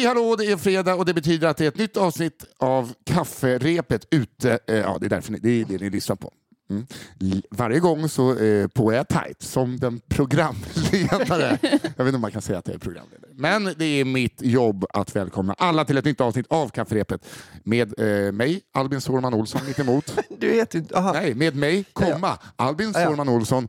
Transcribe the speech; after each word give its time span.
Hej 0.00 0.06
hallå, 0.06 0.36
det 0.36 0.46
är 0.46 0.56
fredag 0.56 0.94
och 0.94 1.04
det 1.04 1.14
betyder 1.14 1.48
att 1.48 1.56
det 1.56 1.64
är 1.64 1.68
ett 1.68 1.78
nytt 1.78 1.96
avsnitt 1.96 2.44
av 2.58 2.92
Kafferepet 3.04 4.06
ute. 4.10 4.58
Eh, 4.66 4.76
ja, 4.76 4.96
det 5.00 5.06
är 5.06 5.10
därför 5.10 5.32
ni, 5.32 5.38
det 5.38 5.50
är 5.50 5.64
det 5.64 5.78
ni 5.78 5.90
lyssnar 5.90 6.16
på. 6.16 6.32
Mm. 6.70 6.86
Varje 7.50 7.80
gång 7.80 8.08
så 8.08 8.38
eh, 8.38 8.66
på 8.68 8.90
är 8.92 8.96
jag 8.96 9.08
tajt 9.08 9.42
som 9.42 9.76
den 9.76 10.00
programledare. 10.08 11.58
jag 11.62 11.70
vet 11.80 11.98
inte 11.98 12.14
om 12.14 12.20
man 12.20 12.30
kan 12.30 12.42
säga 12.42 12.58
att 12.58 12.66
jag 12.66 12.74
är 12.74 12.78
programledare. 12.78 13.30
Men 13.34 13.74
det 13.76 13.84
är 13.84 14.04
mitt 14.04 14.42
jobb 14.42 14.84
att 14.90 15.16
välkomna 15.16 15.54
alla 15.58 15.84
till 15.84 15.98
ett 15.98 16.04
nytt 16.04 16.20
avsnitt 16.20 16.46
av 16.48 16.68
Kafferepet 16.68 17.26
med 17.64 18.00
eh, 18.00 18.32
mig, 18.32 18.60
Albin 18.74 19.00
Sårman 19.00 19.34
Olsson 19.34 19.60
mitt 19.66 19.78
emot. 19.78 20.18
Du 20.38 20.52
heter 20.52 20.78
ju. 20.78 20.84
Aha. 20.94 21.12
Nej, 21.12 21.34
med 21.34 21.56
mig, 21.56 21.84
komma, 21.92 22.38
Albin 22.56 22.92
Ja, 22.94 23.00
ja. 23.00 23.06
Sårman 23.06 23.28
Olsson 23.28 23.68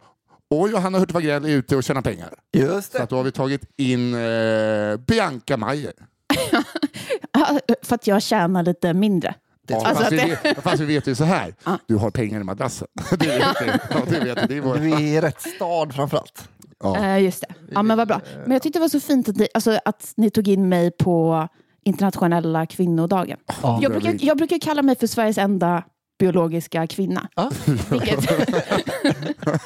och 0.50 0.70
Johanna 0.70 1.00
Hurtig 1.00 1.13
Wagrell 1.13 1.46
är 1.46 1.50
ute 1.50 1.76
och 1.76 1.84
tjänar 1.84 2.02
pengar. 2.02 2.34
Just 2.52 2.91
Så 2.91 2.98
det. 2.98 3.04
att 3.04 3.10
då 3.10 3.16
har 3.16 3.24
vi 3.24 3.32
tagit 3.32 3.62
in 3.77 4.13
eh, 4.13 4.98
Bianca 4.98 5.58
Mayer. 5.58 5.94
För 7.81 7.95
att 7.95 8.08
jag 8.08 8.21
tjänar 8.21 8.63
lite 8.63 8.94
mindre. 8.94 9.35
Ja, 9.67 9.85
Alltså 9.85 10.03
fast, 10.03 10.12
vi 10.12 10.17
vet, 10.17 10.63
fast 10.63 10.81
vi 10.81 10.85
vet 10.85 11.07
ju 11.07 11.16
så 11.16 11.23
här, 11.23 11.54
du 11.88 11.95
har 11.95 12.12
pengar 12.12 12.41
i 12.41 12.44
madrassen. 12.44 12.88
det 13.09 13.27
vet 13.27 13.55
du. 13.59 13.66
Ja, 13.90 13.99
det 14.09 14.20
vet 14.20 14.41
du. 14.41 14.48
Det 14.48 14.57
är 14.57 14.62
vår... 14.62 14.76
Du 14.76 14.91
är 14.91 14.99
i 14.99 15.21
rätt 15.21 15.41
stad 15.41 15.95
framförallt. 15.95 16.49
ja. 16.84 16.98
Eh, 16.98 17.23
just 17.23 17.41
det. 17.41 17.54
Ja, 17.71 17.81
men 17.84 17.98
vad 17.98 18.07
bra. 18.07 18.21
Men 18.44 18.52
jag 18.52 18.62
tyckte 18.62 18.80
det 18.80 18.81
var 18.84 18.90
så 18.90 18.99
fint 18.99 19.30
att 19.30 19.35
ni, 19.35 19.48
alltså, 19.54 19.80
att 19.85 20.13
ni 20.17 20.30
tog 20.30 20.48
in 20.48 20.70
mig 20.70 20.91
på 20.91 21.48
internationella 21.85 22.66
kvinnodagen. 22.66 23.38
jag, 23.82 23.91
brukar, 23.91 24.16
jag 24.20 24.38
brukar 24.38 24.60
kalla 24.60 24.82
mig 24.82 24.95
för 24.95 25.07
Sveriges 25.07 25.38
enda 25.38 25.84
biologiska 26.20 26.88
kvinna. 26.88 27.27
Ja. 27.35 27.51
Vilket, 27.90 28.20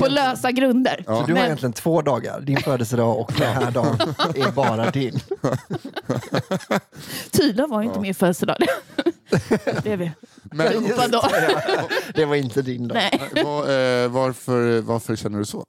på 0.00 0.06
lösa 0.08 0.50
grunder. 0.50 1.04
Ja. 1.06 1.20
Så 1.20 1.26
du 1.26 1.32
har 1.32 1.38
Men- 1.38 1.44
egentligen 1.44 1.72
två 1.72 2.02
dagar. 2.02 2.40
Din 2.40 2.56
födelsedag 2.56 3.18
och 3.18 3.32
den 3.38 3.52
här 3.52 3.70
dagen 3.70 3.98
är 4.34 4.52
bara 4.52 4.90
din. 4.90 5.20
Tydligen 7.30 7.70
var 7.70 7.80
ju 7.82 7.86
inte 7.88 8.00
min 8.00 8.14
födelsedag. 8.14 8.56
det 9.82 9.92
är 9.92 9.96
vi. 9.96 10.10
men. 10.42 10.66
Det 12.14 12.24
var 12.24 12.36
inte 12.36 12.62
din 12.62 12.88
dag. 12.88 12.94
Nej. 12.96 13.44
var, 13.44 13.60
eh, 13.60 14.08
varför, 14.08 14.80
varför 14.80 15.16
känner 15.16 15.38
du 15.38 15.44
så? 15.44 15.66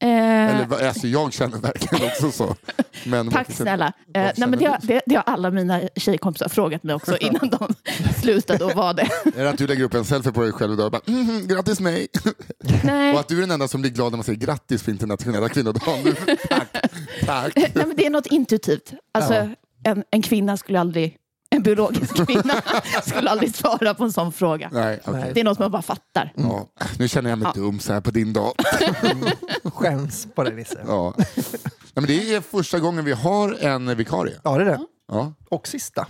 Eh, 0.00 0.08
Eller, 0.08 0.86
alltså, 0.88 1.06
jag 1.06 1.32
känner 1.32 1.58
verkligen 1.58 2.06
också 2.06 2.30
så. 2.32 2.56
Men 3.04 3.30
Tack 3.30 3.46
känner- 3.46 3.56
snälla. 3.56 3.86
Eh, 3.86 3.92
nej, 4.12 4.34
men 4.36 4.58
det, 4.58 4.64
har, 4.66 4.78
det, 4.82 5.02
det 5.06 5.14
har 5.14 5.22
alla 5.26 5.50
mina 5.50 5.80
tjejkompisar 5.96 6.48
frågat 6.48 6.82
mig 6.82 6.94
också 6.94 7.16
innan 7.16 7.50
de 7.50 7.74
slutade 8.20 8.64
och 8.64 8.72
var 8.72 8.94
det. 8.94 9.08
Är 9.36 9.44
det 9.44 9.50
att 9.50 9.58
du 9.58 9.66
lägger 9.66 9.84
upp 9.84 9.94
en 9.94 10.04
selfie 10.04 10.32
på 10.32 10.42
dig 10.42 10.52
själv 10.52 10.72
idag 10.72 10.86
och 10.86 10.92
bara 10.92 11.00
mm, 11.06 11.46
grattis 11.46 11.80
mig? 11.80 12.06
Nej. 12.84 13.14
Och 13.14 13.20
att 13.20 13.28
du 13.28 13.36
är 13.36 13.40
den 13.40 13.50
enda 13.50 13.68
som 13.68 13.80
blir 13.80 13.90
glad 13.90 14.12
när 14.12 14.16
man 14.16 14.24
säger 14.24 14.38
grattis 14.38 14.82
på 14.82 14.90
internationella 14.90 15.48
kvinnodagen. 15.48 16.14
Tack, 16.48 16.68
tack. 17.26 17.52
Nej, 17.56 17.70
men 17.74 17.96
det 17.96 18.06
är 18.06 18.10
något 18.10 18.26
intuitivt. 18.26 18.92
Alltså, 19.14 19.34
Ja. 19.34 19.48
en, 19.84 20.04
en 20.10 20.22
kvinna 20.22 20.56
skulle 20.56 20.80
aldrig, 20.80 21.16
biologisk 21.66 22.26
kvinna 22.26 22.54
skulle 23.02 23.30
aldrig 23.30 23.54
svara 23.54 23.94
på 23.94 24.04
en 24.04 24.12
sån 24.12 24.32
fråga. 24.32 24.68
Nej, 24.72 25.00
okej. 25.04 25.30
Det 25.34 25.40
är 25.40 25.44
något 25.44 25.58
man 25.58 25.70
bara 25.70 25.82
fattar. 25.82 26.32
Ja, 26.36 26.66
nu 26.98 27.08
känner 27.08 27.30
jag 27.30 27.38
mig 27.38 27.52
dum 27.54 27.80
så 27.80 27.92
här 27.92 28.00
på 28.00 28.10
din 28.10 28.32
dag. 28.32 28.52
Skäms 29.74 30.28
på 30.34 30.44
det 30.44 30.50
viset. 30.50 30.78
Ja. 30.86 31.14
Nej, 31.16 31.26
men 31.94 32.06
det 32.06 32.34
är 32.34 32.40
första 32.40 32.78
gången 32.78 33.04
vi 33.04 33.12
har 33.12 33.56
en 33.64 33.96
vikarie. 33.96 34.34
Ja, 34.42 34.56
det 34.58 34.62
är 34.62 34.66
det. 34.66 34.78
Ja, 35.08 35.32
Och 35.48 35.68
sista. 35.68 36.06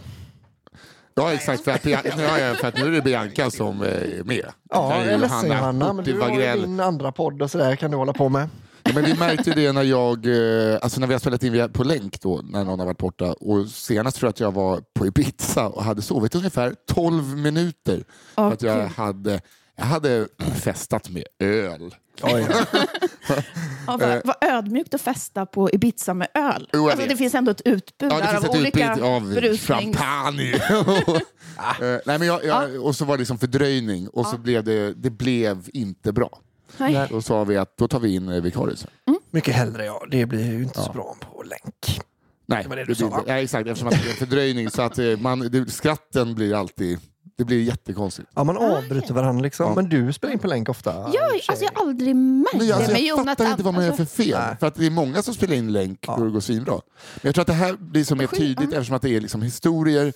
ja 1.14 1.32
exakt. 1.32 1.64
För 1.64 1.70
att, 1.70 1.82
Bia- 1.82 2.16
nu 2.16 2.26
har 2.26 2.38
jag- 2.38 2.56
för 2.56 2.68
att 2.68 2.74
nu 2.76 2.86
är 2.86 2.90
det 2.90 3.02
Bianca 3.02 3.50
som 3.50 3.82
eh, 3.82 3.88
är 3.88 4.24
med. 4.24 4.46
Ja, 4.70 4.96
jag 4.96 5.06
är 5.06 5.18
ledsen 5.18 5.46
Johanna, 5.46 5.92
men 5.92 6.04
du 6.04 6.20
har 6.20 6.56
din 6.56 6.80
andra 6.80 7.12
podd 7.12 7.42
och 7.42 7.50
sådär 7.50 7.76
kan 7.76 7.90
du 7.90 7.96
hålla 7.96 8.12
på 8.12 8.28
med. 8.28 8.48
Ja, 8.86 8.92
men 8.94 9.04
vi 9.04 9.14
märkte 9.14 9.50
det 9.50 9.72
när 9.72 9.82
jag, 9.82 10.26
eh, 10.26 10.78
alltså 10.82 11.00
när 11.00 11.06
vi 11.06 11.14
har 11.14 11.18
spelat 11.18 11.42
in 11.42 11.72
på 11.72 11.84
länk 11.84 12.20
då, 12.20 12.40
när 12.44 12.64
någon 12.64 12.78
har 12.78 12.86
varit 12.86 12.98
borta. 12.98 13.32
Och 13.32 13.66
senast 13.66 14.16
tror 14.16 14.26
jag 14.26 14.30
att 14.30 14.40
jag 14.40 14.52
var 14.52 14.82
på 14.94 15.06
Ibiza 15.06 15.66
och 15.68 15.84
hade 15.84 16.02
sovit 16.02 16.34
ungefär 16.34 16.74
12 16.88 17.36
minuter. 17.36 18.04
För 18.34 18.52
att 18.52 18.62
jag 18.62 18.88
hade, 18.88 19.40
jag 19.76 19.84
hade 19.84 20.28
festat 20.54 21.10
med 21.10 21.24
öl. 21.40 21.94
Oj, 22.22 22.46
Ja, 23.86 23.96
vad, 23.96 24.20
vad 24.24 24.36
ödmjukt 24.40 24.94
att 24.94 25.00
festa 25.00 25.46
på 25.46 25.70
Ibiza 25.70 26.14
med 26.14 26.28
öl. 26.34 26.68
Jo, 26.72 26.88
Alltså, 26.90 27.08
det 27.08 27.16
finns 27.16 27.34
ändå 27.34 27.50
ett 27.50 27.62
utbud 27.64 28.12
Ja, 28.12 28.16
det 28.16 28.22
där 28.22 28.36
av 28.36 28.56
olika 28.60 29.04
av 29.04 29.34
berusnings... 29.34 29.96
champagne. 29.96 30.54
Eh, 31.58 31.98
Nej, 32.06 32.18
men 32.18 32.22
jag, 32.26 32.44
jag, 32.44 32.84
och 32.84 32.96
så 32.96 33.04
var 33.04 33.16
det 33.16 33.18
liksom 33.18 33.38
fördröjning 33.38 34.08
och 34.08 34.26
så 34.26 34.38
blev 34.38 34.64
det, 34.64 34.94
det 34.94 35.10
blev 35.10 35.68
inte 35.72 36.12
bra. 36.12 36.38
Nej. 36.78 37.06
Då 37.10 37.22
sa 37.22 37.44
vi 37.44 37.56
att 37.56 37.76
då 37.76 37.88
tar 37.88 38.00
vi 38.00 38.14
in 38.14 38.28
eh, 38.28 38.42
vikarie 38.42 38.76
sen. 38.76 38.90
Mycket 39.30 39.54
hellre 39.54 39.84
ja. 39.84 40.02
Det 40.10 40.26
blir 40.26 40.52
ju 40.52 40.62
inte 40.62 40.80
så 40.82 40.92
bra 40.92 41.16
på 41.20 41.42
länk. 41.42 42.00
Nej, 42.46 42.62
Det 42.62 42.68
var 42.68 42.76
det 42.76 42.82
det 42.82 42.88
du 42.88 42.94
sa. 42.94 43.24
Ja, 43.26 43.38
exakt, 43.38 43.68
eftersom 43.68 43.88
att 43.88 43.94
det 44.02 44.06
är 44.08 44.10
en 44.10 44.16
fördröjning 44.16 44.70
så 44.70 44.82
att 44.82 44.98
eh, 44.98 45.16
man, 45.18 45.38
det, 45.38 45.70
skratten 45.70 46.34
blir 46.34 46.54
alltid, 46.54 46.98
det 47.36 47.44
blir 47.44 47.62
jättekonstigt. 47.62 48.28
Ja, 48.34 48.44
man 48.44 48.56
avbryter 48.56 49.14
varandra 49.14 49.42
liksom. 49.42 49.66
Ja. 49.66 49.74
Men 49.74 49.88
du 49.88 50.12
spelar 50.12 50.32
in 50.32 50.38
på 50.38 50.46
länk 50.46 50.68
ofta. 50.68 50.94
Jag, 50.94 51.12
tjej. 51.12 51.42
alltså, 51.48 51.64
jag 51.64 51.72
har 51.74 51.86
aldrig 51.88 52.16
märkt 52.16 52.64
jag, 52.64 52.76
alltså, 52.76 52.92
det. 52.92 52.98
jag 52.98 53.24
fattar 53.24 53.50
inte 53.50 53.62
vad 53.62 53.74
man 53.74 53.84
gör 53.84 53.92
för 53.92 54.04
fel. 54.04 54.38
Nej. 54.40 54.56
För 54.60 54.66
att 54.66 54.74
det 54.74 54.86
är 54.86 54.90
många 54.90 55.22
som 55.22 55.34
spelar 55.34 55.54
in 55.54 55.72
länk 55.72 56.04
Ja. 56.06 56.14
och 56.14 56.24
det 56.24 56.30
går 56.30 56.40
svinbra. 56.40 56.74
Men 56.74 57.20
jag 57.22 57.34
tror 57.34 57.42
att 57.42 57.46
det 57.48 57.52
här 57.52 57.76
blir 57.80 58.04
så 58.04 58.16
mer 58.16 58.26
tydligt 58.26 58.72
ja. 58.72 58.76
eftersom 58.76 58.96
att 58.96 59.02
det 59.02 59.16
är 59.16 59.20
liksom 59.20 59.42
historier. 59.42 60.12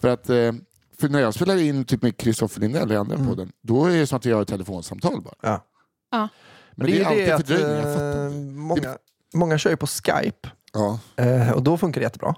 För 0.00 0.08
att 0.08 0.30
eh, 0.30 0.52
för 1.00 1.08
när 1.08 1.20
jag 1.20 1.34
spelar 1.34 1.56
in 1.56 1.84
typ 1.84 2.02
med 2.02 2.16
Kristoffer 2.16 2.60
Lindell 2.60 2.92
i 2.92 2.96
andra 2.96 3.16
podden, 3.16 3.52
då 3.62 3.86
är 3.86 3.96
det 3.96 4.06
som 4.06 4.16
att 4.16 4.26
vi 4.26 4.32
har 4.32 4.42
ett 4.42 4.48
telefonsamtal 4.48 5.20
bara. 5.20 5.34
Ja. 5.42 5.64
Ja. 6.12 6.28
Men 6.74 6.86
det 6.86 7.00
är, 7.00 7.04
alltid 7.04 7.30
att 7.32 7.46
fördröjning, 7.46 7.76
jag 7.76 7.94
fattar. 7.94 8.24
eh, 8.26 8.30
många, 8.42 8.96
många 9.34 9.58
kör 9.58 9.70
ju 9.70 9.76
på 9.76 9.86
Skype 9.86 10.48
Ja, 10.72 10.98
eh, 11.16 11.50
och 11.52 11.62
då 11.62 11.78
funkar 11.78 12.00
det 12.00 12.04
jättebra. 12.04 12.34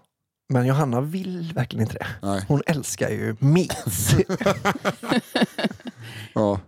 Men 0.49 0.67
Johanna 0.67 1.01
vill 1.01 1.53
verkligen 1.55 1.83
inte 1.87 1.95
det. 1.99 2.07
nej. 2.23 2.45
Hon 2.49 2.63
älskar 2.67 3.09
ju 3.11 3.37
Meets. 3.41 4.15
Ja. 6.35 6.61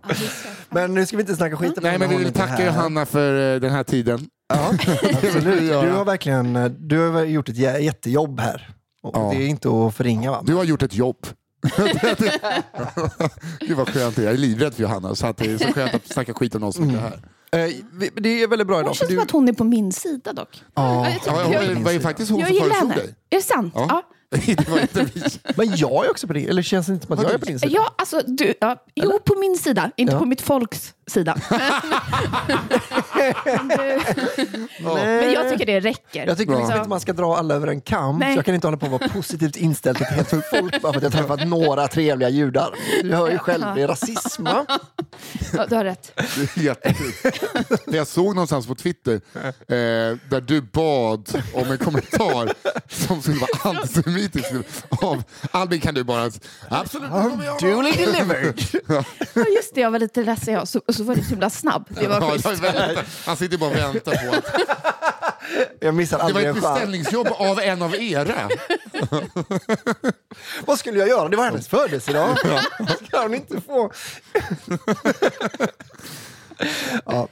men 0.69 0.93
nu 0.93 1.05
ska 1.05 1.17
vi 1.17 1.21
inte 1.21 1.35
snacka 1.35 1.57
skit 1.57 1.77
om 1.77 1.83
Nej, 1.83 1.99
men 1.99 2.09
vi 2.09 2.15
vill 2.15 2.33
tacka. 2.33 2.65
Johanna 2.65 3.05
för 3.05 3.55
eh, 3.55 3.59
den 3.61 3.71
här 3.71 3.83
tiden. 3.83 4.29
Ja, 4.53 4.69
absolut. 5.13 5.59
Du 5.59 5.91
har 5.91 6.05
verkligen 6.05 6.55
eh, 6.55 6.65
du 6.65 7.09
har 7.09 7.23
gjort 7.23 7.49
ett 7.49 7.55
jä- 7.55 7.79
jättejobb 7.79 8.39
här. 8.39 8.69
Och 9.03 9.17
Ja. 9.17 9.29
Det 9.35 9.43
är 9.43 9.47
inte 9.47 9.69
att 9.69 9.95
förringa 9.95 10.31
va? 10.31 10.41
Du 10.45 10.53
har 10.55 10.63
gjort 10.63 10.81
ett 10.83 10.93
jobb. 10.93 11.27
Gud 13.59 13.77
vad 13.77 13.89
skönt 13.93 14.15
det 14.15 14.21
är. 14.21 14.25
Jag 14.25 14.33
är 14.33 14.37
livrädd 14.37 14.73
för 14.73 14.81
Johanna, 14.83 15.15
så 15.15 15.27
att 15.27 15.37
det 15.37 15.45
är 15.51 15.57
så 15.57 15.73
skönt 15.73 15.93
att 15.93 16.07
snacka 16.07 16.33
skit 16.33 16.55
om 16.55 16.61
någon 16.61 16.73
som 16.73 16.83
inte 16.83 16.97
är 16.97 17.01
här. 17.01 17.21
Eh, 17.51 17.73
vi- 17.93 18.09
det 18.15 18.43
är 18.43 18.47
väldigt 18.47 18.67
bra 18.67 18.75
Hon 18.75 18.83
idag. 18.85 18.95
För 18.95 18.99
känns 18.99 19.09
du, 19.09 19.15
som 19.15 19.23
att 19.23 19.31
hon 19.31 19.49
är 19.49 19.53
på 19.53 19.63
min 19.63 19.91
sida 19.91 20.33
dock. 20.33 20.63
ja, 20.75 21.09
jag 21.09 21.19
Ja, 21.25 21.53
jag- 21.53 21.75
det 21.77 21.83
var 21.83 21.91
ju 21.91 21.99
faktiskt 21.99 22.31
hon 22.31 22.39
Jag 22.39 22.47
som 22.47 22.55
gillar 22.55 22.67
föreslog 22.69 22.91
henne. 22.91 23.01
dig. 23.03 23.15
Är 23.29 23.35
det 23.37 23.41
sant? 23.43 23.73
Ja. 23.75 23.85
Ja. 23.89 24.03
det 24.57 24.69
var 24.69 24.79
inte 24.79 25.03
vi. 25.13 25.23
men 25.57 25.75
jag 25.75 26.05
är 26.05 26.11
också 26.11 26.27
på 26.27 26.33
din, 26.33 26.49
eller 26.49 26.61
känns 26.61 26.87
det 26.87 26.93
inte 26.93 27.05
som 27.05 27.17
att 27.17 27.23
jag 27.23 27.33
är 27.33 27.37
på 27.37 27.45
din 27.45 27.59
sida? 27.59 27.71
Ja, 27.75 27.93
alltså, 27.97 28.21
du, 28.27 28.53
ja, 28.61 28.83
jo, 28.95 29.19
på 29.25 29.35
min 29.39 29.57
sida, 29.57 29.91
inte 29.97 30.13
Ja. 30.13 30.19
på 30.19 30.25
mitt 30.25 30.41
folks 30.41 30.93
sida. 31.07 31.37
Men 34.83 35.31
jag 35.31 35.49
tycker 35.49 35.65
det 35.65 35.79
räcker. 35.79 36.27
Jag 36.27 36.37
tycker 36.37 36.55
liksom 36.55 36.77
inte 36.77 36.89
man 36.89 36.99
ska 36.99 37.13
dra 37.13 37.37
alla 37.37 37.55
över 37.55 37.67
en 37.67 37.81
kam, 37.81 38.19
Nej. 38.19 38.33
så 38.33 38.37
jag 38.37 38.45
kan 38.45 38.55
inte 38.55 38.67
hålla 38.67 38.77
på 38.77 38.85
att 38.85 38.91
vara 38.91 39.09
positivt 39.09 39.55
inställd 39.55 39.97
till 39.97 40.05
ett 40.05 40.31
helt 40.31 40.45
folk 40.45 40.81
bara 40.81 40.93
för 40.93 40.97
att 40.97 41.03
jag 41.03 41.11
träffat 41.11 41.47
några 41.47 41.87
trevliga 41.87 42.29
judar. 42.29 42.73
Du 43.03 43.15
hör 43.15 43.31
ju 43.31 43.37
själv, 43.37 43.65
det 43.75 43.81
är 43.81 43.87
rasism 43.87 44.43
va? 44.43 44.65
Ja, 45.53 45.65
du 45.65 45.75
har 45.75 45.83
rätt. 45.83 46.11
Det 46.15 46.57
är 46.57 46.63
jättekul. 46.63 47.11
Jag 47.85 48.07
såg 48.07 48.35
någonstans 48.35 48.67
på 48.67 48.75
Twitter 48.75 49.13
eh, 49.13 50.17
där 50.29 50.41
du 50.41 50.61
bad 50.61 51.43
om 51.53 51.71
en 51.71 51.77
kommentar 51.77 52.53
som 52.89 53.21
skulle 53.21 53.37
vara 53.37 53.77
antisemitisk 53.77 54.51
av 54.89 55.23
Albin 55.51 55.81
kan 55.81 55.93
du 55.93 56.03
bara 56.03 56.31
absolut. 56.69 57.09
jag 57.11 57.59
Duly 57.59 57.91
delivered! 57.91 58.61
Ja, 59.33 59.45
just 59.55 59.75
det, 59.75 59.81
jag 59.81 59.91
var 59.91 59.99
lite 59.99 60.23
ledsen. 60.23 60.53
Ja. 60.53 60.65
Så, 60.65 60.81
så 60.97 61.03
var 61.03 61.15
det 61.15 61.23
så 61.23 61.29
himla 61.29 61.49
snabb. 61.49 61.85
Det 61.89 62.07
var 62.07 62.21
Ja, 62.21 62.31
schysst. 62.31 62.45
väntar. 62.63 63.05
Han 63.25 63.37
sitter 63.37 63.57
bara 63.57 63.69
och 63.69 63.75
väntar 63.75 64.11
på 64.29 64.35
att 64.35 64.45
Jag 65.79 65.93
missar 65.95 66.17
det 66.17 66.23
var 66.23 66.29
aldrig 66.29 66.45
ett 66.47 66.55
en 66.55 66.61
chans. 66.61 66.73
beställningsjobb 66.75 67.27
av 67.37 67.59
en 67.59 67.81
av 67.81 67.95
era. 67.95 68.35
Vad 70.65 70.79
skulle 70.79 70.99
jag 70.99 71.07
göra? 71.09 71.29
Det 71.29 71.37
var 71.37 71.45
hennes 71.45 71.67
födelsedag. 71.67 72.37
Ska 73.07 73.21
hon 73.21 73.33
inte 73.33 73.61
få... 73.61 73.91
ja. 77.05 77.27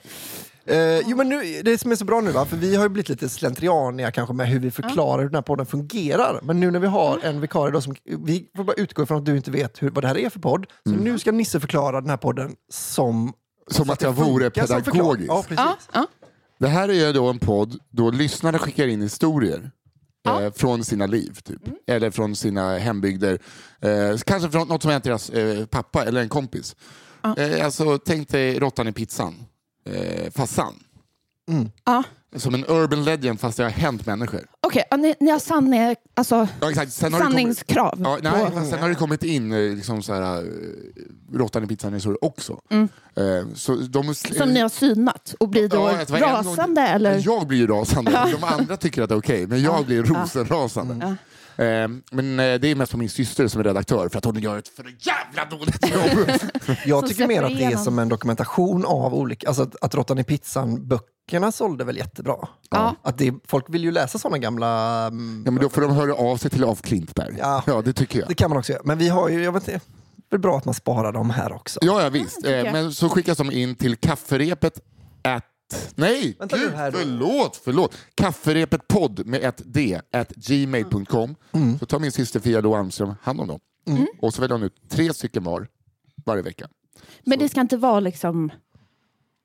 Eh, 0.68 1.00
jo, 1.00 1.18
men 1.18 1.30
nu, 1.30 1.62
det 1.64 1.78
som 1.78 1.92
är 1.92 1.96
så 1.96 2.06
bra 2.06 2.22
nu, 2.22 2.32
va? 2.32 2.46
för 2.46 2.58
vi 2.58 2.76
har 2.76 2.84
ju 2.84 2.90
blivit 2.90 3.10
lite 3.10 3.30
slentrianiga 3.30 4.12
kanske 4.12 4.34
med 4.34 4.48
hur 4.48 4.60
vi 4.60 4.72
förklarar 4.72 5.18
hur 5.22 5.30
den 5.30 5.36
här 5.36 5.42
podden 5.42 5.66
fungerar. 5.66 6.40
Men 6.44 6.60
nu 6.60 6.72
när 6.72 6.80
vi 6.80 6.88
har 6.88 7.20
en 7.24 7.42
vikarie 7.42 7.72
då 7.72 7.82
som, 7.82 7.96
vi 8.26 8.46
får 8.56 8.64
bara 8.64 8.74
utgå 8.74 9.04
ifrån 9.04 9.18
att 9.18 9.26
du 9.26 9.38
inte 9.38 9.52
vet 9.52 9.84
hur, 9.84 9.90
vad 9.90 10.04
det 10.04 10.08
här 10.08 10.18
är 10.18 10.30
för 10.30 10.40
podd. 10.40 10.66
Så 10.90 10.96
nu 10.96 11.20
ska 11.20 11.32
Nisse 11.32 11.60
förklara 11.60 12.02
den 12.02 12.10
här 12.10 12.18
podden 12.18 12.56
som... 12.72 13.34
Som 13.72 13.90
att 13.90 14.02
jag 14.02 14.14
vore 14.14 14.50
pedagogisk. 14.50 15.30
Ja, 15.30 15.44
precis. 15.48 15.58
Ja, 15.58 15.78
ja. 15.94 16.08
Det 16.58 16.68
här 16.68 16.90
är 16.90 17.14
då 17.14 17.30
en 17.30 17.40
podd 17.40 17.80
då 17.90 18.12
lyssnare 18.12 18.60
skickar 18.60 18.88
in 18.88 19.02
historier. 19.02 19.72
Eh, 20.28 20.52
från 20.52 20.84
sina 20.84 21.06
liv, 21.06 21.40
typ. 21.44 21.62
eller 21.88 22.12
från 22.12 22.36
sina 22.36 22.78
hembygder. 22.78 23.40
Eh, 23.82 24.18
kanske 24.18 24.50
från 24.52 24.68
något 24.68 24.82
som 24.82 24.92
hänt 24.92 25.04
deras 25.04 25.30
eh, 25.30 25.66
pappa 25.66 26.06
eller 26.06 26.22
en 26.22 26.30
kompis. 26.30 26.76
Eh, 27.38 27.66
alltså, 27.66 27.98
tänk 27.98 28.30
dig 28.30 28.60
råttan 28.60 28.88
i 28.88 28.92
pizzan, 28.92 29.46
eh, 29.86 30.32
fast 30.32 30.54
sann. 30.56 30.74
Ja. 31.86 32.04
Som 32.38 32.54
en 32.54 32.66
urban 32.68 33.04
legend 33.04 33.40
fast 33.40 33.58
det 33.58 33.64
har 33.64 33.70
hänt 33.70 34.06
människor. 34.06 34.42
Okej, 34.62 34.84
ja, 34.92 34.98
ni, 34.98 35.16
ni 35.20 35.32
har 35.32 35.40
sanning, 35.40 35.96
alltså, 36.14 36.48
Ja, 36.62 36.70
exakt. 36.70 36.94
Sen 36.94 37.14
har 37.14 37.20
det 37.20 37.26
kommit, 37.26 37.36
sanningskrav. 37.40 38.00
ja, 38.04 38.18
nej, 38.22 38.32
på- 38.52 38.66
sen 38.70 38.80
har 38.80 38.90
det 38.90 38.96
kommit 38.96 39.24
in 39.24 39.52
eh, 39.54 39.60
liksom 39.76 40.04
så 40.04 40.14
här, 40.14 40.38
eh, 40.38 40.44
råttan 41.34 41.64
i 41.64 41.68
pizzan 41.68 42.02
också. 42.22 42.60
Eh, 42.72 43.54
så 43.56 43.76
de, 43.76 44.16
Som 44.16 44.50
ni 44.50 44.60
har 44.60 44.70
synat 44.70 45.36
och 45.40 45.50
blir 45.50 45.70
då 45.70 45.78
Ja, 45.78 45.92
det 45.98 46.10
var 46.10 46.18
en 46.18 46.24
gång- 46.24 46.32
rasande? 46.54 46.82
eller? 46.82 47.22
Jag 47.26 47.48
blir 47.48 47.58
ju 47.58 47.68
rasande. 47.68 48.12
De 48.40 48.44
andra 48.44 48.78
tycker 48.78 49.02
att 49.04 49.10
det 49.10 49.16
är 49.16 49.20
okej, 49.20 49.48
men 49.48 49.62
jag 49.62 49.86
blir 49.86 50.04
rosenrasande. 50.04 51.06
Eh, 51.58 51.88
men 52.12 52.40
eh, 52.40 52.60
det 52.60 52.68
är 52.68 52.76
mest 52.76 52.92
på 52.92 52.98
min 52.98 53.10
syster 53.10 53.48
som 53.48 53.60
är 53.60 53.64
redaktör 53.64 54.10
för 54.10 54.18
att 54.18 54.26
hon 54.26 54.40
gör 54.40 54.58
ett 54.58 54.68
för 54.68 54.84
jävla 55.00 55.46
dåligt 55.58 55.94
jobb. 55.94 56.30
Jag 56.86 57.08
tycker 57.08 57.28
mer 57.28 57.44
att 57.44 57.58
det 57.58 57.64
är 57.64 57.78
som 57.78 58.00
en 58.00 58.10
dokumentation 58.10 58.86
av 58.86 59.14
olika, 59.16 59.48
alltså 59.48 59.64
att, 59.64 59.76
att 59.84 59.96
Råttan 59.96 60.20
i 60.20 60.24
pizzan-böckerna 61.26 61.52
sålde 61.52 61.84
väl 61.84 61.98
jättebra. 61.98 62.48
Ja. 62.70 62.96
Att 63.02 63.18
det, 63.18 63.34
folk 63.48 63.66
vill 63.70 63.84
ju 63.84 63.92
läsa 63.92 64.20
sådana 64.20 64.38
gamla... 64.38 65.06
mm, 65.08 65.44
ja, 65.46 65.52
men 65.52 65.64
då 65.64 65.70
får 65.70 65.82
de 65.82 65.92
höra 65.92 66.14
av 66.16 66.38
sig 66.38 66.52
till 66.52 66.64
Af 66.64 66.82
Klintberg. 66.82 67.36
Ja. 67.40 67.64
Ja, 67.68 67.82
det 67.82 67.94
tycker 67.94 68.20
jag. 68.20 68.28
Det 68.28 68.36
kan 68.36 68.50
man 68.50 68.58
också 68.60 68.72
göra. 68.72 68.82
Men 68.86 68.98
vi 68.98 69.10
har 69.10 69.30
ju, 69.30 69.44
jag 69.44 69.52
vet 69.52 69.68
inte, 69.68 69.72
det 69.72 70.36
är 70.36 70.38
väl 70.38 70.40
bra 70.40 70.58
att 70.58 70.66
man 70.66 70.74
sparar 70.74 71.12
dem 71.12 71.30
här 71.30 71.54
också. 71.54 71.80
Ja, 71.82 72.02
ja 72.02 72.10
visst. 72.10 72.36
tycker 72.36 72.58
jag. 72.58 72.68
Eh, 72.68 72.74
men 72.74 72.94
så 72.94 73.10
skickas 73.10 73.38
de 73.38 73.52
in 73.52 73.76
till 73.76 73.96
kafferepet 73.96 74.80
at... 75.24 75.46
Nej, 75.96 76.36
Vänta 76.40 76.56
nu 76.56 76.62
gud, 76.62 76.74
här 76.74 76.92
då. 76.92 76.98
förlåt, 76.98 77.62
förlåt. 77.64 77.98
Kafferepetpodd 78.16 79.26
med 79.26 79.44
ett 79.44 79.62
d, 79.66 80.02
at 80.14 80.30
gmail.com. 80.30 81.36
Mm. 81.52 81.80
Så 81.80 81.86
tar 81.86 82.00
min 82.00 82.12
syster 82.12 82.40
Fia 82.40 82.62
Lo 82.62 82.76
Almström 82.76 83.14
hand 83.22 83.42
om 83.42 83.48
dem. 83.48 83.60
Och 84.22 84.34
så 84.34 84.42
väljer 84.42 84.58
hon 84.58 84.64
ut 84.64 84.90
tre 84.90 85.14
stycken 85.14 85.44
var 85.44 85.68
varje 86.26 86.42
vecka. 86.42 86.68
Men 87.24 87.40
det 87.40 87.50
ska 87.50 87.62
inte 87.62 87.78
vara 87.78 88.00
liksom 88.00 88.52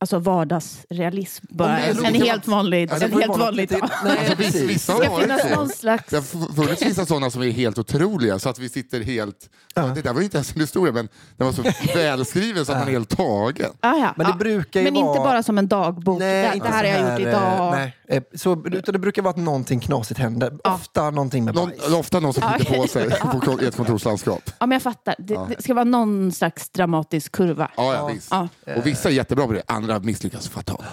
alltså 0.00 0.18
vardagsrealism, 0.18 1.46
bara 1.48 1.68
det 1.72 1.78
är 1.82 1.90
en, 1.90 2.04
en 2.04 2.14
helt 2.14 2.46
vanlig, 2.46 2.82
en 2.82 2.98
det 3.00 3.06
helt 3.08 3.26
dag. 3.26 3.90
Nej, 4.04 4.18
Alltså, 4.18 4.34
vissa, 4.34 4.34
precis. 4.36 4.62
vissa 4.70 4.92
Det 4.92 4.98
ska 5.04 5.10
har 5.10 5.26
varit 5.26 5.50
någon 5.56 5.68
slags... 5.68 6.04
Det 6.10 6.16
har 6.16 6.54
funnits 6.54 6.82
vissa 6.82 7.06
sådana 7.06 7.30
som 7.30 7.42
är 7.42 7.50
helt 7.50 7.78
otroliga, 7.78 8.38
så 8.38 8.48
att 8.48 8.58
vi 8.58 8.68
sitter 8.68 9.00
helt... 9.00 9.50
Ja. 9.74 9.82
Det 9.82 10.02
där 10.02 10.12
var 10.12 10.20
ju 10.20 10.24
inte 10.24 10.36
ens 10.36 10.54
en 10.54 10.60
historia, 10.60 10.92
men 10.92 11.08
den 11.36 11.46
var 11.46 11.52
så 11.52 11.62
välskriven 11.94 12.66
så 12.66 12.72
att 12.72 12.78
man 12.78 12.88
är 12.88 12.92
helt 12.92 13.16
tagen. 13.16 13.70
Ah, 13.80 13.96
ja, 13.96 14.14
Men 14.16 14.26
det 14.26 14.32
ja. 14.32 14.36
brukar 14.36 14.80
ju 14.80 14.84
Men 14.84 14.96
inte 14.96 15.06
vara- 15.06 15.20
bara 15.24 15.42
som 15.42 15.58
en 15.58 15.68
dagbok. 15.68 16.18
Nej, 16.20 16.48
det, 16.48 16.54
inte 16.54 16.68
det 16.68 16.72
här 16.74 16.84
har 16.84 16.90
jag 17.08 17.10
gjort 17.12 17.26
eh, 17.26 17.28
idag. 17.28 17.72
Nej, 17.72 17.96
eh, 18.08 18.22
så, 18.34 18.62
utan 18.66 18.92
det 18.92 18.98
brukar 18.98 19.22
vara 19.22 19.30
att 19.30 19.36
någonting 19.36 19.80
knasigt 19.80 20.20
händer. 20.20 20.58
Ofta 20.64 21.10
någonting 21.10 21.44
med 21.44 21.54
Någon, 21.54 21.68
bajs. 21.68 21.92
ofta 21.92 22.20
någon 22.20 22.34
som 22.34 22.42
skiter 22.42 22.74
på 22.78 22.86
sig 22.88 23.10
på 23.44 23.58
ett 23.62 23.76
kontorslandskap. 23.76 24.42
Ja, 24.58 24.66
men 24.66 24.70
jag 24.72 24.82
fattar. 24.82 25.14
Det, 25.18 25.40
det 25.56 25.62
ska 25.62 25.74
vara 25.74 25.84
någon 25.84 26.32
slags 26.32 26.68
dramatisk 26.70 27.32
kurva. 27.32 27.70
Ja, 27.76 27.94
ja, 27.94 28.06
visst. 28.06 28.32
Och 28.76 28.86
vissa 28.86 29.08
är 29.08 29.12
jättebra 29.12 29.46
på 29.46 29.52
det, 29.52 29.62
andra 29.66 29.89
misslyckas 29.98 30.48
fatalt. 30.48 30.84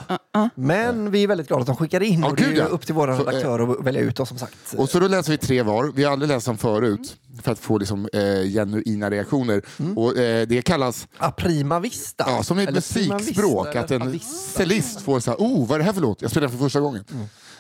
Men 0.56 1.12
vi 1.12 1.24
är 1.24 1.28
väldigt 1.28 1.48
glada 1.48 1.62
att 1.62 1.68
de 1.68 1.76
skickar 1.76 2.02
in 2.04 2.20
Ja, 2.20 2.30
och 2.30 2.36
det 2.36 2.44
är 2.44 2.48
gud, 2.48 2.56
ju 2.56 2.62
ja. 2.62 2.68
upp 2.68 2.86
till 2.86 2.96
våra 2.96 3.18
Så, 3.18 3.22
eh, 3.24 3.28
redaktörer 3.28 3.72
att 3.72 3.86
välja 3.86 4.02
ut 4.02 4.16
då 4.16 4.26
som 4.26 4.38
sagt. 4.38 4.56
Och 4.78 4.90
så 4.90 5.00
då 5.00 5.08
läser 5.08 5.32
vi 5.32 5.38
tre 5.38 5.62
var, 5.62 5.92
vi 5.96 6.04
har 6.04 6.12
aldrig 6.12 6.30
läst 6.30 6.46
dem 6.46 6.58
förut, 6.58 7.16
för 7.42 7.52
att 7.52 7.60
få 7.60 7.78
liksom, 7.78 8.10
eh, 8.14 8.20
genuina 8.54 9.10
reaktioner. 9.10 9.62
Och, 9.96 10.18
eh, 10.18 10.48
det 10.48 10.62
kallas, 10.62 11.08
A 11.18 11.32
prima 11.32 11.80
vista. 11.80 12.26
ja, 12.28 12.44
som 12.44 12.58
ett 12.60 12.70
Eller 12.70 12.94
prima 12.94 13.14
musikspråk, 13.18 13.68
vista, 13.68 13.80
att 13.80 13.92
eller 13.92 14.02
en 14.02 14.08
avista. 14.08 14.34
cellist 14.60 15.02
får 15.02 15.20
så 15.20 15.32
här, 15.32 15.38
oh 15.38 15.68
vad 15.68 15.76
är 15.76 15.80
det 15.80 15.86
här 15.86 15.94
för 15.94 16.02
låt? 16.02 16.22
Jag 16.22 16.32
spelar 16.32 16.48
den 16.48 16.58
för 16.58 16.66
första 16.66 16.80
gången. 16.80 17.04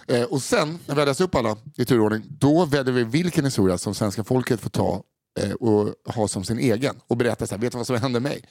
Eh, 0.07 0.23
och 0.23 0.41
sen, 0.41 0.79
när 0.85 0.95
vi 0.95 1.01
har 1.01 1.07
läst 1.07 1.21
upp 1.21 1.35
alla 1.35 1.55
i 1.77 1.85
turordning, 1.85 2.23
då 2.29 2.65
väljer 2.65 2.93
vi 2.93 3.03
vilken 3.03 3.45
historia 3.45 3.77
som 3.77 3.95
svenska 3.95 4.23
folket 4.23 4.59
får 4.59 4.69
ta 4.69 5.01
eh, 5.43 5.51
och 5.51 5.93
ha 6.13 6.27
som 6.27 6.43
sin 6.43 6.59
egen 6.59 6.95
och 7.07 7.17
berätta 7.17 7.47
så 7.47 7.55
här, 7.55 7.61
vet 7.61 7.71
du 7.71 7.77
vad 7.77 7.87
som 7.87 7.95
hände 7.97 8.19
mig? 8.19 8.41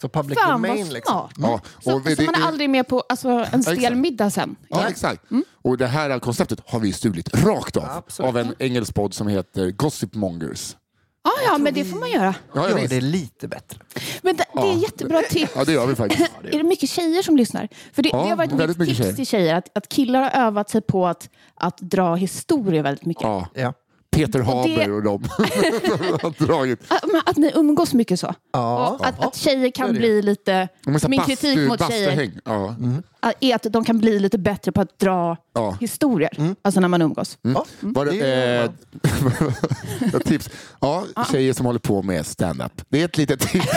Så 0.00 0.08
public 0.08 0.38
Fan 0.38 0.52
domain 0.62 0.88
liksom. 0.88 1.14
smart. 1.14 1.32
Ja, 1.38 1.60
Så, 1.84 1.96
och 1.96 2.06
vi- 2.06 2.16
så 2.16 2.22
man 2.22 2.34
är 2.34 2.38
det- 2.38 2.44
aldrig 2.46 2.70
med 2.70 2.88
på 2.88 3.04
alltså, 3.08 3.28
en 3.52 3.62
stel 3.62 3.74
exakt. 3.78 3.96
middag 3.96 4.30
sen. 4.30 4.56
Ja, 4.68 4.88
exakt. 4.88 5.22
Och 5.62 5.78
det 5.78 5.86
här 5.86 6.18
konceptet 6.18 6.60
har 6.66 6.80
vi 6.80 6.92
stulit 6.92 7.44
rakt 7.44 7.76
av 7.76 7.84
Absolut. 7.84 8.28
av 8.28 8.36
en 8.38 8.54
engelsk 8.58 8.94
podd 8.94 9.14
som 9.14 9.28
heter 9.28 9.70
Gossip 9.70 10.14
Mongers. 10.14 10.76
Ja, 11.24 11.30
ja, 11.46 11.58
men 11.58 11.74
det 11.74 11.84
får 11.84 11.98
man 11.98 12.10
göra. 12.10 12.34
Ja, 12.54 12.68
Ja, 12.70 12.76
det 12.88 12.96
är 12.96 13.00
lite 13.00 13.48
bättre. 13.48 13.80
Men 14.22 14.36
det, 14.36 14.44
det 14.54 14.60
är 14.60 14.74
jättebra 14.76 15.22
tips. 15.30 15.52
ja 15.54 15.64
det 15.64 15.72
gör 15.72 15.86
vi 15.86 15.94
faktiskt. 15.94 16.30
Är 16.44 16.58
det 16.58 16.62
mycket 16.62 16.90
tjejer 16.90 17.22
som 17.22 17.36
lyssnar? 17.36 17.68
För 17.92 18.02
det, 18.02 18.08
Ja, 18.08 18.22
det 18.22 18.28
har 18.28 18.36
varit 18.36 18.52
väldigt 18.52 18.78
mitt 18.78 18.88
mycket 18.88 18.96
tips 18.96 18.98
tjejer. 19.04 19.16
till 19.16 19.26
tjejer, 19.26 19.54
att, 19.54 19.78
att 19.78 19.88
killar 19.88 20.22
har 20.22 20.30
övat 20.46 20.70
sig 20.70 20.80
på 20.80 21.06
att, 21.06 21.28
att 21.54 21.78
dra 21.78 22.14
historier 22.14 22.82
väldigt 22.82 23.04
mycket. 23.06 23.22
Ja. 23.22 23.46
Peter 24.10 24.38
det- 24.38 24.44
Haber 24.44 24.90
och 24.92 25.02
de 25.02 25.22
har 26.22 26.46
dragit. 26.46 26.80
Att, 26.88 27.04
att 27.26 27.36
ni 27.36 27.52
umgås 27.54 27.94
mycket 27.94 28.20
så. 28.20 28.34
Ja. 28.52 28.88
Och 28.88 29.06
att, 29.06 29.24
att 29.24 29.36
tjejer 29.36 29.70
kan 29.70 29.92
det. 29.92 29.98
bli 29.98 30.22
lite... 30.22 30.68
Min 30.86 30.94
bastu- 30.98 31.24
kritik 31.26 31.68
mot 31.68 31.88
tjejer. 31.88 32.30
Ja. 32.44 32.74
är 33.40 33.54
att 33.54 33.62
de 33.70 33.84
kan 33.84 33.98
bli 33.98 34.18
lite 34.20 34.38
bättre 34.38 34.72
på 34.72 34.80
att 34.80 34.98
dra 34.98 35.36
Ja. 35.54 35.76
historier. 35.80 36.54
Alltså 36.62 36.80
när 36.80 36.88
man 36.88 37.02
umgås. 37.02 37.38
Var 37.80 38.04
det, 38.04 38.10
Det 38.10 38.26
är- 38.26 38.64
eh, 40.14 40.20
tips. 40.24 40.50
Ja, 40.80 41.04
tjejer 41.32 41.52
som 41.52 41.66
håller 41.66 41.78
på 41.80 42.02
med 42.02 42.26
stand-up. 42.26 42.72
Det 42.88 43.00
är 43.00 43.04
ett 43.04 43.16
litet 43.18 43.40
tips. 43.40 43.66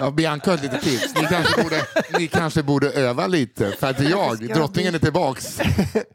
Ja, 0.00 0.10
Bianca 0.10 0.50
har 0.50 0.56
ett 0.56 0.62
litet 0.62 0.82
tips. 0.82 1.14
Ni 1.14 1.26
kanske, 1.26 1.62
borde, 1.62 1.86
ni 2.18 2.26
kanske 2.28 2.62
borde 2.62 2.90
öva 2.92 3.26
lite. 3.26 3.70
För 3.78 3.90
att 3.90 4.00
jag, 4.10 4.48
drottningen 4.54 4.94
är 4.94 4.98
tillbaks. 4.98 5.58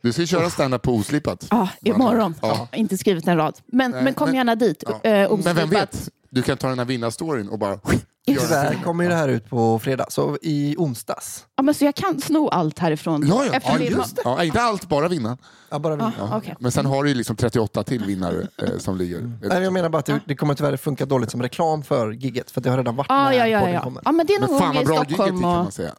Du 0.01 0.13
ska 0.13 0.25
köra 0.25 0.49
stand-up 0.49 0.81
på 0.81 0.93
oslipat. 0.95 1.47
Ja, 1.51 1.69
imorgon. 1.81 2.35
Ja. 2.41 2.67
Inte 2.73 2.97
skrivit 2.97 3.27
en 3.27 3.37
rad. 3.37 3.59
Men, 3.65 3.91
men 3.91 4.13
kom 4.13 4.27
men- 4.27 4.35
gärna 4.35 4.55
dit. 4.55 4.83
Ja. 4.87 5.09
eh, 5.09 5.29
Men 5.31 5.41
vem 5.55 5.57
oslipat. 5.57 5.71
vet? 5.71 6.09
Du 6.29 6.41
kan 6.41 6.57
ta 6.57 6.67
den 6.69 6.79
här 6.79 6.85
vinnarstoryn 6.85 7.49
och 7.49 7.59
bara 7.59 7.79
Tyvärr 8.27 8.83
kommer 8.83 9.03
ju 9.03 9.09
det 9.09 9.15
här 9.15 9.27
ut 9.27 9.49
på 9.49 9.79
fredag, 9.79 10.05
så 10.09 10.37
i 10.41 10.75
onsdags. 10.77 11.45
Ja, 11.55 11.63
men 11.63 11.73
så 11.73 11.85
jag 11.85 11.95
kan 11.95 12.21
sno 12.21 12.47
allt 12.49 12.79
härifrån. 12.79 13.27
Ja, 13.27 13.45
ja. 13.53 13.59
Ja, 13.63 13.79
just 13.79 14.15
det. 14.15 14.21
Ja, 14.25 14.43
inte 14.43 14.61
allt, 14.61 14.89
bara 14.89 15.07
vinna. 15.07 15.37
Ja, 15.69 15.79
bara 15.79 15.95
vi. 15.95 16.03
Ja, 16.17 16.37
okej. 16.37 16.55
Men 16.59 16.71
sen 16.71 16.85
har 16.85 17.03
du 17.03 17.09
ju 17.09 17.15
liksom 17.15 17.35
38 17.35 17.83
till 17.83 18.05
vinnare 18.05 18.47
eh, 18.63 18.77
som 18.77 18.97
ligger. 18.97 19.31
Nej, 19.41 19.63
jag 19.63 19.73
menar 19.73 19.89
bara 19.89 19.97
att 19.99 20.05
det, 20.05 20.19
det 20.25 20.35
kommer 20.35 20.53
tyvärr 20.55 20.77
funka 20.77 21.05
dåligt 21.05 21.31
som 21.31 21.41
reklam 21.41 21.83
för 21.83 22.11
gigget, 22.11 22.51
för 22.51 22.61
det 22.61 22.69
har 22.69 22.77
redan 22.77 22.95
varit 22.95 23.07
Ja, 23.09 23.23
när 23.23 23.33
ja, 23.33 23.47
ja, 23.47 23.59
podden 23.59 23.73
ja. 23.75 23.81
kommer. 23.81 24.01
ja, 24.05 24.11
men 24.11 24.25
det 24.25 24.33
är 24.33 24.39
någon 24.39 24.59
gång 24.59 24.77
i 24.77 24.85
bra 24.85 24.95
gigget 24.95 25.09
gick 25.09 25.15
Stockholm. 25.17 25.41
kan 25.41 25.49
Och... 25.49 25.55
man 25.63 25.71
säga. 25.71 25.93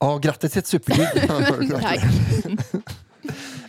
Ja, 0.00 0.18
grattis 0.18 0.52
till 0.52 0.58
ett 0.58 0.66
supergig. 0.66 1.08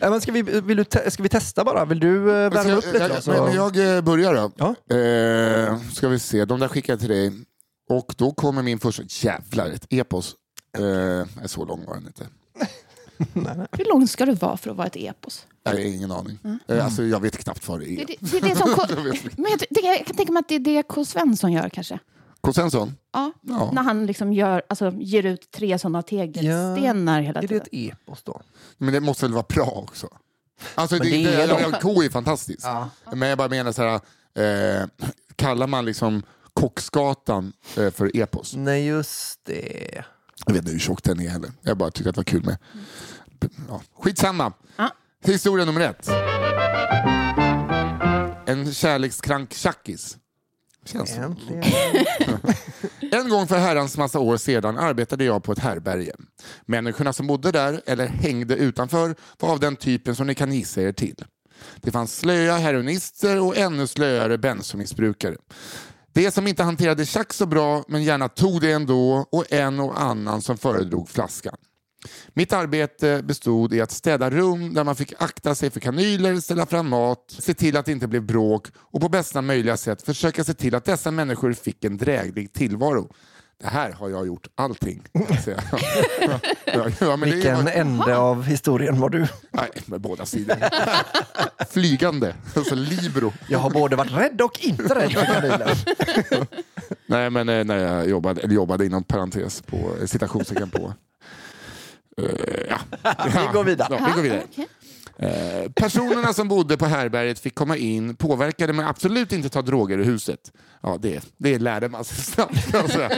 Men 0.00 0.20
ska, 0.20 0.32
vi, 0.32 0.42
vill 0.42 0.76
du 0.76 0.84
te- 0.84 1.10
ska 1.10 1.22
vi 1.22 1.28
testa 1.28 1.64
bara? 1.64 1.84
Vill 1.84 2.00
du 2.00 2.10
Men 2.10 2.50
värma 2.50 2.72
upp 2.72 2.84
lite? 2.86 2.98
jag, 2.98 3.10
då, 3.10 3.20
så- 3.20 3.30
men, 3.30 3.44
men 3.44 3.54
jag 3.54 3.96
eh, 3.96 4.00
börjar 4.02 4.34
då. 4.34 4.50
Ja. 4.56 4.96
Eh, 4.96 5.78
ska 5.92 6.08
vi 6.08 6.18
se, 6.18 6.44
de 6.44 6.60
där 6.60 6.68
skickar 6.68 6.92
jag 6.92 7.00
till 7.00 7.08
dig. 7.08 7.32
Och 7.90 8.14
då 8.16 8.32
kommer 8.32 8.62
min 8.62 8.78
första, 8.78 9.02
jävlar, 9.08 9.70
ett 9.70 9.86
epos. 9.90 10.34
Eh, 10.78 10.82
nej, 11.36 11.48
så 11.48 11.64
lång 11.64 11.84
var 11.86 11.94
den 11.94 12.06
inte. 12.06 12.26
Hur 13.78 13.88
lång 13.88 14.08
ska 14.08 14.26
det 14.26 14.34
vara 14.34 14.56
för 14.56 14.70
att 14.70 14.76
vara 14.76 14.86
ett 14.86 14.96
epos? 14.96 15.46
Jag 15.62 15.72
har 15.72 15.78
ingen 15.78 16.12
aning. 16.12 16.38
Eh, 16.68 16.84
alltså, 16.84 17.02
jag 17.02 17.20
vet 17.20 17.36
knappt 17.38 17.68
vad 17.68 17.80
det 17.80 17.90
är. 17.90 18.06
det, 18.06 18.16
det 18.20 18.36
är 18.36 18.40
det 18.40 18.56
som 18.56 18.74
K... 18.76 18.82
men 19.36 19.50
jag, 19.50 19.60
det, 19.70 19.80
jag 19.80 20.06
kan 20.06 20.16
tänka 20.16 20.32
mig 20.32 20.40
att 20.40 20.48
det 20.48 20.54
är 20.54 20.58
det 20.58 20.82
K. 20.82 21.04
Svensson 21.04 21.52
gör 21.52 21.68
kanske. 21.68 21.98
K. 22.40 22.52
Svensson? 22.52 22.96
Ja. 23.12 23.32
Ja. 23.42 23.70
När 23.72 23.82
han 23.82 24.06
liksom 24.06 24.32
gör, 24.32 24.62
alltså, 24.68 24.92
ger 24.98 25.26
ut 25.26 25.50
tre 25.50 25.78
sådana 25.78 26.02
tegelstenar 26.02 27.20
hela 27.20 27.38
Är 27.38 27.42
det 27.42 27.48
tiden. 27.48 27.62
ett 27.62 27.98
epos 28.02 28.22
då? 28.22 28.40
Men 28.78 28.94
det 28.94 29.00
måste 29.00 29.24
väl 29.24 29.32
vara 29.32 29.46
bra 29.48 29.70
också? 29.70 30.08
Alltså, 30.74 30.98
det, 30.98 31.10
det 31.10 31.34
är. 31.34 31.80
K 31.80 32.02
är 32.02 32.10
fantastiskt. 32.10 32.66
Men 33.14 33.28
jag 33.28 33.38
bara 33.38 33.48
menar 33.48 33.72
så 33.72 33.82
här, 33.82 34.00
eh, 34.82 34.88
kallar 35.36 35.66
man 35.66 35.84
liksom 35.84 36.22
Kocksgatan 36.60 37.52
eh, 37.76 37.90
för 37.90 38.16
epos? 38.16 38.54
Nej, 38.56 38.86
just 38.86 39.40
det. 39.44 40.04
Jag 40.46 40.52
vet 40.52 40.62
inte 40.62 40.72
hur 40.72 40.78
tjock 40.78 41.02
den 41.02 41.20
är 41.20 41.28
heller. 41.28 41.50
Jag 41.62 41.76
bara 41.76 41.90
tycker 41.90 42.10
att 42.10 42.14
det 42.14 42.18
var 42.18 42.24
kul 42.24 42.44
med... 42.44 42.58
Ja, 43.68 43.82
skitsamma. 43.98 44.52
Ja. 44.76 44.90
Historia 45.24 45.64
nummer 45.64 45.80
ett. 45.80 46.08
En 48.48 48.72
kärlekskrank 48.72 49.52
tjackis. 49.54 50.16
Känns 50.84 51.14
som-. 51.14 51.36
En 53.12 53.28
gång 53.28 53.46
för 53.46 53.58
herrans 53.58 53.96
massa 53.96 54.18
år 54.18 54.36
sedan 54.36 54.78
arbetade 54.78 55.24
jag 55.24 55.44
på 55.44 55.52
ett 55.52 55.58
härberge. 55.58 56.12
Människorna 56.66 57.12
som 57.12 57.26
bodde 57.26 57.52
där, 57.52 57.80
eller 57.86 58.06
hängde 58.06 58.54
utanför, 58.54 59.14
var 59.38 59.52
av 59.52 59.60
den 59.60 59.76
typen 59.76 60.16
som 60.16 60.26
ni 60.26 60.34
kan 60.34 60.52
gissa 60.52 60.82
er 60.82 60.92
till. 60.92 61.24
Det 61.76 61.90
fanns 61.90 62.18
slöa 62.18 62.56
heroinister 62.56 63.40
och 63.40 63.56
ännu 63.56 63.86
slöare 63.86 64.38
bensomissbrukare. 64.38 65.36
Det 66.12 66.30
som 66.30 66.46
inte 66.46 66.62
hanterade 66.62 67.06
tjack 67.06 67.32
så 67.32 67.46
bra, 67.46 67.84
men 67.88 68.02
gärna 68.02 68.28
tog 68.28 68.60
det 68.60 68.72
ändå, 68.72 69.26
och 69.32 69.52
en 69.52 69.80
och 69.80 70.00
annan 70.00 70.42
som 70.42 70.58
föredrog 70.58 71.08
flaskan. 71.08 71.56
Mitt 72.34 72.52
arbete 72.52 73.22
bestod 73.22 73.74
i 73.74 73.80
att 73.80 73.90
städa 73.90 74.30
rum 74.30 74.74
där 74.74 74.84
man 74.84 74.96
fick 74.96 75.12
akta 75.18 75.54
sig 75.54 75.70
för 75.70 75.80
kanyler, 75.80 76.36
ställa 76.36 76.66
fram 76.66 76.88
mat, 76.88 77.36
se 77.38 77.54
till 77.54 77.76
att 77.76 77.86
det 77.86 77.92
inte 77.92 78.08
blev 78.08 78.22
bråk 78.22 78.66
och 78.76 79.00
på 79.00 79.08
bästa 79.08 79.42
möjliga 79.42 79.76
sätt 79.76 80.02
försöka 80.02 80.44
se 80.44 80.54
till 80.54 80.74
att 80.74 80.84
dessa 80.84 81.10
människor 81.10 81.52
fick 81.52 81.84
en 81.84 81.96
dräglig 81.96 82.52
tillvaro. 82.52 83.12
Det 83.60 83.68
här 83.68 83.92
har 83.92 84.08
jag 84.08 84.26
gjort 84.26 84.46
allting. 84.54 85.02
ja, 87.00 87.16
Vilken 87.16 87.68
ände 87.68 88.16
av 88.16 88.44
historien 88.44 89.00
var 89.00 89.10
du? 89.10 89.26
Nej, 89.50 89.70
med 89.86 90.00
båda 90.00 90.26
sidor. 90.26 90.56
Flygande, 91.70 92.34
alltså 92.56 92.74
libero. 92.74 93.32
Jag 93.48 93.58
har 93.58 93.70
både 93.70 93.96
varit 93.96 94.12
rädd 94.12 94.40
och 94.40 94.64
inte 94.64 94.94
rädd 94.94 95.12
för. 95.12 96.46
Nej, 97.06 97.30
men 97.30 97.48
eh, 97.48 97.64
när 97.64 97.76
jag 97.76 98.08
jobbade, 98.08 98.40
eller 98.40 98.54
jobbade 98.54 98.86
inom 98.86 99.04
parentes 99.04 99.62
på 99.62 99.92
citationstecken 100.06 100.70
på 100.70 100.94
ja. 102.68 102.78
Vi 103.26 103.48
går 103.52 103.64
vidare. 103.64 103.96
Ja, 104.00 104.06
vi 104.06 104.12
går 104.12 104.22
vidare. 104.22 104.42
Okej. 104.50 104.68
Eh, 105.22 105.70
personerna 105.74 106.32
som 106.32 106.48
bodde 106.48 106.76
på 106.76 106.86
härberget 106.86 107.38
fick 107.38 107.54
komma 107.54 107.76
in 107.76 108.16
påverkade 108.16 108.72
men 108.72 108.86
absolut 108.86 109.32
inte 109.32 109.48
ta 109.48 109.62
droger 109.62 109.98
i 109.98 110.04
huset. 110.04 110.52
Ja, 110.82 110.98
det, 111.00 111.32
det 111.36 111.58
lärde 111.58 111.88
man 111.88 112.04
sig 112.04 112.18
snabbt. 112.18 112.74
Alltså. 112.74 113.08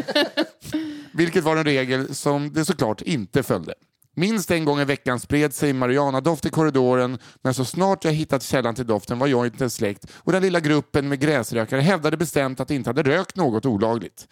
Vilket 1.13 1.45
var 1.45 1.57
en 1.57 1.65
regel 1.65 2.15
som 2.15 2.53
det 2.53 2.65
såklart 2.65 3.03
inte 3.03 3.43
följde. 3.43 3.75
Minst 4.17 4.51
en 4.51 4.65
gång 4.65 4.81
i 4.81 4.85
veckan 4.85 5.21
spred 5.21 5.55
sig 5.55 5.73
marijuanadoft 5.73 6.47
i 6.47 6.51
korridoren 6.51 7.19
men 7.43 7.55
så 7.55 7.65
snart 7.65 8.05
jag 8.05 8.13
hittat 8.13 8.43
källan 8.43 8.75
till 8.75 8.87
doften 8.87 9.19
var 9.19 9.27
jag 9.27 9.47
inte 9.47 9.71
släkt 9.71 10.07
och 10.15 10.33
den 10.33 10.43
lilla 10.43 10.61
gruppen 10.61 11.09
med 11.09 11.21
gräsrökare 11.21 11.81
hävdade 11.81 12.17
bestämt 12.17 12.61
att 12.61 12.69
de 12.69 12.75
inte 12.75 12.91
hade 12.91 13.03
rökt 13.03 13.37
något 13.37 13.67
olagligt. 13.67 14.29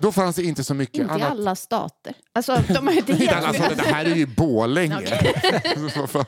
Då 0.00 0.12
fanns 0.12 0.36
det 0.36 0.42
inte 0.42 0.64
så 0.64 0.74
mycket 0.74 0.98
Inte 0.98 1.12
i 1.12 1.14
annat. 1.14 1.30
alla 1.30 1.54
stater. 1.54 2.14
Alltså, 2.34 2.62
de 2.68 2.86
har 2.86 2.92
inte 2.94 3.12
Inte 3.12 3.24
helt... 3.24 3.44
alla 3.44 3.54
stater, 3.54 3.76
det 3.76 3.82
här 3.82 4.04
är 4.04 4.14
ju 4.14 4.26
Borlänge. 4.26 4.96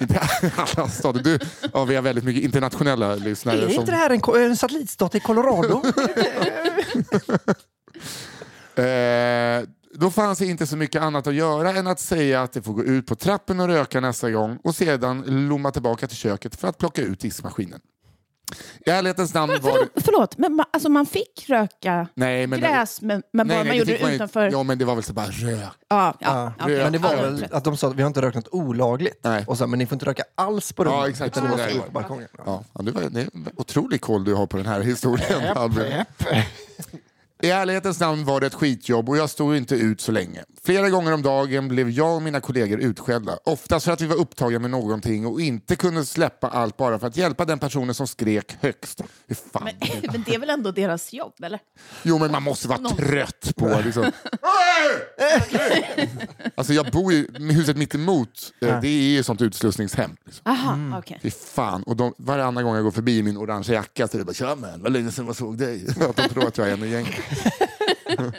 Inte 0.00 0.20
alla 0.56 0.88
stater. 0.88 1.20
Du, 1.22 1.38
ja, 1.72 1.84
vi 1.84 1.94
har 1.94 2.02
väldigt 2.02 2.24
mycket 2.24 2.42
internationella 2.44 3.14
lyssnare. 3.14 3.56
Är 3.56 3.68
som- 3.68 3.70
inte 3.80 3.90
det 3.92 3.96
här 3.96 4.10
en, 4.10 4.42
en 4.50 4.56
satellitstat 4.56 5.14
i 5.14 5.20
Colorado? 5.20 5.82
Eh, 8.74 9.62
då 9.94 10.10
fanns 10.10 10.38
det 10.38 10.46
inte 10.46 10.66
så 10.66 10.76
mycket 10.76 11.02
annat 11.02 11.26
att 11.26 11.34
göra 11.34 11.70
än 11.72 11.86
att 11.86 12.00
säga 12.00 12.42
att 12.42 12.52
det 12.52 12.62
får 12.62 12.72
gå 12.72 12.84
ut 12.84 13.06
på 13.06 13.14
trappen 13.16 13.60
och 13.60 13.66
röka 13.66 14.00
nästa 14.00 14.30
gång 14.30 14.58
och 14.64 14.74
sedan 14.74 15.24
lomma 15.48 15.70
tillbaka 15.70 16.06
till 16.06 16.16
köket 16.16 16.56
för 16.60 16.68
att 16.68 16.78
plocka 16.78 17.02
ut 17.02 17.20
diskmaskinen. 17.20 17.80
I 18.86 18.90
ärlighetens 18.90 19.34
namn 19.34 19.52
var 19.62 19.78
det... 19.78 20.00
Förlåt, 20.00 20.38
men 20.38 20.52
man, 20.54 20.66
alltså 20.72 20.88
man 20.88 21.06
fick 21.06 21.44
röka 21.48 22.08
Nej, 22.14 22.46
men, 22.46 22.60
gräs, 22.60 23.00
men, 23.02 23.22
men 23.32 23.48
bara 23.48 23.64
man 23.64 23.76
gjorde 23.76 23.92
det 23.92 24.00
man 24.02 24.10
ju- 24.10 24.16
utanför... 24.16 24.50
Ja, 24.52 24.62
men 24.62 24.78
det 24.78 24.84
var 24.84 24.94
väl 24.94 25.04
så 25.04 25.12
bara 25.12 25.26
rök. 25.26 25.58
Ja, 25.60 25.72
ja, 25.88 26.14
Ja, 26.20 26.52
okej. 26.60 26.82
Men 26.82 26.92
det 26.92 26.98
var 26.98 27.14
Ja, 27.14 27.22
väl 27.22 27.46
att 27.52 27.64
de 27.64 27.76
sa 27.76 27.88
att 27.88 27.94
vi 27.94 28.02
har 28.02 28.06
inte 28.06 28.22
rökt 28.22 28.34
något 28.36 28.48
olagligt. 28.52 29.20
Nej. 29.24 29.44
Och 29.46 29.58
så, 29.58 29.66
men 29.66 29.78
ni 29.78 29.86
får 29.86 29.94
inte 29.96 30.06
röka 30.06 30.22
alls 30.34 30.72
på 30.72 30.84
rummet. 30.84 30.98
Ja, 31.00 31.08
exakt. 31.08 31.36
Utan 31.36 31.44
det 31.44 31.50
Så 31.50 31.56
måste 31.56 31.74
vara 31.78 31.86
på 31.86 31.92
balkongen. 31.92 32.28
Ja, 32.46 32.64
ja, 32.74 32.82
det, 32.82 32.90
var, 32.92 33.02
det 33.02 33.20
är 33.20 33.28
otrolig 33.56 34.00
koll 34.00 34.24
du 34.24 34.34
har 34.34 34.46
på 34.46 34.56
den 34.56 34.66
här 34.66 34.80
historien. 34.80 35.56
Albin. 35.56 36.04
I 37.42 37.50
ärlighetens 37.50 38.00
namn 38.00 38.24
var 38.24 38.40
det 38.40 38.46
ett 38.46 38.54
skitjobb 38.54 39.08
och 39.08 39.16
jag 39.16 39.30
stod 39.30 39.56
inte 39.56 39.74
ut 39.74 40.00
så 40.00 40.12
länge. 40.12 40.44
Flera 40.64 40.90
gånger 40.90 41.12
om 41.14 41.22
dagen 41.22 41.68
blev 41.68 41.90
jag 41.90 42.14
och 42.16 42.22
mina 42.22 42.40
kollegor 42.40 42.78
utskällda. 42.80 43.38
Oftast 43.44 43.84
för 43.84 43.92
att 43.92 44.00
vi 44.00 44.06
var 44.06 44.16
upptagna 44.16 44.58
med 44.58 44.70
någonting 44.70 45.26
och 45.26 45.40
inte 45.40 45.76
kunde 45.76 46.04
släppa 46.04 46.48
allt 46.48 46.76
bara 46.76 46.98
för 46.98 47.06
att 47.06 47.16
hjälpa 47.16 47.44
den 47.44 47.58
personen 47.58 47.94
som 47.94 48.06
skrek 48.06 48.56
högst. 48.60 49.00
Fan. 49.52 49.64
Men, 49.64 49.74
men 50.12 50.22
det 50.26 50.34
är 50.34 50.38
väl 50.38 50.50
ändå 50.50 50.70
deras 50.70 51.12
jobb, 51.12 51.34
eller? 51.42 51.60
Jo, 52.02 52.18
men 52.18 52.30
man 52.32 52.42
måste 52.42 52.68
vara 52.68 52.78
Någon- 52.78 52.96
trött 52.96 53.52
på 53.56 53.80
liksom. 53.84 54.04
Alltså 56.54 56.72
jag 56.72 56.86
bor 56.90 57.38
med 57.40 57.56
huset 57.56 57.76
mitt 57.76 57.94
emot. 57.94 58.52
Eh, 58.60 58.80
Det 58.80 58.88
är 58.88 59.10
ju 59.10 59.22
sånt 59.22 59.42
utslussningshem. 59.42 60.16
Liksom. 60.24 60.42
Aha, 60.52 60.98
okej. 60.98 61.18
Fy 61.22 61.30
fan. 61.30 61.82
Och 61.82 61.96
de, 61.96 62.14
varannan 62.18 62.64
gång 62.64 62.74
jag 62.74 62.84
går 62.84 62.90
förbi 62.90 63.22
min 63.22 63.36
orangea 63.36 63.74
jacka 63.74 64.08
så 64.08 64.16
är 64.16 64.18
det 64.18 64.24
bara 64.24 64.34
“Tja 64.34 64.54
man, 64.54 64.82
vad 64.82 64.92
länge 64.92 65.10
sedan 65.12 65.26
jag 65.26 65.36
såg 65.36 65.58
dig”. 65.58 65.86
Att 66.00 66.16
de 66.16 66.28
tror 66.28 66.46
att 66.48 66.58
jag 66.58 66.68
är 66.68 66.72
en 66.72 66.84
i 66.84 66.88
gänget. 66.88 67.14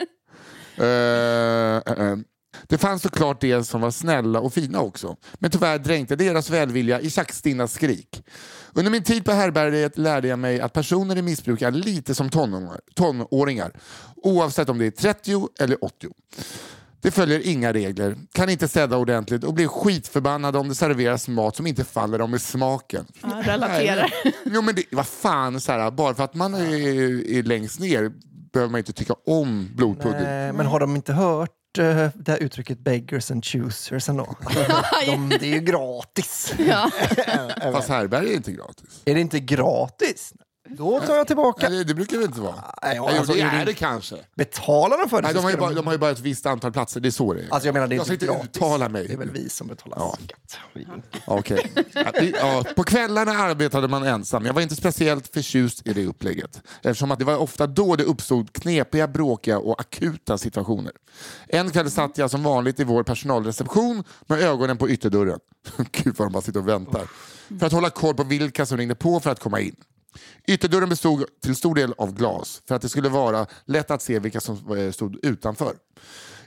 Eh, 0.80 0.86
eh, 0.86 2.08
eh. 2.08 2.18
Det 2.68 2.78
fanns 2.78 3.02
såklart 3.02 3.42
de 3.42 3.64
som 3.64 3.82
var 3.82 3.92
snälla 3.92 4.40
och 4.40 4.54
fina 4.54 4.82
också. 4.82 5.18
Men 5.34 5.52
tyvärr 5.52 5.80
dränkte 5.80 6.16
deras 6.16 6.50
välvilja 6.50 7.02
i 7.02 7.10
Tjackstinnas 7.10 7.74
skrik. 7.74 8.24
Under 8.74 8.92
min 8.92 9.04
tid 9.04 9.26
på 9.26 9.32
härbärget 9.32 9.98
lärde 9.98 10.28
jag 10.28 10.40
mig 10.40 10.62
att 10.62 10.74
personer 10.74 11.18
i 11.18 11.22
missbruk 11.22 11.62
är 11.62 11.72
lite 11.72 12.16
som 12.16 12.30
tonåringar, 12.30 12.80
tonåringar 12.96 13.72
oavsett 14.16 14.70
om 14.70 14.78
det 14.78 14.86
är 14.86 14.92
30 14.92 15.48
eller 15.60 15.84
80. 15.84 16.08
Det 17.02 17.12
följer 17.12 17.48
inga 17.48 17.74
regler, 17.74 18.18
kan 18.32 18.50
inte 18.50 18.68
städa 18.68 18.98
ordentligt 18.98 19.44
och 19.44 19.54
blir 19.54 19.68
skitförbannade 19.68 20.58
om 20.58 20.70
det 20.70 20.76
serveras 20.76 21.28
mat 21.28 21.56
som 21.56 21.68
inte 21.68 21.84
faller 21.84 22.20
dem 22.20 22.36
i 22.36 22.40
smaken. 22.40 23.06
Ja, 23.22 23.42
relaterar. 23.44 24.14
Jo 24.46 24.62
men 24.62 24.76
det, 24.76 24.84
vad 24.92 25.08
fan, 25.08 25.62
så 25.62 25.72
här, 25.72 25.92
bara 25.92 26.16
för 26.16 26.24
att 26.24 26.34
man 26.34 26.54
är, 26.54 27.30
är 27.30 27.44
längst 27.44 27.80
ner 27.80 28.12
behöver 28.52 28.72
man 28.72 28.80
inte 28.80 28.94
tycka 28.94 29.14
om 29.26 29.70
blodpudding. 29.76 30.22
Eh, 30.22 30.54
men 30.54 30.66
har 30.66 30.80
de 30.80 30.96
inte 30.96 31.14
hört 31.14 31.78
eh, 31.78 32.10
det 32.16 32.28
här 32.32 32.38
uttrycket 32.38 32.80
beggars 32.80 33.32
and 33.32 33.46
choosers 33.46 34.10
ändå? 34.10 34.36
de, 35.06 35.30
det 35.30 35.46
är 35.46 35.54
ju 35.54 35.60
gratis. 35.60 36.54
Ja. 36.68 36.92
Fast 37.62 37.90
härbärge 37.90 38.32
är 38.32 38.36
inte 38.36 38.52
gratis. 38.52 39.02
Är 39.06 39.14
det 39.14 39.22
inte 39.22 39.40
gratis? 39.40 40.34
Då 40.78 41.00
tar 41.00 41.16
jag 41.16 41.28
tillbaka. 41.28 41.70
Nej, 41.70 41.86
det, 41.86 41.94
brukar 41.94 42.18
det 42.18 42.24
inte 42.24 42.42
vara. 42.42 42.56
Nej, 42.84 42.96
ja, 42.96 43.18
alltså, 43.18 43.34
det 43.34 43.42
är 43.42 43.54
är 43.54 43.60
det- 43.60 43.66
det 43.66 43.74
kanske. 43.74 44.16
Betalar 44.36 44.98
de 44.98 45.10
för 45.10 45.22
det 45.22 45.28
Nej, 45.28 45.34
de, 45.34 45.44
har 45.44 45.52
ju 45.52 45.58
bara, 45.58 45.74
de 45.74 45.86
har 45.86 45.94
ju 45.94 46.00
bara 46.00 46.12
ett 46.12 46.20
visst 46.20 46.46
antal 46.46 46.72
platser, 46.72 47.00
det 47.00 47.10
är 47.10 47.12
så 47.12 47.34
det 47.34 47.42
är. 47.42 47.48
Alltså 47.52 47.68
jag 47.68 47.74
menar, 47.74 47.88
det 47.88 47.96
är 47.96 47.98
jag 47.98 48.06
ska 48.06 48.14
inte 48.14 48.26
uttala 48.44 48.90
mig. 48.90 49.08
Det 49.08 49.14
är 49.14 49.18
väl 49.18 49.30
vi 49.32 49.50
som 49.50 49.68
betalar 49.68 49.98
Ja. 50.00 50.18
skatt. 50.24 50.60
Okej. 51.26 51.72
Vi- 52.22 52.34
ja, 52.42 52.64
på 52.76 52.84
kvällarna 52.84 53.32
arbetade 53.32 53.88
man 53.88 54.04
ensam. 54.04 54.46
Jag 54.46 54.54
var 54.54 54.62
inte 54.62 54.76
speciellt 54.76 55.34
förtjust 55.34 55.88
i 55.88 55.94
det 55.94 56.06
upplägget. 56.06 56.62
Eftersom 56.82 57.12
att 57.12 57.20
det 57.20 57.26
var 57.26 57.38
ofta 57.38 57.68
då 57.68 57.96
det 57.96 58.04
uppstod 58.04 58.54
knepiga, 58.54 59.08
bråkiga 59.08 59.60
och 59.60 59.82
akuta 59.82 60.38
situationer. 60.38 60.92
En 61.48 61.70
kväll 61.72 61.92
satt 61.92 62.18
jag 62.18 62.32
som 62.32 62.44
vanligt 62.44 62.80
i 62.80 62.84
vår 62.84 63.04
personalreception 63.04 64.04
med 64.28 64.42
ögonen 64.42 64.78
på 64.78 64.90
ytterdörren. 64.90 65.40
Gud 65.92 66.16
vad 66.18 66.28
de 66.28 66.32
bara 66.34 66.42
sitter 66.42 66.60
och 66.60 66.68
väntar. 66.68 67.02
För 67.60 67.66
att 67.66 67.72
hålla 67.72 67.90
koll 67.90 68.16
på 68.16 68.24
vilka 68.24 68.66
som 68.66 68.78
ringde 68.78 68.96
på 68.96 69.20
för 69.20 69.32
att 69.32 69.40
komma 69.40 69.60
in. 69.60 69.76
Ytterdörren 70.48 70.90
bestod 70.90 71.26
till 71.44 71.56
stor 71.56 71.76
del 71.76 71.94
av 71.98 72.14
glas 72.14 72.62
för 72.68 72.76
att 72.76 72.82
det 72.82 72.90
skulle 72.90 73.10
vara 73.10 73.48
lätt 73.66 73.92
att 73.92 74.02
se 74.02 74.20
vilka 74.20 74.42
som 74.42 74.78
eh, 74.78 74.92
stod 74.92 75.26
utanför. 75.26 75.76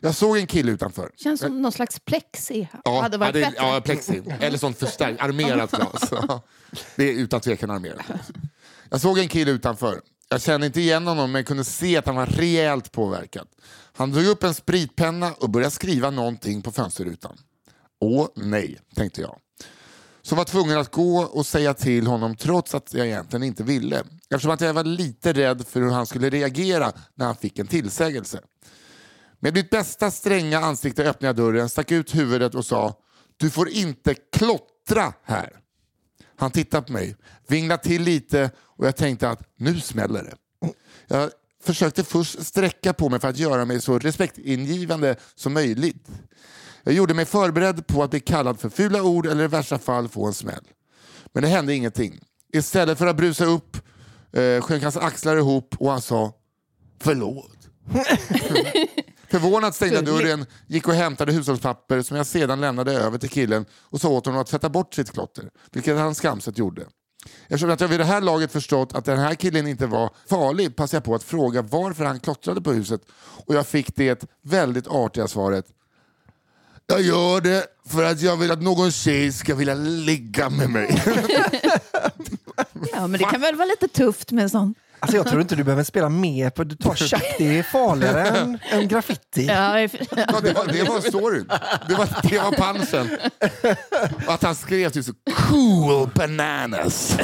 Jag 0.01 0.15
såg 0.15 0.39
en 0.39 0.47
kille 0.47 0.73
utanför. 0.73 1.11
Känns 1.17 1.41
som 1.41 1.63
någon 1.63 1.73
slags 1.73 1.99
plexi. 2.01 2.69
Ja, 2.85 3.01
hade 3.01 3.19
varit 3.19 3.33
bättre. 3.35 3.55
ja, 3.57 3.81
plexi. 3.85 4.23
Eller 4.41 4.59
sånt 4.59 4.79
förstärkt, 4.79 5.23
armerat 5.23 5.71
glas. 5.71 6.09
Ja. 6.29 6.43
Det 6.97 7.05
är 7.05 7.13
utan 7.13 7.41
tvekan 7.41 7.71
armerat. 7.71 8.07
Jag 8.91 9.01
såg 9.01 9.19
en 9.19 9.29
kille 9.29 9.51
utanför. 9.51 10.01
Jag 10.29 10.43
kände 10.43 10.67
inte 10.67 10.81
igen 10.81 11.07
honom 11.07 11.33
men 11.33 11.45
kunde 11.45 11.65
se 11.65 11.97
att 11.97 12.07
han 12.07 12.17
var 12.17 12.27
rejält 12.27 12.93
påverkad. 12.93 13.49
Han 13.97 14.11
drog 14.11 14.27
upp 14.27 14.43
en 14.45 14.55
spritpenna 14.55 15.33
och 15.33 15.51
började 15.51 15.71
skriva 15.71 16.11
någonting 16.11 16.63
på 16.63 16.73
fönsterrutan. 16.73 17.39
Åh 18.01 18.27
nej, 18.37 18.79
tänkte 18.97 19.21
jag 19.21 19.39
som 20.23 20.39
var 20.39 20.45
tvungen 20.45 20.79
att 20.79 20.91
gå 20.91 21.23
och 21.23 21.47
säga 21.47 21.75
till 21.75 22.07
honom 22.07 22.37
trots 22.37 22.75
att 22.75 22.95
jag 22.95 23.07
egentligen 23.07 23.43
inte 23.43 23.63
ville. 23.63 24.03
Eftersom 24.31 24.51
att 24.51 24.61
jag 24.61 24.75
var 24.75 24.85
lite 24.85 25.33
rädd 25.33 25.67
för 25.67 25.81
hur 25.81 25.91
han 25.91 26.07
skulle 26.07 26.31
reagera 26.31 26.93
när 27.15 27.27
han 27.27 27.37
fick 27.37 27.59
en 27.59 27.67
tillsägelse. 27.67 28.41
Med 29.41 29.55
mitt 29.55 29.71
bästa 29.71 30.11
stränga 30.11 30.59
ansikte 30.59 31.05
öppnade 31.05 31.29
jag 31.29 31.37
dörren, 31.37 31.69
stack 31.69 31.91
ut 31.91 32.15
huvudet 32.15 32.55
och 32.55 32.65
sa 32.65 32.95
Du 33.37 33.51
får 33.51 33.69
inte 33.69 34.15
klottra 34.15 35.13
här. 35.25 35.59
Han 36.37 36.51
tittade 36.51 36.87
på 36.87 36.93
mig, 36.93 37.17
vinglade 37.49 37.83
till 37.83 38.03
lite 38.03 38.51
och 38.59 38.87
jag 38.87 38.97
tänkte 38.97 39.31
att 39.31 39.43
nu 39.57 39.81
smäller 39.81 40.23
det. 40.23 40.37
Jag 41.09 41.31
försökte 41.63 42.05
först 42.05 42.47
sträcka 42.47 42.93
på 42.93 43.09
mig 43.09 43.21
för 43.21 43.29
att 43.29 43.39
göra 43.39 43.65
mig 43.65 43.81
så 43.81 43.99
respektingivande 43.99 45.17
som 45.35 45.53
möjligt. 45.53 46.09
Jag 46.83 46.95
gjorde 46.95 47.15
mig 47.15 47.25
förberedd 47.25 47.87
på 47.87 48.03
att 48.03 48.11
bli 48.11 48.21
kallad 48.21 48.61
för 48.61 48.69
fula 48.69 49.03
ord 49.03 49.27
eller 49.27 49.45
i 49.45 49.49
värsta 49.49 49.79
fall 49.79 50.09
få 50.09 50.27
en 50.27 50.35
smäll. 50.35 50.65
Men 51.33 51.43
det 51.43 51.49
hände 51.49 51.75
ingenting. 51.75 52.21
Istället 52.53 52.99
för 52.99 53.07
att 53.07 53.17
brusa 53.17 53.45
upp 53.45 53.77
eh, 54.33 54.61
sjönk 54.61 54.83
hans 54.83 54.97
axlar 54.97 55.37
ihop 55.37 55.75
och 55.79 55.91
han 55.91 56.03
sa 56.03 56.33
förlåt. 57.01 57.59
Förvånat 59.31 59.75
stängde 59.75 59.95
jag 59.95 60.05
dörren, 60.05 60.47
gick 60.67 60.89
och 60.89 60.95
hämtade 60.95 61.33
hushållspapper 61.33 62.03
som 62.03 62.17
jag 62.17 62.27
sedan 62.27 62.61
lämnade 62.61 62.93
över 62.93 63.19
till 63.19 63.31
killen 63.31 63.65
och 63.73 64.01
sa 64.01 64.09
åt 64.09 64.27
honom 64.27 64.41
att 64.41 64.47
tvätta 64.47 64.69
bort 64.69 64.95
sitt 64.95 65.13
klotter, 65.13 65.51
vilket 65.73 65.99
han 65.99 66.15
skamset 66.15 66.59
gjorde. 66.59 66.87
Eftersom 67.43 67.71
att 67.71 67.81
jag 67.81 67.89
vid 67.89 68.01
det 68.01 68.05
här 68.05 68.21
laget 68.21 68.53
förstått 68.53 68.95
att 68.95 69.05
den 69.05 69.19
här 69.19 69.35
killen 69.35 69.67
inte 69.67 69.87
var 69.87 70.11
farlig 70.29 70.77
passade 70.77 70.97
jag 70.97 71.05
på 71.05 71.15
att 71.15 71.23
fråga 71.23 71.63
varför 71.63 72.05
han 72.05 72.21
klottrade 72.21 72.61
på 72.61 72.73
huset 72.73 73.01
och 73.47 73.55
jag 73.55 73.67
fick 73.67 73.97
det 73.97 74.25
väldigt 74.43 74.87
artiga 74.87 75.29
svaret 75.29 75.67
jag 76.87 77.01
gör 77.03 77.41
det 77.41 77.67
för 77.89 78.05
att 78.05 78.21
jag 78.21 78.37
vill 78.37 78.51
att 78.51 78.63
någon 78.63 78.93
tjej 78.93 79.33
ska 79.33 79.55
vilja 79.55 79.75
ligga 79.75 80.51
med 80.51 80.71
mig. 80.71 81.03
Ja, 82.93 83.07
men 83.07 83.13
det 83.13 83.25
kan 83.25 83.41
väl 83.41 83.57
vara 83.57 83.67
lite 83.67 83.89
tufft 83.89 84.33
med 84.33 84.43
en 84.43 84.51
sån. 84.51 84.75
Alltså 85.03 85.17
jag 85.17 85.27
tror 85.27 85.41
inte 85.41 85.57
du 85.57 85.65
behöver 85.65 85.85
spela 85.85 86.09
mer 86.09 86.51
på 86.51 86.65
du 86.65 86.77
tar 86.77 86.95
tjack, 86.95 87.35
det 87.39 87.59
är 87.59 87.63
farligare 87.63 88.29
än, 88.29 88.59
än 88.71 88.89
graffiti. 88.89 89.47
Ja, 89.47 89.81
Ja, 89.81 89.89
det, 90.43 90.53
var, 90.53 90.73
det 90.73 90.89
var 90.89 91.01
storyn. 91.01 91.49
Det 91.89 91.95
var, 91.95 92.09
det 92.31 92.39
var 92.39 92.53
punchen. 92.53 93.09
Och 94.27 94.35
att 94.35 94.43
han 94.43 94.55
skrev 94.55 94.91
typ 94.91 95.05
så 95.05 95.13
cool 95.35 96.09
bananas. 96.15 97.17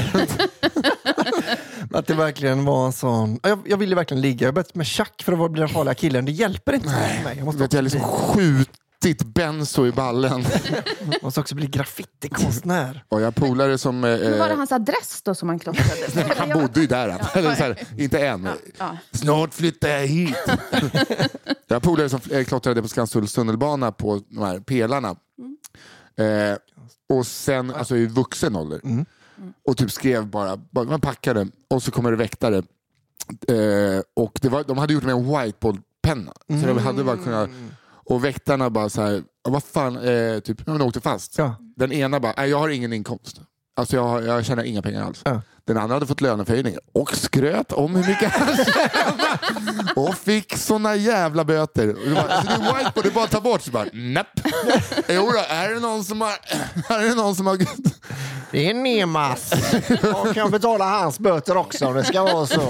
Att 1.93 2.07
det 2.07 2.15
verkligen 2.15 2.65
var 2.65 2.87
en 2.87 2.93
sån... 2.93 3.41
Jag, 3.43 3.59
jag 3.67 3.77
ville 3.77 3.95
verkligen 3.95 4.21
ligga, 4.21 4.45
jag 4.45 4.49
har 4.49 4.53
börjat 4.55 4.75
med 4.75 4.87
tjack 4.87 5.23
för 5.25 5.45
att 5.45 5.51
bli 5.51 5.61
den 5.61 5.69
farliga 5.69 5.95
killen. 5.95 6.25
Det 6.25 6.33
hjälper 6.33 6.73
inte 6.73 6.89
mig. 6.89 7.35
Jag 7.37 7.45
måste 7.45 7.61
Vet, 7.63 7.73
jag 7.73 7.85
liksom 7.85 8.01
skjuter 8.01 8.75
riktigt 9.05 9.27
benzo 9.35 9.87
i 9.87 9.93
ballen. 9.93 10.45
Måste 11.23 11.41
också 11.41 11.55
bli 11.55 11.67
graffitikonstnär. 11.67 13.05
Och 13.09 13.21
jag 13.21 13.35
polare 13.35 13.79
som... 13.79 14.05
eh, 14.05 14.19
Men 14.21 14.39
var 14.39 14.49
det 14.49 14.55
hans 14.55 14.73
adress 14.73 15.23
då 15.25 15.35
som 15.35 15.49
han 15.49 15.59
klottrade? 15.59 16.35
Han 16.39 16.49
bodde 16.61 16.81
ju 16.81 16.87
där. 16.87 17.09
han. 17.09 17.21
Eller 17.35 17.55
så 17.55 17.63
här, 17.63 17.79
inte 17.97 18.27
än. 18.27 18.49
Ja. 18.79 18.97
Snart 19.13 19.55
flyttar 19.55 19.89
jag 19.89 20.07
hit. 20.07 20.37
jag 21.67 21.75
har 21.77 21.81
polare 21.81 22.09
som 22.09 22.21
eh, 22.31 22.45
klottrade 22.45 22.83
på 22.83 22.89
Skanstulls 22.89 23.33
tunnelbana 23.33 23.93
på 23.93 24.23
de 24.29 24.43
här 24.45 24.61
pelarna. 24.61 25.09
Eh, 26.17 26.57
och 27.09 27.27
sen, 27.27 27.75
alltså 27.75 27.97
i 27.97 28.07
vuxen 28.07 28.57
ålder. 28.57 28.81
Och 29.67 29.77
typ 29.77 29.91
skrev 29.93 30.27
bara, 30.27 30.57
bara 30.57 30.85
man 30.85 31.01
packade 31.01 31.47
och 31.71 31.83
så 31.83 31.91
kommer 31.91 32.11
det 32.11 32.17
väktare. 32.17 32.57
Eh, 33.49 34.03
och 34.17 34.39
det 34.43 34.49
var, 34.49 34.65
de 34.65 34.79
hade 34.79 34.93
gjort 34.93 35.03
det 35.03 35.15
med 35.15 35.17
en 35.17 35.41
whiteboardpenna. 35.45 36.33
Så 36.61 36.67
de 36.67 36.79
hade 36.79 37.05
bara 37.05 37.17
kunnat, 37.17 37.51
och 38.09 38.25
väktarna 38.25 38.71
bara 38.71 38.89
så 38.89 39.03
här, 39.03 39.23
"Ja, 39.45 39.51
vad 39.51 39.63
fan, 39.65 39.97
eh, 39.97 40.39
typ, 40.41 40.67
de 40.67 40.83
åkte 40.83 41.01
fast. 41.01 41.39
Ja. 41.39 41.55
Den 41.77 41.93
ena 41.93 42.21
bara, 42.21 42.35
"Nej, 42.37 42.51
jag 42.51 42.59
har 42.59 42.69
ingen 42.69 42.93
inkomst. 42.93 43.41
Alltså 43.79 43.97
jag, 43.97 44.27
jag 44.27 44.45
tjänar 44.45 44.63
inga 44.65 44.83
pengar 44.83 45.03
alls. 45.07 45.21
Ja. 45.25 45.41
Den 45.65 45.77
andra 45.79 45.95
hade 45.97 46.07
fått 46.07 46.21
löneförhöjning 46.21 46.77
och 46.95 47.17
skröt 47.17 47.73
om 47.73 47.95
hur 47.97 48.07
mycket 48.07 48.33
han 48.33 48.57
tjänade. 48.57 49.39
Och 49.97 50.15
fick 50.15 50.57
såna 50.57 50.97
jävla 50.97 51.45
böter. 51.45 51.89
Och 51.89 52.09
det, 52.09 52.15
bara, 52.15 52.43
så 52.43 52.47
det 52.47 52.53
är 52.53 52.59
whiteboard, 52.79 53.05
det 53.05 53.09
är 53.09 53.13
bara 53.15 53.25
att 53.25 53.31
ta 53.31 53.41
bort. 53.41 53.63
Så 53.63 53.71
bara, 53.71 53.85
napp. 53.93 54.27
Jo 55.09 55.31
då, 55.33 55.55
är 55.55 55.75
det 55.75 55.81
någon 55.81 56.05
som 56.05 56.21
har... 56.21 56.31
Är 56.89 57.09
det 57.09 57.15
någon 57.15 57.37
som 57.37 57.47
har 57.47 57.59
Det 58.51 58.71
är 58.71 58.75
Nemas. 58.75 59.53
Jag 60.03 60.35
kan 60.35 60.51
betala 60.51 60.85
hans 60.85 61.19
böter 61.19 61.57
också 61.57 61.87
om 61.87 61.95
det 61.95 62.05
ska 62.05 62.23
vara 62.23 62.47
så. 62.47 62.61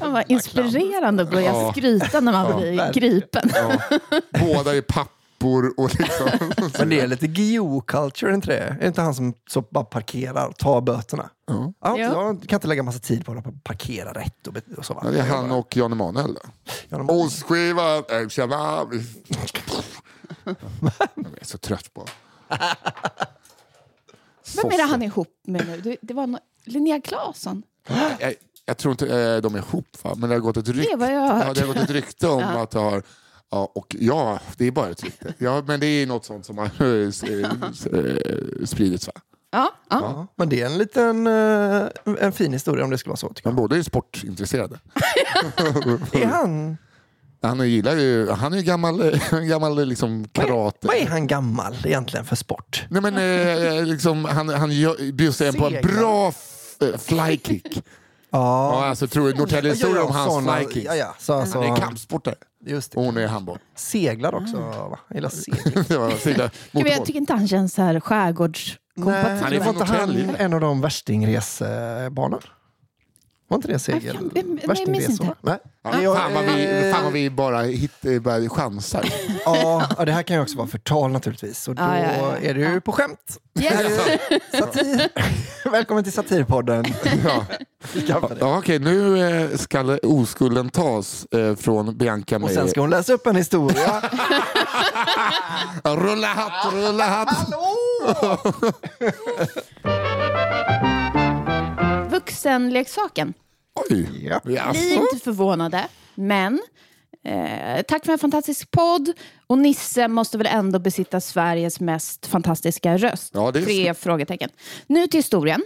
Vad 0.00 0.24
inspirerande 0.28 1.22
att 1.22 1.30
börja 1.30 1.46
Ja. 1.52 1.72
skryta 1.72 2.20
när 2.20 2.32
man 2.32 2.56
blir 2.56 2.76
verkligen. 2.76 3.10
gripen. 3.10 3.50
båda 4.40 4.76
är 4.76 4.80
pappor 5.46 5.74
och 5.76 5.90
liksom... 6.00 6.28
Men 6.78 6.88
det 6.88 7.00
är 7.00 7.06
lite 7.06 7.26
geo-culture, 7.26 8.28
är 8.28 8.34
inte 8.34 8.46
det? 8.48 8.76
Är 8.80 8.86
inte 8.86 9.00
han 9.02 9.14
som 9.14 9.34
så 9.48 9.60
bara 9.60 9.84
parkerar 9.84 10.46
och 10.46 10.56
tar 10.58 10.80
böterna? 10.80 11.30
Ja. 11.46 11.72
Ja, 11.80 11.98
Ja. 11.98 12.26
Jag 12.26 12.48
kan 12.48 12.56
inte 12.56 12.68
lägga 12.68 12.82
massa 12.82 12.98
tid 12.98 13.26
på 13.26 13.32
att 13.32 13.64
parkera 13.64 14.12
rätt 14.12 14.46
och, 14.46 14.56
och 14.78 14.84
så. 14.86 14.94
Va? 14.94 15.00
Ja, 15.04 15.10
det 15.10 15.18
är 15.18 15.26
han 15.26 15.50
och 15.50 15.76
Jan 15.76 15.92
Emanuel. 15.92 16.34
då. 16.34 16.40
Ja, 16.88 16.98
de- 16.98 17.10
Ostskiva, 17.10 17.96
äh, 17.96 18.28
tjena. 18.28 18.56
Jag 21.14 21.40
är 21.40 21.44
så 21.44 21.58
trött 21.58 21.94
på 21.94 22.06
Vem 24.56 24.70
är 24.72 24.76
det 24.76 24.82
han 24.82 25.02
är 25.02 25.06
ihop 25.06 25.28
med 25.46 25.66
nu? 25.66 25.80
Det, 25.80 25.96
det 26.02 26.14
var 26.14 26.26
no 26.26 26.38
Linnea 26.64 27.00
Claesson. 27.00 27.62
jag, 28.20 28.34
jag 28.64 28.76
tror 28.76 28.92
inte 28.92 29.06
eh, 29.06 29.36
de 29.40 29.54
är 29.54 29.58
ihop, 29.58 29.86
va? 30.02 30.14
men 30.16 30.28
det 30.30 30.34
har 30.36 30.40
gått 30.40 30.56
ett 30.56 30.64
Det 30.66 30.72
rykte, 30.72 30.92
är 30.92 30.96
vad 30.96 31.12
jag 31.14 31.20
har 31.20 31.38
ja, 31.38 31.44
hört. 31.44 31.54
det 31.54 31.60
har 31.60 31.66
gått 31.66 31.76
ett 31.76 31.90
rykte 31.90 32.28
om 32.28 32.42
att 32.56 32.70
det 32.70 32.78
har... 32.78 33.02
Ja, 33.50 33.72
och 33.74 33.96
ja, 33.98 34.40
det 34.56 34.66
är 34.66 34.70
bara 34.70 34.88
ett 34.88 35.04
rykte. 35.04 35.34
Ja, 35.38 35.62
men 35.66 35.80
det 35.80 35.86
är 35.86 36.06
något 36.06 36.24
sånt 36.24 36.46
som 36.46 36.58
har 36.58 36.64
eh, 36.80 37.08
eh, 38.00 38.64
spridits. 38.66 39.06
Va? 39.06 39.12
Ja, 39.52 39.72
ja. 39.90 40.00
Ja, 40.00 40.26
men 40.36 40.48
det 40.48 40.60
är 40.62 40.66
en 40.66 40.78
liten 40.78 41.26
eh, 41.26 41.88
en 42.20 42.32
fin 42.32 42.52
historia 42.52 42.84
om 42.84 42.90
det 42.90 42.98
skulle 42.98 43.10
vara 43.10 43.16
så. 43.16 43.32
Men 43.44 43.56
båda 43.56 43.76
är 43.76 43.82
sportintresserade. 43.82 44.78
Är 46.12 46.26
han, 46.26 46.76
Han 47.42 47.70
gillar 47.70 47.96
ju, 47.96 48.30
han 48.30 48.52
är 48.52 48.56
ju 48.56 48.62
gammal, 48.62 49.18
gammal 49.48 49.86
liksom 49.88 50.28
karate. 50.28 50.86
vad 50.86 50.96
är 50.96 51.06
han 51.06 51.26
gammal 51.26 51.76
egentligen 51.84 52.24
för 52.26 52.36
sport? 52.36 52.86
Nej, 52.90 53.02
men, 53.02 53.16
eh, 53.16 53.84
liksom, 53.86 54.24
han 54.24 54.48
han 54.48 54.70
bjussar 55.12 55.46
en 55.46 55.54
på 55.54 55.66
en 55.66 55.82
bra 55.82 56.28
f- 56.28 56.76
eh, 56.80 56.98
flykick. 56.98 57.82
Ja, 58.38 58.84
alltså, 58.86 59.06
tror 59.06 59.28
du 59.28 59.34
Norrtälje 59.34 59.72
historia 59.72 60.02
om 60.04 60.12
hans 60.14 60.32
såna- 60.32 60.56
flykicks? 60.56 60.86
Ja, 60.86 60.94
ja, 60.94 61.14
så, 61.18 61.32
alltså, 61.34 61.60
Han 61.62 61.72
är 61.72 61.76
kampsportare 61.76 62.34
just 62.66 62.94
och 62.94 63.02
det. 63.02 63.06
hon 63.08 63.16
är 63.16 63.26
handboll. 63.26 63.58
Seglar 63.76 64.34
också, 64.34 64.56
va? 64.56 64.98
Jag 65.08 65.16
gillar 65.16 65.28
segling. 65.28 65.84
Det 65.88 65.98
var 65.98 66.10
segla 66.10 66.50
Gud, 66.72 66.86
jag 66.86 67.04
tycker 67.04 67.20
inte 67.20 67.32
han 67.32 67.48
känns 67.48 67.74
så 67.74 67.82
här 67.82 68.00
skärgårdskompatibel. 68.00 69.42
Han 69.42 69.52
är 69.52 69.60
från 69.60 69.74
Norrtälje. 69.74 70.36
en 70.38 70.52
av 70.54 70.60
de 70.60 70.80
värstingresbarnen? 70.80 72.40
Var 73.48 73.56
inte 73.58 73.68
det 73.68 73.78
segel? 73.78 74.18
Minns 74.34 74.64
värstingresorna? 74.68 75.28
inte. 75.28 75.34
Nej. 75.40 75.58
Ja, 75.82 76.02
Jag, 76.02 76.16
fan, 76.16 76.34
vad 76.34 76.44
vi, 76.44 76.86
eh, 76.86 76.94
fan 76.94 77.04
vad 77.04 77.12
vi 77.12 77.30
bara 77.30 77.62
hit, 77.62 78.04
eh, 78.04 78.20
bara 78.20 78.48
chansar. 78.48 79.04
Ja, 79.44 79.88
ja, 79.98 80.04
det 80.04 80.12
här 80.12 80.22
kan 80.22 80.36
ju 80.36 80.42
också 80.42 80.56
vara 80.58 80.66
förtal 80.68 81.10
naturligtvis. 81.10 81.68
Och 81.68 81.74
då 81.74 81.82
Ja, 81.82 81.98
ja, 81.98 82.10
ja. 82.18 82.36
är 82.48 82.54
det 82.54 82.60
ju 82.60 82.80
på 82.80 82.92
skämt. 82.92 83.38
Yes. 83.60 84.00
Satir. 84.58 85.08
Välkommen 85.70 86.04
till 86.04 86.12
Satirpodden. 86.12 86.84
Ja. 87.24 87.44
Ja, 88.40 88.58
okej, 88.58 88.78
nu 88.78 89.20
eh, 89.52 89.56
ska 89.56 89.98
oskulden 90.02 90.68
tas 90.70 91.26
från 91.58 91.96
Bianca 91.98 92.34
Och 92.36 92.42
med... 92.42 92.50
sen 92.50 92.68
ska 92.68 92.80
hon 92.80 92.90
läsa 92.90 93.12
upp 93.12 93.26
en 93.26 93.36
historia. 93.36 94.02
Rulla 95.84 96.26
hatt, 96.26 96.72
rulla 96.74 97.04
hatt! 97.04 97.48
Vuxenleksaken. 102.36 103.34
Oj! 103.90 104.08
Ja. 104.22 104.40
Jaså? 104.44 104.80
Bli 104.80 104.94
inte 104.94 105.24
förvånade, 105.24 105.88
men 106.14 106.60
eh, 107.24 107.82
tack 107.88 108.04
för 108.04 108.12
en 108.12 108.18
fantastisk 108.18 108.70
podd. 108.70 109.12
Och 109.46 109.58
Nisse 109.58 110.08
måste 110.08 110.38
väl 110.38 110.46
ändå 110.46 110.78
besitta 110.78 111.20
Sveriges 111.20 111.80
mest 111.80 112.26
fantastiska 112.26 112.96
röst? 112.96 113.30
Ja, 113.34 113.50
det 113.52 113.58
är 113.58 113.64
Tre 113.64 113.94
frågetecken. 113.94 114.50
Nu 114.86 115.06
till 115.06 115.18
historien. 115.18 115.62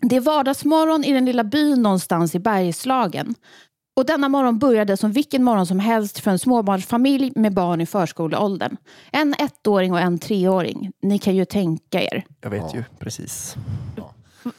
Det 0.00 0.16
är 0.16 0.20
vardagsmorgon 0.20 1.04
i 1.04 1.12
den 1.12 1.24
lilla 1.24 1.44
byn 1.44 1.82
någonstans 1.82 2.34
i 2.34 2.38
Bergslagen. 2.38 3.34
Och 3.96 4.06
denna 4.06 4.28
morgon 4.28 4.58
började 4.58 4.96
som 4.96 5.12
vilken 5.12 5.44
morgon 5.44 5.66
som 5.66 5.78
helst 5.78 6.20
för 6.20 6.30
en 6.30 6.38
småbarnsfamilj 6.38 7.32
med 7.34 7.54
barn 7.54 7.80
i 7.80 7.86
förskoleåldern. 7.86 8.76
En 9.12 9.34
ettåring 9.34 9.92
och 9.92 10.00
en 10.00 10.18
treåring. 10.18 10.92
Ni 11.02 11.18
kan 11.18 11.36
ju 11.36 11.44
tänka 11.44 12.02
er. 12.02 12.24
Jag 12.40 12.50
vet 12.50 12.74
ju 12.74 12.84
precis. 12.98 13.54
Ja, 13.96 14.13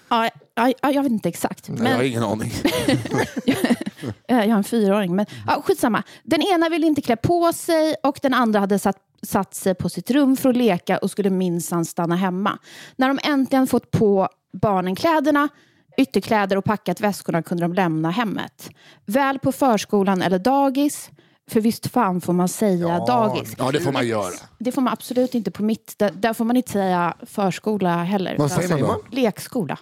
ja, 0.10 0.30
ja, 0.56 0.74
jag 0.82 1.04
vet 1.04 1.12
inte 1.12 1.30
exakt. 1.30 1.70
Nej, 1.70 1.92
Jag 1.92 1.98
har 1.98 2.04
ingen 2.04 2.24
aning. 2.24 2.52
Jag 4.28 4.36
har 4.36 4.44
en 4.44 4.64
fyraåring. 4.64 5.16
Men, 5.16 5.26
ja, 5.48 5.62
skitsamma. 5.66 6.04
Den 6.24 6.42
ena 6.42 6.70
ville 6.70 6.88
inte 6.88 7.02
klä 7.02 7.16
på 7.16 7.54
sig 7.54 7.96
och 8.04 8.20
den 8.22 8.34
andra 8.34 8.60
hade 8.60 8.80
satt, 8.80 8.98
satt 9.22 9.56
sig 9.56 9.76
på 9.76 9.90
sitt 9.90 10.12
rum 10.12 10.38
för 10.38 10.50
att 10.50 10.58
leka 10.58 10.98
och 10.98 11.12
skulle 11.12 11.30
minsann 11.30 11.86
stanna 11.86 12.16
hemma. 12.16 12.58
När 12.96 13.08
de 13.08 13.20
äntligen 13.24 13.68
fått 13.68 13.92
på 13.92 14.30
barnen 14.54 14.96
kläderna, 14.96 15.50
ytterkläder 15.98 16.58
och 16.58 16.66
packat 16.66 17.02
väskorna 17.02 17.42
kunde 17.42 17.64
de 17.64 17.74
lämna 17.74 18.12
hemmet. 18.12 18.70
Väl 19.06 19.40
på 19.40 19.52
förskolan 19.52 20.22
eller 20.22 20.40
dagis, 20.40 21.10
för 21.48 21.62
visst 21.62 21.88
fan 21.92 22.22
får 22.22 22.34
man 22.34 22.48
säga 22.48 23.00
dagis. 23.00 23.54
Ja, 23.58 23.72
det 23.72 23.80
får 23.80 23.92
man 23.92 24.08
göra. 24.08 24.34
Det 24.58 24.72
får 24.72 24.82
man 24.82 24.94
absolut 24.94 25.36
inte 25.36 25.52
på 25.52 25.64
mitt. 25.64 25.94
Där, 25.98 26.12
där 26.12 26.34
får 26.34 26.46
man 26.46 26.56
inte 26.58 26.72
säga 26.72 27.14
förskola 27.26 28.04
heller. 28.04 28.36
Vad 28.38 28.52
säger 28.52 28.70
man 28.70 28.80
då? 28.82 29.02
Lekskola. 29.12 29.78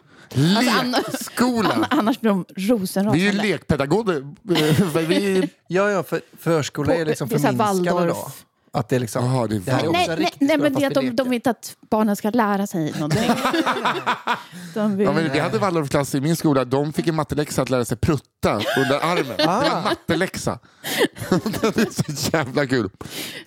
Alltså, 0.57 0.71
annars- 0.79 1.03
Lekskola! 1.07 1.87
Annars 1.89 2.19
blir 2.19 2.29
de 2.31 2.45
rosenrasande. 2.57 3.11
Vi 3.17 3.27
är 3.27 3.31
ju 3.31 3.37
lekpedagoger. 3.41 4.35
Vi... 5.07 5.49
Ja, 5.67 5.89
ja, 5.91 6.03
för 6.03 6.21
förskola 6.39 6.93
är 6.95 7.05
liksom 7.05 7.27
Det 7.27 7.35
är 7.35 7.39
så 7.39 7.47
här 7.47 7.53
förminskande 7.55 8.07
då. 8.07 8.31
Att 8.75 8.89
det 8.89 8.95
är 8.95 8.99
liksom... 8.99 9.25
Jaha, 9.25 9.47
det 9.47 9.55
är 9.55 9.59
det 9.59 9.71
här 9.71 9.83
är 9.83 9.87
också 9.87 9.91
Nej, 9.91 10.09
en 10.09 10.47
nej, 10.47 10.57
men 10.57 10.73
det 10.73 10.85
att 10.85 10.93
de, 10.93 11.09
de 11.15 11.29
vill 11.29 11.35
inte 11.35 11.49
att 11.49 11.75
barnen 11.89 12.15
ska 12.15 12.29
lära 12.29 12.67
sig 12.67 12.91
någonting. 12.91 13.23
de 14.73 14.97
vill, 14.97 15.05
Ja, 15.05 15.13
men 15.13 15.31
vi 15.31 15.39
hade 15.39 15.57
Waldorfklass 15.59 16.15
i 16.15 16.21
min 16.21 16.35
skola. 16.35 16.65
De 16.65 16.93
fick 16.93 17.07
en 17.07 17.15
matteläxa 17.15 17.61
att 17.61 17.69
lära 17.69 17.85
sig 17.85 17.97
prutta 17.97 18.61
under 18.77 18.99
armen. 18.99 19.37
Det 19.37 19.45
var 19.45 19.63
en 19.63 19.83
matteläxa. 19.83 20.59
det 21.61 21.77
är 21.77 22.13
så 22.13 22.37
jävla 22.37 22.67
kul. 22.67 22.89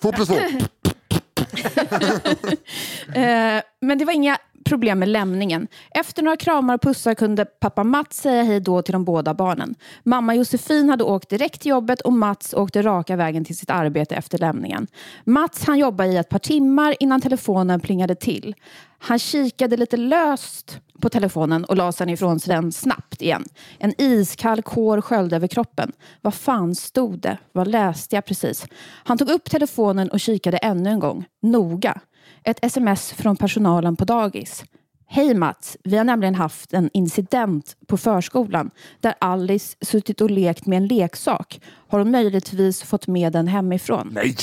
Två 0.01 0.11
plus 0.11 0.27
två. 0.27 0.37
Eh, 3.13 3.61
men 3.81 3.97
det 3.97 4.05
var 4.05 4.13
inga 4.13 4.37
problem 4.67 4.99
med 4.99 5.09
lämningen. 5.09 5.67
Efter 5.91 6.23
några 6.23 6.37
kramar 6.37 6.73
och 6.73 6.81
pussar 6.81 7.13
kunde 7.13 7.45
pappa 7.45 7.83
Mats 7.83 8.17
säga 8.17 8.43
hej 8.43 8.59
då 8.59 8.81
till 8.81 8.93
de 8.93 9.05
båda 9.05 9.33
barnen. 9.33 9.75
Mamma 10.03 10.35
Josefin 10.35 10.89
hade 10.89 11.03
åkt 11.03 11.29
direkt 11.29 11.61
till 11.61 11.69
jobbet 11.69 12.01
och 12.01 12.13
Mats 12.13 12.53
åkte 12.53 12.81
raka 12.81 13.15
vägen 13.15 13.45
till 13.45 13.57
sitt 13.57 13.69
arbete 13.69 14.15
efter 14.15 14.37
lämningen. 14.37 14.87
Mats 15.23 15.63
han 15.65 15.77
jobbade 15.79 16.09
i 16.09 16.17
ett 16.17 16.29
par 16.29 16.39
timmar 16.39 16.95
innan 16.99 17.21
telefonen 17.21 17.79
plingade 17.79 18.15
till. 18.15 18.55
Han 18.99 19.19
kikade 19.19 19.77
lite 19.77 19.97
löst 19.97 20.79
på 21.01 21.09
telefonen 21.09 21.65
och 21.65 21.77
la 21.77 21.91
sen 21.91 22.09
ifrån 22.09 22.39
sig 22.39 22.55
den 22.55 22.71
snabbt 22.71 23.21
igen. 23.21 23.43
En 23.79 23.93
iskall 24.01 24.61
kår 24.61 25.01
sköljde 25.01 25.35
över 25.35 25.47
kroppen. 25.47 25.91
Vad 26.21 26.33
fan 26.33 26.75
stod 26.75 27.19
det? 27.19 27.37
Vad 27.51 27.67
läste 27.67 28.15
jag 28.15 28.25
precis? 28.25 28.65
Han 29.03 29.17
tog 29.17 29.29
upp 29.29 29.49
telefonen 29.49 30.09
och 30.09 30.19
kikade 30.19 30.57
ännu 30.57 30.89
en 30.89 30.99
gång. 30.99 31.25
Noga. 31.41 32.01
Ett 32.47 32.65
sms 32.65 33.13
från 33.13 33.37
personalen 33.37 33.95
på 33.95 34.05
dagis. 34.05 34.63
Hej 35.09 35.33
Mats, 35.33 35.77
vi 35.83 35.97
har 35.97 36.03
nämligen 36.03 36.35
haft 36.35 36.73
en 36.73 36.89
incident 36.93 37.75
på 37.87 37.97
förskolan 37.97 38.71
där 39.01 39.13
Alice 39.19 39.77
suttit 39.81 40.21
och 40.21 40.31
lekt 40.31 40.65
med 40.65 40.77
en 40.77 40.87
leksak. 40.87 41.61
Har 41.87 41.99
hon 41.99 42.11
möjligtvis 42.11 42.83
fått 42.83 43.07
med 43.07 43.33
den 43.33 43.47
hemifrån? 43.47 44.09
Nej! 44.11 44.35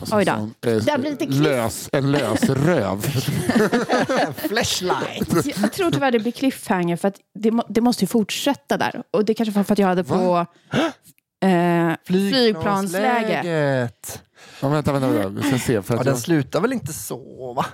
Alltså, 0.00 0.16
Oj 0.16 0.24
då. 0.24 0.32
sån, 0.32 0.54
eh, 0.66 0.76
Det 0.84 0.90
en 0.90 1.16
klipp. 1.16 1.30
lös, 1.30 1.88
en 1.92 2.12
lös 2.12 2.42
röv. 2.48 3.00
Flashlight. 4.48 5.46
Jag 5.62 5.72
tror 5.72 5.90
tyvärr 5.90 6.10
det 6.10 6.18
blir 6.18 6.32
cliffhanger 6.32 6.96
för 6.96 7.08
att 7.08 7.20
det, 7.34 7.50
må, 7.50 7.64
det 7.68 7.80
måste 7.80 8.04
ju 8.04 8.08
fortsätta 8.08 8.76
där. 8.76 9.02
Och 9.10 9.24
det 9.24 9.34
kanske 9.34 9.52
var 9.52 9.64
för 9.64 9.72
att 9.72 9.78
jag 9.78 9.86
hade 9.88 10.04
på... 10.04 10.46
eh, 11.46 11.92
flygplansläge. 12.06 13.42
Ja, 14.62 14.68
vänta, 14.68 14.92
vänta, 14.92 15.08
vänta. 15.08 15.28
Vi 15.28 15.42
ska 15.42 15.58
se. 15.58 15.82
För 15.82 15.94
Ja, 15.94 16.00
att 16.00 16.04
den 16.06 16.14
jag, 16.14 16.22
slutar 16.22 16.60
väl 16.60 16.72
inte 16.72 16.92
så 16.92 17.52
va? 17.56 17.66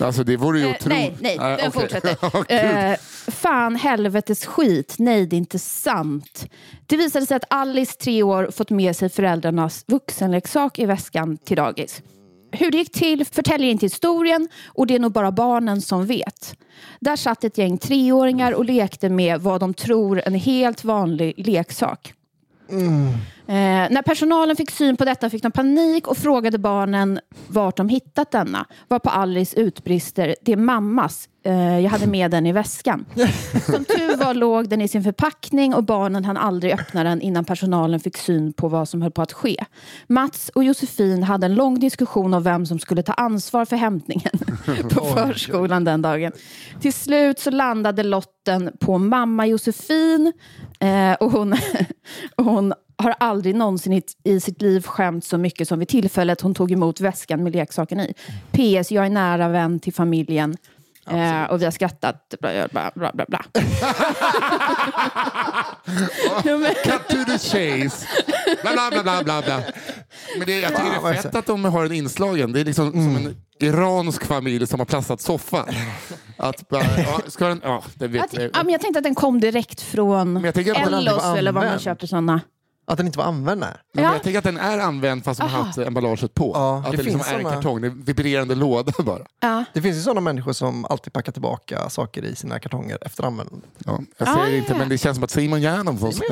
alltså, 0.00 0.24
det 0.24 0.36
vore 0.36 0.58
ju 0.58 0.64
Eh, 0.64 0.70
otroligt. 0.70 1.20
nej, 1.20 1.38
nej, 1.38 1.38
den 1.38 1.68
okej. 1.68 1.70
fortsätter. 1.70 2.16
Ja, 2.22 2.44
gud. 2.48 2.90
Eh, 2.92 2.96
fan 3.32 3.76
helvetes 3.76 4.46
skit, 4.46 4.94
nej 4.98 5.26
det 5.26 5.36
är 5.36 5.38
inte 5.38 5.58
sant. 5.58 6.46
Det 6.86 6.96
visade 6.96 7.26
sig 7.26 7.36
att 7.36 7.44
Alice, 7.50 7.92
tre 7.96 8.22
år, 8.22 8.50
fått 8.56 8.70
med 8.70 8.96
sig 8.96 9.08
föräldrarnas 9.08 9.84
vuxenleksak 9.88 10.78
i 10.78 10.86
väskan 10.86 11.36
till 11.36 11.56
dagis. 11.56 12.02
Hur 12.52 12.70
det 12.70 12.78
gick 12.78 12.92
till 12.92 13.24
förtäljer 13.24 13.70
inte 13.70 13.86
historien 13.86 14.48
och 14.66 14.86
det 14.86 14.94
är 14.94 14.98
nog 14.98 15.12
bara 15.12 15.32
barnen 15.32 15.82
som 15.82 16.06
vet. 16.06 16.54
Där 17.00 17.16
satt 17.16 17.44
ett 17.44 17.58
gäng 17.58 17.78
treåringar 17.78 18.52
och 18.52 18.64
lekte 18.64 19.08
med 19.08 19.40
vad 19.40 19.60
de 19.60 19.74
tror 19.74 20.22
en 20.26 20.34
helt 20.34 20.84
vanlig 20.84 21.34
leksak. 21.46 22.12
Eh, 23.46 23.54
när 23.90 24.02
personalen 24.02 24.56
fick 24.56 24.70
syn 24.70 24.96
på 24.96 25.04
detta 25.04 25.30
fick 25.30 25.42
de 25.42 25.52
panik 25.52 26.08
och 26.08 26.16
frågade 26.16 26.58
barnen 26.58 27.20
vart 27.48 27.76
de 27.76 27.88
hittat 27.88 28.30
denna. 28.30 28.66
Var 28.88 28.98
på 28.98 29.10
Alice 29.10 29.60
utbrister, 29.60 30.36
det 30.42 30.52
är 30.52 30.56
mammas. 30.56 31.28
Eh, 31.46 31.80
jag 31.80 31.90
hade 31.90 32.06
med 32.06 32.30
den 32.30 32.46
i 32.46 32.52
väskan. 32.52 33.04
Som 33.66 33.84
tur 33.84 34.16
var 34.16 34.34
låg 34.34 34.68
den 34.68 34.80
i 34.80 34.88
sin 34.88 35.04
förpackning 35.04 35.74
och 35.74 35.84
barnen 35.84 36.24
hann 36.24 36.36
aldrig 36.36 36.72
öppna 36.72 37.04
den 37.04 37.20
innan 37.20 37.44
personalen 37.44 38.00
fick 38.00 38.16
syn 38.16 38.52
på 38.52 38.68
vad 38.68 38.88
som 38.88 39.02
höll 39.02 39.10
på 39.10 39.22
att 39.22 39.32
ske. 39.32 39.64
Mats 40.06 40.50
och 40.54 40.64
Josefin 40.64 41.22
hade 41.22 41.46
en 41.46 41.54
lång 41.54 41.78
diskussion 41.80 42.34
om 42.34 42.42
vem 42.42 42.66
som 42.66 42.78
skulle 42.78 43.02
ta 43.02 43.12
ansvar 43.12 43.64
för 43.64 43.76
hämtningen 43.76 44.32
på 44.90 45.04
förskolan 45.04 45.84
den 45.84 46.02
dagen. 46.02 46.32
Till 46.80 46.92
slut 46.92 47.38
så 47.38 47.50
landade 47.50 48.02
lotten 48.02 48.76
på 48.80 48.98
mamma 48.98 49.46
Josefin 49.46 50.32
eh, 50.80 51.12
och 51.12 51.32
hon, 51.32 51.52
och 52.36 52.44
hon 52.44 52.74
har 52.96 53.14
aldrig 53.18 53.54
någonsin 53.54 54.02
i, 54.24 54.40
sitt 54.40 54.62
liv 54.62 54.86
skämt 54.86 55.24
så 55.24 55.38
mycket 55.38 55.68
som 55.68 55.78
vid 55.78 55.88
tillfället 55.88 56.40
hon 56.40 56.54
tog 56.54 56.72
emot 56.72 57.00
väskan 57.00 57.42
med 57.42 57.52
leksaken 57.52 58.00
i. 58.00 58.14
PS, 58.52 58.92
jag 58.92 59.06
är 59.06 59.10
nära 59.10 59.48
vän 59.48 59.80
till 59.80 59.94
familjen. 59.94 60.56
Eh, 61.10 61.44
och 61.44 61.60
vi 61.60 61.64
har 61.64 61.72
skrattat. 61.72 62.34
Bla, 62.40 62.68
bla, 62.68 62.90
bla, 62.94 63.10
bla, 63.14 63.24
bla. 63.28 63.44
Cut 66.84 67.08
to 67.08 67.24
the 67.24 67.38
chase. 67.38 68.06
Bla, 68.62 68.72
bla, 68.72 68.90
bla, 68.90 69.02
bla, 69.02 69.22
bla, 69.24 69.42
bla. 69.42 69.62
Men 70.38 70.46
det, 70.46 70.60
jag 70.60 70.70
tycker 70.70 70.90
det 70.90 70.96
är 71.08 71.22
fett 71.22 71.34
att 71.34 71.46
de 71.46 71.64
har 71.64 71.82
den 71.82 71.92
inslagen. 71.92 72.52
Det 72.52 72.60
är 72.60 72.64
liksom 72.64 72.92
som 72.92 73.16
en 73.16 73.36
iransk 73.60 74.24
familj 74.24 74.66
som 74.66 74.80
har 74.80 74.86
plastat 74.86 75.20
soffan. 75.20 75.68
Att 76.36 76.68
bara, 76.68 76.82
ja, 76.82 77.20
ska 77.26 77.48
den, 77.48 77.60
ja, 77.64 77.82
det 77.94 78.04
jag, 78.04 78.08
vet 78.08 78.32
jag. 78.32 78.42
ja, 78.42 78.62
men 78.62 78.72
jag 78.72 78.80
tänkte 78.80 78.98
att 78.98 79.04
den 79.04 79.14
kom 79.14 79.40
direkt 79.40 79.80
från 79.80 80.44
jag 80.44 80.58
Ellos 80.58 81.24
eller 81.24 81.52
var 81.52 81.64
man 81.64 81.78
köper 81.78 82.06
sådana. 82.06 82.40
Att 82.86 82.96
den 82.96 83.06
inte 83.06 83.18
var 83.18 83.24
använd? 83.26 83.60
Nej. 83.60 83.70
Men 83.92 84.04
Ja. 84.04 84.12
jag 84.12 84.22
tänker 84.22 84.38
att 84.38 84.44
den 84.44 84.56
är 84.56 84.78
använd 84.78 85.24
fast 85.24 85.40
de 85.40 85.50
har 85.50 85.62
haft 85.64 85.78
emballaget 85.78 86.34
på. 86.34 86.52
Ja, 86.54 86.78
att 86.78 86.90
det 86.90 86.96
det, 86.96 87.02
liksom 87.02 87.20
är 87.20 87.38
en 87.38 87.44
kartong, 87.44 87.80
det 87.80 87.86
är 87.86 87.90
en 87.90 88.02
vibrerande 88.02 88.54
låda 88.54 88.92
bara. 89.04 89.22
Ja. 89.40 89.64
Det 89.72 89.82
finns 89.82 89.96
ju 89.96 90.00
sådana 90.00 90.20
människor 90.20 90.52
som 90.52 90.84
alltid 90.84 91.12
packar 91.12 91.32
tillbaka 91.32 91.90
saker 91.90 92.24
i 92.24 92.36
sina 92.36 92.58
kartonger 92.58 92.98
efter 93.00 93.24
användande. 93.24 93.66
Ja, 93.84 94.00
jag 94.18 94.28
säger 94.28 94.40
Ah, 94.40 94.48
inte, 94.48 94.72
ja. 94.72 94.78
men 94.78 94.88
det 94.88 94.98
känns 94.98 95.16
som 95.16 95.24
att 95.24 95.30
Simon 95.30 95.60
Gärdenfors... 95.60 96.14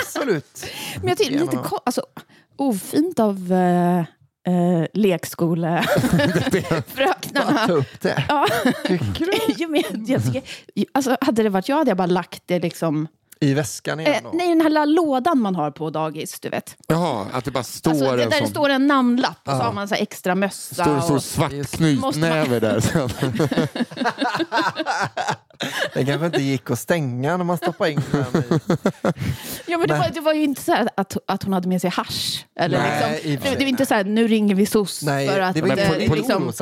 Absolut. 0.00 0.66
Men 1.00 1.08
jag 1.08 1.18
tycker 1.18 1.32
det 1.32 1.38
lite 1.44 1.58
alltså, 1.84 2.02
ofint 2.56 3.20
av 3.20 3.52
uh, 3.52 3.98
uh, 4.48 4.84
lekskolefröknarna. 4.94 7.58
Ta 7.66 7.72
upp 7.72 8.00
det. 8.00 8.24
Ja. 8.28 8.46
Tycker 8.86 9.26
du? 9.26 9.32
Jo, 9.58 9.68
men 9.68 9.82
jag, 9.88 10.08
jag 10.08 10.24
tycker, 10.24 10.42
alltså, 10.92 11.16
hade 11.20 11.42
det 11.42 11.48
varit 11.48 11.68
jag 11.68 11.76
hade 11.76 11.90
jag 11.90 11.96
bara 11.96 12.06
lagt 12.06 12.42
det 12.46 12.58
liksom... 12.58 13.08
I 13.44 13.54
väskan 13.54 14.00
igen 14.00 14.12
Eh, 14.14 14.22
då? 14.22 14.30
nej, 14.34 14.48
den 14.48 14.60
här 14.60 14.68
lilla 14.68 14.84
lådan 14.84 15.38
man 15.40 15.54
har 15.56 15.70
på 15.70 15.90
dagis, 15.90 16.40
du 16.40 16.48
vet. 16.48 16.76
Jaha, 16.88 17.26
att 17.32 17.44
det 17.44 17.50
bara 17.50 17.64
står 17.64 17.90
Alltså, 17.90 18.04
det, 18.04 18.10
en 18.12 18.18
där 18.18 18.26
det 18.30 18.36
sån 18.38 18.48
står 18.48 18.68
en 18.68 18.86
namnlapp 18.86 19.38
och 19.44 19.50
så 19.52 19.58
har 19.58 19.72
man 19.72 19.88
så 19.88 19.94
extra 19.94 20.34
mössa. 20.34 20.74
stor, 20.84 21.00
stor 21.00 21.16
och, 21.16 21.22
svart 21.22 21.52
man- 21.52 21.64
knytnäve 21.64 22.60
där. 22.60 22.82
Den 25.94 26.06
kanske 26.06 26.26
inte 26.26 26.42
gick 26.42 26.70
att 26.70 26.78
stänga 26.78 27.36
när 27.36 27.44
man 27.44 27.56
stoppade 27.56 27.90
in 27.92 28.02
den 28.12 28.42
i. 28.42 28.58
ja, 29.66 29.78
men 29.78 29.88
det, 29.88 29.94
var, 29.98 30.10
det 30.14 30.20
var 30.20 30.32
ju 30.32 30.42
inte 30.44 30.62
så 30.62 30.76
att, 30.96 31.16
att 31.26 31.42
hon 31.42 31.52
hade 31.52 31.68
med 31.68 31.80
sig 31.80 31.90
hasch. 31.90 32.46
Eller 32.60 32.78
Nej, 32.78 33.20
liksom, 33.24 33.50
det, 33.50 33.58
det 33.58 33.64
var 33.64 33.68
inte 33.68 33.86
så 33.86 33.94
här, 33.94 34.04
nu 34.04 34.28
ringer 34.28 34.54
vi 34.54 34.66
SOS 34.66 35.02
Nej, 35.02 35.28
för 35.28 35.40
att... 35.40 35.54
det 35.54 35.60
var 35.62 35.68
inte 35.68 35.82
eh, 35.82 35.90
en 35.90 36.12
liksom, 36.14 36.52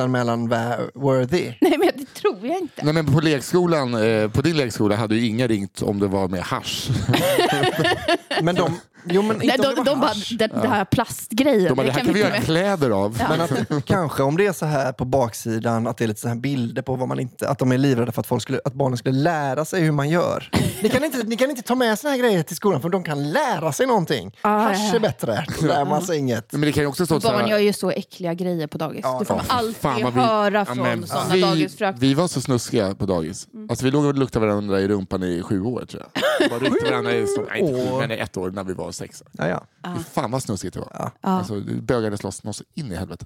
worthy. 0.95 1.53
nej, 1.61 1.77
men 1.77 1.89
det 1.95 2.12
tror 2.23 2.47
jag 2.47 2.57
inte. 2.59 2.85
Nej, 2.85 2.93
men 2.93 3.13
på 3.13 3.19
lekskolan, 3.19 3.93
eh, 3.93 4.29
på 4.29 4.41
din 4.41 4.57
lekskola 4.57 4.95
hade 4.95 5.15
ju 5.15 5.27
ingen 5.27 5.47
ringt 5.47 5.81
om 5.81 5.99
det 5.99 6.07
var 6.07 6.27
med 6.27 6.41
hasch. 6.43 6.87
Men 8.41 8.55
de, 8.55 8.79
jo 9.05 9.21
men 9.21 9.41
inte 9.41 9.57
Nej, 9.57 9.67
om 9.69 9.75
de, 9.75 9.81
det 9.83 9.89
var 9.89 9.95
de 9.95 9.99
bara, 9.99 10.07
hasch. 10.07 10.31
den, 10.39 10.49
det 10.61 10.67
här 10.67 10.85
plastgrejen. 10.85 11.67
De 11.67 11.75
bara, 11.75 11.85
det 11.87 11.91
här 11.91 11.99
kan 11.99 12.13
vi 12.13 12.19
göra 12.19 12.29
med. 12.29 12.43
kläder 12.43 12.89
av. 12.89 13.17
Men 13.29 13.41
att 13.41 13.51
kanske 13.85 14.23
om 14.23 14.37
det 14.37 14.45
är 14.45 14.53
så 14.53 14.65
här 14.65 14.91
på 14.91 15.05
baksidan, 15.05 15.87
att 15.87 15.97
det 15.97 16.03
är 16.03 16.07
lite 16.07 16.21
så 16.21 16.27
här 16.27 16.35
bilder 16.35 16.81
på 16.81 16.95
vad 16.95 17.07
man 17.07 17.19
inte, 17.19 17.49
att 17.49 17.59
de 17.59 17.71
är 17.71 17.77
livrädda 17.77 18.11
för 18.11 18.21
att, 18.21 18.27
folk 18.27 18.41
skulle, 18.41 18.59
att 18.65 18.73
barnen 18.73 18.97
skulle 18.97 19.19
lära 19.19 19.65
sig 19.65 19.81
hur 19.81 19.91
man 19.91 20.09
gör. 20.09 20.49
Ni 20.83 20.89
kan 20.89 21.03
inte, 21.03 21.23
ni 21.23 21.35
kan 21.37 21.49
inte 21.49 21.61
ta 21.61 21.75
med 21.75 21.99
såna 21.99 22.11
här 22.11 22.19
grejer 22.19 22.43
till 22.43 22.55
skolan 22.55 22.81
för 22.81 22.89
de 22.89 23.03
kan 23.03 23.31
lära 23.31 23.71
sig 23.71 23.87
någonting. 23.87 24.35
Ah, 24.41 24.57
Hasch 24.57 24.77
ja. 24.77 24.95
är 24.95 24.99
bättre, 24.99 25.45
då 25.61 25.67
lär 25.67 25.85
man 25.85 26.01
sig 26.01 26.17
inget. 26.17 26.51
Men 26.51 26.61
det 26.61 26.71
kan 26.71 26.83
ju 26.83 26.87
också 26.87 27.05
stå 27.05 27.21
så 27.21 27.27
Barn 27.27 27.41
här, 27.41 27.47
gör 27.47 27.57
ju 27.59 27.73
så 27.73 27.91
äckliga 27.91 28.33
grejer 28.33 28.67
på 28.67 28.77
dagis. 28.77 28.99
Ja, 29.03 29.17
det 29.19 29.25
får 29.25 29.37
ja, 29.37 29.43
man 29.47 29.57
alltid 29.57 29.75
fan 29.75 29.95
vi- 30.15 30.21
höra 30.21 30.57
Ja, 30.59 30.65
från 30.65 30.77
men 30.77 31.07
sådana 31.07 31.33
vi, 31.33 31.41
dagisfröknar. 31.41 31.99
Vi 32.13 32.17
var 32.17 32.27
så 32.27 32.41
snuskiga 32.41 32.95
på 32.95 33.05
dagis. 33.05 33.47
Alltså, 33.69 33.85
vi 33.85 33.91
låg 33.91 34.05
och 34.05 34.13
luktade 34.15 34.45
varandra 34.45 34.79
i 34.81 34.87
rumpan 34.87 35.23
i 35.23 35.41
sju 35.43 35.61
år 35.61 35.85
tror 35.85 36.03
jag. 36.13 36.21
Vi 36.39 36.49
bara 36.49 36.59
ryckte 36.59 36.85
varandra 36.91 37.11
i 37.13 37.27
stå- 37.27 37.45
nej, 37.49 37.59
inte 37.59 37.73
sju, 37.91 37.97
men 37.99 38.11
ett 38.11 38.37
år 38.37 38.51
när 38.51 38.63
vi 38.63 38.73
var 38.73 38.91
sex. 38.91 39.23
Ja, 39.31 39.47
ja. 39.47 39.63
Fy 39.97 40.03
Fan 40.03 40.31
vad 40.31 40.43
snuskigt 40.43 40.73
det 40.73 40.79
var. 40.79 40.89
Ja. 40.93 41.11
Alltså, 41.21 41.59
det 41.59 41.73
bögades 41.81 42.23
loss 42.23 42.43
något 42.43 42.55
så 42.55 42.63
in 42.73 42.91
i 42.91 42.95
helvete. 42.95 43.25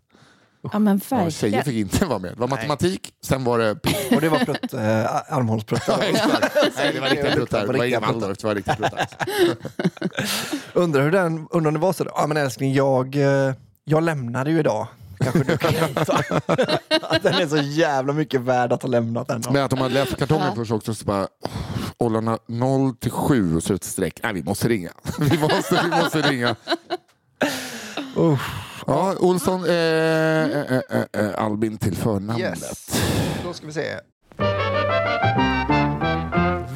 Ja, 0.74 0.80
men 0.80 1.02
Ja, 1.10 1.30
tjejer 1.30 1.62
fick 1.64 1.76
inte 1.76 2.06
vara 2.06 2.20
med. 2.20 2.34
Det 2.34 2.40
var 2.40 2.48
matematik, 2.48 3.14
sen 3.26 3.44
var 3.44 3.60
det... 3.60 3.72
Och 4.16 4.22
det 4.22 4.30
var 4.30 4.40
prutt, 4.46 4.74
äh, 4.74 5.34
armhålspruttar. 5.34 5.98
Nej, 6.78 6.94
det 6.94 7.00
var 7.00 7.10
riktiga 7.10 7.32
pruttar. 7.36 7.68
Det 7.68 7.78
var 7.78 7.86
inga 7.86 8.00
Waldorf, 8.00 8.38
det 8.38 8.48
var 8.48 8.56
riktiga 8.56 8.76
pruttar. 8.76 9.08
Undrar 10.74 11.02
hur 11.04 11.12
den, 11.12 11.48
undrar 11.52 11.68
om 11.70 11.74
det 11.74 11.80
var 11.80 11.94
så. 11.94 12.06
Ja 12.16 12.28
men 12.28 12.38
älskling, 12.38 12.74
jag, 12.74 13.16
eh, 13.16 13.54
jag 13.84 14.04
lämnade 14.04 14.52
ju 14.52 14.60
idag. 14.60 14.88
Kanske 15.20 15.44
du 15.44 15.58
kan 15.58 15.74
hämta. 15.74 16.14
Att 17.02 17.24
den 17.24 17.34
är 17.34 17.48
så 17.48 17.58
jävla 17.58 18.14
mycket 18.14 18.42
värd 18.42 18.74
att 18.74 18.82
ha 18.82 18.90
lämnat 18.90 19.28
den. 19.28 19.44
Men 19.52 19.64
att 19.64 19.72
de 19.72 19.80
hade 19.82 19.94
läst 19.94 20.18
kartongen 20.18 20.56
först 20.56 20.72
också 20.72 20.94
så 20.96 21.06
bara 21.06 21.28
åldrarna 21.98 22.38
0 22.48 22.96
till 22.96 23.12
7 23.12 23.56
och 23.56 23.64
så 23.64 23.74
ett 23.74 23.84
streck. 23.84 24.20
Nej, 24.24 24.34
vi 24.34 24.44
måste 24.44 24.68
ringa. 24.70 24.92
Vi 25.20 25.38
måste, 25.38 25.82
vi 25.84 25.90
måste 26.04 26.22
ringa. 26.22 26.56
Usch. 28.18 28.42
Ja, 28.88 29.16
Olsson, 29.20 29.66
eh, 29.66 29.72
eh, 29.72 30.82
eh, 30.90 31.04
eh, 31.14 31.44
Albin 31.44 31.78
till 31.78 31.96
förnamnet. 31.98 32.40
Yes. 32.40 33.02
Då 33.44 33.54
ska 33.54 33.68
vi 33.68 33.74
se. 33.74 34.00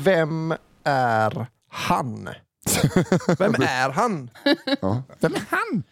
Vem 0.04 0.54
är 0.84 1.48
han? 1.70 2.30
Vem 3.38 3.56
är 3.62 3.90
han? 3.90 4.30
Ja. 4.82 5.04
Vem 5.20 5.36
är 5.36 5.44
han? 5.50 5.84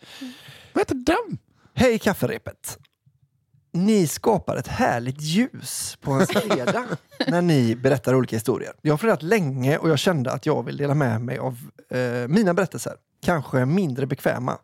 Vad 0.74 0.82
heter 0.82 0.96
de? 0.96 1.38
Hej 1.74 2.00
kafferepet. 2.00 2.78
Ni 3.72 4.08
skapar 4.08 4.56
ett 4.56 4.68
härligt 4.68 5.22
ljus 5.22 5.98
på 6.02 6.12
en 6.12 6.28
fredag 6.28 6.86
när 7.28 7.42
ni 7.42 7.76
berättar 7.76 8.16
olika 8.16 8.36
historier. 8.36 8.74
Jag 8.82 8.94
har 8.94 8.98
funderat 8.98 9.24
länge 9.24 9.78
och 9.78 9.90
jag 9.90 10.00
kände 10.00 10.32
att 10.32 10.46
jag 10.46 10.64
vill 10.64 10.78
dela 10.78 10.94
med 10.94 11.22
mig 11.22 11.38
av 11.38 11.58
eh, 11.90 12.28
mina 12.28 12.54
berättelser. 12.54 12.94
Kanske 13.26 13.66
mindre 13.66 14.06
bekväma. 14.06 14.58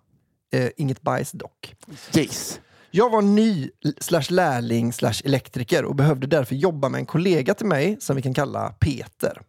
Eh, 0.54 0.70
inget 0.78 1.02
bajs 1.02 1.32
dock. 1.32 1.76
Jace. 2.12 2.60
Jag 2.95 3.10
var 3.10 3.21
ny 3.21 3.69
slash 3.99 4.23
lärling 4.29 4.93
slash 4.93 5.13
elektriker 5.23 5.86
och 5.86 5.95
behövde 5.95 6.27
därför 6.27 6.55
jobba 6.55 6.89
med 6.89 6.99
en 6.99 7.05
kollega 7.05 7.53
till 7.53 7.65
mig 7.65 7.97
som 7.99 8.15
vi 8.15 8.21
kan 8.21 8.34
kalla 8.34 8.69
Peter. 8.69 9.41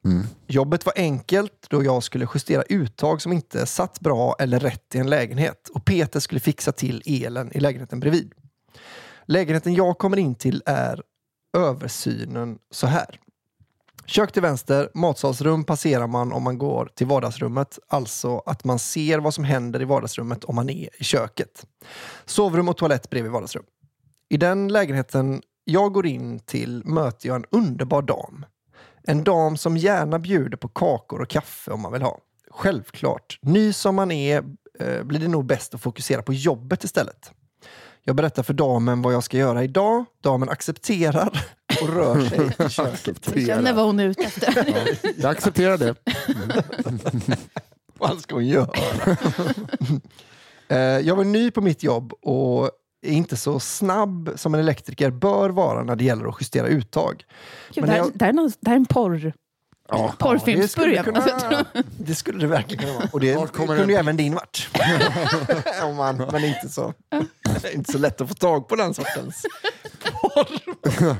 Jobbet 0.47 0.87
var 0.87 0.95
enkelt 0.97 1.67
då 1.69 1.85
jag 1.85 2.03
skulle 2.03 2.29
justera 2.35 2.63
uttag 2.63 3.23
som 3.23 3.33
inte 3.33 3.67
satt 3.67 4.01
bra 4.01 4.37
eller 4.39 4.61
rätt 4.61 4.95
i 4.95 4.99
en 4.99 5.11
lägenhet 5.11 5.69
och 5.69 5.85
Peter 5.85 6.21
skulle 6.21 6.41
fixa 6.41 6.73
till 6.73 7.03
elen 7.07 7.53
i 7.57 7.61
lägenheten 7.61 8.01
bredvid. 8.01 8.33
Lägenheten 9.27 9.75
jag 9.75 9.99
kommer 9.99 10.17
in 10.17 10.35
till 10.35 10.63
är 10.67 11.03
översynen 11.57 12.59
så 12.71 12.87
här. 12.87 13.21
Kök 14.07 14.33
till 14.33 14.43
vänster, 14.43 14.91
matsalsrum 14.95 15.65
passerar 15.65 16.07
man 16.07 16.33
om 16.33 16.43
man 16.43 16.59
går 16.59 16.91
till 16.95 17.07
vardagsrummet. 17.07 17.79
Alltså 17.89 18.39
att 18.47 18.65
man 18.65 18.79
ser 18.79 19.19
vad 19.19 19.35
som 19.35 19.45
händer 19.45 19.83
i 19.83 19.85
vardagsrummet 19.85 20.45
om 20.45 20.55
man 20.55 20.71
är 20.71 21.01
i 21.01 21.05
köket. 21.05 21.67
Sovrum 22.25 22.69
och 22.69 22.77
toalett 22.77 23.11
bredvid 23.11 23.33
vardagsrum. 23.33 23.65
I 24.29 24.37
den 24.37 24.69
lägenheten 24.69 25.43
jag 25.65 25.93
går 25.93 26.07
in 26.07 26.39
till 26.39 26.83
möter 26.85 27.29
jag 27.29 27.37
en 27.37 27.45
underbar 27.51 28.03
dam. 28.03 28.47
En 29.03 29.25
dam 29.25 29.57
som 29.57 29.77
gärna 29.77 30.19
bjuder 30.19 30.57
på 30.57 30.69
kakor 30.69 31.21
och 31.21 31.29
kaffe 31.29 31.71
om 31.71 31.81
man 31.81 31.93
vill 31.93 32.03
ha. 32.03 32.19
Självklart, 32.51 33.39
ny 33.43 33.73
som 33.73 33.95
man 33.95 34.11
är 34.11 34.45
eh, 34.81 35.03
blir 35.03 35.21
det 35.21 35.29
nog 35.29 35.47
bäst 35.47 35.75
att 35.75 35.81
fokusera 35.83 36.23
på 36.23 36.33
jobbet 36.33 36.85
istället. 36.85 37.31
Jag 38.05 38.17
berättar 38.17 38.43
för 38.43 38.55
damen 38.55 39.03
vad 39.03 39.15
jag 39.15 39.25
ska 39.25 39.37
göra 39.37 39.65
idag. 39.65 40.05
Damen 40.23 40.49
accepterar 40.49 41.47
och 41.83 41.89
rör 41.89 42.21
sig 42.29 42.67
i 42.67 42.69
köket. 42.69 43.31
Jag 43.35 43.47
känner 43.47 43.73
vad 43.73 43.85
hon 43.85 44.01
är 44.01 44.05
ute 44.05 44.23
efter. 44.23 44.75
Jag 45.17 45.31
accepterar 45.31 45.79
det. 45.79 45.95
Vad 47.99 48.21
ska 48.21 48.35
hon 48.35 48.47
göra? 48.47 48.71
Eh, 50.69 50.79
jag 50.79 51.17
var 51.17 51.25
ny 51.25 51.51
på 51.51 51.61
mitt 51.61 51.83
jobb 51.83 52.13
och 52.23 52.65
är 53.07 53.13
inte 53.13 53.37
så 53.37 53.61
snabb 53.61 54.31
som 54.37 54.55
en 54.55 54.61
elektriker 54.61 55.11
bör 55.11 55.51
vara 55.51 55.83
när 55.83 55.97
det 55.97 56.05
gäller 56.05 56.29
att 56.29 56.37
justera 56.41 56.67
uttag. 56.67 57.25
Gud, 57.75 57.83
Men 57.85 57.87
det, 57.87 57.91
här, 57.93 57.99
jag- 57.99 58.11
det, 58.15 58.25
här 58.25 58.29
är 58.33 58.35
någon, 58.37 58.53
det 58.61 58.71
här 58.71 58.77
är 58.77 58.81
en 58.81 58.87
porr, 58.87 59.33
Ja. 59.89 60.15
porrfilmsbörjan. 60.19 61.05
kunna, 61.05 61.19
Alltså, 61.21 61.65
det 61.99 62.15
skulle 62.15 62.39
det 62.39 62.47
verkligen 62.47 62.85
kunna 62.85 62.99
vara. 62.99 63.09
Och 63.13 63.21
det 63.21 63.35
Vart 63.37 63.53
kommer 63.53 63.67
kunde 63.67 63.83
den- 63.83 63.89
ju 63.91 63.95
även 63.97 64.17
din 64.17 64.35
varit. 64.35 64.69
Om 65.85 65.97
man, 65.97 66.17
men 66.33 66.45
inte 66.45 66.69
så, 66.69 66.95
inte 67.75 67.93
så 67.93 67.99
lätt 67.99 68.21
att 68.21 68.29
få 68.29 68.35
tag 68.35 68.69
på 68.69 68.77
den 68.77 68.95
sortens. 68.95 69.43
Ja, 70.23 70.47
det- 70.83 71.17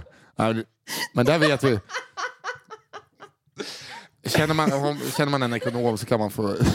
Men 1.13 1.27
där 1.27 1.39
vet 1.39 1.65
vi. 1.65 1.81
Känner 4.25 4.55
man, 4.55 4.71
känner 5.17 5.31
man 5.31 5.43
en 5.43 5.55
ekonom 5.55 5.99
så 5.99 6.07
kan 6.07 6.21
man 6.21 6.31
få... 6.31 6.57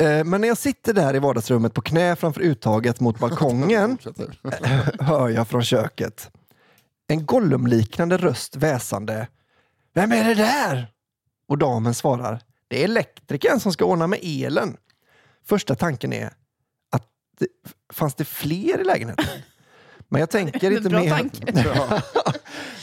Eh, 0.00 0.24
Men 0.24 0.40
när 0.40 0.48
jag 0.48 0.58
sitter 0.58 0.94
där 0.94 1.16
i 1.16 1.18
vardagsrummet 1.18 1.74
på 1.74 1.80
knä 1.80 2.16
framför 2.16 2.40
uttaget 2.40 3.00
mot 3.00 3.18
balkongen 3.18 3.98
hör 5.00 5.28
jag 5.28 5.48
från 5.48 5.62
köket 5.62 6.30
en 7.08 7.26
Gollum-liknande 7.26 8.16
röst 8.16 8.56
väsande. 8.56 9.28
Vem 9.94 10.12
är 10.12 10.24
det 10.24 10.34
där? 10.34 10.92
Och 11.48 11.58
damen 11.58 11.94
svarar. 11.94 12.40
Det 12.68 12.80
är 12.80 12.84
elektrikern 12.84 13.60
som 13.60 13.72
ska 13.72 13.84
ordna 13.84 14.06
med 14.06 14.18
elen. 14.22 14.76
Första 15.46 15.74
tanken 15.74 16.12
är 16.12 16.32
att 16.92 17.06
det, 17.38 17.46
fanns 17.92 18.14
det 18.14 18.24
fler 18.24 18.80
i 18.80 18.84
lägenheten? 18.84 19.24
Men 20.08 20.20
jag 20.20 20.30
tänker 20.30 20.70
inte 20.76 20.88
Bra 20.88 21.00
mer. 21.00 21.10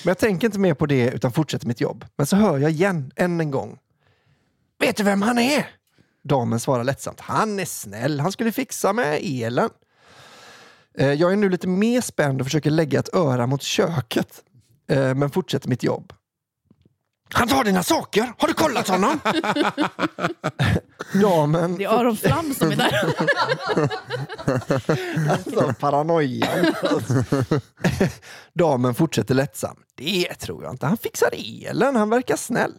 Men 0.04 0.12
jag 0.12 0.18
tänker 0.18 0.48
inte 0.48 0.60
mer 0.60 0.74
på 0.74 0.86
det 0.86 1.10
utan 1.12 1.32
fortsätter 1.32 1.68
mitt 1.68 1.82
jobb. 1.82 2.06
Men 2.18 2.28
så 2.28 2.36
hör 2.36 2.58
jag 2.58 2.72
igen, 2.72 3.12
än 3.16 3.40
en 3.40 3.52
gång. 3.52 3.78
Vet 4.80 4.98
du 4.98 5.04
vem 5.04 5.22
han 5.22 5.38
är? 5.40 5.68
Damen 6.24 6.60
svarar 6.60 6.84
lättsamt. 6.84 7.20
Han 7.20 7.60
är 7.60 7.66
snäll, 7.66 8.20
han 8.20 8.32
skulle 8.32 8.52
fixa 8.52 8.94
med 8.94 9.20
elen. 9.24 9.70
Eh, 10.98 11.14
Jag 11.14 11.32
är 11.32 11.36
nu 11.36 11.50
lite 11.50 11.68
mer 11.68 12.02
spänd 12.02 12.42
och 12.42 12.48
försöker 12.48 12.70
lägga 12.72 13.00
ett 13.00 13.16
öra 13.16 13.48
mot 13.48 13.62
köket. 13.62 14.42
eh, 14.90 15.16
Men 15.16 15.30
fortsätter 15.30 15.70
mitt 15.70 15.84
jobb. 15.84 16.14
Han 17.34 17.48
tar 17.48 17.64
dina 17.64 17.84
saker! 17.84 18.34
Har 18.38 18.48
du 18.48 18.54
kollat 18.54 18.88
honom? 18.88 19.20
Damen 21.22 21.76
det 21.78 21.84
är 21.84 21.90
Aron 21.90 22.18
Flam 22.18 22.54
som 22.54 22.72
är 22.72 22.76
där. 22.76 23.14
Alltså, 25.32 25.74
paranoian. 25.80 26.74
Damen 28.54 28.96
fortsätter 28.96 29.36
lättsam. 29.36 29.76
Det 29.96 30.34
tror 30.34 30.64
jag 30.64 30.74
inte. 30.74 30.86
Han 30.86 30.98
fixar 30.98 31.30
elen. 31.34 31.96
Han 31.96 32.10
verkar 32.10 32.36
snäll. 32.36 32.74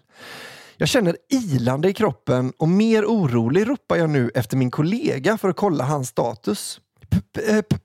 Jag 0.77 0.89
känner 0.89 1.17
ilande 1.31 1.89
i 1.89 1.93
kroppen 1.93 2.53
och 2.59 2.69
mer 2.69 3.05
orolig 3.05 3.69
ropar 3.69 3.97
jag 3.97 4.11
nu 4.11 4.31
efter 4.35 4.57
min 4.57 4.71
kollega 4.71 5.39
för 5.39 5.49
att 5.49 5.57
kolla 5.57 5.85
hans 5.85 6.09
status. 6.09 6.81
P- 7.11 7.21
p- 7.35 7.63
p- 7.63 7.77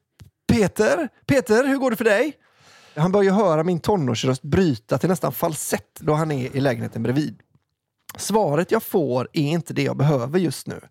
Peter? 0.47 1.10
Peter, 1.28 1.63
hur 1.67 1.78
går 1.78 1.91
det 1.91 1.97
för 1.97 2.04
dig? 2.06 2.34
Han 2.95 3.12
börjar 3.12 3.34
höra 3.34 3.63
min 3.63 3.80
tonårsröst 3.80 4.41
bryta 4.41 4.97
till 4.97 5.10
nästan 5.10 5.32
falsett 5.32 5.99
då 5.99 6.13
han 6.13 6.32
är 6.32 6.56
i 6.56 6.60
lägenheten 6.60 7.04
bredvid. 7.04 7.39
Svaret 8.17 8.71
jag 8.71 8.84
får 8.84 9.30
är 9.34 9.41
inte 9.41 9.73
det 9.73 9.84
jag 9.84 9.97
behöver 9.97 10.39
just 10.39 10.67
nu. 10.67 10.82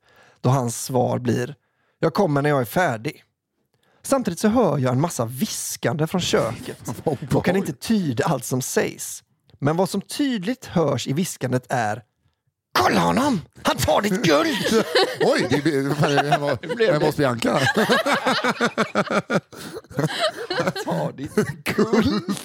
Då 0.40 0.48
hans 0.48 0.84
svar 0.84 1.18
blir 1.18 1.54
Jag 1.98 2.14
kommer 2.14 2.42
när 2.42 2.50
jag 2.50 2.60
är 2.60 2.64
färdig. 2.64 3.24
Samtidigt 4.02 4.38
så 4.38 4.48
hör 4.48 4.78
jag 4.78 4.92
en 4.92 5.00
massa 5.00 5.24
viskande 5.24 6.06
från 6.06 6.20
köket 6.20 7.02
och 7.34 7.44
kan 7.44 7.56
inte 7.56 7.72
tyda 7.72 8.24
allt 8.24 8.44
som 8.44 8.62
sägs. 8.62 9.24
Men 9.58 9.76
vad 9.76 9.88
som 9.88 10.00
tydligt 10.00 10.66
hörs 10.66 11.06
i 11.06 11.12
viskandet 11.12 11.66
är 11.68 12.02
Kolla 12.78 13.00
honom! 13.00 13.40
Han 13.62 13.76
tar 13.76 14.02
ditt 14.02 14.22
guld! 14.22 14.84
Oj, 15.20 15.46
det 15.50 15.62
blir- 15.62 15.94
fan, 15.94 16.10
det 16.14 16.30
här 16.30 16.38
var- 16.38 16.58
det 16.78 16.92
här 16.92 17.00
måste 17.00 17.18
Bianca. 17.20 17.60
Ta 20.84 21.12
ditt 21.12 21.34
guld! 21.64 22.36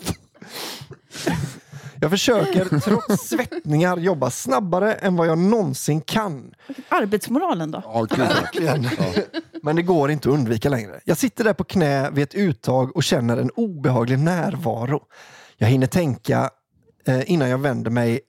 Jag 2.00 2.12
försöker 2.12 2.80
trots 2.80 3.28
svettningar 3.30 3.98
jobba 3.98 4.30
snabbare 4.32 4.94
än 4.94 5.16
vad 5.16 5.28
jag 5.28 5.38
någonsin 5.38 6.02
kan. 6.02 6.52
Arbetsmoralen 6.90 7.72
då? 7.72 7.82
Ja, 7.86 8.02
gud. 8.10 8.18
Verkligen. 8.20 8.90
Men 9.64 9.76
det 9.76 9.82
går 9.82 10.12
inte 10.12 10.30
att 10.30 10.34
undvika 10.36 10.70
längre. 10.70 11.00
Jag 11.06 11.18
sitter 11.18 11.44
där 11.44 11.54
på 11.54 11.64
knä 11.64 12.10
vid 12.10 12.24
ett 12.24 12.36
uttag 12.36 12.96
och 12.96 13.04
känner 13.04 13.38
en 13.38 13.50
obehaglig 13.50 14.20
närvaro. 14.20 15.02
Jag 15.58 15.68
hinner 15.68 15.88
tänka 15.88 16.50
eh, 17.08 17.32
innan 17.32 17.50
jag 17.50 17.58
vänder 17.58 17.92
mig 17.92 18.20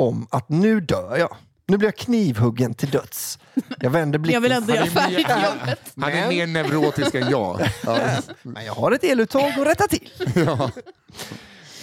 om 0.00 0.26
att 0.30 0.48
nu 0.48 0.80
dör 0.80 1.16
jag. 1.16 1.36
Nu 1.66 1.76
blir 1.76 1.88
jag 1.88 1.96
knivhuggen 1.96 2.74
till 2.74 2.90
döds. 2.90 3.38
Jag 3.80 3.90
vänder 3.90 4.18
blicken. 4.18 4.34
Jag 4.34 4.40
vill 4.40 4.52
ändå 4.52 4.74
göra 4.74 4.86
Han 4.94 5.04
är 5.04 5.16
mer- 5.18 5.24
färdigt 5.24 5.44
jobbet. 5.60 5.80
Han 6.00 6.12
är 6.12 6.28
mer 6.28 6.46
neurotisk 6.46 7.14
än 7.14 7.30
jag. 7.30 7.60
Men 8.42 8.64
jag 8.64 8.74
har 8.74 8.92
ett 8.92 9.04
eluttag 9.04 9.44
att 9.60 9.66
rätta 9.66 9.86
till. 9.88 10.10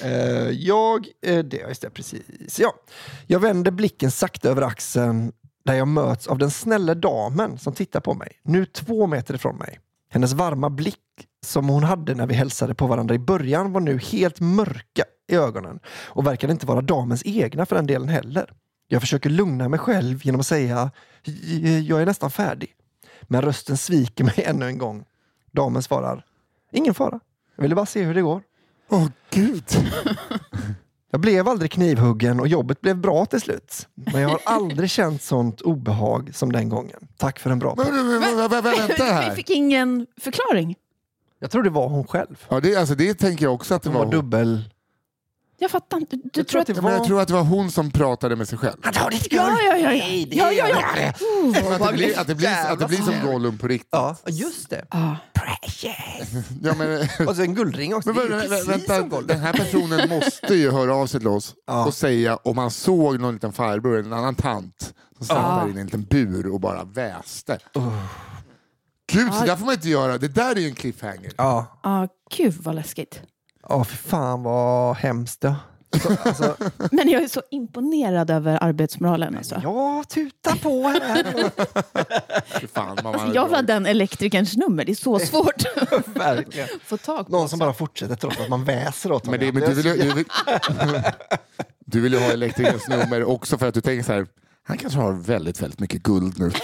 Eh, 0.02 0.12
jag, 0.50 1.08
eh, 1.26 1.38
det, 1.44 1.58
ja, 1.58 1.68
just 1.68 1.82
det, 1.82 1.90
precis. 1.90 2.60
Ja. 2.60 2.74
Jag 3.28 3.40
vänder 3.40 3.72
blicken 3.72 4.12
sakta 4.12 4.50
över 4.50 4.62
axeln 4.62 5.32
där 5.66 5.74
jag 5.74 5.88
möts 5.88 6.28
av 6.28 6.38
den 6.38 6.52
snälla 6.52 6.96
damen 6.96 7.58
som 7.60 7.74
tittar 7.74 8.00
på 8.00 8.14
mig, 8.14 8.32
nu 8.44 8.66
två 8.66 9.08
meter 9.08 9.34
ifrån 9.34 9.56
mig. 9.58 9.80
Hennes 10.10 10.34
varma 10.34 10.70
blick 10.70 11.00
som 11.48 11.70
hon 11.70 11.84
hade 11.84 12.16
när 12.16 12.28
vi 12.28 12.34
hälsade 12.34 12.76
på 12.76 12.88
varandra 12.88 13.16
i 13.16 13.20
början 13.20 13.74
var 13.74 13.82
nu 13.82 13.98
helt 13.98 14.40
mörka 14.40 15.04
i 15.32 15.36
ögonen 15.36 15.80
och 16.06 16.28
verkade 16.28 16.54
inte 16.54 16.66
vara 16.66 16.82
damens 16.82 17.22
egna 17.26 17.66
för 17.66 17.76
den 17.76 17.88
delen 17.88 18.10
heller. 18.10 18.54
Jag 18.88 19.02
försöker 19.02 19.30
lugna 19.30 19.70
mig 19.70 19.80
själv 19.80 20.20
genom 20.26 20.40
att 20.42 20.48
säga 20.48 20.92
"J- 21.24 21.80
jag 21.90 22.02
är 22.02 22.06
nästan 22.06 22.32
färdig. 22.32 22.70
Men 23.24 23.42
rösten 23.42 23.78
sviker 23.78 24.24
mig 24.24 24.34
ännu 24.46 24.66
en 24.66 24.78
gång. 24.78 25.06
Damen 25.52 25.84
svarar 25.84 26.24
Ingen 26.72 26.94
fara. 26.94 27.20
Jag 27.56 27.62
ville 27.62 27.76
bara 27.76 27.86
se 27.86 28.04
hur 28.04 28.14
det 28.14 28.22
går. 28.22 28.42
Åh 28.90 29.08
gud. 29.30 29.64
Jag 31.12 31.22
blev 31.22 31.48
aldrig 31.48 31.72
knivhuggen 31.72 32.40
och 32.40 32.48
jobbet 32.48 32.82
blev 32.82 32.98
bra 32.98 33.26
till 33.26 33.42
slut. 33.42 33.88
Men 34.14 34.22
jag 34.22 34.30
har 34.30 34.40
aldrig 34.46 34.90
känt 34.90 35.22
sånt 35.22 35.62
obehag 35.62 36.30
som 36.36 36.52
den 36.52 36.70
gången. 36.70 37.08
Tack 37.18 37.40
för 37.40 37.50
en 37.50 37.60
bra 37.60 37.76
podd. 37.76 37.86
vänta 38.64 38.88
Vi 38.98 39.04
här. 39.04 39.36
fick 39.36 39.50
ingen 39.50 40.08
förklaring. 40.22 40.76
Jag 41.40 41.52
tror 41.52 41.64
det 41.64 41.70
var 41.70 41.88
hon 41.90 42.08
själv. 42.08 42.46
Ja, 42.50 42.60
det, 42.60 42.76
alltså, 42.76 42.96
det 42.96 43.14
tänker 43.14 43.46
jag 43.46 43.54
också 43.54 43.76
att 43.76 43.84
det 43.84 43.90
Hon 43.90 43.98
var. 43.98 44.06
var 44.06 44.12
dubbel... 44.12 44.70
Jag 45.60 45.72
fattar 45.72 45.98
inte. 45.98 46.16
Du 46.16 46.22
Jag 46.34 46.34
tror 46.34 46.44
tror 46.44 46.62
att 46.62 46.68
det 46.68 46.82
Men 46.82 46.92
jag 46.92 47.00
var... 47.00 47.06
tror 47.06 47.22
att 47.22 47.28
det 47.28 47.34
var 47.34 47.44
hon 47.44 47.72
som 47.72 47.92
pratade 47.92 48.36
med 48.36 48.48
sig 48.48 48.58
själv. 48.58 48.78
Han 48.82 48.94
tar 48.94 49.10
ditt 49.10 49.28
Ja, 49.34 49.46
guld! 49.46 49.60
ja, 49.84 49.92
ja. 49.92 49.92
Ja, 50.30 50.52
ja, 50.52 50.68
ja. 50.70 50.84
det. 50.96 51.14
Oh, 51.26 51.64
vad 51.64 51.82
Att 51.82 51.88
det 51.92 51.94
blir, 51.98 52.20
att 52.20 52.28
det 52.28 52.36
blir, 52.36 52.50
att 52.68 52.80
det 52.80 52.88
blir 52.88 52.98
som 52.98 53.14
Gollum 53.26 53.58
på 53.58 53.68
riktigt. 53.68 53.90
Ja, 53.92 54.16
just 54.28 54.70
det. 54.70 54.86
Ah. 54.90 55.16
Precious! 55.34 56.46
Ja, 56.64 56.74
men, 56.78 57.08
Och 57.28 57.36
så 57.36 57.42
en 57.42 57.56
guldring 57.56 57.96
också. 57.96 58.10
men, 58.14 58.16
Det 58.30 58.36
är 58.36 58.42
ju 58.42 58.48
vä- 58.48 58.50
precis 58.50 58.64
som 58.66 58.72
vänta, 58.74 59.02
Gollum. 59.02 59.28
den 59.28 59.40
här 59.40 59.54
personen 59.54 60.10
måste 60.20 60.56
ju 60.56 60.72
höra 60.72 60.96
av 60.96 61.08
sig 61.08 61.20
till 61.20 61.28
oss 61.30 61.56
Ja. 61.68 61.86
och 61.86 61.94
säga 61.94 62.38
om 62.44 62.58
han 62.58 62.72
såg 62.72 63.20
någon 63.20 63.34
liten 63.34 63.54
farbror 63.54 63.98
eller 63.98 64.08
en 64.08 64.14
annan 64.14 64.36
tant 64.36 64.94
som 65.18 65.26
satt 65.26 65.38
Ja. 65.38 65.64
där 65.68 65.78
i 65.78 65.80
en 65.80 65.86
liten 65.86 66.04
bur 66.04 66.48
och 66.54 66.60
bara 66.60 66.84
väste. 66.84 67.60
Gud, 69.12 69.34
så 69.34 69.40
Ja. 69.42 69.46
där 69.46 69.56
får 69.56 69.66
man 69.66 69.74
inte 69.74 69.90
göra. 69.90 70.18
Det 70.18 70.28
där 70.28 70.56
är 70.56 70.60
ju 70.60 70.68
en 70.68 70.76
cliffhanger. 70.76 71.32
Ja, 71.38 71.80
Ah, 71.84 72.08
gud 72.38 72.54
vad 72.60 72.76
läskigt. 72.76 73.22
ja 73.70 73.84
för 73.84 73.98
fan 73.98 74.44
vad 74.44 74.96
hemskt 74.96 75.42
det. 75.42 75.56
Så, 76.04 76.16
alltså, 76.24 76.56
Men 76.92 77.10
jag 77.10 77.24
är 77.24 77.28
så 77.28 77.42
imponerad 77.52 78.30
över 78.32 78.64
arbetsmoralen. 78.64 79.38
Alltså. 79.38 79.60
jag 79.64 80.10
tutar 80.10 80.56
på 80.56 80.88
här. 80.88 81.24
Fy 82.60 82.68
Fan, 82.68 82.98
mamma, 83.04 83.18
Alltså, 83.18 83.36
jag 83.36 83.46
vill 83.46 83.56
ha 83.56 83.62
den 83.62 83.86
elektrikerns 83.86 84.58
nummer. 84.58 84.86
Det 84.86 84.92
är 84.92 84.96
så 84.96 85.20
svårt 85.20 85.64
Verkligen. 86.06 86.68
att 86.76 86.82
få 86.82 86.98
tag 86.98 87.26
på. 87.26 87.32
Någon 87.32 87.50
som 87.50 87.60
bara 87.60 87.74
fortsätter 87.74 88.16
trots 88.16 88.40
att 88.40 88.50
man 88.50 88.64
väser 88.64 89.12
åt 89.12 89.26
Men, 89.26 89.34
honom. 89.40 89.46
det, 89.56 89.60
men 89.60 89.70
du, 89.70 89.76
vill, 89.82 89.86
ju- 89.86 90.10
du, 90.10 90.14
vill, 90.14 90.26
du 91.86 92.02
vill 92.02 92.14
ju 92.14 92.20
ha 92.20 92.26
elektrikerns 92.32 92.88
nummer 92.88 93.24
också 93.24 93.58
för 93.58 93.68
att 93.68 93.74
du 93.74 93.82
tänker 93.82 94.04
så 94.04 94.14
här. 94.14 94.28
Han 94.68 94.78
kanske 94.78 95.00
har 95.00 95.14
väldigt, 95.14 95.62
väldigt 95.62 95.80
mycket 95.80 96.04
guld 96.04 96.40
nu. 96.40 96.52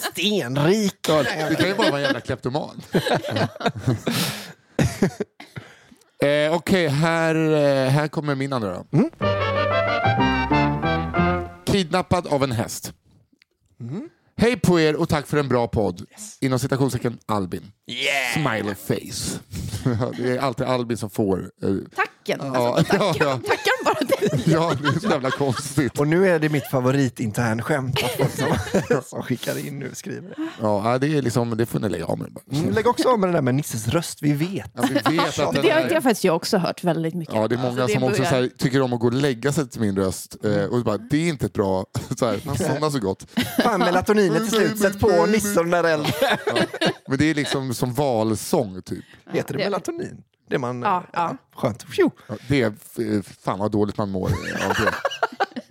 Stenrik. 0.00 0.96
Ja, 1.08 1.22
det 1.22 1.54
kan 1.54 1.68
ju 1.68 1.74
bara 1.74 1.90
vara 1.90 2.00
en 2.00 2.02
jävla 2.02 2.20
kleptoman. 2.20 2.82
eh, 6.24 6.54
Okej, 6.54 6.88
här, 6.88 7.34
eh, 7.34 7.88
här 7.90 8.08
kommer 8.08 8.34
min 8.34 8.52
andra 8.52 8.74
då. 8.74 8.84
Kidnappad 11.64 12.26
av 12.26 12.44
en 12.44 12.52
häst. 12.52 12.92
Hej 14.36 14.60
på 14.60 14.80
er 14.80 14.96
och 14.96 15.08
tack 15.08 15.26
för 15.26 15.36
en 15.36 15.48
bra 15.48 15.68
podd. 15.68 16.06
Inom 16.40 16.58
citationstecken 16.58 17.18
Albin. 17.26 17.72
Smiley 18.34 18.74
face. 18.74 19.38
det 20.18 20.30
är 20.36 20.38
alltid 20.38 20.66
Albin 20.66 20.96
som 20.96 21.10
får. 21.10 21.38
eh, 21.62 21.68
Tack! 21.96 22.08
nacken. 22.28 22.52
Ja, 22.54 22.76
Alltså, 22.78 22.96
ja, 22.98 23.14
ja. 23.18 23.40
tackar 23.46 23.72
de 23.78 23.84
bara 23.84 24.04
dig? 24.20 24.42
ja, 24.46 24.72
det 24.82 24.88
är 24.88 25.00
så 25.00 25.08
jävla 25.08 25.30
konstigt. 25.30 25.98
Och 26.00 26.08
nu 26.08 26.28
är 26.28 26.38
det 26.38 26.48
mitt 26.48 26.66
favoritinskämt 26.70 28.02
att 28.04 28.10
folk 28.10 28.30
som, 28.88 29.02
som 29.02 29.22
skickar 29.22 29.66
in 29.66 29.78
nu 29.78 29.90
skriver 29.94 30.28
det. 30.28 30.34
Ja, 30.60 30.98
det 31.00 31.16
är 31.18 31.22
liksom, 31.22 31.56
det 31.56 31.66
får 31.66 31.78
ni 31.80 31.88
lägga 31.88 32.04
av 32.04 32.18
med. 32.18 32.36
Mm, 32.52 32.70
lägg 32.74 32.86
också 32.86 33.08
av 33.08 33.18
med 33.18 33.28
det 33.28 33.32
där 33.32 33.42
med 33.42 33.54
Nisses 33.54 33.88
röst, 33.88 34.18
vi 34.22 34.32
vet. 34.32 34.70
Ja, 34.74 34.82
vi 35.10 35.16
vet 35.16 35.38
att 35.38 35.52
Det, 35.54 35.70
har- 35.70 35.80
är- 35.80 35.88
det 35.88 35.94
har 35.94 36.00
faktiskt 36.00 36.24
jag 36.24 36.36
också 36.36 36.58
hört 36.58 36.84
väldigt 36.84 37.14
mycket. 37.14 37.34
Ja, 37.34 37.48
det 37.48 37.54
är 37.54 37.58
många 37.58 37.82
Alltså, 37.82 37.98
som 38.00 38.08
också 38.08 38.22
här, 38.22 38.50
tycker 38.58 38.82
om 38.82 38.92
att 38.92 39.00
gå 39.00 39.06
och 39.06 39.12
lägga 39.12 39.52
sig 39.52 39.68
till 39.68 39.80
min 39.80 39.96
röst. 39.96 40.36
Eh, 40.44 40.64
och 40.64 40.84
bara, 40.84 40.98
det 40.98 41.16
är 41.16 41.28
inte 41.28 41.46
ett 41.46 41.52
bra... 41.52 41.84
Så 42.18 42.26
här, 42.26 42.40
man 42.44 42.56
somnar 42.58 42.90
så 42.90 42.98
gott. 42.98 43.26
Fan, 43.62 43.80
melatoninet 43.80 44.38
till 44.38 44.58
slut, 44.58 44.78
sätt 44.78 45.00
på 45.00 45.26
Nisse 45.26 45.58
och 45.60 45.66
den 45.66 45.70
där 45.82 45.84
äldre. 45.84 46.12
Men 47.08 47.18
det 47.18 47.24
är 47.30 47.34
liksom 47.34 47.74
som 47.78 47.94
valsång, 47.94 48.82
typ. 48.82 49.04
Heter 49.30 49.54
det 49.54 49.58
det- 49.58 49.64
melatonin? 49.64 50.22
Det 50.50 50.58
man, 50.58 50.82
Ja, 50.82 51.04
ja. 51.12 51.36
Skönt. 51.54 51.86
Phew. 51.86 52.10
Ja, 52.28 52.34
Det 52.48 52.62
är 52.62 52.74
f- 53.20 53.36
fan 53.40 53.58
vad 53.58 53.70
dåligt 53.72 53.96
man 53.98 54.10
mår 54.10 54.26
av 54.68 54.74
det. 54.84 54.94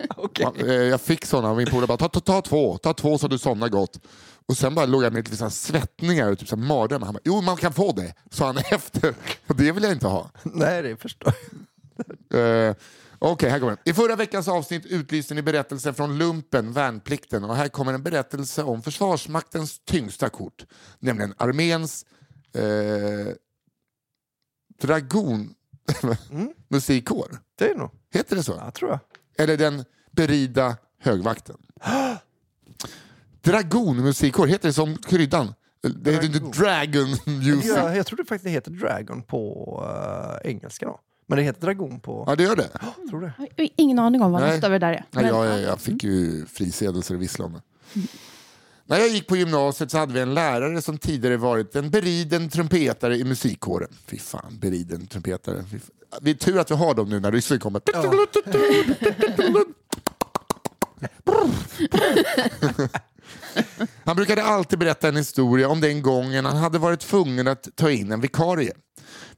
Okej. 0.16 0.44
Man, 0.46 0.56
eh, 0.68 0.74
jag 0.74 1.00
fick 1.00 1.24
sådana, 1.26 1.54
min 1.54 1.66
polare 1.66 1.86
bara 1.86 1.98
ta, 1.98 2.08
ta, 2.08 2.20
ta 2.20 2.42
två, 2.42 2.78
ta 2.78 2.94
två 2.94 3.18
så 3.18 3.28
du 3.28 3.38
somnar 3.38 3.68
gott. 3.68 4.00
Och 4.46 4.56
sen 4.56 4.74
bara 4.74 4.86
låg 4.86 5.02
jag 5.04 5.12
med 5.12 5.30
lite 5.30 5.50
svettningar 5.50 6.32
och 6.32 6.38
typ 6.38 6.52
mardrömmar. 6.58 7.06
Han 7.06 7.14
bara, 7.14 7.20
jo 7.24 7.40
man 7.40 7.56
kan 7.56 7.72
få 7.72 7.92
det, 7.92 8.14
sa 8.30 8.46
han 8.46 8.56
efter. 8.70 9.14
Och 9.46 9.56
det 9.56 9.72
vill 9.72 9.82
jag 9.82 9.92
inte 9.92 10.06
ha. 10.06 10.30
Nej, 10.42 10.82
det 10.82 10.96
förstår 10.96 11.32
jag. 12.28 12.68
Eh, 12.68 12.74
Okej, 13.18 13.50
här 13.50 13.58
kommer 13.58 13.70
den. 13.76 13.78
I 13.84 13.92
förra 13.94 14.16
veckans 14.16 14.48
avsnitt 14.48 14.86
utlyste 14.86 15.34
ni 15.34 15.42
berättelsen 15.42 15.94
från 15.94 16.18
lumpen, 16.18 16.72
värnplikten. 16.72 17.44
Och 17.44 17.56
här 17.56 17.68
kommer 17.68 17.92
en 17.94 18.02
berättelse 18.02 18.62
om 18.62 18.82
Försvarsmaktens 18.82 19.78
tyngsta 19.84 20.28
kort. 20.28 20.66
Nämligen 20.98 21.34
arméns 21.36 22.06
eh, 22.54 23.34
dragon 24.82 25.54
Mm. 26.30 26.52
musikkår. 26.68 27.38
Det 27.58 27.70
är 27.70 27.74
nog. 27.74 27.90
Heter 28.12 28.36
det 28.36 28.42
så? 28.42 28.52
Ja, 28.64 28.70
tror 28.70 28.90
jag. 28.90 28.98
Eller 29.38 29.56
den 29.56 29.84
berida 30.10 30.76
högvakten. 31.00 31.56
Dragon 33.42 33.96
musikkår, 33.96 34.46
heter 34.46 34.68
det 34.68 34.72
som 34.72 34.96
kryddan? 34.96 35.54
Det 35.80 36.12
heter 36.12 36.26
inte 36.26 36.60
Dragon 36.60 37.08
Music. 37.26 37.72
Ja, 37.76 37.94
jag 37.96 38.06
tror 38.06 38.16
det 38.16 38.24
faktiskt 38.24 38.54
heter 38.54 38.70
Dragon 38.70 39.22
på 39.22 39.74
eh, 40.44 40.50
engelska 40.50 40.86
då. 40.86 41.00
Men 41.28 41.38
det 41.38 41.42
heter 41.44 41.60
Dragon 41.60 42.00
på... 42.00 42.24
Ja, 42.26 42.36
det 42.36 42.42
gör 42.42 42.56
det. 42.56 42.68
Jag 42.80 43.10
tror 43.10 43.20
det. 43.20 43.32
Jag 43.38 43.64
har 43.64 43.70
ingen 43.76 43.98
aning 43.98 44.22
om 44.22 44.32
vad 44.32 44.42
Nej. 44.42 44.54
något 44.54 44.64
av 44.64 44.70
det 44.70 44.78
där 44.78 44.92
är. 44.92 45.04
Nej, 45.10 45.26
jag, 45.26 45.46
jag, 45.46 45.60
jag 45.60 45.80
fick 45.80 46.04
ju 46.04 46.46
frisedel 46.46 47.02
så 47.02 47.12
det 47.12 47.18
visslade 47.18 47.46
om 47.46 47.52
det. 47.52 47.62
När 48.86 48.98
jag 48.98 49.08
gick 49.08 49.26
på 49.26 49.36
gymnasiet 49.36 49.90
så 49.90 49.98
hade 49.98 50.12
vi 50.12 50.20
en 50.20 50.34
lärare 50.34 50.82
som 50.82 50.98
tidigare 50.98 51.36
varit 51.36 51.76
en 51.76 51.90
beriden 51.90 52.48
trumpetare 52.48 53.16
i 53.16 53.24
musikkåren. 53.24 53.88
Fy 54.06 54.18
fan, 54.18 54.58
beriden 54.60 55.06
trumpetare. 55.06 55.64
Fy 55.70 55.78
fan. 55.78 55.90
Det 56.20 56.30
är 56.30 56.34
tur 56.34 56.58
att 56.58 56.70
vi 56.70 56.74
har 56.74 56.94
dem 56.94 57.08
nu 57.08 57.20
när 57.20 57.32
ryssen 57.32 57.58
kommer. 57.58 57.82
Han 64.04 64.16
brukade 64.16 64.42
alltid 64.42 64.78
berätta 64.78 65.08
en 65.08 65.16
historia 65.16 65.68
om 65.68 65.80
den 65.80 66.02
gången 66.02 66.44
han 66.44 66.56
hade 66.56 66.78
varit 66.78 67.00
tvungen 67.00 67.48
att 67.48 67.68
ta 67.76 67.90
in 67.90 68.12
en 68.12 68.20
vikarie. 68.20 68.72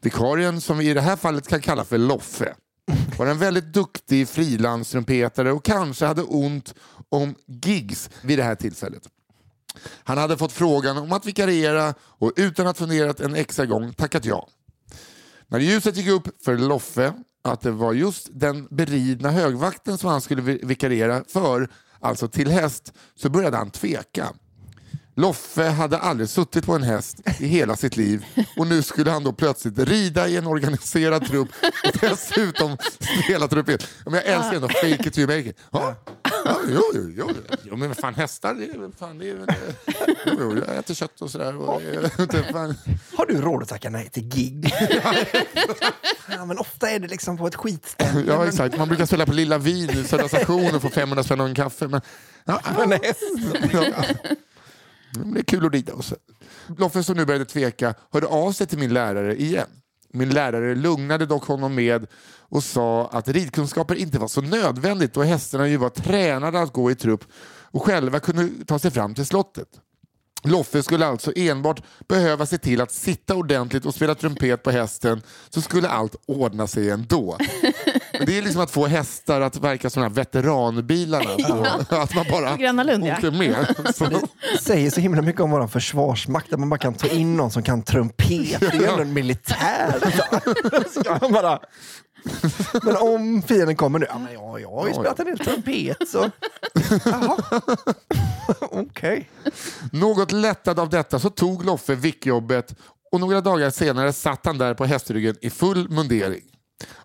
Vikarien, 0.00 0.60
som 0.60 0.78
vi 0.78 0.90
i 0.90 0.94
det 0.94 1.00
här 1.00 1.16
fallet 1.16 1.48
kan 1.48 1.60
kalla 1.60 1.84
för 1.84 1.98
Loffe, 1.98 2.54
var 3.18 3.26
en 3.26 3.38
väldigt 3.38 3.72
duktig 3.72 4.28
frilanstrumpetare 4.28 5.52
och 5.52 5.64
kanske 5.64 6.06
hade 6.06 6.22
ont 6.22 6.74
om 7.08 7.34
gigs 7.46 8.10
vid 8.22 8.38
det 8.38 8.42
här 8.42 8.54
tillfället. 8.54 9.02
Han 10.04 10.18
hade 10.18 10.36
fått 10.36 10.52
frågan 10.52 10.98
om 10.98 11.12
att 11.12 11.26
vikariera 11.26 11.94
och 12.00 12.32
utan 12.36 12.66
att 12.66 12.78
funderat 12.78 13.20
en 13.20 13.34
extra 13.34 13.66
gång 13.66 13.92
tackat 13.92 14.24
ja. 14.24 14.48
När 15.48 15.58
ljuset 15.58 15.96
gick 15.96 16.08
upp 16.08 16.44
för 16.44 16.58
Loffe 16.58 17.12
att 17.42 17.60
det 17.60 17.70
var 17.70 17.92
just 17.92 18.28
den 18.32 18.68
beridna 18.70 19.30
högvakten 19.30 19.98
som 19.98 20.10
han 20.10 20.20
skulle 20.20 20.42
vikariera 20.42 21.24
för, 21.28 21.68
alltså 22.00 22.28
till 22.28 22.50
häst, 22.50 22.92
så 23.14 23.28
började 23.30 23.56
han 23.56 23.70
tveka. 23.70 24.32
Loffe 25.20 25.68
hade 25.68 25.98
aldrig 25.98 26.28
suttit 26.28 26.66
på 26.66 26.74
en 26.74 26.82
häst 26.82 27.20
i 27.38 27.46
hela 27.46 27.76
sitt 27.76 27.96
liv 27.96 28.24
och 28.56 28.66
nu 28.66 28.82
skulle 28.82 29.10
han 29.10 29.24
då 29.24 29.32
plötsligt 29.32 29.78
rida 29.78 30.28
i 30.28 30.36
en 30.36 30.46
organiserad 30.46 31.26
trupp 31.26 31.48
och 31.84 31.98
dessutom 32.00 32.76
spela 33.24 33.48
trumpet. 33.48 33.88
Men 34.04 34.14
jag 34.14 34.24
älskar 34.24 34.54
ändå 34.54 34.68
fake 34.68 35.08
it 35.08 35.14
till 35.14 35.22
you 35.22 35.36
make 35.36 35.48
it. 35.50 35.56
Ja, 35.70 35.96
jo, 36.68 36.82
jo, 36.94 37.12
jo, 37.16 37.30
jo, 37.62 37.76
men 37.76 37.94
fan 37.94 38.14
hästar, 38.14 38.54
det 38.54 38.64
är 38.64 38.98
fan, 38.98 39.18
det 39.18 39.30
är 39.30 39.34
väl, 39.34 39.46
jo, 40.26 40.36
jo, 40.38 40.62
jag 40.66 40.76
äter 40.76 40.94
kött 40.94 41.20
och 41.20 41.30
sådär. 41.30 41.56
Och, 41.56 41.82
fan. 42.52 42.74
Har 43.16 43.26
du 43.26 43.40
råd 43.40 43.62
att 43.62 43.68
tacka 43.68 43.90
nej 43.90 44.10
till 44.10 44.28
gig? 44.28 44.74
ja, 46.28 46.44
men 46.44 46.58
ofta 46.58 46.90
är 46.90 46.98
det 46.98 47.08
liksom 47.08 47.38
på 47.38 47.46
ett 47.46 47.56
skitställe. 47.56 48.24
Ja, 48.26 48.46
exakt. 48.46 48.78
Man 48.78 48.88
brukar 48.88 49.06
spela 49.06 49.26
på 49.26 49.32
Lilla 49.32 49.58
Vin 49.58 49.90
i 49.90 50.04
Södra 50.04 50.28
station 50.28 50.74
och 50.74 50.82
få 50.82 50.88
500 50.88 51.24
spänn 51.24 51.40
och 51.40 51.48
en 51.48 51.54
kaffe. 51.54 51.88
Men, 51.88 52.00
ja, 52.44 52.60
Men 52.76 52.92
en 52.92 53.00
häst. 53.02 53.22
Ja. 53.72 53.80
Men 53.82 54.36
Mm, 55.16 55.34
det 55.34 55.40
är 55.40 55.44
kul 55.44 55.66
att 55.66 55.72
rida. 55.72 55.92
Och 55.92 56.04
så. 56.04 56.16
Loffe 56.78 57.02
som 57.02 57.16
nu 57.16 57.24
började 57.24 57.44
tveka 57.44 57.94
hörde 58.10 58.26
av 58.26 58.52
sig 58.52 58.66
till 58.66 58.78
min 58.78 58.94
lärare 58.94 59.36
igen. 59.36 59.68
Min 60.12 60.30
lärare 60.30 60.74
lugnade 60.74 61.26
dock 61.26 61.44
honom 61.44 61.74
med 61.74 62.06
och 62.38 62.64
sa 62.64 63.08
att 63.08 63.28
ridkunskaper 63.28 63.94
inte 63.94 64.18
var 64.18 64.28
så 64.28 64.40
nödvändigt 64.40 65.14
då 65.14 65.22
hästarna 65.22 65.68
ju 65.68 65.76
var 65.76 65.90
tränade 65.90 66.60
att 66.60 66.72
gå 66.72 66.90
i 66.90 66.94
trupp 66.94 67.24
och 67.72 67.82
själva 67.82 68.20
kunde 68.20 68.64
ta 68.66 68.78
sig 68.78 68.90
fram 68.90 69.14
till 69.14 69.26
slottet. 69.26 69.68
Loffe 70.42 70.82
skulle 70.82 71.06
alltså 71.06 71.32
enbart 71.36 71.82
behöva 72.08 72.46
se 72.46 72.58
till 72.58 72.80
att 72.80 72.92
sitta 72.92 73.34
ordentligt 73.34 73.86
och 73.86 73.94
spela 73.94 74.14
trumpet 74.14 74.62
på 74.62 74.70
hästen 74.70 75.22
så 75.50 75.60
skulle 75.60 75.88
allt 75.88 76.16
ordna 76.26 76.66
sig 76.66 76.90
ändå. 76.90 77.36
Men 78.12 78.26
Det 78.26 78.38
är 78.38 78.42
liksom 78.42 78.62
att 78.62 78.70
få 78.70 78.86
hästar 78.86 79.40
att 79.40 79.56
verka 79.56 79.90
som 79.90 80.02
de 80.02 80.08
här 80.08 80.14
veteranbilarna. 80.14 81.30
På, 81.88 81.96
att 81.96 82.14
man 82.14 82.26
bara 82.30 82.56
Gröna 82.56 82.82
Lund, 82.82 83.06
ja. 83.06 83.16
åker 83.16 83.30
med. 83.30 83.76
Så, 83.94 84.20
säger 84.60 84.90
så 84.90 85.00
himla 85.00 85.22
mycket 85.22 85.40
om 85.40 85.50
vår 85.50 85.66
försvarsmakt, 85.66 86.52
att 86.52 86.60
man 86.60 86.68
bara 86.68 86.78
kan 86.78 86.94
ta 86.94 87.06
in 87.06 87.36
någon 87.36 87.50
som 87.50 87.62
kan 87.62 87.82
trumpet. 87.82 88.60
Det 88.60 88.66
är 88.66 88.80
ju 88.80 88.86
ändå 88.86 89.02
en 89.02 89.12
militär. 89.12 89.94
Ska 91.00 91.18
man 91.20 91.32
bara... 91.32 91.58
Men 92.82 92.96
om 92.96 93.42
fienden 93.42 93.76
kommer 93.76 93.98
nu, 93.98 94.06
ja, 94.08 94.18
men 94.18 94.32
jag, 94.32 94.60
jag 94.60 94.70
har 94.70 94.88
ju 94.88 94.94
spelat 94.94 95.20
en 95.20 95.26
del 95.26 95.38
trumpet 95.38 96.08
så... 96.08 96.30
Jaha. 97.04 97.36
Okej. 98.60 99.30
något 99.92 100.32
lättad 100.32 100.78
av 100.78 100.88
detta 100.88 101.18
så 101.18 101.30
tog 101.30 101.64
Loffe 101.64 101.94
vickjobbet 101.94 102.74
och 103.12 103.20
några 103.20 103.40
dagar 103.40 103.70
senare 103.70 104.12
satt 104.12 104.46
han 104.46 104.58
där 104.58 104.74
på 104.74 104.84
hästryggen 104.84 105.36
i 105.40 105.50
full 105.50 105.90
mundering. 105.90 106.42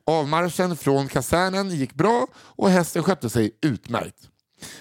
Avmarschen 0.05 0.77
från 0.77 1.07
kasernen 1.07 1.69
gick 1.69 1.93
bra 1.93 2.27
och 2.35 2.69
hästen 2.69 3.03
skötte 3.03 3.29
sig 3.29 3.57
utmärkt. 3.61 4.29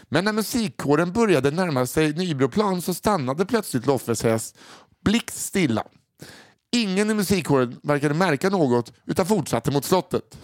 Men 0.08 0.24
när 0.24 0.32
musikkåren 0.32 1.12
började 1.12 1.50
närma 1.50 1.86
sig 1.86 2.12
Nybroplan 2.12 2.82
så 2.82 2.94
stannade 2.94 3.46
plötsligt 3.46 3.86
Loffes 3.86 4.22
häst 4.22 4.56
blickstilla. 5.04 5.84
Ingen 6.74 7.10
i 7.10 7.14
musikkåren 7.14 7.80
verkade 7.82 8.14
märka 8.14 8.50
något 8.50 8.92
utan 9.06 9.26
fortsatte 9.26 9.70
mot 9.70 9.84
slottet. 9.84 10.38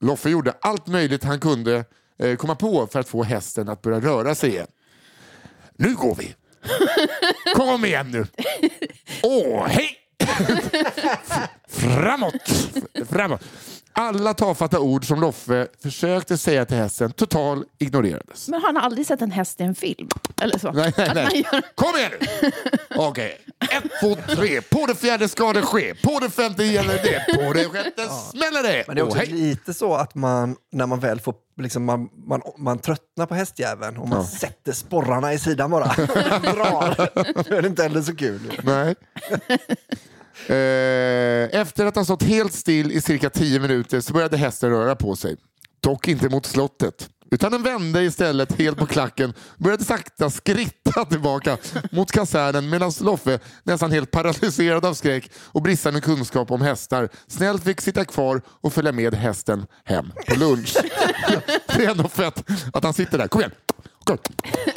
Loffe 0.00 0.30
gjorde 0.30 0.54
allt 0.60 0.86
möjligt 0.86 1.24
han 1.24 1.40
kunde 1.40 1.84
eh, 2.18 2.36
komma 2.36 2.54
på 2.54 2.86
för 2.86 3.00
att 3.00 3.08
få 3.08 3.22
hästen 3.22 3.68
att 3.68 3.82
börja 3.82 4.00
röra 4.00 4.34
sig 4.34 4.50
igen. 4.50 4.66
Nu 5.76 5.94
går 5.94 6.14
vi! 6.14 6.34
Kom 7.54 7.84
igen 7.84 8.10
nu! 8.10 8.26
Åh, 9.22 9.66
hej! 9.66 9.96
Framåt! 11.68 12.34
Framåt! 13.10 13.44
Alla 13.94 14.34
tafatta 14.34 14.80
ord 14.80 15.06
som 15.06 15.20
Loffe 15.20 15.68
försökte 15.82 16.38
säga 16.38 16.64
till 16.64 16.76
hästen 16.76 17.12
total 17.12 17.64
ignorerades. 17.78 18.48
Men 18.48 18.60
har 18.62 18.68
han 18.68 18.76
aldrig 18.76 19.06
sett 19.06 19.22
en 19.22 19.30
häst 19.30 19.60
i 19.60 19.64
en 19.64 19.74
film? 19.74 20.08
Eller 20.42 20.58
så? 20.58 20.72
Nej, 20.72 20.92
nej, 20.96 21.10
nej. 21.14 21.46
gör- 21.52 21.62
Kom 21.74 21.96
igen 21.98 22.10
nu! 22.20 22.50
Okej. 22.96 23.38
Ett, 23.70 23.84
två, 24.00 24.16
tre. 24.34 24.60
På 24.62 24.86
det 24.86 24.94
fjärde 24.94 25.28
ska 25.28 25.52
det 25.52 25.62
ske. 25.62 25.94
På 25.94 26.18
det 26.20 26.30
femte 26.30 26.64
gäller 26.64 26.94
det. 26.94 27.36
På 27.46 27.52
det 27.52 27.64
sjätte 27.64 28.08
smäller 28.08 28.62
det. 28.62 28.84
Men 28.86 28.96
det 28.96 29.02
är 29.02 29.06
också 29.06 29.18
hej. 29.18 29.26
lite 29.28 29.74
så 29.74 29.94
att 29.94 30.14
man, 30.14 30.56
när 30.72 30.86
man 30.86 31.00
väl 31.00 31.20
får, 31.20 31.34
liksom, 31.60 31.84
man, 31.84 32.08
man, 32.26 32.40
man 32.58 32.78
tröttnar 32.78 33.26
på 33.26 33.34
hästjäveln 33.34 33.96
och 33.96 34.08
man 34.08 34.26
sätter 34.26 34.72
sporrarna 34.72 35.32
i 35.32 35.38
sidan 35.38 35.70
bara. 35.70 35.84
Drar. 36.42 37.10
Då 37.48 37.54
är 37.56 37.62
det 37.62 37.68
inte 37.68 37.82
heller 37.82 38.02
så 38.02 38.16
kul. 38.16 38.60
Nej. 38.62 38.94
Eh, 40.46 41.60
efter 41.60 41.86
att 41.86 41.96
ha 41.96 42.04
stått 42.04 42.22
helt 42.22 42.52
still 42.52 42.92
i 42.92 43.00
cirka 43.00 43.30
tio 43.30 43.60
minuter 43.60 44.00
så 44.00 44.12
började 44.12 44.36
hästen 44.36 44.70
röra 44.70 44.96
på 44.96 45.16
sig. 45.16 45.36
Dock 45.80 46.08
inte 46.08 46.28
mot 46.28 46.46
slottet. 46.46 47.08
Utan 47.32 47.52
den 47.52 47.62
vände 47.62 48.02
istället 48.02 48.52
helt 48.52 48.78
på 48.78 48.86
klacken 48.86 49.30
och 49.46 49.62
började 49.62 49.84
sakta 49.84 50.30
skritta 50.30 51.04
tillbaka 51.04 51.58
mot 51.90 52.12
kasernen 52.12 52.70
medan 52.70 52.92
Loffe, 53.00 53.38
nästan 53.64 53.90
helt 53.92 54.10
paralyserad 54.10 54.84
av 54.84 54.94
skräck 54.94 55.30
och 55.36 55.62
bristande 55.62 56.00
kunskap 56.00 56.50
om 56.50 56.62
hästar, 56.62 57.08
snällt 57.26 57.64
fick 57.64 57.80
sitta 57.80 58.04
kvar 58.04 58.42
och 58.46 58.72
följa 58.72 58.92
med 58.92 59.14
hästen 59.14 59.66
hem 59.84 60.12
på 60.28 60.34
lunch. 60.34 60.76
Det 61.76 61.84
är 61.84 61.90
ändå 61.90 62.08
fett 62.08 62.44
att 62.72 62.84
han 62.84 62.94
sitter 62.94 63.18
där. 63.18 63.28
Kom 63.28 63.40
igen! 63.40 63.52
Kom. 64.04 64.18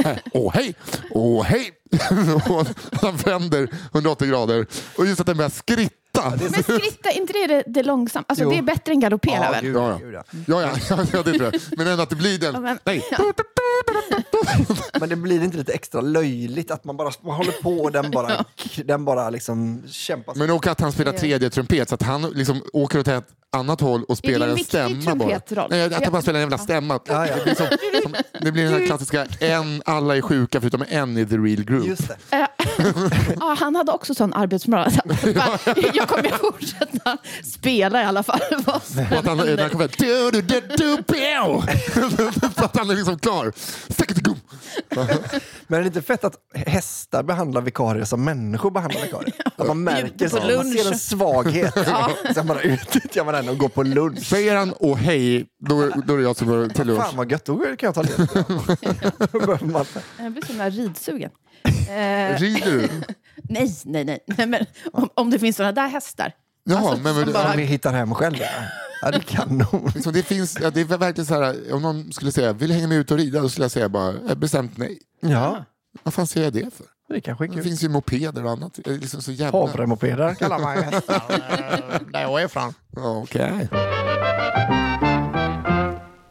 Här. 0.04 0.22
Åh 0.34 0.54
hej! 0.54 0.76
Åh 1.12 1.44
hej! 1.44 1.72
Och 2.50 2.68
han 3.02 3.18
vänder 3.18 3.70
180 3.94 4.28
grader 4.28 4.66
och 4.98 5.06
just 5.08 5.20
att 5.20 5.26
den 5.28 5.38
börjar 5.38 5.50
skritta 5.50 6.30
Men 6.40 6.64
skritta, 6.64 7.12
inte 7.12 7.34
det 7.34 7.48
det, 7.48 7.64
det 7.68 7.84
långsamt? 7.84 8.26
Alltså, 8.30 8.44
Jo. 8.44 8.50
det 8.52 8.58
är 8.58 8.62
bättre 8.62 8.92
än 8.94 9.00
galoppera 9.00 9.36
Ja, 9.46 9.52
väl? 9.52 9.62
gud, 9.66 9.76
Ja, 9.76 10.00
ja. 10.02 10.08
ja. 10.12 10.24
Ja, 10.48 10.62
ja, 10.62 10.70
ja, 10.90 11.06
ja, 11.14 11.24
det 11.24 11.34
tror 11.34 11.44
jag. 11.54 11.62
Men 11.78 11.88
ändå 11.88 12.04
att 12.04 12.10
det 12.10 12.16
blir 12.16 12.44
Ja, 12.44 12.52
den. 12.52 12.62
men- 12.64 12.80
Nej. 12.84 13.04
Men 15.00 15.10
det 15.10 15.16
blir 15.16 15.44
inte 15.44 15.58
lite 15.58 15.74
extra 15.74 16.02
löjligt 16.02 16.72
att 16.72 16.84
man 16.84 16.98
bara 16.98 17.12
man 17.22 17.36
håller 17.36 17.52
på 17.52 17.72
och 17.72 17.92
den 17.92 18.12
bara, 18.12 18.46
den 18.86 19.06
bara 19.06 19.30
liksom 19.30 19.84
kämpar. 19.88 20.36
Men 20.36 20.50
också 20.52 20.70
att 20.70 20.80
han 20.82 20.92
spelar 20.92 21.12
tredje 21.14 21.50
trumpet 21.50 21.90
så 21.90 21.96
att 21.96 22.02
han 22.04 22.22
liksom 22.22 22.62
åker 22.74 23.00
åt 23.00 23.08
ett 23.08 23.24
annat 23.56 23.82
håll 23.82 24.04
och 24.04 24.18
spelar 24.18 24.48
en 24.48 24.58
stämma 24.58 25.16
bara. 25.16 25.68
Nej, 25.70 25.84
att 25.84 26.04
han 26.04 26.12
bara 26.12 26.22
spelar 26.22 26.40
en 26.40 26.44
jävla 26.44 26.58
stämma. 26.58 27.00
Ja, 27.06 27.28
ja. 27.28 27.36
Det 27.36 27.44
blir, 27.44 27.56
som, 27.56 27.68
som, 28.04 28.16
det 28.42 28.52
blir 28.52 28.64
den 28.64 28.74
här 28.74 28.86
klassiska 28.86 29.26
en, 29.40 29.82
alla 29.86 30.18
är 30.18 30.22
sjuka 30.22 30.62
förutom 30.62 30.86
en 30.90 31.18
i 31.18 31.26
the 31.26 31.38
real 31.38 31.64
group. 31.64 31.88
Just 31.88 32.08
det. 32.08 32.18
Ja, 33.40 33.56
han 33.60 33.76
hade 33.76 33.92
också 33.92 34.16
sån 34.16 34.34
arbetsmoral. 34.34 34.92
Jag 35.94 36.08
kommer 36.08 36.34
att 36.34 36.40
fortsätta 36.40 37.18
spela 37.44 38.02
i 38.02 38.06
alla 38.06 38.24
fall. 38.24 38.40
att 38.52 39.26
han, 39.26 39.38
när 39.38 39.58
han 39.62 39.70
kommer 39.70 39.90
du, 39.98 40.32
du, 40.32 40.42
du, 40.42 40.62
du, 40.78 41.04
pew! 41.04 41.62
Så 42.58 42.66
att 42.66 42.78
han 42.78 42.90
är 42.90 42.96
liksom 42.96 43.20
klar. 43.20 43.54
Sticketigum. 43.90 44.36
Men 45.68 45.80
är 45.80 45.82
det 45.84 45.88
inte 45.88 46.02
fett 46.02 46.24
att 46.24 46.36
hästar 46.54 47.24
behandlar 47.24 47.62
vikarier 47.62 48.06
som 48.06 48.24
människor 48.24 48.72
behandlar 48.72 49.02
vikarier? 49.02 49.34
Att 49.56 49.68
man 49.68 49.84
märker 49.84 50.28
så, 50.28 50.36
man 50.36 50.72
ser 50.72 50.92
en 50.92 51.00
svaghet. 51.00 51.74
Sen 52.34 52.48
bara 52.48 52.62
utnyttjar 52.62 53.26
man 53.26 53.34
den 53.34 53.50
och 53.50 53.58
går 53.58 53.70
på 53.70 53.84
lunch. 53.84 54.20
Säger 54.26 54.56
han 54.56 54.74
och 54.74 54.98
hej, 54.98 55.46
då, 55.60 55.90
då 55.90 56.14
är 56.14 56.18
det 56.18 56.24
jag 56.24 56.36
som 56.38 56.48
går 56.48 56.68
till 56.70 56.88
lunch. 56.88 57.02
Fan 57.04 57.18
vad 57.18 57.32
gött, 57.32 57.46
då 57.46 57.58
kan 57.58 57.76
jag 57.80 57.96
ta 57.96 58.04
det. 58.04 59.62
Man- 59.66 59.86
Jag 60.20 60.32
blir 60.32 60.42
så 60.42 60.48
himla 60.48 60.70
ridsugen. 60.70 61.32
Eh, 61.90 62.40
Rider 62.40 62.72
du? 62.72 62.90
nej, 63.50 63.76
nej, 63.86 64.06
nej. 64.06 64.20
nej 64.38 64.48
men, 64.48 64.66
om, 64.94 65.10
om 65.14 65.30
det 65.30 65.40
finns 65.40 65.56
såna 65.58 65.72
där 65.72 65.88
hästar. 65.88 66.32
Ja, 66.70 66.78
Alltså, 66.78 67.04
men, 67.04 67.16
men, 67.16 67.34
bara- 67.34 67.52
Om 67.52 67.58
ni 67.58 67.64
hittar 67.64 67.94
hem 67.94 68.14
själv. 68.16 68.36
Ja, 69.02 69.12
det 69.12 69.18
är 69.18 69.22
kanon. 69.22 69.92
liksom, 69.96 70.14
det, 70.14 70.24
finns, 70.24 70.58
ja, 70.62 70.70
det 70.70 70.82
är 70.82 70.98
verkligen 70.98 71.26
så 71.26 71.42
här, 71.44 71.74
om 71.74 71.82
någon 71.82 72.12
skulle 72.14 72.32
säga 72.32 72.54
vill 72.54 72.72
hänga 72.72 72.88
med 72.88 72.98
ut 72.98 73.12
och 73.12 73.18
rida? 73.18 73.42
Då 73.42 73.50
skulle 73.50 73.64
jag 73.64 73.72
säga 73.72 73.90
bara 73.90 74.10
eh, 74.30 74.36
bestämt 74.36 74.78
nej. 74.78 75.00
Ja, 75.20 75.66
Vad 76.04 76.14
fan 76.14 76.28
säger 76.28 76.46
jag 76.46 76.54
det 76.54 76.74
för? 76.74 76.86
det 77.10 77.22
kanske 77.22 77.46
är 77.46 77.50
Det 77.50 77.62
finns 77.64 77.84
ju 77.84 77.90
mopeder 77.90 78.46
och 78.46 78.52
annat. 78.52 78.80
Det 78.84 78.90
är 78.92 78.98
liksom 78.98 79.22
så 79.22 79.32
jävla... 79.32 79.60
Havremopeder 79.60 80.34
kallar 80.40 80.60
man 80.60 80.78
hästar 80.84 81.22
där 82.12 82.22
jag 82.22 82.42
är 82.42 82.46
ifrån. 82.46 82.74
Okej. 82.98 83.70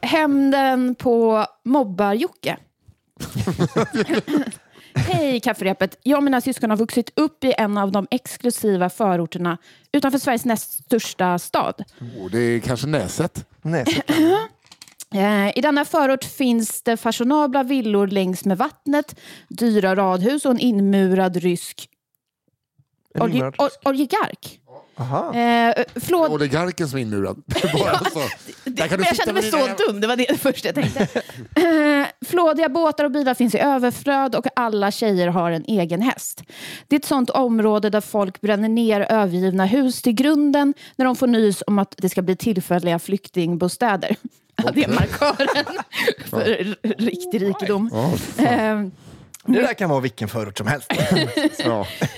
Hämnden 0.03 0.95
på 0.95 1.47
Mobbar-Jocke. 1.65 2.57
Hej 4.95 5.41
kafferepet. 5.41 5.99
Jag 6.03 6.17
och 6.17 6.23
mina 6.25 6.41
syskon 6.41 6.71
har 6.71 6.77
vuxit 6.77 7.11
upp 7.17 7.45
i 7.45 7.55
en 7.59 7.79
av 7.79 7.93
de 7.93 8.07
exklusiva 8.11 8.91
förorterna 8.91 9.59
utanför 9.93 10.19
Sveriges 10.19 10.45
näst 10.45 10.73
största 10.85 11.39
stad. 11.39 11.85
Oh, 12.01 12.31
det 12.31 12.39
är 12.39 12.61
kanske 12.61 12.87
Näset. 12.87 13.47
Så- 13.63 13.71
Eh, 15.15 15.59
I 15.59 15.61
denna 15.61 15.85
förort 15.85 16.25
finns 16.25 16.83
det 16.83 16.97
fashionabla 16.97 17.63
villor 17.63 18.07
längs 18.07 18.45
med 18.45 18.59
vattnet, 18.59 19.21
dyra 19.49 19.97
radhus 19.97 20.45
och 20.45 20.51
en 20.51 20.59
inmurad 20.59 21.37
rysk 21.37 21.89
en 23.15 23.23
olje, 23.23 23.37
inmurad- 23.37 23.57
ol- 23.59 23.89
oligark. 23.91 24.61
Aha. 24.97 25.35
Eh, 25.35 25.75
flåd, 26.01 26.31
Oligarken 26.33 26.89
som 26.89 26.99
är 26.99 27.03
inmurad. 27.03 27.43
Bara 27.73 27.99
så. 27.99 28.21
Där 28.65 28.89
kan 28.89 28.91
men 28.91 28.99
du 28.99 29.05
jag 29.05 29.17
kände 29.17 29.33
mig 29.33 29.43
med 29.43 29.51
så 29.51 29.57
dina- 29.57 29.77
dum, 29.89 30.01
det 30.01 30.07
var 30.07 30.17
det 30.17 30.41
första 30.41 30.69
jag 30.69 30.75
tänkte. 30.75 31.01
Eh, 31.57 32.07
Flådiga 32.27 32.69
båtar 32.69 33.05
och 33.05 33.11
bilar 33.11 33.35
finns 33.35 33.55
i 33.55 33.59
överflöd 33.59 34.35
och 34.35 34.47
alla 34.57 34.91
tjejer 34.91 35.29
har 35.29 35.51
en 35.51 35.65
egen 35.65 36.03
häst. 36.03 36.43
Det 36.89 36.97
är 36.97 37.01
ett 37.01 37.05
sånt 37.07 37.31
område 37.31 37.91
där 37.91 38.01
folk 38.01 38.41
bränner 38.41 38.69
ner 38.69 39.01
övergivna 39.01 39.65
hus 39.67 40.03
till 40.03 40.13
grunden 40.13 40.75
när 40.97 41.05
de 41.05 41.17
får 41.17 41.27
nys 41.27 41.63
om 41.67 41.79
att 41.79 41.95
det 41.99 42.09
ska 42.09 42.23
bli 42.23 42.37
tillfälliga 42.37 42.99
flyktingbostäder. 42.99 44.17
Ja, 44.57 44.71
Det 44.75 44.85
är 44.85 44.89
markören 44.89 45.65
för 46.31 46.75
riktig 46.99 47.43
rikedom. 47.43 47.91
Ja. 48.37 48.45
Eh, 48.45 48.87
Det 49.47 49.61
där 49.61 49.75
kan 49.75 49.91
vara 49.91 50.01
vilken 50.01 50.29
förort 50.29 50.59
som 50.59 50.67
helst. 50.67 50.93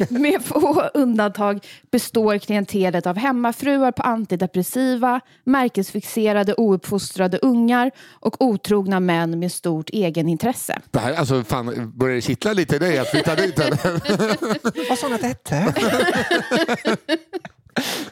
Med 0.11 0.43
få 0.45 0.83
undantag 0.95 1.67
består 1.91 2.39
klientelet 2.39 3.07
av 3.07 3.17
hemmafruar 3.17 3.93
på 3.93 4.03
antidepressiva, 4.03 5.21
märkesfixerade 5.45 6.55
ouppfostrade 6.55 7.39
ungar 7.39 7.91
och 8.13 8.43
otrogna 8.45 9.01
män 9.01 9.39
med 9.39 9.53
stort 9.53 9.91
egenintresse. 9.91 10.79
Det 10.91 10.99
här, 10.99 11.15
alltså, 11.15 11.45
fan, 11.45 11.93
börjar 11.95 12.15
det 12.17 12.23
kittla 12.23 12.53
lite 12.53 12.77
i 12.77 12.79
dig 12.79 12.99
att 12.99 13.09
flytta 13.09 13.35
dit? 13.35 13.59
Vad 14.89 14.99
sa 14.99 15.09
ni 15.09 15.15
att 15.15 15.21
det 15.21 15.27
hette? 15.27 15.75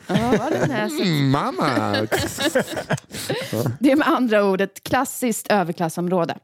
Ja? 0.07 0.51
Mm, 0.87 1.31
Mamma! 1.31 1.97
Det 3.81 3.93
är 3.93 3.97
med 3.97 4.09
andra 4.09 4.45
ord 4.45 4.61
ett 4.61 4.83
klassiskt 4.83 5.47
överklassområde. 5.51 6.39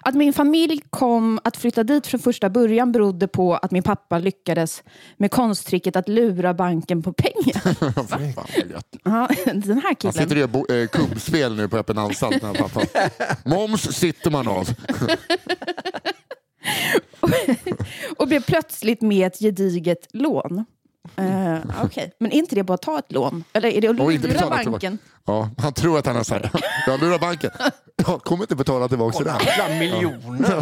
Att 0.00 0.14
min 0.14 0.32
familj 0.32 0.80
kom 0.90 1.40
att 1.44 1.56
flytta 1.56 1.84
dit 1.84 2.06
från 2.06 2.20
första 2.20 2.50
början 2.50 2.92
berodde 2.92 3.28
på 3.28 3.54
att 3.54 3.70
min 3.70 3.82
pappa 3.82 4.18
lyckades 4.18 4.82
med 5.16 5.30
konsttricket 5.30 5.96
att 5.96 6.08
lura 6.08 6.54
banken 6.54 7.02
på 7.02 7.12
pengar. 7.12 7.62
Ja, 9.04 9.28
den 9.44 9.72
här 9.72 9.82
Han 9.82 9.94
killen. 9.96 10.12
sitter 10.12 10.44
och 10.54 10.66
gör 10.68 10.82
eh, 10.82 10.86
kubbspel 10.88 11.56
nu 11.56 11.68
på 11.68 11.76
öppen 11.76 11.98
anstalt. 11.98 12.42
här. 12.42 13.48
Moms 13.48 13.82
sitter 13.82 14.30
man 14.30 14.48
av. 14.48 14.68
och 18.16 18.28
blev 18.28 18.42
plötsligt 18.42 19.02
med 19.02 19.26
ett 19.26 19.38
gediget 19.38 20.06
lån. 20.12 20.64
Uh, 21.18 21.58
Okej, 21.84 22.12
men 22.18 22.32
är 22.32 22.36
inte 22.36 22.54
det 22.54 22.62
bara 22.62 22.74
att 22.74 22.82
ta 22.82 22.98
ett 22.98 23.12
lån? 23.12 23.44
Eller 23.52 23.68
är 23.68 23.80
det 23.80 23.88
att 23.88 23.96
lura 23.96 24.18
betala 24.18 24.50
banken? 24.50 24.80
tillbaka. 24.80 24.98
Ja, 25.26 25.50
han 25.58 25.72
tror 25.72 25.98
att 25.98 26.06
han 26.06 26.16
har 26.16 26.22
så 26.24 26.34
här. 26.34 26.50
Jag 26.86 27.00
lurar 27.00 27.18
banken. 27.18 27.50
Jag 28.06 28.22
kommer 28.22 28.44
inte 28.44 28.56
betala 28.56 28.88
tillbaka 28.88 29.24
det. 29.24 29.34
Kolla, 29.40 29.78
miljoner. 29.78 30.60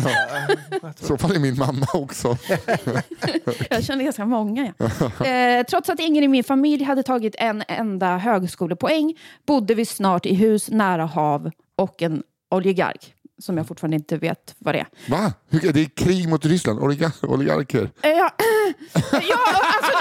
I 1.02 1.04
så 1.06 1.18
fall 1.18 1.34
är 1.36 1.38
min 1.38 1.58
mamma 1.58 1.86
också. 1.94 2.36
Jag 3.70 3.84
känner 3.84 4.04
ganska 4.04 4.24
många. 4.26 4.72
Ja. 4.78 5.26
Eh, 5.26 5.64
trots 5.64 5.88
att 5.90 6.00
ingen 6.00 6.24
i 6.24 6.28
min 6.28 6.44
familj 6.44 6.84
hade 6.84 7.02
tagit 7.02 7.34
en 7.38 7.62
enda 7.68 8.16
högskolepoäng 8.18 9.14
bodde 9.46 9.74
vi 9.74 9.86
snart 9.86 10.26
i 10.26 10.34
hus 10.34 10.70
nära 10.70 11.04
hav 11.06 11.50
och 11.76 12.02
en 12.02 12.22
oligark 12.50 13.12
som 13.38 13.56
jag 13.56 13.66
fortfarande 13.68 13.96
inte 13.96 14.16
vet 14.16 14.54
vad 14.58 14.74
det 14.74 14.78
är. 14.78 14.86
Va? 15.10 15.32
Det 15.50 15.80
är 15.80 15.84
krig 15.84 16.28
mot 16.28 16.44
Ryssland. 16.44 16.80
Oligar- 16.80 17.26
oligarker. 17.26 17.90
Eh, 18.02 18.10
ja, 18.10 18.30
ja, 19.12 19.38
alltså 19.52 19.92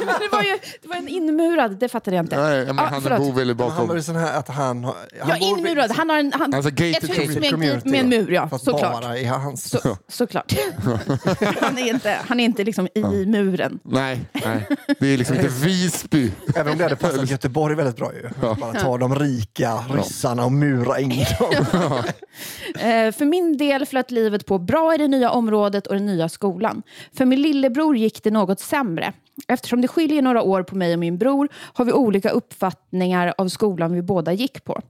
nu, 0.00 0.06
det, 0.20 0.28
var 0.36 0.42
ju, 0.42 0.58
det 0.82 0.88
var 0.88 0.96
en 0.96 1.08
inmurad, 1.08 1.76
det 1.78 1.88
fattade 1.88 2.16
jag 2.16 2.24
inte. 2.24 2.40
Nej, 2.40 2.66
men 2.66 2.76
Ja, 2.76 2.82
han 2.84 2.94
är 2.94 3.00
förlåt. 3.00 3.18
bov 3.18 3.40
eller 3.40 3.54
Han 3.54 3.68
var 3.70 3.76
bakom. 3.78 3.96
ju 3.96 4.02
sån 4.02 4.16
här 4.16 4.38
att 4.38 4.48
han... 4.48 4.84
har- 4.84 4.94
han 5.20 5.28
Ja, 5.28 5.36
bor 5.50 5.58
inmurad. 5.58 5.90
Han 5.90 6.10
har 6.10 6.18
en, 6.18 6.32
han, 6.32 6.54
Alltså 6.54 6.70
gated 6.70 6.94
ett 7.04 7.18
hus 7.18 7.34
med 7.34 7.44
en, 7.44 7.50
community, 7.50 7.88
med 7.90 8.00
en 8.00 8.08
mur, 8.08 8.30
ja. 8.32 8.48
Fast 8.48 8.64
Såklart. 8.64 9.02
bara 9.02 9.18
i 9.18 9.24
hans... 9.24 9.70
Så, 9.82 9.96
såklart. 10.08 10.52
Han 11.60 11.78
är 11.78 11.88
inte, 11.88 12.16
han 12.28 12.40
är 12.40 12.44
inte 12.44 12.64
liksom 12.64 12.88
i 12.94 13.02
muren. 13.26 13.78
Nej, 13.82 14.20
nej, 14.32 14.66
det 15.00 15.06
är 15.06 15.16
liksom 15.18 15.36
inte 15.36 15.48
Visby. 15.48 16.32
Även 16.56 16.72
om 16.72 16.78
det 16.78 16.84
hade 16.84 16.96
passat 16.96 17.30
Göteborg 17.30 17.74
väldigt 17.74 17.96
bra 17.96 18.12
ju. 18.14 18.28
Bara 18.60 18.72
ta 18.80 18.98
de 18.98 19.14
rika 19.14 19.74
ryssarna 19.74 20.44
och 20.44 20.52
mura 20.52 21.00
in 21.00 21.08
dem. 21.38 22.02
Eh, 22.74 23.12
för 23.12 23.24
min 23.24 23.56
del 23.56 23.86
flöt 23.86 24.10
livet 24.10 24.46
på 24.46 24.58
bra 24.58 24.94
i 24.94 24.98
det 24.98 25.08
nya 25.08 25.30
området 25.30 25.86
och 25.86 25.94
den 25.94 26.06
nya 26.06 26.28
skolan. 26.28 26.82
För 27.16 27.24
min 27.24 27.42
lillebror 27.42 27.96
gick 27.98 28.22
det 28.22 28.30
något 28.30 28.60
sämre. 28.60 29.12
Eftersom 29.48 29.80
det 29.80 29.88
skiljer 29.88 30.22
några 30.22 30.42
år 30.42 30.62
på 30.62 30.76
mig 30.76 30.92
och 30.92 30.98
min 30.98 31.18
bror 31.18 31.48
har 31.72 31.84
vi 31.84 31.92
olika 31.92 32.30
uppfattningar 32.30 33.34
av 33.38 33.48
skolan 33.48 33.92
vi 33.92 34.02
båda 34.02 34.32
gick 34.32 34.64
på. 34.64 34.80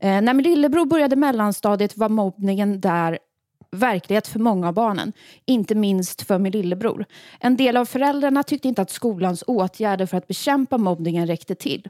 Eh, 0.00 0.20
när 0.20 0.34
min 0.34 0.42
lillebror 0.42 0.86
började 0.86 1.16
mellanstadiet 1.16 1.96
var 1.96 2.08
mobbningen 2.08 2.80
där 2.80 3.18
verklighet 3.70 4.28
för 4.28 4.38
många 4.38 4.68
av 4.68 4.74
barnen, 4.74 5.12
inte 5.46 5.74
minst 5.74 6.22
för 6.22 6.38
min 6.38 6.52
lillebror. 6.52 7.04
En 7.40 7.56
del 7.56 7.76
av 7.76 7.84
föräldrarna 7.84 8.42
tyckte 8.42 8.68
inte 8.68 8.82
att 8.82 8.90
skolans 8.90 9.44
åtgärder 9.46 10.06
för 10.06 10.16
att 10.16 10.28
bekämpa 10.28 10.78
mobbningen 10.78 11.26
räckte 11.26 11.54
till. 11.54 11.88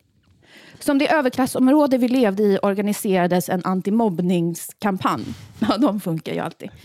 Som 0.81 0.99
det 0.99 1.12
överklassområde 1.12 1.99
vi 1.99 2.09
levde 2.09 2.43
i 2.43 2.59
organiserades 2.62 3.49
en 3.49 3.64
antimobbningskampanj. 3.64 5.24
Ja, 5.68 5.76
de 5.76 6.01
funkar 6.01 6.33
ju 6.33 6.39
alltid. 6.39 6.70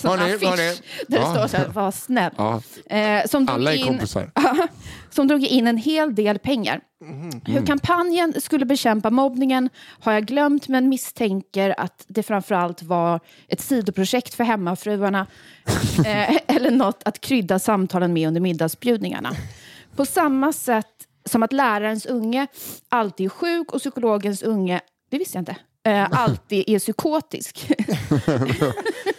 Som 0.00 0.10
affisch 0.20 0.40
där 0.40 0.56
det 1.08 1.16
Ja. 1.16 1.34
står 1.34 1.46
så 1.48 1.56
här, 1.56 1.68
var 1.68 1.90
snäll. 1.90 2.32
Ja, 2.36 2.62
Eh, 2.90 3.26
som, 3.26 3.48
alla 3.48 3.72
är 3.74 3.76
in, 3.78 3.86
kompisar. 3.86 4.30
som 5.10 5.28
drog 5.28 5.44
in 5.44 5.66
en 5.66 5.76
hel 5.76 6.14
del 6.14 6.38
pengar. 6.38 6.80
Hur 7.46 7.66
kampanjen 7.66 8.34
skulle 8.40 8.64
bekämpa 8.64 9.10
mobbningen 9.10 9.68
har 10.00 10.12
jag 10.12 10.26
glömt 10.26 10.68
men 10.68 10.88
misstänker 10.88 11.74
att 11.80 12.04
det 12.08 12.22
framförallt 12.22 12.82
var 12.82 13.20
ett 13.48 13.60
sidoprojekt 13.60 14.34
för 14.34 14.44
hemmafruarna 14.44 15.26
eh, 16.06 16.36
eller 16.56 16.70
något 16.70 17.02
att 17.04 17.20
krydda 17.20 17.58
samtalen 17.58 18.12
med 18.12 18.28
under 18.28 18.40
middagsbjudningarna. 18.40 19.32
På 19.96 20.06
samma 20.06 20.52
sätt 20.52 20.86
som 21.24 21.42
att 21.42 21.52
lärarens 21.52 22.06
unge 22.06 22.46
alltid 22.88 23.26
är 23.26 23.30
sjuk 23.30 23.72
och 23.72 23.78
psykologens 23.80 24.42
unge, 24.42 24.80
det 25.10 25.18
visste 25.18 25.36
jag 25.38 25.42
inte, 25.42 25.56
eh, 25.84 26.08
alltid 26.20 26.64
är 26.66 26.78
psykotisk. 26.78 27.72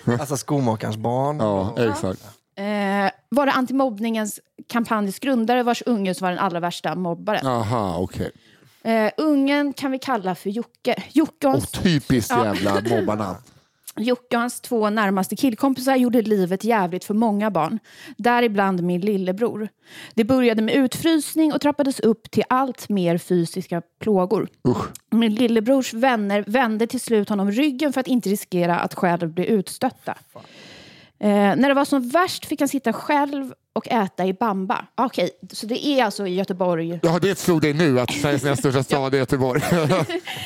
Alltså 0.20 0.38
skomakarens 0.38 0.98
barn. 0.98 1.38
Ja, 1.40 1.76
exakt. 1.90 2.22
eh, 2.56 3.12
var 3.30 3.46
det 3.46 3.52
antimobbningens 3.52 4.40
kampanjens 4.70 5.20
grundare 5.20 5.64
vars 5.64 5.84
unge 5.86 6.14
som 6.16 6.26
var 6.26 6.32
den 6.32 6.40
allra 6.40 6.60
värsta 6.60 6.96
mobbaren. 6.96 7.48
Aha, 7.48 7.98
okej. 8.00 8.32
Eh, 8.84 9.12
ungen 9.18 9.74
kan 9.74 9.92
vi 9.92 10.00
kalla 10.00 10.36
för 10.36 10.50
Jocke. 10.50 11.04
Jocke 11.12 11.48
och, 11.48 11.54
Och 11.54 11.60
hans, 11.60 11.72
typiskt 11.72 12.32
jävla 12.32 12.82
mobbarna. 12.90 13.36
Jocke 13.98 14.36
och 14.36 14.42
hans 14.42 14.62
två 14.62 14.90
närmaste 14.90 15.36
killkompisar 15.36 15.96
gjorde 15.96 16.22
livet 16.22 16.64
jävligt 16.64 17.04
för 17.04 17.14
många 17.14 17.52
barn. 17.52 17.80
Däribland 18.18 18.84
min 18.84 19.02
lillebror. 19.02 19.70
Det 20.14 20.24
började 20.24 20.62
med 20.62 20.76
utfrysning 20.76 21.54
och 21.54 21.62
trappades 21.62 22.00
upp 22.00 22.32
till 22.32 22.44
allt 22.50 22.90
mer 22.90 23.18
fysiska 23.18 23.82
plågor. 24.00 24.50
Usch. 24.68 24.86
Min 25.12 25.36
lillebrors 25.36 25.94
vänner 25.94 26.44
vände 26.48 26.88
till 26.88 27.02
slut 27.02 27.30
honom 27.30 27.52
ryggen 27.52 27.94
för 27.94 28.02
att 28.02 28.08
inte 28.08 28.30
riskera 28.30 28.80
att 28.80 28.96
själv 28.96 29.34
bli 29.34 29.46
utstötta. 29.46 30.18
Eh, 31.20 31.56
när 31.56 31.68
det 31.68 31.74
var 31.74 31.86
som 31.86 32.10
värst 32.10 32.46
fick 32.46 32.60
han 32.60 32.68
sitta 32.68 32.94
själv 32.94 33.54
och 33.74 33.88
äta 33.88 34.26
i 34.26 34.34
bamba. 34.34 34.86
Okej, 34.96 35.30
så 35.52 35.66
det 35.66 35.86
är 35.86 36.06
alltså 36.06 36.28
i 36.28 36.36
Göteborg. 36.36 37.00
Ja, 37.04 37.20
det 37.20 37.40
slog 37.40 37.62
dig 37.62 37.74
nu 37.74 38.00
att 38.00 38.14
Sveriges 38.14 38.44
näst 38.44 38.60
största 38.60 38.84
stad 38.84 39.14
är 39.14 39.18
Göteborg. 39.18 39.62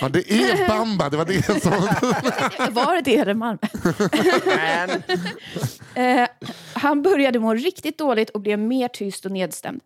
ja, 0.02 0.10
det 0.10 0.32
är 0.32 0.68
Bamba, 0.68 1.10
det 1.10 1.18
var 1.18 1.26
det 1.26 1.62
som... 1.62 1.72
Var 2.74 3.02
det 3.02 3.24
det 3.24 3.34
Malmö? 3.34 3.60
Eh, 5.96 6.28
han 6.74 7.02
började 7.02 7.40
må 7.40 7.54
riktigt 7.54 7.98
dåligt 7.98 8.30
och 8.30 8.42
blev 8.42 8.60
mer 8.60 8.88
tyst 8.88 9.26
och 9.26 9.32
nedstämd. 9.32 9.82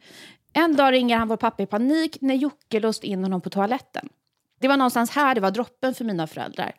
En 0.53 0.75
dag 0.75 0.91
ringer 0.91 1.17
han 1.17 1.27
vår 1.27 1.37
pappa 1.37 1.63
i 1.63 1.65
panik 1.65 2.17
när 2.21 2.35
Jocke 2.35 2.79
låst 2.79 3.03
in 3.03 3.23
honom 3.23 3.41
på 3.41 3.49
toaletten. 3.49 4.09
Det 4.59 4.67
var 4.67 4.77
någonstans 4.77 5.11
här 5.11 5.35
det 5.35 5.41
var 5.41 5.51
droppen 5.51 5.93
för 5.93 6.05
mina 6.05 6.27
föräldrar. 6.27 6.71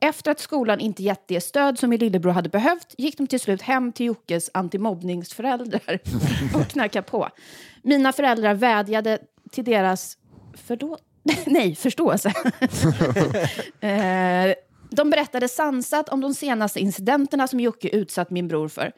Efter 0.00 0.30
att 0.30 0.40
skolan 0.40 0.80
inte 0.80 1.02
gett 1.02 1.28
det 1.28 1.40
stöd 1.40 1.78
som 1.78 1.90
min 1.90 2.00
lillebror 2.00 2.32
hade 2.32 2.48
behövt 2.48 2.94
gick 2.98 3.18
de 3.18 3.26
till 3.26 3.40
slut 3.40 3.62
hem 3.62 3.92
till 3.92 4.06
Jockes 4.06 4.50
antimobbningsföräldrar 4.54 5.98
och 6.54 6.68
knackade 6.68 7.02
på. 7.02 7.28
Mina 7.82 8.12
föräldrar 8.12 8.54
vädjade 8.54 9.18
till 9.52 9.64
deras 9.64 10.16
förlåt? 10.54 11.02
Nej, 11.46 11.74
förståelse. 11.74 12.32
Eh, 13.80 14.54
de 14.90 15.10
berättade 15.10 15.48
sansat 15.48 16.08
om 16.08 16.20
de 16.20 16.34
senaste 16.34 16.80
incidenterna 16.80 17.48
som 17.48 17.60
Jocke 17.60 17.88
utsatt 17.88 18.30
min 18.30 18.48
bror 18.48 18.68
för. 18.68 18.92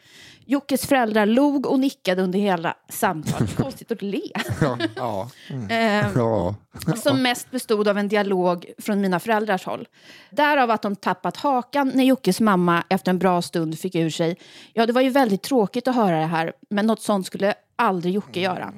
Jockes 0.45 0.87
föräldrar 0.87 1.27
log 1.27 1.67
och 1.67 1.81
nickade 1.81 2.23
under 2.23 2.39
hela 2.39 2.75
samtalet. 2.89 3.57
Konstigt 3.63 3.93
att 3.93 4.03
le. 4.03 4.23
ja, 4.61 4.79
ja. 4.97 5.31
Eh, 5.71 6.07
ja. 6.15 6.55
som 6.97 7.23
mest 7.23 7.51
bestod 7.51 7.89
av 7.89 7.99
en 7.99 8.09
dialog 8.09 8.67
från 8.79 9.01
mina 9.01 9.21
föräldrars 9.21 9.65
håll. 9.65 9.89
Därav 10.31 10.71
att 10.71 10.83
de 10.83 10.97
tappat 10.97 11.37
hakan 11.37 11.93
när 11.95 12.05
Jockes 12.05 12.41
mamma 12.41 12.85
efter 12.89 13.11
en 13.11 13.19
bra 13.19 13.43
stund 13.43 13.79
fick 13.79 13.95
ur 13.95 14.11
sig 14.11 14.37
Ja, 14.73 14.87
det 14.87 14.93
var 14.93 15.01
ju 15.01 15.11
väldigt 15.11 15.43
tråkigt 15.43 15.89
att 15.89 15.95
höra 15.95 16.21
det 16.21 16.27
här, 16.27 16.53
men 16.71 16.87
något 16.87 17.03
sånt 17.03 17.27
skulle 17.27 17.55
aldrig 17.77 18.15
Jocke 18.15 18.41
göra. 18.41 18.73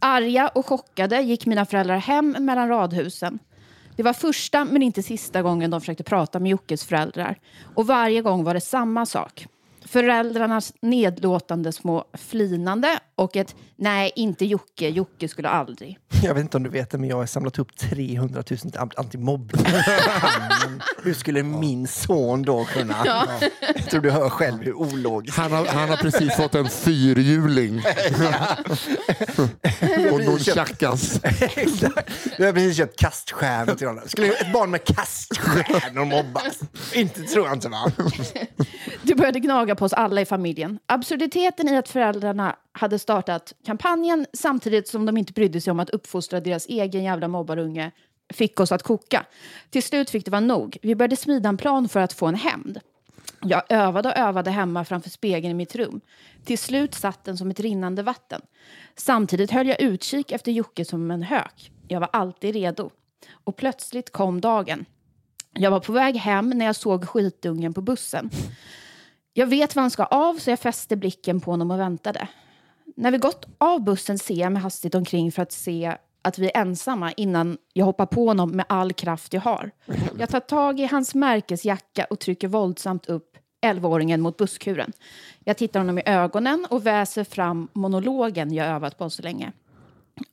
Arga 0.00 0.48
och 0.48 0.66
chockade 0.66 1.20
gick 1.20 1.46
mina 1.46 1.66
föräldrar 1.66 1.96
hem 1.96 2.36
mellan 2.38 2.68
radhusen. 2.68 3.38
Det 3.98 4.04
var 4.04 4.12
första 4.12 4.64
men 4.64 4.82
inte 4.82 5.02
sista 5.02 5.42
gången 5.42 5.70
de 5.70 5.80
försökte 5.80 6.04
prata 6.04 6.40
med 6.40 6.50
Jockes 6.50 6.84
föräldrar. 6.84 7.38
Och 7.74 7.86
varje 7.86 8.22
gång 8.22 8.44
var 8.44 8.54
det 8.54 8.60
samma 8.60 9.06
sak. 9.06 9.46
Föräldrarnas 9.90 10.72
nedlåtande 10.82 11.72
små 11.72 12.04
flinande 12.14 12.98
och 13.14 13.36
ett 13.36 13.54
nej, 13.76 14.12
inte 14.16 14.44
Jocke, 14.44 14.88
Jocke 14.88 15.28
skulle 15.28 15.48
aldrig. 15.48 15.98
Jag 16.22 16.34
vet 16.34 16.40
inte 16.40 16.56
om 16.56 16.62
du 16.62 16.70
vet 16.70 16.90
det, 16.90 16.98
men 16.98 17.08
jag 17.08 17.16
har 17.16 17.26
samlat 17.26 17.58
upp 17.58 17.76
300 17.76 18.42
000 18.50 18.58
till 18.58 18.80
antimobbning. 18.96 19.66
Hur 21.02 21.14
skulle 21.14 21.42
min 21.42 21.86
son 21.86 22.42
då 22.42 22.64
kunna? 22.64 22.96
Jag 23.60 23.90
tror 23.90 24.00
du 24.00 24.10
hör 24.10 24.28
själv 24.28 24.62
hur 24.62 24.74
ologiskt. 24.74 25.38
Han, 25.38 25.52
har, 25.52 25.66
han 25.66 25.88
har 25.88 25.96
precis 25.96 26.36
fått 26.36 26.54
en 26.54 26.68
fyrhjuling. 26.68 27.82
och 30.12 30.20
nunchakas. 30.20 31.20
Du 32.36 32.46
har 32.46 32.52
precis 32.52 32.76
köpt 32.76 33.00
kaststjärnor 33.00 33.74
till 33.74 33.86
honom. 33.86 34.02
Skulle 34.06 34.28
ett 34.28 34.52
barn 34.52 34.70
med 34.70 34.84
kaststjärnor 34.84 36.04
mobbas? 36.04 36.60
Inte 36.94 37.22
tror 37.22 37.46
jag 37.46 37.56
inte 37.56 37.68
va? 37.68 37.92
Det 39.02 39.14
började 39.14 39.40
gnaga 39.40 39.74
på 39.78 39.84
oss 39.84 39.92
alla 39.92 40.20
i 40.20 40.24
familjen. 40.24 40.78
Absurditeten 40.86 41.68
i 41.68 41.76
att 41.76 41.88
föräldrarna 41.88 42.56
hade 42.72 42.98
startat 42.98 43.54
kampanjen 43.66 44.26
samtidigt 44.32 44.88
som 44.88 45.06
de 45.06 45.16
inte 45.16 45.32
brydde 45.32 45.60
sig 45.60 45.70
om 45.70 45.80
att 45.80 45.90
uppfostra 45.90 46.40
deras 46.40 46.66
egen 46.66 47.04
jävla 47.04 47.28
mobbarunge 47.28 47.90
fick 48.32 48.60
oss 48.60 48.72
att 48.72 48.82
koka. 48.82 49.26
Till 49.70 49.82
slut 49.82 50.10
fick 50.10 50.24
det 50.24 50.30
vara 50.30 50.40
nog. 50.40 50.78
Vi 50.82 50.94
började 50.94 51.16
smida 51.16 51.48
en 51.48 51.56
plan 51.56 51.88
för 51.88 52.00
att 52.00 52.12
få 52.12 52.26
en 52.26 52.34
hämnd. 52.34 52.80
Jag 53.42 53.62
övade 53.68 54.08
och 54.08 54.16
övade 54.16 54.50
hemma 54.50 54.84
framför 54.84 55.10
spegeln 55.10 55.50
i 55.50 55.54
mitt 55.54 55.74
rum. 55.74 56.00
Till 56.44 56.58
slut 56.58 56.94
satt 56.94 57.24
den 57.24 57.38
som 57.38 57.50
ett 57.50 57.60
rinnande 57.60 58.02
vatten. 58.02 58.40
Samtidigt 58.96 59.50
höll 59.50 59.66
jag 59.66 59.80
utkik 59.80 60.32
efter 60.32 60.52
Jocke 60.52 60.84
som 60.84 61.10
en 61.10 61.22
hök. 61.22 61.70
Jag 61.88 62.00
var 62.00 62.08
alltid 62.12 62.54
redo. 62.54 62.90
Och 63.44 63.56
plötsligt 63.56 64.12
kom 64.12 64.40
dagen. 64.40 64.84
Jag 65.52 65.70
var 65.70 65.80
på 65.80 65.92
väg 65.92 66.16
hem 66.16 66.50
när 66.50 66.66
jag 66.66 66.76
såg 66.76 67.08
skitungen 67.08 67.74
på 67.74 67.80
bussen. 67.80 68.30
Jag 69.38 69.46
vet 69.46 69.76
var 69.76 69.80
han 69.80 69.90
ska 69.90 70.04
av 70.04 70.34
så 70.34 70.50
jag 70.50 70.58
fäste 70.58 70.96
blicken 70.96 71.40
på 71.40 71.50
honom 71.50 71.70
och 71.70 71.80
väntade. 71.80 72.28
När 72.96 73.10
vi 73.10 73.18
gått 73.18 73.46
av 73.58 73.84
bussen 73.84 74.18
ser 74.18 74.34
jag 74.34 74.52
mig 74.52 74.62
hastigt 74.62 74.94
omkring 74.94 75.32
för 75.32 75.42
att 75.42 75.52
se 75.52 75.96
att 76.22 76.38
vi 76.38 76.46
är 76.46 76.60
ensamma 76.60 77.12
innan 77.12 77.58
jag 77.72 77.84
hoppar 77.84 78.06
på 78.06 78.26
honom 78.26 78.50
med 78.50 78.66
all 78.68 78.92
kraft 78.92 79.32
jag 79.32 79.40
har. 79.40 79.70
Jag 80.18 80.28
tar 80.28 80.40
tag 80.40 80.80
i 80.80 80.86
hans 80.86 81.14
märkesjacka 81.14 82.04
och 82.10 82.18
trycker 82.18 82.48
våldsamt 82.48 83.06
upp 83.06 83.36
11-åringen 83.66 84.20
mot 84.20 84.36
busskuren. 84.36 84.92
Jag 85.44 85.56
tittar 85.56 85.80
honom 85.80 85.98
i 85.98 86.02
ögonen 86.06 86.66
och 86.70 86.86
väser 86.86 87.24
fram 87.24 87.68
monologen 87.72 88.54
jag 88.54 88.66
övat 88.66 88.98
på 88.98 89.10
så 89.10 89.22
länge. 89.22 89.52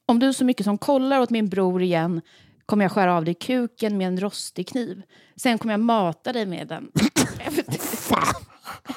Om 0.06 0.20
du 0.20 0.34
så 0.34 0.46
mycket 0.46 0.64
som 0.64 0.78
kollar 0.78 1.20
åt 1.20 1.30
min 1.30 1.50
bror 1.50 1.82
igen 1.82 2.22
kommer 2.66 2.86
jag 2.86 2.92
skära 2.92 3.18
av 3.18 3.26
dig 3.26 3.34
kuken 3.34 3.98
med 3.98 4.08
en 4.08 4.20
rostig 4.20 4.68
kniv. 4.68 5.02
Sen 5.36 5.58
kommer 5.58 5.74
jag 5.74 5.80
mata 5.80 6.34
dig 6.34 6.46
med 6.46 6.68
den. 6.68 6.92
Fan, 7.80 8.45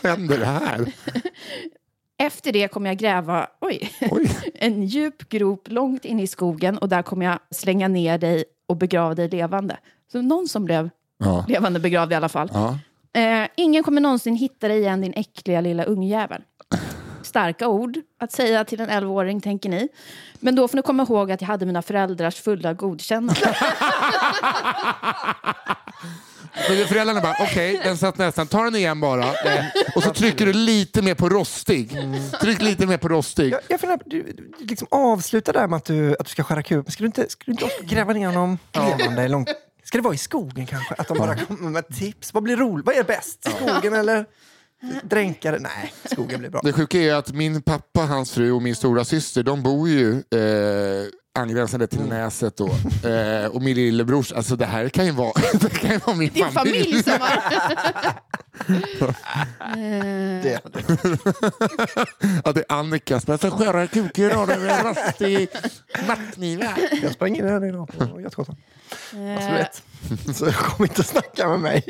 händer 0.03 0.45
här? 0.45 0.93
Efter 2.21 2.53
det 2.53 2.69
kommer 2.69 2.91
jag 2.91 2.97
gräva 2.99 3.47
oj, 3.61 3.91
Oj. 4.11 4.31
en 4.55 4.83
djup 4.85 5.29
grop 5.29 5.69
långt 5.69 6.05
in 6.05 6.21
i 6.21 6.27
skogen 6.27 6.79
och 6.79 6.89
där 6.89 7.03
kommer 7.03 7.27
jag 7.27 7.39
slänga 7.51 7.89
ner 7.89 8.19
dig 8.19 8.45
och 8.69 8.77
begrava 8.77 9.15
dig 9.15 9.29
levande. 9.29 9.77
Så 10.13 10.23
någon 10.23 10.49
som 10.49 10.65
blev 10.65 10.91
Ja. 11.19 11.45
levande 11.49 11.81
begravd 11.81 12.13
i 12.13 12.15
alla 12.15 12.29
fall. 12.29 12.51
Ja. 12.53 12.79
Eh, 13.21 13.49
ingen 13.57 13.83
kommer 13.83 14.01
någonsin 14.01 14.37
hitta 14.37 14.69
dig 14.69 14.79
igen 14.79 15.01
din 15.01 15.13
äckliga 15.17 15.61
lilla 15.61 15.85
ungjävel. 15.85 16.43
Starka 17.23 17.69
ord 17.69 17.99
att 18.21 18.33
säga 18.33 18.65
till 18.65 18.81
en 18.81 18.89
11-åring, 18.91 19.41
tänker 19.41 19.69
ni. 19.69 19.89
Men 20.41 20.55
då 20.55 20.69
får 20.69 20.77
ni 20.77 20.83
komma 20.83 21.03
ihåg 21.03 21.33
att 21.33 21.41
jag 21.41 21.49
hade 21.49 21.67
mina 21.67 21.83
föräldrars 21.83 22.35
fulla 22.41 22.73
godkännande. 22.75 23.57
Men 26.69 26.89
föräldrarna 26.89 27.21
bara, 27.21 27.37
okej, 27.41 27.81
den 27.85 27.97
satt 27.97 28.19
nästan, 28.19 28.47
ta 28.47 28.63
den 28.65 28.77
igen 28.77 29.01
bara. 29.01 29.25
Eh, 29.25 29.65
Och 29.95 30.03
så 30.03 30.11
trycker 30.15 30.47
du 30.47 30.53
lite 30.53 31.03
mer 31.03 31.15
på 31.15 31.29
rostig. 31.29 31.97
Tryck 32.41 32.63
lite 32.63 32.87
mer 32.87 32.97
på 32.99 33.09
rostig. 33.09 33.53
Jag, 33.53 33.61
jag 33.69 33.81
funderar, 33.81 34.01
du, 34.07 34.23
du 34.23 34.67
liksom 34.67 34.89
avslutar 34.91 35.53
där 35.53 35.67
med 35.69 35.77
att 35.77 35.85
du, 35.85 36.13
att 36.13 36.27
du 36.27 36.31
ska 36.31 36.43
skära 36.43 36.63
kul. 36.63 36.83
Men 36.83 36.93
ska 36.93 37.03
du 37.03 37.07
inte, 37.07 37.27
ska 37.29 37.43
du 37.47 37.53
inte 37.53 37.69
gräva 37.83 38.13
ner 38.13 38.27
honom 38.27 38.59
levande 38.99 39.29
långt? 39.29 39.49
Ska 39.85 39.99
det 39.99 40.03
vara 40.05 40.15
i 40.15 40.19
skogen 40.19 40.67
kanske? 40.67 40.95
Att 40.95 41.09
de 41.09 41.19
bara 41.19 41.37
kommer 41.37 41.71
med 41.71 41.89
tips. 41.89 42.35
Vad 42.35 42.43
blir 42.43 42.57
roligt? 42.57 42.87
Vad 42.87 42.97
är 42.97 43.03
bäst? 43.05 43.47
Skogen 43.57 43.95
eller 43.95 44.25
dränkare? 45.03 45.59
Nej, 45.61 45.93
skogen 46.05 46.41
blir 46.41 46.51
bra. 46.51 46.61
Det 46.65 46.73
sjuka 46.73 46.99
är 46.99 47.15
att 47.15 47.33
min 47.33 47.63
pappa, 47.63 48.01
hans 48.01 48.33
fru 48.33 48.53
och 48.53 48.63
min 48.63 48.75
stora 48.77 49.05
syster, 49.05 49.43
de 49.43 49.63
bor 49.63 49.89
ju 49.89 50.11
eh, 50.13 51.07
angränsande 51.35 51.87
till 51.87 52.01
Näset 52.01 52.57
då. 52.57 52.67
Eh, 53.09 53.47
och 53.47 53.63
min 53.63 53.75
lillebrors, 53.75 54.33
alltså 54.33 54.57
det 54.57 54.67
här 54.67 54.89
kan 54.89 55.07
ju 55.07 55.13
vara, 55.13 55.33
det 55.61 55.71
kan 55.71 55.91
ju 55.91 55.99
vara 55.99 56.17
min 56.17 56.31
Din 56.33 56.51
familj 56.51 57.03
som 57.03 57.13
har... 57.21 57.43
Det, 60.43 60.61
Ja, 62.45 62.53
det 62.53 62.61
är 62.61 62.65
Annikas, 62.69 63.27
men 63.27 63.33
jag 63.33 63.41
ska 63.41 63.65
skära 63.65 63.87
kuken 63.87 64.37
med 64.47 64.51
en 64.51 64.85
rostig 64.85 65.49
mattkniv 66.09 66.65
jag 67.03 67.13
sprang 67.13 67.37
in 67.37 67.49
här 67.49 67.69
idag 67.69 67.89
på 67.99 68.21
Götgatan. 68.21 68.57
Alltså, 69.37 69.49
du 69.51 69.55
vet. 69.55 69.83
Så 70.37 70.53
kom 70.53 70.85
inte 70.85 71.01
och 71.01 71.07
snacka 71.07 71.49
med 71.49 71.61
mig. 71.61 71.85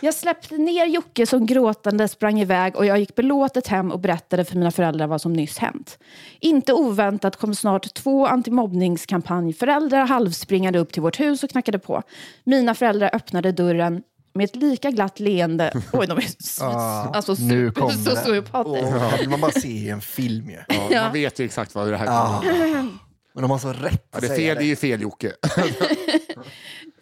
Jag 0.00 0.14
släppte 0.14 0.54
ner 0.58 0.86
Jocke 0.86 1.26
som 1.26 1.46
gråtande 1.46 2.08
sprang 2.08 2.40
iväg 2.40 2.76
och 2.76 2.86
jag 2.86 2.98
gick 2.98 3.14
belåtet 3.14 3.66
hem 3.66 3.92
och 3.92 3.98
berättade 4.00 4.44
för 4.44 4.56
mina 4.56 4.70
föräldrar 4.70 5.06
vad 5.06 5.20
som 5.20 5.32
nyss 5.32 5.58
hänt. 5.58 5.98
Inte 6.40 6.72
oväntat 6.72 7.36
kom 7.36 7.54
snart 7.54 7.94
två 7.94 8.26
antimobbningskampanjföräldrar 8.26 10.06
halvspringande 10.06 10.78
upp 10.78 10.92
till 10.92 11.02
vårt 11.02 11.20
hus 11.20 11.42
och 11.44 11.50
knackade 11.50 11.78
på. 11.78 12.02
Mina 12.44 12.74
föräldrar 12.74 13.10
öppnade 13.14 13.52
dörren 13.52 14.02
med 14.34 14.44
ett 14.44 14.56
lika 14.56 14.90
glatt 14.90 15.20
leende. 15.20 15.72
Oj, 15.92 16.06
de 16.06 16.18
är 16.18 16.22
s- 16.22 16.58
Ah, 16.62 17.04
alltså 17.14 17.32
nu 17.38 17.68
super, 17.68 17.80
det. 17.80 18.52
Åh, 18.68 19.10
det 19.12 19.18
vill 19.20 19.28
man 19.30 19.40
bara 19.40 19.50
se 19.52 19.68
i 19.68 19.88
en 19.90 20.00
film 20.00 20.50
ju. 20.50 20.56
Ja, 20.68 20.74
Ja. 20.90 21.02
Man 21.02 21.12
vet 21.12 21.38
ju 21.38 21.44
exakt 21.44 21.74
vad 21.74 21.88
det 21.88 21.96
här 21.96 22.06
Ja. 22.06 22.42
kommer. 22.44 22.88
Men 23.34 23.42
de 23.42 23.50
har 23.50 23.58
så 23.58 23.72
rätt 23.72 24.08
Ja, 24.12 24.16
att 24.18 24.20
det, 24.20 24.26
är 24.26 24.28
säga 24.28 24.36
fel, 24.36 24.44
det 24.46 24.50
är 24.52 24.54
det. 24.58 24.64
ju 24.64 24.76
fel 24.76 25.02
Jocke. 25.02 25.32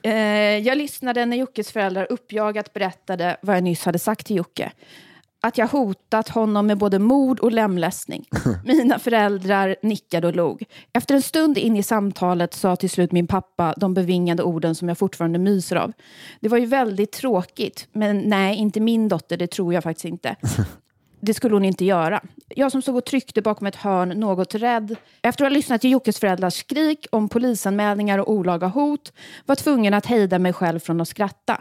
Eh, 0.03 0.13
jag 0.59 0.79
lyssnade 0.79 1.27
när 1.27 1.37
Jockes 1.37 1.73
föräldrar 1.73 2.07
uppjagat 2.11 2.73
berättade 2.73 3.37
vad 3.43 3.57
jag 3.57 3.65
nyss 3.65 3.85
hade 3.85 3.99
sagt 3.99 4.27
till 4.27 4.37
Jocke. 4.37 4.73
att 5.43 5.59
jag 5.59 5.67
hotat 5.67 6.29
honom 6.29 6.67
med 6.67 6.79
både 6.79 6.99
mord 6.99 7.41
och 7.41 7.53
lemlästning. 7.53 8.25
Mina 8.65 8.99
föräldrar 8.99 9.77
nickade 9.83 10.27
och 10.27 10.37
log. 10.37 10.65
Efter 10.93 11.15
en 11.15 11.23
stund 11.23 11.59
in 11.59 11.77
i 11.77 11.83
samtalet 11.83 12.55
sa 12.55 12.77
till 12.77 12.91
slut 12.91 13.13
min 13.13 13.27
pappa 13.27 13.75
de 13.77 13.95
bevingade 13.95 14.43
orden 14.43 14.75
som 14.75 14.89
jag 14.89 14.99
fortfarande 14.99 15.39
myser 15.39 15.77
av. 15.77 15.93
Det 16.41 16.49
var 16.49 16.59
ju 16.59 16.67
väldigt 16.67 17.13
tråkigt, 17.13 17.89
men 17.93 18.19
nej, 18.19 18.57
inte 18.57 18.81
min 18.81 19.09
dotter, 19.09 19.37
det 19.37 19.47
tror 19.47 19.75
jag 19.75 19.83
faktiskt 19.83 20.05
inte. 20.05 20.37
Det 21.27 21.35
skulle 21.35 21.55
hon 21.55 21.65
inte 21.65 21.85
göra. 21.85 22.21
Jag 22.49 22.73
som 22.73 22.83
stod 22.83 22.97
och 22.97 23.05
tryckte 23.05 23.43
bakom 23.43 23.67
ett 23.67 23.77
hörn, 23.77 24.09
något 24.09 24.55
rädd. 24.55 24.97
Efter 25.23 25.45
att 25.45 25.51
ha 25.51 25.55
lyssnat 25.55 25.81
till 25.81 25.91
Jockes 25.91 26.19
föräldrars 26.19 26.55
skrik 26.55 27.07
om 27.13 27.29
polisanmälningar 27.29 28.19
och 28.19 28.31
olaga 28.31 28.67
hot 28.67 29.13
var 29.47 29.55
tvungen 29.55 29.95
att 29.95 30.07
hejda 30.07 30.39
mig 30.39 30.53
själv 30.53 30.81
från 30.81 31.01
att 31.01 31.09
skratta. 31.09 31.61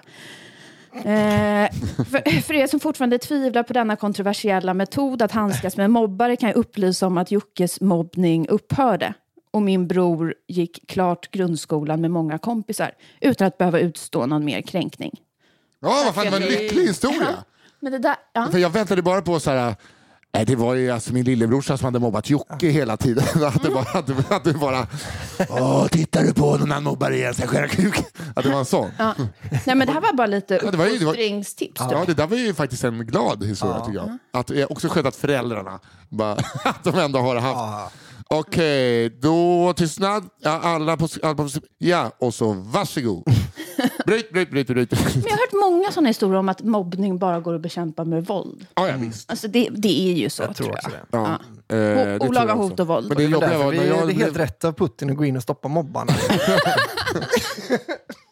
Eh, 0.96 1.70
för, 2.12 2.42
för 2.42 2.54
er 2.54 2.68
som 2.68 2.80
fortfarande 2.80 3.18
tvivlar 3.18 3.64
på 3.64 3.74
denna 3.74 3.96
kontroversiella 3.96 4.74
metod 4.74 5.22
att 5.22 5.32
handskas 5.32 5.78
med 5.78 5.92
mobbare 5.92 6.36
kan 6.36 6.50
jag 6.50 6.56
upplysa 6.56 7.08
om 7.08 7.18
att 7.18 7.32
Jockes 7.32 7.82
mobbning 7.82 8.48
upphörde. 8.48 9.14
Och 9.52 9.62
min 9.62 9.88
bror 9.88 10.36
gick 10.48 10.88
klart 10.88 11.32
grundskolan 11.32 12.02
med 12.02 12.12
många 12.12 12.38
kompisar 12.38 12.92
utan 13.22 13.48
att 13.48 13.58
behöva 13.58 13.80
utstå 13.80 14.26
någon 14.26 14.46
mer 14.46 14.62
kränkning. 14.62 15.22
Ja, 15.80 16.02
vad 16.06 16.16
fan, 16.16 16.26
det 16.26 16.32
var 16.32 16.38
en 16.38 16.44
lycklig 16.44 16.88
historia. 16.88 17.44
Men 17.86 17.92
det 17.92 18.00
där, 18.00 18.16
ja. 18.34 18.48
För 18.52 18.58
jag 18.58 18.70
väntade 18.70 19.02
bara 19.02 19.22
på 19.22 19.40
så 19.40 19.52
här... 19.52 19.76
Nej, 20.34 20.46
det 20.46 20.56
var 20.56 20.74
ju 20.74 20.92
alltså 20.92 21.14
min 21.14 21.26
lillebrorsa 21.26 21.78
som 21.78 21.86
hade 21.86 22.00
mobbat 22.00 22.30
Jocke 22.30 22.68
hela 22.68 22.98
tiden. 22.98 23.24
Att 23.44 23.64
det 23.64 23.70
bara... 23.70 24.00
Att 24.00 24.08
det, 24.08 24.36
att 24.36 24.44
det 24.44 24.54
bara 24.54 24.88
Åh, 25.50 25.88
tittar 25.88 26.24
du 26.24 26.34
på 26.34 26.50
honom 26.50 26.68
när 26.68 26.76
han 26.76 26.84
mobbar 26.84 27.12
igen 27.12 27.34
sig. 27.34 27.46
Att 28.36 28.44
det 28.44 28.50
var 28.50 28.60
en 28.60 28.66
sån. 28.66 28.90
Ja. 28.98 29.14
Nej, 29.66 29.76
men 29.76 29.88
det 29.88 29.94
här 29.94 30.02
var 30.02 30.14
bara 30.14 30.28
lite 30.28 30.60
Ja, 30.64 30.72
det 30.72 30.78
var 30.78 30.88
uppfostringstips. 30.88 31.82
Ja, 31.92 32.04
det 32.06 32.14
där 32.14 32.28
var 32.28 32.38
ju 32.38 32.54
faktiskt 32.54 32.84
en 32.84 33.06
glad 33.06 33.44
historia 33.44 33.80
tycker 33.80 34.00
jag. 34.00 34.18
Att, 34.34 34.72
också 34.72 34.88
skönt 34.88 35.08
att 35.08 35.16
föräldrarna, 35.16 35.80
bara, 36.10 36.32
att 36.64 36.84
de 36.84 37.00
ändå 37.00 37.20
har 37.20 37.36
haft. 37.36 37.96
Okej, 38.28 39.10
då 39.10 39.74
tystnad. 39.74 40.30
Ja, 40.42 40.60
alla 40.64 40.98
på, 40.98 41.08
alla 41.24 41.36
på, 41.36 41.50
ja, 41.78 42.12
och 42.20 42.34
så 42.34 42.54
varsågod. 42.54 43.24
Bryt, 44.06 44.32
bryt, 44.32 44.50
bryt, 44.52 44.68
bryt. 44.68 44.92
Men 44.92 45.24
jag 45.24 45.32
har 45.32 45.38
hört 45.38 45.72
många 45.72 45.92
sådana 45.92 46.08
historier 46.08 46.40
om 46.40 46.50
att 46.50 46.64
mobbning 46.64 47.18
bara 47.18 47.40
går 47.40 47.56
att 47.56 47.62
bekämpa 47.62 48.04
med 48.06 48.26
våld. 48.26 48.66
Ja, 48.76 48.88
ja, 48.88 48.94
visst. 48.98 49.30
Alltså 49.32 49.48
det, 49.48 49.70
det 49.72 50.02
är 50.10 50.14
ju 50.14 50.30
så, 50.30 50.44
Jag 50.44 50.56
tror 50.56 50.68
tror 50.68 50.80
jag. 50.84 50.92
det. 50.92 50.98
Ja. 51.12 51.40
Ja. 51.68 51.76
Eh, 51.76 51.96
det 51.96 52.18
O- 52.22 52.28
olaga 52.28 52.48
jag 52.50 52.56
hot 52.56 52.80
och 52.80 52.88
våld. 52.88 53.08
Men 53.08 53.18
det 53.18 53.24
Det 53.24 53.28
är 53.28 53.32
jobbiga 53.32 53.50
därför 53.50 53.64
var 53.66 53.72
vi, 53.72 53.78
när 53.78 53.84
det 53.84 53.90
jag 53.90 54.10
är 54.10 54.14
helt 54.14 54.38
rätt 54.40 54.66
av 54.66 54.74
Putin 54.74 55.10
att 55.10 55.18
gå 55.18 55.26
in 55.26 55.38
och 55.38 55.44
stoppa 55.44 55.68
mobbarna. 55.68 56.14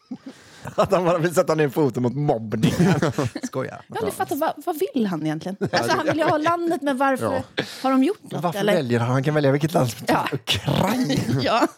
att 0.82 0.92
han 0.92 1.04
bara 1.04 1.18
vill 1.18 1.34
sätta 1.34 1.54
ner 1.54 1.68
foten 1.68 2.02
mot 2.02 2.14
mobbningen. 2.14 2.94
Skojar. 3.42 3.84
Jag 3.88 3.94
har 3.94 3.98
aldrig 3.98 4.14
fattat, 4.14 4.38
vad, 4.38 4.52
vad 4.66 4.76
vill 4.94 5.06
han 5.06 5.22
egentligen? 5.22 5.56
Alltså 5.72 5.92
han 5.96 6.06
vill 6.06 6.16
ju 6.18 6.24
ha 6.24 6.38
landet, 6.38 6.82
men 6.82 6.96
varför 6.98 7.42
har 7.82 7.90
de 7.90 8.04
gjort 8.04 8.22
något? 8.22 8.42
Varför 8.42 8.58
eller? 8.58 8.74
väljer 8.74 9.00
han? 9.00 9.10
Han 9.10 9.22
kan 9.22 9.34
välja 9.34 9.52
vilket 9.52 9.72
land 9.72 9.90
som 9.90 10.04
Ja. 10.08 10.14
helst. 10.14 10.34
Ukraina. 10.34 11.40
Ja, 11.42 11.68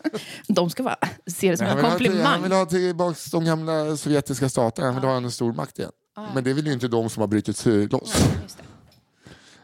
de 0.49 0.71
ska 0.71 0.83
bara 0.83 0.97
se 1.27 1.51
det 1.51 1.57
som 1.57 1.67
en 1.67 1.73
till- 1.77 1.83
han 1.85 1.91
komplimang. 1.91 2.43
vill 2.43 2.53
ha 2.53 2.67
tillbaka 2.67 3.17
de 3.33 3.45
gamla 3.45 3.97
sovjetiska 3.97 4.49
staterna. 4.49 4.87
Han 4.87 4.95
vill 4.95 5.05
ha 5.05 5.17
en 5.17 5.31
stormakt 5.31 5.79
igen. 5.79 5.91
Men 6.35 6.45
det 6.45 6.53
vill 6.53 6.67
ju 6.67 6.73
inte 6.73 6.89
de 6.89 7.11
som 7.11 7.21
har 7.21 7.29
brutit 7.29 7.57
sig 7.57 7.87
loss. 7.87 8.27
Just 8.43 8.59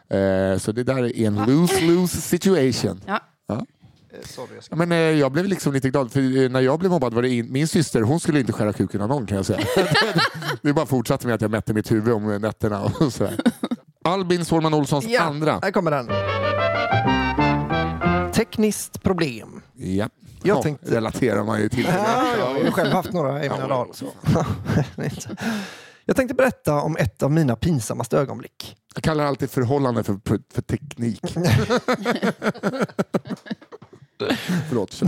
det. 0.09 0.17
Eh, 0.17 0.57
så 0.57 0.71
det 0.71 0.83
där 0.83 1.03
är 1.03 1.27
en 1.27 1.35
lose-lose 1.45 2.21
situation. 2.21 3.01
Ja. 3.05 3.19
Sorry, 4.23 4.55
jag 4.55 4.63
ska... 4.63 4.75
Men 4.75 4.91
eh, 4.91 4.97
jag 4.97 5.31
blev 5.31 5.45
liksom 5.45 5.73
lite 5.73 5.89
glad, 5.89 6.11
för 6.11 6.43
eh, 6.43 6.49
när 6.49 6.61
jag 6.61 6.79
blev 6.79 6.91
mobbad 6.91 7.13
var 7.13 7.21
det 7.21 7.29
in, 7.29 7.51
min 7.51 7.67
syster, 7.67 8.01
hon 8.01 8.19
skulle 8.19 8.39
inte 8.39 8.53
skära 8.53 8.73
kuken 8.73 9.01
av 9.01 9.09
någon 9.09 9.25
kan 9.27 9.37
jag 9.37 9.45
säga. 9.45 9.59
det 10.61 10.73
bara 10.73 10.85
fortsatte 10.85 11.27
med 11.27 11.35
att 11.35 11.41
jag 11.41 11.51
mätte 11.51 11.73
mitt 11.73 11.91
huvud 11.91 12.13
om 12.13 12.37
nätterna 12.41 12.81
och 12.99 13.13
så 13.13 13.25
här. 13.25 13.39
Albin 14.03 14.45
Sårman 14.45 14.73
Olssons 14.73 15.05
Ja, 15.07 15.21
andra. 15.21 15.59
här 15.63 15.71
kommer 15.71 15.91
den. 15.91 16.09
Tekniskt 18.33 19.03
problem. 19.03 19.61
Ja. 19.73 19.85
Jag 20.45 20.57
Ja, 20.57 20.61
tänkte- 20.63 20.95
relaterar 20.95 21.43
man 21.43 21.61
ju 21.61 21.69
till. 21.69 21.85
Ja, 21.93 22.25
jag 22.39 22.45
har 22.65 22.71
själv 22.71 22.91
haft 22.91 23.13
några 23.13 23.45
i 23.45 23.49
mina 23.49 23.67
dagar. 23.67 23.87
Jag 26.05 26.15
tänkte 26.15 26.33
berätta 26.35 26.81
om 26.81 26.97
ett 26.97 27.23
av 27.23 27.31
mina 27.31 27.55
pinsammaste 27.55 28.17
ögonblick. 28.17 28.75
Jag 28.95 29.03
kallar 29.03 29.25
alltid 29.25 29.49
förhållande 29.51 30.03
för, 30.03 30.19
för, 30.25 30.39
för 30.53 30.61
teknik. 30.61 31.21
Förlåt. 34.67 35.01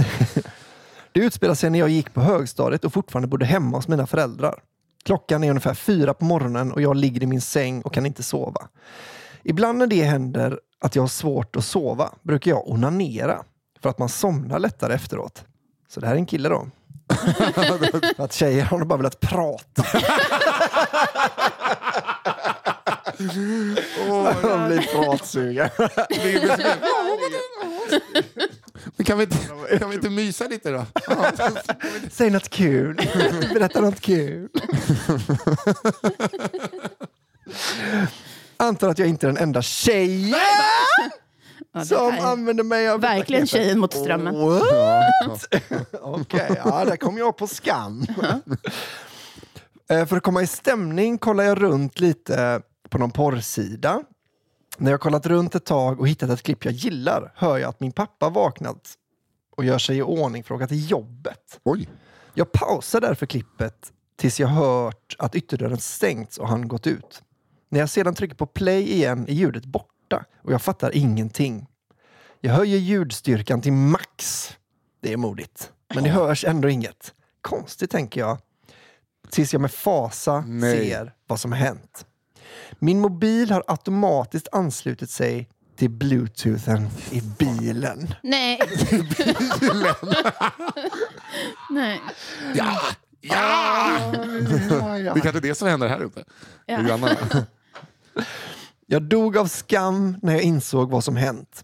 Det 1.12 1.20
utspelar 1.20 1.56
sig 1.56 1.70
när 1.70 1.80
jag 1.80 1.90
gick 1.90 2.14
på 2.14 2.22
högstadiet 2.22 2.86
och 2.86 2.94
fortfarande 2.94 3.28
bodde 3.28 3.46
hemma 3.46 3.78
hos 3.78 3.88
mina 3.88 4.08
föräldrar. 4.08 4.60
Klockan 5.04 5.44
är 5.44 5.50
ungefär 5.50 5.74
fyra 5.74 6.14
på 6.14 6.26
morgonen 6.26 6.72
och 6.72 6.82
jag 6.82 6.96
ligger 6.96 7.24
i 7.24 7.26
min 7.26 7.42
säng 7.42 7.82
och 7.82 7.94
kan 7.94 8.06
inte 8.06 8.24
sova. 8.24 8.68
Ibland 9.44 9.80
när 9.80 9.88
det 9.88 10.04
händer 10.04 10.60
att 10.82 10.96
jag 10.96 11.04
har 11.04 11.08
svårt 11.08 11.56
att 11.56 11.66
sova 11.66 12.12
brukar 12.22 12.52
jag 12.52 12.70
onanera 12.70 13.44
för 13.82 13.90
att 13.90 14.00
man 14.00 14.10
somnar 14.10 14.60
lättare 14.60 14.94
efteråt. 14.94 15.44
Så 15.90 16.00
det 16.00 16.08
här 16.08 16.14
är 16.14 16.20
en 16.20 16.26
kille 16.26 16.50
då. 16.50 16.68
Att 18.24 18.34
tjejer 18.34 18.66
har 18.66 18.78
nog 18.78 18.88
bara 18.88 18.98
velat 18.98 19.20
prata. 19.20 19.84
Man 24.44 24.68
blir 24.68 24.94
pratsugen. 24.94 25.70
Men 28.96 29.06
kan, 29.06 29.18
vi 29.18 29.24
inte, 29.24 29.38
kan 29.80 29.90
vi 29.90 29.96
inte 29.96 30.10
mysa 30.10 30.48
lite 30.48 30.72
då? 30.72 30.86
Ja. 31.08 31.32
Säg 32.12 32.30
något 32.30 32.50
kul. 32.50 32.96
Berätta 33.54 33.82
något 33.82 34.02
kul. 34.02 34.50
Antar 38.58 38.90
att 38.90 39.00
jag 39.00 39.08
inte 39.08 39.26
är 39.26 39.32
den 39.32 39.44
enda 39.44 39.62
tjejen 39.62 40.40
Ja, 41.72 41.86
som 41.86 42.14
är 42.14 42.26
använder 42.26 42.64
mig 42.64 42.90
av... 42.90 43.02
verkligen 43.02 43.48
tjejen 43.48 43.80
mot 43.80 43.94
strömmen. 43.94 44.36
What? 44.40 45.46
Okej, 46.02 46.62
ja, 46.66 46.86
där 46.86 46.98
kom 46.98 47.18
jag 47.18 47.38
på 47.38 47.48
skam. 47.48 48.06
Eh, 49.90 50.06
För 50.06 50.18
att 50.18 50.24
komma 50.24 50.42
i 50.42 50.48
stämning 50.48 51.18
kollar 51.18 51.44
jag 51.44 51.62
runt 51.62 52.00
lite 52.00 52.62
på 52.90 52.98
någon 52.98 53.12
porrsida. 53.12 54.04
När 54.78 54.92
jag 54.92 55.02
kollat 55.02 55.26
runt 55.26 55.56
ett 55.56 55.66
tag 55.66 56.00
och 56.00 56.08
hittat 56.08 56.30
ett 56.30 56.44
klipp 56.44 56.66
jag 56.66 56.74
gillar 56.74 57.32
hör 57.36 57.58
jag 57.58 57.70
att 57.70 57.80
min 57.80 57.92
pappa 57.92 58.30
vaknat 58.30 58.94
och 59.58 59.66
gör 59.66 59.78
sig 59.78 59.98
i 59.98 60.02
ordning 60.02 60.44
för 60.44 60.56
att 60.56 60.60
åka 60.60 60.68
till 60.68 60.92
jobbet. 60.92 61.60
Oj. 61.64 61.90
Jag 62.34 62.52
pausar 62.52 63.02
därför 63.02 63.26
klippet 63.26 63.92
tills 64.16 64.40
jag 64.40 64.48
hört 64.48 65.16
att 65.20 65.36
ytterdörren 65.36 65.78
stängts 65.78 66.38
och 66.38 66.48
han 66.48 66.68
gått 66.68 66.88
ut. 66.88 67.24
När 67.70 67.80
jag 67.80 67.90
sedan 67.90 68.16
trycker 68.16 68.36
på 68.36 68.46
play 68.46 68.92
igen 68.92 69.26
är 69.28 69.34
ljudet 69.34 69.66
borta 69.66 70.26
och 70.44 70.54
jag 70.54 70.62
fattar 70.62 70.96
ingenting. 70.96 71.68
Jag 72.42 72.54
höjer 72.54 72.78
ljudstyrkan 72.78 73.62
till 73.62 73.74
max. 73.74 74.50
Det 75.02 75.14
är 75.14 75.18
modigt. 75.18 75.72
Men 75.94 76.04
det 76.04 76.10
hörs 76.10 76.46
ändå 76.46 76.70
inget. 76.70 77.14
Konstigt 77.42 77.92
tänker 77.92 78.22
jag. 78.22 78.38
Tills 79.30 79.54
jag 79.54 79.62
med 79.62 79.72
fasa 79.72 80.44
Nej. 80.48 80.78
ser 80.78 81.14
vad 81.28 81.40
som 81.40 81.52
har 81.52 81.60
hänt. 81.60 82.06
Min 82.80 83.00
mobil 83.00 83.52
har 83.52 83.64
automatiskt 83.68 84.48
anslutit 84.52 85.10
sig 85.10 85.50
till 85.78 85.90
bluetoothen 85.90 86.90
i 87.12 87.22
bilen. 87.22 88.14
Nej. 88.24 88.60
Nej. 91.70 92.02
Ja! 92.56 92.80
Ja! 93.22 93.98
Det 94.12 95.20
är 95.20 95.20
kanske 95.20 95.40
det 95.40 95.56
som 95.56 95.68
händer 95.68 95.88
här 95.88 96.02
uppe. 96.02 96.24
Ja. 96.66 96.82
Grannarna. 96.82 97.46
Jag 98.86 99.02
dog 99.04 99.38
av 99.38 99.48
skam 99.48 100.18
när 100.22 100.34
jag 100.34 100.42
insåg 100.42 100.90
vad 100.90 101.04
som 101.04 101.16
hänt. 101.16 101.64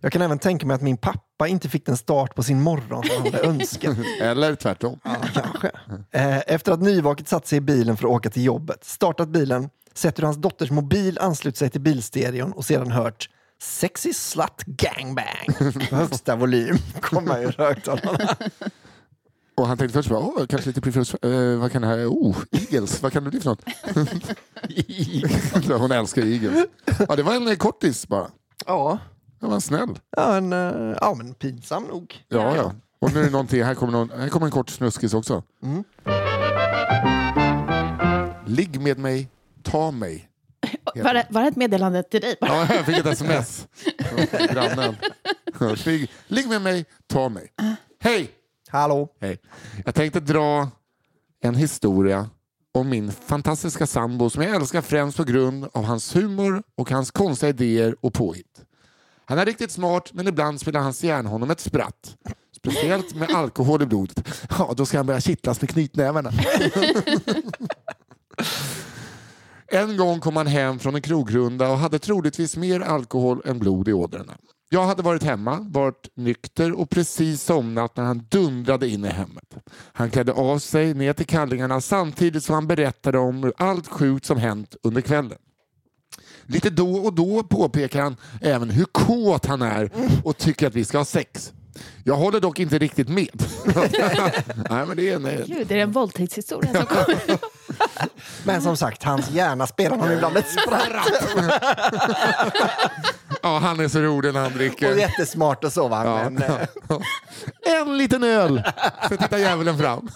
Jag 0.00 0.12
kan 0.12 0.22
även 0.22 0.38
tänka 0.38 0.66
mig 0.66 0.74
att 0.74 0.82
min 0.82 0.96
pappa 0.96 1.48
inte 1.48 1.68
fick 1.68 1.86
den 1.86 1.96
start 1.96 2.34
på 2.34 2.42
sin 2.42 2.60
morgon 2.62 3.04
som 3.04 3.16
han 3.16 3.32
hade 3.32 3.44
önskat. 3.46 3.96
Eller 4.20 4.54
tvärtom. 4.54 5.00
Ja, 5.04 5.16
kanske. 5.34 5.70
Eh, 6.10 6.38
Efter 6.46 6.72
att 6.72 6.80
nyvaket 6.82 7.28
satt 7.28 7.46
sig 7.46 7.58
i 7.58 7.60
bilen 7.60 7.96
för 7.96 8.04
att 8.08 8.12
åka 8.14 8.30
till 8.30 8.44
jobbet, 8.44 8.84
startat 8.84 9.28
bilen, 9.28 9.70
sett 9.94 10.18
hur 10.18 10.24
hans 10.24 10.36
dotters 10.36 10.70
mobil 10.70 11.18
anslutit 11.18 11.58
sig 11.58 11.70
till 11.70 11.80
bilstereon 11.80 12.52
och 12.52 12.64
sedan 12.64 12.90
hört 12.90 13.28
Sexy 13.62 14.12
slut 14.12 14.62
gangbang 14.66 15.72
på 15.90 15.96
högsta 15.96 16.36
volym 16.36 16.76
komma 17.00 17.38
ur 17.38 17.54
högtalarna. 17.58 18.36
Och 19.56 19.66
han 19.68 19.78
tänkte 19.78 19.98
först, 19.98 20.08
bara, 20.08 20.18
åh, 20.18 20.46
kanske 20.46 20.68
lite 20.70 20.80
preferens, 20.80 21.14
eh, 21.14 21.58
vad 21.58 21.72
kan 21.72 21.82
det 21.82 21.88
här, 21.88 22.06
oh, 22.06 22.36
Eagles, 22.52 23.02
vad 23.02 23.12
kan 23.12 23.24
det 23.24 23.30
bli 23.30 23.40
för 23.40 23.50
något? 23.50 23.64
Hon 25.80 25.92
älskar 25.92 26.22
Eagles. 26.22 26.66
Ja, 27.08 27.16
det 27.16 27.22
var 27.22 27.34
en 27.34 27.48
eh, 27.48 27.54
kortis 27.56 28.08
bara. 28.08 28.30
Ja, 28.66 28.98
Det 29.40 29.46
var 29.46 29.60
snäll. 29.60 29.98
ja, 30.16 30.36
en, 30.36 30.52
eh, 30.52 30.96
ja 31.00 31.14
men 31.14 31.34
pinsam 31.34 31.84
nog. 31.84 32.14
Ja, 32.28 32.56
ja. 32.56 32.72
Och 32.98 33.12
nu 33.14 33.20
är 33.20 33.24
det 33.24 33.30
någonting, 33.30 33.62
här 33.64 33.74
kommer, 33.74 33.92
någon, 33.92 34.10
här 34.10 34.28
kommer 34.28 34.46
en 34.46 34.52
kort 34.52 34.70
snuskis 34.70 35.14
också. 35.14 35.42
Mm. 35.62 35.84
Ligg 38.46 38.80
med 38.80 38.98
mig, 38.98 39.28
ta 39.64 39.90
mig. 39.90 40.28
Var 40.94 41.14
det, 41.14 41.26
var 41.30 41.42
det 41.42 41.48
ett 41.48 41.56
meddelande 41.56 42.02
till 42.02 42.20
dig? 42.20 42.36
bara? 42.40 42.50
Ja, 42.50 42.74
jag 42.74 42.86
fick 42.86 42.98
ett 42.98 43.06
sms 43.12 43.66
från 43.98 44.46
grannen. 44.46 44.96
Ligg, 45.84 46.10
ligg 46.26 46.48
med 46.48 46.62
mig, 46.62 46.84
ta 47.06 47.28
mig. 47.28 47.52
Hej! 48.00 48.30
Hallå? 48.68 49.08
Hej. 49.20 49.38
Jag 49.84 49.94
tänkte 49.94 50.20
dra 50.20 50.68
en 51.42 51.54
historia 51.54 52.30
om 52.74 52.88
min 52.88 53.12
fantastiska 53.12 53.86
sambo 53.86 54.30
som 54.30 54.42
jag 54.42 54.54
älskar 54.56 54.82
främst 54.82 55.16
på 55.16 55.24
grund 55.24 55.68
av 55.72 55.84
hans 55.84 56.16
humor 56.16 56.62
och 56.74 56.90
hans 56.90 57.10
konstiga 57.10 57.50
idéer 57.50 57.96
och 58.00 58.12
påhitt. 58.14 58.64
Han 59.24 59.38
är 59.38 59.46
riktigt 59.46 59.70
smart 59.70 60.10
men 60.12 60.28
ibland 60.28 60.60
spelar 60.60 60.80
hans 60.80 61.04
hjärna 61.04 61.28
honom 61.28 61.50
ett 61.50 61.60
spratt. 61.60 62.16
Speciellt 62.56 63.14
med 63.14 63.30
alkohol 63.30 63.82
i 63.82 63.86
blodet. 63.86 64.28
Ja, 64.58 64.74
då 64.76 64.86
ska 64.86 64.96
han 64.98 65.06
börja 65.06 65.20
kittlas 65.20 65.60
med 65.60 65.70
knytnävarna. 65.70 66.30
En 69.74 69.96
gång 69.96 70.20
kom 70.20 70.36
han 70.36 70.46
hem 70.46 70.78
från 70.78 70.94
en 70.94 71.02
krogrunda 71.02 71.70
och 71.70 71.78
hade 71.78 71.98
troligtvis 71.98 72.56
mer 72.56 72.80
alkohol 72.80 73.42
än 73.44 73.58
blod 73.58 73.88
i 73.88 73.92
ådrorna. 73.92 74.32
Jag 74.68 74.86
hade 74.86 75.02
varit 75.02 75.22
hemma, 75.22 75.58
varit 75.70 76.08
nykter 76.16 76.72
och 76.72 76.90
precis 76.90 77.42
somnat 77.42 77.96
när 77.96 78.04
han 78.04 78.26
dundrade 78.30 78.88
in 78.88 79.04
i 79.04 79.08
hemmet. 79.08 79.54
Han 79.92 80.10
klädde 80.10 80.32
av 80.32 80.58
sig 80.58 80.94
ner 80.94 81.12
till 81.12 81.26
kallingarna 81.26 81.80
samtidigt 81.80 82.44
som 82.44 82.54
han 82.54 82.66
berättade 82.66 83.18
om 83.18 83.52
allt 83.56 83.88
sjukt 83.88 84.26
som 84.26 84.38
hänt 84.38 84.76
under 84.82 85.00
kvällen. 85.00 85.38
Lite 86.46 86.70
då 86.70 86.96
och 86.96 87.14
då 87.14 87.42
påpekar 87.42 88.02
han 88.02 88.16
även 88.40 88.70
hur 88.70 88.84
kåt 88.84 89.46
han 89.46 89.62
är 89.62 89.90
och 90.24 90.36
tycker 90.36 90.66
att 90.66 90.74
vi 90.74 90.84
ska 90.84 90.98
ha 90.98 91.04
sex. 91.04 91.52
Jag 92.04 92.14
håller 92.16 92.40
dock 92.40 92.58
inte 92.58 92.78
riktigt 92.78 93.08
med. 93.08 93.28
Nej, 94.70 94.86
men 94.86 94.96
det 94.96 95.08
är 95.10 95.14
en, 95.16 95.22
Gud, 95.46 95.50
är 95.60 95.64
det 95.74 95.80
en 95.80 95.92
våldtäktshistoria 95.92 96.72
som 96.72 96.86
kommer? 96.86 97.38
Men 98.44 98.62
som 98.62 98.76
sagt, 98.76 99.02
hans 99.02 99.30
hjärna 99.30 99.66
spelar 99.66 99.96
honom 99.96 100.12
ibland 100.12 100.36
ett 100.36 100.50
spratt. 100.50 100.88
ja, 103.42 103.58
han 103.58 103.80
är 103.80 103.88
så 103.88 104.00
rolig 104.00 104.32
när 104.34 104.40
han 104.40 104.52
Och 104.52 104.58
dricker. 104.58 104.96
jättesmart 104.96 105.64
och 105.64 105.72
så 105.72 105.88
va. 105.88 106.04
Ja. 106.04 106.30
Men, 106.30 106.42
eh, 106.42 107.80
En 107.80 107.98
liten 107.98 108.24
öl! 108.24 108.62
Så 109.08 109.16
tittar 109.16 109.38
djävulen 109.38 109.78
fram. 109.78 110.10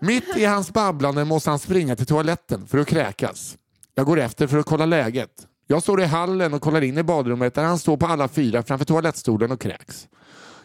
Mitt 0.00 0.36
i 0.36 0.44
hans 0.44 0.70
babblande 0.70 1.24
måste 1.24 1.50
han 1.50 1.58
springa 1.58 1.96
till 1.96 2.06
toaletten 2.06 2.66
för 2.66 2.78
att 2.78 2.86
kräkas. 2.88 3.56
Jag 3.94 4.06
går 4.06 4.20
efter 4.20 4.46
för 4.46 4.58
att 4.58 4.66
kolla 4.66 4.86
läget. 4.86 5.30
Jag 5.70 5.82
står 5.82 6.00
i 6.00 6.04
hallen 6.04 6.54
och 6.54 6.62
kollar 6.62 6.82
in 6.82 6.98
i 6.98 7.02
badrummet 7.02 7.54
där 7.54 7.64
han 7.64 7.78
står 7.78 7.96
på 7.96 8.06
alla 8.06 8.28
fyra 8.28 8.62
framför 8.62 8.84
toalettstolen 8.84 9.52
och 9.52 9.60
kräks. 9.60 10.08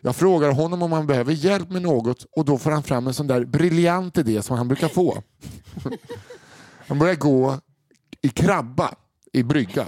Jag 0.01 0.15
frågar 0.15 0.51
honom 0.51 0.83
om 0.83 0.91
han 0.91 1.07
behöver 1.07 1.33
hjälp 1.33 1.69
med 1.69 1.81
något 1.81 2.25
och 2.31 2.45
då 2.45 2.57
får 2.57 2.71
han 2.71 2.83
fram 2.83 3.07
en 3.07 3.13
sån 3.13 3.27
där 3.27 3.45
briljant 3.45 4.17
idé 4.17 4.41
som 4.41 4.57
han 4.57 4.67
brukar 4.67 4.87
få. 4.87 5.23
Han 6.87 6.99
börjar 6.99 7.15
gå 7.15 7.59
i 8.21 8.29
krabba 8.29 8.95
i 9.33 9.43
bryggan. 9.43 9.87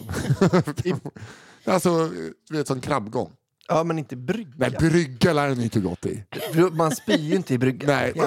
alltså, 1.66 2.10
du 2.50 2.58
vet, 2.58 2.68
som 2.68 2.82
krabbgång. 2.82 3.32
ja, 3.68 3.84
men 3.84 4.00
inte 4.00 4.16
brygga. 4.16 4.54
Nej, 4.56 4.72
brygga 4.72 5.34
lär 5.34 5.48
han 5.48 5.62
inte 5.62 5.80
gått 5.80 6.06
i. 6.06 6.24
Man 6.72 6.92
spyr 6.92 7.18
ju 7.18 7.36
inte 7.36 7.54
i 7.54 7.58
brygga. 7.58 7.88
Nej. 7.88 8.14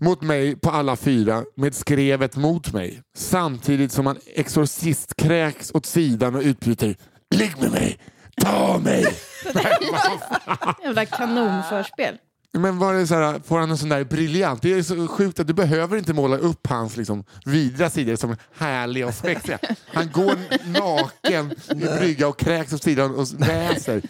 Mot 0.00 0.22
mig 0.22 0.60
på 0.60 0.70
alla 0.70 0.96
fyra 0.96 1.44
med 1.56 1.74
skrevet 1.74 2.36
mot 2.36 2.72
mig. 2.72 3.02
Samtidigt 3.16 3.92
som 3.92 4.06
han 4.06 4.18
exorcist 4.34 5.16
kräks 5.16 5.70
åt 5.74 5.86
sidan 5.86 6.34
och 6.34 6.42
utbryter 6.42 6.96
Ligg 7.34 7.54
med 7.60 7.70
mig! 7.70 7.98
Ta 8.42 8.78
mig! 8.78 9.06
Jävla 10.82 11.06
kanonförspel. 11.06 12.16
Men 12.58 12.78
var 12.78 12.94
det 12.94 13.06
så 13.06 13.14
här, 13.14 13.40
får 13.44 13.58
han 13.58 13.70
en 13.70 13.78
sån 13.78 13.88
där 13.88 14.04
briljant? 14.04 14.62
Det 14.62 14.72
är 14.72 14.82
så 14.82 15.08
sjukt 15.08 15.40
att 15.40 15.46
du 15.46 15.54
behöver 15.54 15.96
inte 15.96 16.12
måla 16.12 16.36
upp 16.36 16.66
hans 16.66 16.96
liksom, 16.96 17.24
vidriga 17.44 17.90
sidor 17.90 18.16
som 18.16 18.36
härliga 18.56 19.06
och 19.06 19.14
spexiga. 19.14 19.58
Han 19.86 20.10
går 20.12 20.36
naken 20.72 21.52
i 21.70 21.98
brygga 21.98 22.28
och 22.28 22.38
kräks 22.38 22.72
åt 22.72 22.82
sidan 22.82 23.14
och 23.14 23.26
väser. 23.38 24.02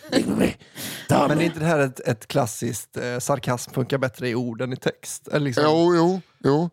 Men 1.29 1.39
är 1.39 1.43
inte 1.43 1.61
det 1.61 1.67
här 1.67 1.79
ett, 1.79 2.01
ett 2.01 2.29
klassiskt 2.29 2.97
eh, 2.97 3.19
sarkasm 3.19 3.73
funkar 3.73 3.99
bättre 3.99 4.29
i 4.29 4.35
ord 4.35 4.61
än 4.61 4.73
i 4.73 4.77
text? 4.77 5.29
Eller 5.29 5.41
liksom, 5.47 5.65
Jo, 5.67 5.95
jo, 5.97 6.21
jo. 6.45 6.71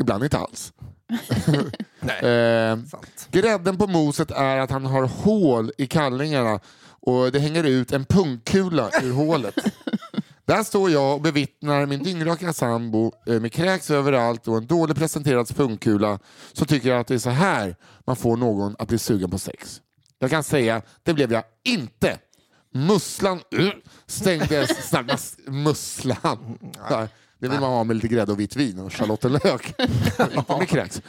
Ibland 0.00 0.24
inte 0.24 0.38
alls. 0.38 0.72
eh, 2.22 2.84
sant. 2.90 3.28
grädden 3.30 3.78
på 3.78 3.86
moset 3.86 4.30
är 4.30 4.56
att 4.56 4.70
han 4.70 4.86
har 4.86 5.02
hål 5.02 5.72
i 5.78 5.86
kallingarna 5.86 6.60
och 7.06 7.32
det 7.32 7.38
hänger 7.38 7.64
ut 7.64 7.92
en 7.92 8.04
pungkula 8.04 8.90
ur 9.02 9.12
hålet. 9.12 9.54
Där 10.46 10.62
står 10.62 10.90
jag 10.90 11.14
och 11.14 11.20
bevittnar 11.20 11.86
min 11.86 12.02
dyngraka 12.02 12.52
sambo 12.52 13.12
eh, 13.26 13.40
med 13.40 13.52
kräks 13.52 13.90
överallt 13.90 14.48
och 14.48 14.56
en 14.56 14.66
dåligt 14.66 14.96
presenterad 14.96 15.56
pungkula 15.56 16.18
så 16.52 16.64
tycker 16.64 16.88
jag 16.88 17.00
att 17.00 17.06
det 17.06 17.14
är 17.14 17.18
så 17.18 17.30
här 17.30 17.76
man 18.06 18.16
får 18.16 18.36
någon 18.36 18.76
att 18.78 18.88
bli 18.88 18.98
sugen 18.98 19.30
på 19.30 19.38
sex. 19.38 19.80
Jag 20.18 20.30
kan 20.30 20.42
säga, 20.42 20.82
det 21.02 21.14
blev 21.14 21.32
jag 21.32 21.42
inte. 21.64 22.18
Musslan 22.74 23.40
uh, 23.58 23.70
stängdes, 24.06 24.88
snabbast 24.88 25.38
musslan. 25.46 26.58
Där. 26.88 27.08
Det 27.38 27.48
vill 27.48 27.60
man 27.60 27.70
ha 27.70 27.84
med 27.84 27.96
lite 27.96 28.08
grädde 28.08 28.32
och 28.32 28.40
vitt 28.40 28.56
vin 28.56 28.78
och 28.78 28.92
schalottenlök. 28.92 29.74
Inte 29.80 30.44
med 30.58 30.68
kräks. 30.68 31.02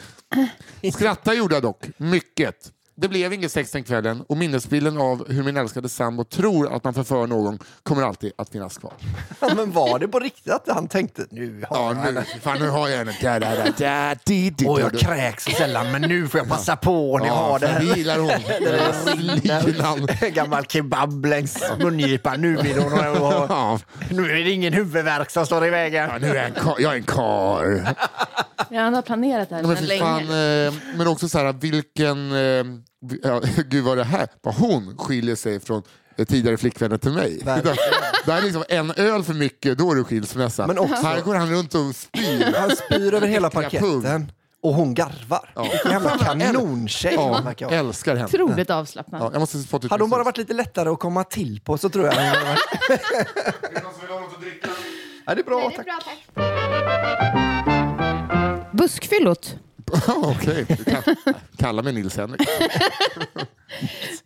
Skratta 0.93 1.33
gjorde 1.33 1.55
jag 1.55 1.63
dock, 1.63 1.85
mycket. 1.97 2.71
Det 2.99 3.07
blev 3.07 3.33
inget 3.33 3.51
sex 3.51 3.71
den 3.71 3.83
kvällen 3.83 4.23
och 4.29 4.37
minnesbilden 4.37 4.97
av 4.97 5.31
hur 5.31 5.43
min 5.43 5.57
älskade 5.57 5.89
sambo 5.89 6.23
tror 6.23 6.75
att 6.75 6.83
man 6.83 6.93
förför 6.93 7.27
någon 7.27 7.59
kommer 7.83 8.03
alltid 8.03 8.31
att 8.37 8.49
finnas 8.49 8.77
kvar. 8.77 8.93
Ja, 9.39 9.49
men 9.55 9.71
var 9.71 9.99
det 9.99 10.07
på 10.07 10.19
riktigt 10.19 10.53
att 10.53 10.63
han 10.67 10.87
tänkte 10.87 11.25
nu 11.31 11.65
har 11.69 11.77
Ja, 11.77 11.87
jag 11.87 11.95
nu, 11.97 12.01
henne? 12.01 12.25
fan, 12.41 12.59
nu 12.59 12.69
har 12.69 12.87
jag 12.89 12.97
henne. 12.97 13.15
Da, 13.21 13.39
da, 13.39 13.55
da, 13.55 13.63
da, 13.77 14.15
di, 14.25 14.49
di, 14.49 14.65
da, 14.65 14.79
jag 14.79 14.91
da. 14.93 14.97
kräks 14.99 15.43
så 15.43 15.51
sällan 15.51 15.91
men 15.91 16.01
nu 16.01 16.27
får 16.27 16.39
jag 16.39 16.47
passa 16.49 16.75
på 16.75 17.17
när 17.17 17.25
jag 17.25 17.35
Ja, 17.35 17.39
har 17.51 17.59
det 17.59 17.77
det 17.79 17.97
gillar 17.97 18.19
hon. 18.19 19.17
Linan. 19.17 20.07
Gammal 20.33 20.65
kebab 20.65 21.25
längs 21.25 21.63
mungipan. 21.79 22.41
Nu 22.41 22.55
vill 22.57 22.77
hon 22.79 22.91
ha... 22.91 23.45
Ja, 23.49 23.79
Nu 24.11 24.31
är 24.31 24.43
det 24.43 24.51
ingen 24.51 24.73
huvudvärk 24.73 25.29
som 25.29 25.45
står 25.45 25.65
i 25.65 25.69
vägen. 25.69 26.09
ja, 26.11 26.17
nu 26.17 26.27
är 26.27 26.35
jag 26.35 26.45
en 26.45 26.53
kar. 26.53 26.75
Jag 26.79 26.91
är 26.93 26.97
en 26.97 27.03
kar. 27.03 27.95
Ja, 28.69 28.81
han 28.81 28.93
har 28.93 29.01
planerat 29.01 29.49
det 29.49 29.55
här 29.55 29.61
Ja, 29.61 29.67
men, 29.67 29.85
länge. 29.85 30.01
fan, 30.01 30.21
eh, 30.21 30.73
men 30.95 31.07
också 31.07 31.29
så 31.29 31.37
här, 31.39 31.53
vilken... 31.53 32.31
Eh, 32.31 32.63
ja, 33.23 33.41
gud 33.69 33.83
vad 33.83 33.97
det 33.97 34.03
här, 34.03 34.27
vad 34.41 34.55
hon 34.55 34.97
skiljer 34.97 35.35
sig 35.35 35.59
från 35.59 35.83
eh, 36.17 36.25
tidigare 36.25 36.57
flickvänner 36.57 36.97
till 36.97 37.11
mig. 37.11 37.41
Det 38.25 38.31
här 38.33 38.37
är 38.37 38.41
liksom 38.41 38.63
en 38.69 38.91
öl 38.91 39.23
för 39.23 39.33
mycket, 39.33 39.77
då 39.77 39.91
är 39.91 39.95
det 39.95 40.03
skilsmässa. 40.03 40.67
Men 40.67 40.77
också- 40.79 40.95
Här 40.95 41.21
går 41.21 41.35
han 41.35 41.49
runt 41.51 41.75
och 41.75 41.95
spyr. 41.95 42.53
Han 42.57 42.69
spyr 42.75 43.13
över 43.13 43.27
hela 43.27 43.49
parketten 43.49 44.31
och 44.61 44.73
hon 44.73 44.93
garvar. 44.93 45.53
Vilken 45.71 45.91
jävla 45.91 46.17
kanontjej 46.17 47.15
hon 47.15 47.31
Ja, 47.31 47.41
verkar 47.41 47.65
ha. 47.65 47.73
älskar 47.75 48.15
henne. 48.15 48.25
Otroligt 48.27 48.69
avslappnad. 48.69 49.21
Ja, 49.21 49.29
jag 49.33 49.39
måste 49.39 49.57
få 49.57 49.77
ut 49.77 49.89
Hade 49.91 50.03
hon 50.03 50.09
bara 50.09 50.23
varit 50.23 50.37
lite 50.37 50.53
lättare 50.53 50.89
att 50.89 50.99
komma 50.99 51.23
till 51.23 51.61
på 51.61 51.77
så 51.77 51.89
tror 51.89 52.05
jag 52.05 52.13
hon 52.13 52.23
hade 52.25 52.45
varit... 52.45 52.59
Ja, 55.25 55.35
det 55.35 55.41
är 55.41 55.43
bra, 55.43 55.71
tack. 55.75 55.87
Buskfyllot. 58.71 59.55
Ja, 59.91 60.13
Okej, 60.37 60.65
kan 60.65 61.15
kalla 61.57 61.81
mig 61.81 61.93
Nils-Henrik. 61.93 62.41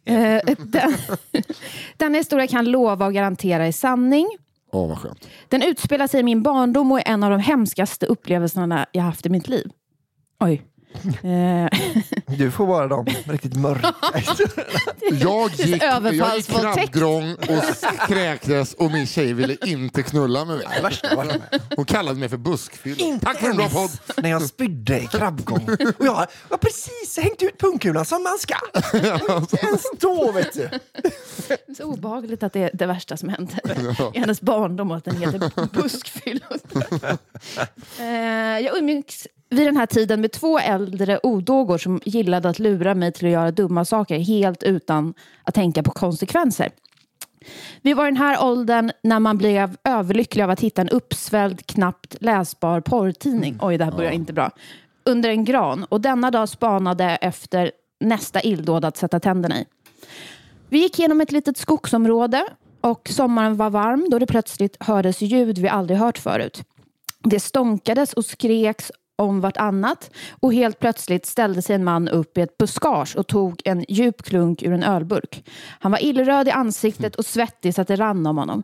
Eh, 0.06 0.40
den, 0.58 0.94
denna 1.98 2.18
historia 2.18 2.48
kan 2.48 2.66
lova 2.66 3.06
och 3.06 3.14
garantera 3.14 3.68
är 3.68 3.72
sanning. 3.72 4.28
Åh, 4.72 4.90
vad 4.90 4.98
skönt. 4.98 5.28
Den 5.50 5.62
utspelar 5.62 6.08
sig 6.08 6.20
i 6.20 6.24
min 6.24 6.44
barndom 6.44 6.92
och 6.92 7.00
är 7.00 7.08
en 7.08 7.24
av 7.24 7.32
de 7.32 7.40
hemskaste 7.40 8.06
upplevelserna 8.06 8.86
jag 8.92 9.04
haft 9.04 9.26
i 9.26 9.30
mitt 9.30 9.48
liv. 9.48 9.72
Oj. 10.40 10.62
Eh, 11.24 11.70
Du 12.38 12.52
får 12.52 12.66
vara 12.66 12.88
de 12.88 13.06
riktigt 13.26 13.56
mörka. 13.56 13.94
Jag 15.12 15.52
gick, 15.52 15.84
jag 15.84 16.36
gick 16.38 16.48
krabbgrång 16.48 17.34
och 17.34 18.08
kräktes 18.08 18.74
och 18.74 18.92
min 18.92 19.08
tjej 19.08 19.34
ville 19.34 19.58
inte 19.66 20.04
knulla 20.04 20.46
med 20.46 20.58
mig. 20.58 20.94
Hon 21.76 21.86
kallade 21.86 22.20
mig 22.20 22.30
för 22.30 22.38
buskfylla. 22.38 23.06
Inte 23.06 23.26
Tack 23.26 23.38
för 23.40 23.50
en 23.50 23.56
bra 23.58 23.70
podd! 23.70 23.90
när 24.18 24.30
jag 24.30 24.42
spydde 24.42 25.00
i 25.00 25.08
krabbgång. 25.08 25.70
Och 25.98 26.06
jag 26.06 26.14
har 26.50 26.58
precis 26.58 27.18
hängt 27.22 27.44
ut 27.44 27.58
pungkulan 27.60 28.06
som 28.06 28.24
man 28.24 28.38
ska. 28.40 28.56
Inte 29.38 29.58
ens 29.66 29.84
då 30.00 30.32
vet 30.32 30.54
du. 30.54 30.70
så 31.78 31.84
obehagligt 31.84 32.44
att 32.44 32.54
det 32.54 32.60
är 32.60 32.70
det 32.74 32.86
värsta 32.86 33.18
som 33.18 33.30
händer 33.30 33.60
i 34.14 34.20
hennes 34.20 34.42
barndom 34.42 34.92
och 34.92 34.98
att 34.98 35.06
den 35.06 35.18
heter 35.18 35.68
buskfyllot. 35.82 36.76
eh, 38.00 38.06
jag 38.66 38.78
umgicks 38.78 39.28
vid 39.52 39.68
den 39.68 39.78
här 39.78 39.86
tiden 39.86 40.22
med 40.22 40.32
två 40.32 40.60
äldre 40.60 41.20
odågor 41.24 41.78
som 41.78 42.02
gillade 42.06 42.50
att 42.50 42.60
lura 42.60 42.96
mig 42.96 43.12
till 43.12 43.26
att 43.26 43.32
göra 43.32 43.52
dumma 43.52 43.86
saker 43.86 44.20
helt 44.20 44.64
utan 44.64 45.14
att 45.44 45.56
tänka 45.56 45.84
på 45.84 45.92
konsekvenser. 45.92 46.72
Vi 47.82 47.94
var 47.94 48.08
i 48.08 48.10
den 48.10 48.18
här 48.18 48.44
åldern 48.44 48.92
när 49.04 49.20
man 49.20 49.38
blev 49.38 49.78
överlycklig 49.84 50.44
av 50.44 50.50
att 50.50 50.60
hitta 50.60 50.82
en 50.82 50.90
uppsvälld, 50.90 51.66
knappt 51.66 52.16
läsbar 52.20 52.82
porrtidning. 52.82 53.58
Oj, 53.62 53.78
det 53.78 53.86
här 53.86 53.92
börjar 53.92 54.12
inte 54.12 54.34
bra. 54.34 54.52
Under 55.04 55.30
en 55.30 55.46
gran. 55.46 55.84
Och 55.84 56.02
denna 56.02 56.32
dag 56.32 56.50
spanade 56.50 57.06
efter 57.06 57.72
nästa 58.00 58.42
illdåd 58.42 58.86
att 58.86 58.98
sätta 58.98 59.20
tänderna 59.20 59.60
i. 59.60 59.66
Vi 60.70 60.80
gick 60.80 61.00
genom 61.00 61.22
ett 61.22 61.32
litet 61.32 61.58
skogsområde 61.58 62.46
och 62.82 63.10
sommaren 63.12 63.58
var 63.58 63.70
varm 63.70 64.08
då 64.12 64.20
det 64.20 64.28
plötsligt 64.28 64.78
hördes 64.80 65.22
ljud 65.22 65.58
vi 65.58 65.70
aldrig 65.70 66.00
hört 66.00 66.18
förut. 66.18 66.64
Det 67.24 67.40
stånkades 67.40 68.14
och 68.14 68.26
skreks 68.26 68.92
om 69.18 69.42
vartannat 69.42 70.12
och 70.40 70.54
helt 70.54 70.80
plötsligt 70.80 71.26
ställde 71.26 71.62
sig 71.62 71.76
en 71.76 71.84
man 71.84 72.10
upp 72.10 72.38
i 72.38 72.42
ett 72.42 72.58
buskage 72.58 73.16
och 73.16 73.28
tog 73.28 73.62
en 73.66 73.86
djup 73.90 74.24
klunk 74.24 74.64
ur 74.64 74.74
en 74.74 74.84
ölburk. 74.84 75.50
Han 75.80 75.92
var 75.92 76.04
illröd 76.04 76.48
i 76.48 76.52
ansiktet 76.52 77.16
och 77.16 77.26
svettig 77.26 77.76
så 77.76 77.82
att 77.82 77.88
det 77.88 77.96
rann 77.96 78.26
om 78.28 78.38
honom. 78.38 78.64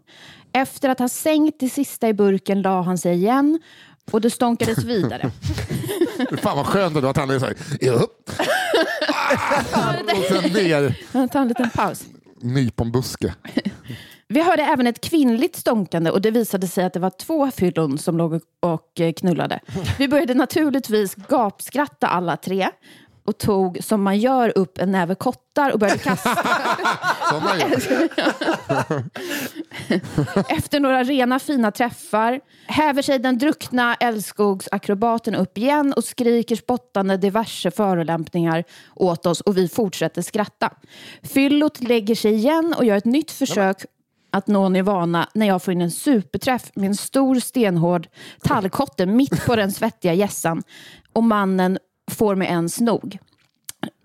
Efter 0.54 0.89
att 0.89 1.00
ha 1.00 1.10
sänkt 1.10 1.60
det 1.60 1.70
sista 1.70 2.08
i 2.08 2.14
burken 2.14 2.62
la 2.62 2.82
han 2.82 2.98
sig 2.98 3.14
igen 3.16 3.60
och 4.12 4.22
det 4.22 4.30
stånkades 4.30 4.84
vidare. 4.84 5.32
Fan 6.41 6.58
vad 6.58 6.66
skönt 6.66 6.95
ändå 6.95 7.08
att 7.08 7.18
han 7.18 7.30
är 7.30 7.39
så 7.39 7.45
här, 7.45 7.91
upp. 7.93 8.32
Ah, 9.74 9.93
och 10.18 10.24
sen 10.24 10.54
ner, 10.54 11.00
Jag 11.12 11.32
tar 11.32 11.41
en 11.41 11.48
liten 11.48 11.70
paus. 11.70 12.04
nyponbuske. 12.41 13.34
Vi 14.30 14.41
hörde 14.41 14.63
även 14.63 14.88
ett 14.88 15.01
kvinnligt 15.01 15.55
stånkande 15.55 16.11
och 16.11 16.21
det 16.21 16.32
visade 16.32 16.67
sig 16.67 16.86
att 16.86 16.93
det 16.93 16.99
var 16.99 17.09
två 17.09 17.51
fyllon 17.51 17.97
som 17.97 18.17
låg 18.17 18.41
och 18.59 18.99
eh, 18.99 19.13
knullade. 19.13 19.59
Vi 19.97 20.07
började 20.07 20.34
naturligtvis 20.34 21.15
gapskratta 21.15 22.07
alla 22.07 22.38
tre 22.38 22.69
och 23.28 23.38
tog, 23.38 23.84
som 23.84 24.03
man 24.03 24.19
gör, 24.19 24.57
upp 24.57 24.78
en 24.78 24.91
näve 24.91 25.15
kottar 25.15 25.71
och 25.71 25.80
började 25.80 25.99
kasta. 25.99 26.36
Som 27.30 27.43
man 27.43 27.59
gör. 27.59 27.69
Efter 30.57 30.80
några 30.80 31.03
rena 31.03 31.39
fina 31.39 31.71
träffar 31.71 32.39
häver 32.65 33.01
sig 33.01 33.19
den 33.19 33.38
druckna 33.38 33.95
älskogsakrobaten 33.95 35.36
upp 35.36 35.57
igen 35.57 35.93
och 35.93 36.03
skriker 36.03 36.55
spottande 36.55 37.17
diverse 37.17 37.71
förolämpningar 37.71 38.63
åt 38.95 39.25
oss 39.25 39.41
och 39.41 39.57
vi 39.57 39.67
fortsätter 39.67 40.21
skratta. 40.21 40.73
Fyllot 41.23 41.82
lägger 41.82 42.15
sig 42.15 42.34
igen 42.34 42.75
och 42.78 42.86
gör 42.86 42.97
ett 42.97 43.05
nytt 43.05 43.32
försök 43.32 43.86
att 44.32 44.47
nå 44.47 44.69
nirvana 44.69 45.30
när 45.34 45.47
jag 45.47 45.63
får 45.63 45.71
in 45.71 45.82
en 45.82 45.91
superträff 45.91 46.71
med 46.75 46.88
en 46.88 46.95
stor 46.95 47.36
stenhård 47.36 48.07
tallkotte 48.41 49.05
mitt 49.05 49.45
på 49.45 49.55
den 49.55 49.71
svettiga 49.71 50.13
gässan 50.13 50.63
och 51.13 51.23
mannen 51.23 51.78
får 52.11 52.36
mig 52.36 52.47
ens 52.47 52.80
nog. 52.80 53.19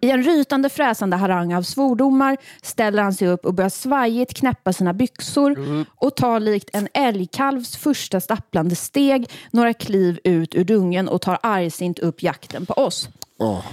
I 0.01 0.11
en 0.11 0.23
rytande 0.23 0.69
fräsande 0.69 1.17
harang 1.17 1.55
av 1.55 1.63
svordomar 1.63 2.37
ställer 2.63 3.03
han 3.03 3.15
sig 3.15 3.29
upp 3.29 3.47
och 3.47 3.55
börjar 3.55 3.69
svajigt 3.69 4.35
knäppa 4.35 4.73
sina 4.73 4.93
byxor 4.93 5.57
och 5.95 6.17
tar 6.17 6.41
likt 6.41 6.71
en 6.73 6.89
älgkalvs 6.95 7.77
första 7.77 8.21
stapplande 8.21 8.75
steg 8.75 9.31
några 9.51 9.75
kliv 9.75 10.19
ut 10.25 10.55
ur 10.55 10.65
dungen 10.65 11.09
och 11.09 11.21
tar 11.21 11.39
argsint 11.43 11.99
upp 11.99 12.23
jakten 12.23 12.67
på 12.67 12.75
oss. 12.75 13.09
Oh. 13.39 13.65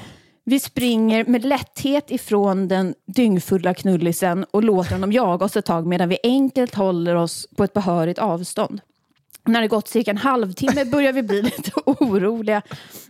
Vi 0.50 0.60
springer 0.60 1.26
med 1.26 1.46
lätthet 1.46 2.12
ifrån 2.12 2.68
den 2.68 2.96
dyngfulla 3.06 3.74
knullisen 3.74 4.46
och 4.52 4.64
låter 4.64 4.92
honom 4.92 5.12
jaga 5.12 5.46
oss 5.46 5.58
ett 5.58 5.66
tag 5.66 5.88
medan 5.88 6.10
vi 6.10 6.18
enkelt 6.24 6.76
håller 6.76 7.16
oss 7.16 7.48
på 7.58 7.64
ett 7.64 7.74
behörigt 7.74 8.20
avstånd. 8.20 8.82
När 9.46 9.62
det 9.62 9.68
gått 9.68 9.88
cirka 9.88 10.12
en 10.12 10.18
halvtimme 10.18 10.86
börjar 10.86 11.14
vi 11.14 11.24
bli 11.24 11.42
lite 11.42 11.72
oroliga 11.86 12.62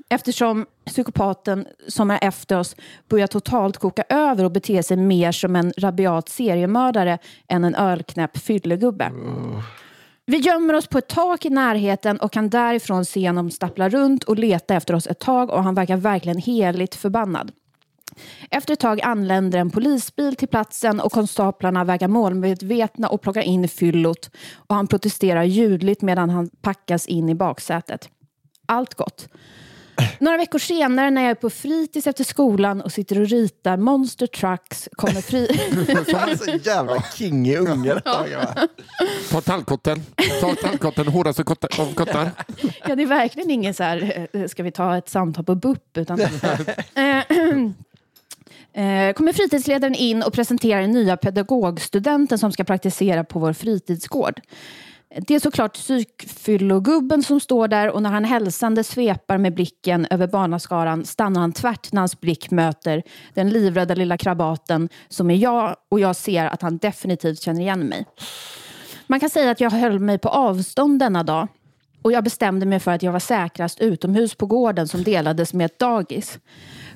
eftersom 0.10 0.66
psykopaten 0.86 1.68
som 1.88 2.12
är 2.12 2.20
efter 2.22 2.58
oss 2.58 2.76
börjar 3.10 3.28
totalt 3.28 3.78
koka 3.78 4.04
över 4.10 4.44
och 4.44 4.52
bete 4.52 4.84
sig 4.84 4.98
mer 4.98 5.32
som 5.32 5.56
en 5.56 5.74
rabiat 5.78 6.30
seriemördare 6.30 7.18
än 7.48 7.64
en 7.64 7.76
ölknäpp 7.76 8.38
fyllegubbe. 8.38 9.12
Vi 10.30 10.38
gömmer 10.38 10.74
oss 10.74 10.88
på 10.88 10.98
ett 10.98 11.08
tak 11.08 11.46
i 11.46 11.50
närheten 11.50 12.18
och 12.18 12.32
kan 12.32 12.50
därifrån 12.50 13.06
se 13.06 13.30
honom 13.30 13.52
stappla 13.52 13.90
runt 13.90 14.24
och 14.24 14.38
leta 14.38 14.76
efter 14.76 14.94
oss 14.94 15.08
ett 15.08 15.20
tag 15.20 15.50
och 15.50 15.64
han 15.64 15.76
verkar 15.76 15.98
verkligen 15.98 16.38
heligt 16.38 16.96
förbannad. 16.96 17.52
Efter 18.50 18.74
ett 18.74 18.80
tag 18.80 19.02
anländer 19.02 19.60
en 19.60 19.70
polisbil 19.70 20.36
till 20.36 20.48
platsen 20.48 21.00
och 21.00 21.12
konstaplarna 21.12 21.84
verkar 21.84 22.08
målmedvetna 22.08 23.10
och 23.10 23.22
plockar 23.22 23.42
in 23.42 23.68
fyllot 23.68 24.32
och 24.54 24.76
han 24.76 24.88
protesterar 24.88 25.44
ljudligt 25.44 26.02
medan 26.02 26.30
han 26.30 26.50
packas 26.62 27.08
in 27.08 27.30
i 27.30 27.36
baksätet. 27.36 28.10
Allt 28.66 28.94
gott. 28.96 29.28
Några 30.20 30.38
veckor 30.38 30.60
senare 30.60 31.10
när 31.10 31.22
jag 31.22 31.32
är 31.32 31.36
på 31.36 31.50
fritids 31.50 32.08
efter 32.08 32.24
skolan 32.24 32.82
och 32.82 32.92
sitter 32.92 33.22
och 33.22 33.28
ritar 33.28 33.78
monster 33.78 34.28
trucks 34.28 34.90
kommer 34.96 35.22
fri... 35.22 35.46
Är 35.90 36.38
så 36.38 36.52
jävla 36.70 37.02
king 37.18 37.48
i 37.48 37.58
unge. 37.58 38.02
Ta 39.32 39.42
tallkotten. 39.42 40.04
Ta 40.42 40.56
tallkotten, 40.56 41.08
hårdaste 41.08 41.44
kottar- 41.44 41.82
av 41.82 41.94
kottar. 41.94 42.32
Ja, 42.88 42.96
det 42.96 43.04
är 43.04 43.08
verkligen 43.08 43.50
ingen 43.52 43.74
så 43.74 43.84
här, 43.84 44.28
eh, 44.34 44.48
ska 44.48 44.64
vi 44.64 44.72
ta 44.72 44.98
ett 44.98 45.10
samtal 45.10 45.46
på 45.46 45.56
BUP? 45.56 45.98
Utan, 45.98 46.20
Eh, 46.96 47.18
eh, 48.74 49.14
kommer 49.14 49.34
fritidsledaren 49.34 49.96
in 49.96 50.24
och 50.24 50.34
presenterar 50.34 50.82
den 50.82 50.92
nya 50.92 51.18
pedagogstudenten 51.18 52.38
som 52.40 52.52
ska 52.52 52.64
praktisera 52.64 53.24
på 53.24 53.40
vår 53.40 53.54
fritidsgård. 53.54 54.42
Det 55.18 55.36
är 55.36 55.40
såklart 55.40 55.74
psykfyllogubben 55.74 57.24
som 57.24 57.40
står 57.40 57.68
där 57.68 57.90
och 57.92 58.02
när 58.02 58.10
han 58.10 58.26
hälsande 58.26 58.84
svepar 58.84 59.38
med 59.38 59.54
blicken 59.54 60.08
över 60.10 60.28
barnaskaran 60.28 61.06
stannar 61.06 61.42
han 61.42 61.54
tvärt 61.54 61.92
när 61.92 62.02
hans 62.02 62.22
blick 62.22 62.52
möter 62.52 63.04
den 63.34 63.50
livrädda 63.50 63.96
lilla 63.96 64.18
krabaten 64.18 64.90
som 65.08 65.30
är 65.30 65.36
jag 65.36 65.76
och 65.90 66.00
jag 66.00 66.16
ser 66.16 66.46
att 66.46 66.62
han 66.62 66.78
definitivt 66.78 67.42
känner 67.42 67.62
igen 67.62 67.80
mig. 67.80 68.06
Man 69.08 69.20
kan 69.20 69.30
säga 69.30 69.52
att 69.52 69.62
jag 69.62 69.72
höll 69.72 70.00
mig 70.00 70.18
på 70.18 70.30
avstånd 70.30 71.00
denna 71.00 71.24
dag 71.24 71.48
och 72.02 72.12
jag 72.12 72.24
bestämde 72.24 72.66
mig 72.66 72.80
för 72.80 72.92
att 72.92 73.04
jag 73.04 73.12
var 73.12 73.20
säkrast 73.20 73.80
utomhus 73.80 74.36
på 74.36 74.46
gården 74.46 74.88
som 74.88 75.04
delades 75.04 75.54
med 75.54 75.66
ett 75.66 75.80
dagis. 75.80 76.40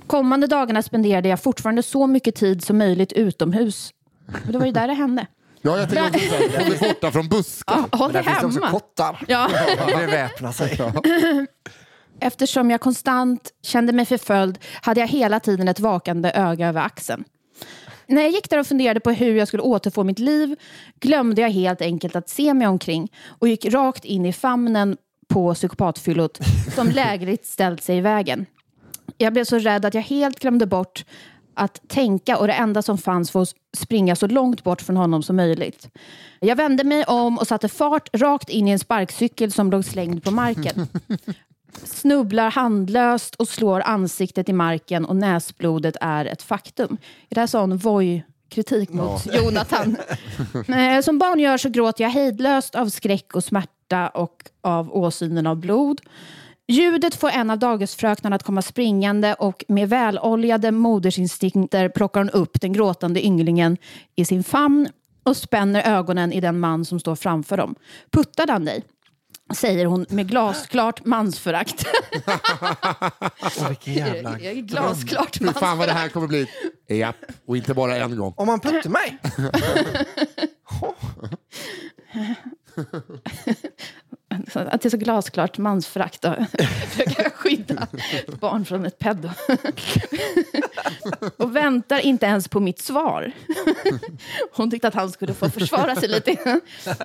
Kommande 0.08 0.48
dagarna 0.48 0.84
spenderade 0.84 1.30
jag 1.30 1.42
fortfarande 1.42 1.84
så 1.84 2.08
mycket 2.08 2.36
tid 2.36 2.64
som 2.64 2.78
möjligt 2.78 3.14
utomhus. 3.14 3.94
Och 4.46 4.52
det 4.52 4.58
var 4.58 4.66
ju 4.66 4.72
där 4.72 4.88
det 4.88 4.94
hände. 4.94 5.28
Ja, 5.66 5.78
jag 5.80 5.90
tänkte 5.90 6.18
också 6.18 6.30
så 6.30 6.36
här, 6.36 6.60
håll 6.60 6.70
dig 6.70 6.80
borta 6.80 7.12
från 7.12 7.28
buskar. 7.28 7.76
Ja, 7.92 7.98
håll 7.98 8.14
Där 8.14 8.24
dig 8.24 8.34
finns 8.34 8.40
det 8.40 8.48
också 8.48 8.60
hemma. 8.60 8.72
kottar. 8.72 9.24
Ja. 9.28 9.50
Beväpna 9.88 10.54
sig. 10.54 10.80
Eftersom 12.20 12.72
jag 12.72 12.82
konstant 12.82 13.50
kände 13.62 13.94
mig 13.94 14.06
förföljd 14.06 14.60
hade 14.82 15.00
jag 15.00 15.08
hela 15.08 15.40
tiden 15.40 15.68
ett 15.68 15.80
vakande 15.80 16.32
öga 16.36 16.68
över 16.68 16.82
axeln. 16.82 17.24
När 18.08 18.22
jag 18.22 18.32
gick 18.32 18.50
där 18.50 18.60
och 18.60 18.68
funderade 18.68 19.00
på 19.00 19.12
hur 19.12 19.36
jag 19.36 19.48
skulle 19.48 19.64
återfå 19.64 20.04
mitt 20.04 20.20
liv 20.20 20.56
glömde 21.00 21.42
jag 21.42 21.50
helt 21.50 21.82
enkelt 21.82 22.16
att 22.16 22.30
se 22.30 22.54
mig 22.54 22.68
omkring 22.68 23.12
och 23.40 23.48
gick 23.48 23.66
rakt 23.66 24.06
in 24.06 24.26
i 24.26 24.34
famnen 24.34 24.98
på 25.28 25.54
psykopatfyllot 25.54 26.40
som 26.76 26.90
lägligt 26.94 27.46
ställt 27.46 27.84
sig 27.84 27.98
i 27.98 28.02
vägen. 28.02 28.46
Jag 29.18 29.34
blev 29.34 29.44
så 29.46 29.58
rädd 29.60 29.86
att 29.86 29.94
jag 29.94 30.02
helt 30.02 30.40
glömde 30.40 30.66
bort 30.66 31.06
att 31.54 31.82
tänka 31.88 32.38
och 32.38 32.48
det 32.48 32.54
enda 32.54 32.82
som 32.82 32.98
fanns 32.98 33.34
var 33.34 33.42
att 33.42 33.54
springa 33.78 34.16
så 34.16 34.28
långt 34.28 34.64
bort 34.64 34.82
från 34.82 34.98
honom 34.98 35.24
som 35.24 35.36
möjligt. 35.36 35.90
Jag 36.40 36.56
vände 36.56 36.84
mig 36.84 37.04
om 37.04 37.38
och 37.38 37.48
satte 37.48 37.70
fart 37.70 38.10
rakt 38.14 38.50
in 38.50 38.68
i 38.68 38.72
en 38.72 38.80
sparkcykel 38.80 39.52
som 39.52 39.72
låg 39.72 39.86
slängd 39.86 40.24
på 40.24 40.32
marken. 40.32 40.88
Snubblar 41.84 42.52
handlöst 42.52 43.36
och 43.36 43.48
slår 43.48 43.82
ansiktet 43.82 44.50
i 44.50 44.54
marken 44.54 45.06
och 45.06 45.16
näsblodet 45.16 45.96
är 46.02 46.26
ett 46.26 46.42
faktum. 46.42 46.98
Det 47.30 47.40
här 47.40 47.48
sa 47.48 47.62
hon 47.62 47.78
Voi 47.78 48.24
kritik 48.50 48.90
mot 48.90 49.26
Jonathan. 49.36 49.98
Eh, 50.68 51.02
Som 51.02 51.20
barn 51.20 51.40
gör 51.40 51.58
så 51.58 51.70
gråter 51.70 52.04
jag 52.04 52.12
hejdlöst 52.12 52.76
av 52.76 52.90
skräck 52.90 53.36
och 53.36 53.44
smärta 53.44 54.10
och 54.10 54.44
av 54.62 54.96
åsynen 54.96 55.48
av 55.48 55.56
blod. 55.56 56.02
Ljudet 56.68 57.16
får 57.16 57.30
en 57.30 57.50
av 57.50 57.60
dagisfröknarna 57.60 58.36
att 58.36 58.44
komma 58.44 58.62
springande 58.62 59.34
och 59.34 59.64
med 59.68 59.90
väloljade 59.90 60.72
modersinstinkter 60.72 61.90
plockar 61.90 62.20
hon 62.20 62.30
upp 62.30 62.62
den 62.62 62.74
gråtande 62.74 63.26
ynglingen 63.26 63.78
i 64.16 64.26
sin 64.26 64.44
famn 64.44 64.90
och 65.24 65.38
spänner 65.38 65.98
ögonen 65.98 66.34
i 66.34 66.42
den 66.42 66.60
man 66.60 66.86
som 66.86 67.00
står 67.00 67.16
framför 67.16 67.58
dem. 67.58 67.76
Puttade 68.12 68.52
han 68.52 68.66
dig? 68.66 68.84
Säger 69.54 69.86
hon 69.86 70.06
med 70.10 70.30
glasklart 70.30 71.06
mansförakt. 71.06 71.86
Åh, 73.44 73.70
vilken 73.70 73.94
jävla... 73.94 74.38
Glasklart 74.54 75.38
Fy 75.38 75.48
fan 75.48 75.78
vad 75.78 75.88
det 75.88 75.94
här 75.94 76.10
kommer 76.10 76.28
bli. 76.28 76.48
Japp, 76.88 77.16
och 77.48 77.58
inte 77.58 77.74
bara 77.74 77.98
en 77.98 78.18
gång. 78.18 78.34
Om 78.38 78.48
man 78.48 78.60
puttar 78.60 78.90
mig? 78.90 79.20
Att 84.54 84.82
det 84.82 84.86
är 84.86 84.90
så 84.90 84.98
glasklart 84.98 85.58
mansförakt 85.58 86.26
och 86.26 86.36
försöka 86.90 87.30
skydda 87.30 87.88
barn 88.40 88.66
från 88.66 88.86
ett 88.86 89.00
pedo. 89.00 89.30
och 91.38 91.56
väntar 91.56 92.00
inte 92.00 92.26
ens 92.26 92.48
på 92.48 92.60
mitt 92.60 92.80
svar. 92.80 93.32
Hon 94.56 94.72
tyckte 94.72 94.88
att 94.88 94.94
han 94.94 95.12
skulle 95.12 95.34
få 95.34 95.50
försvara 95.50 95.96
sig 95.96 96.10
lite 96.10 96.60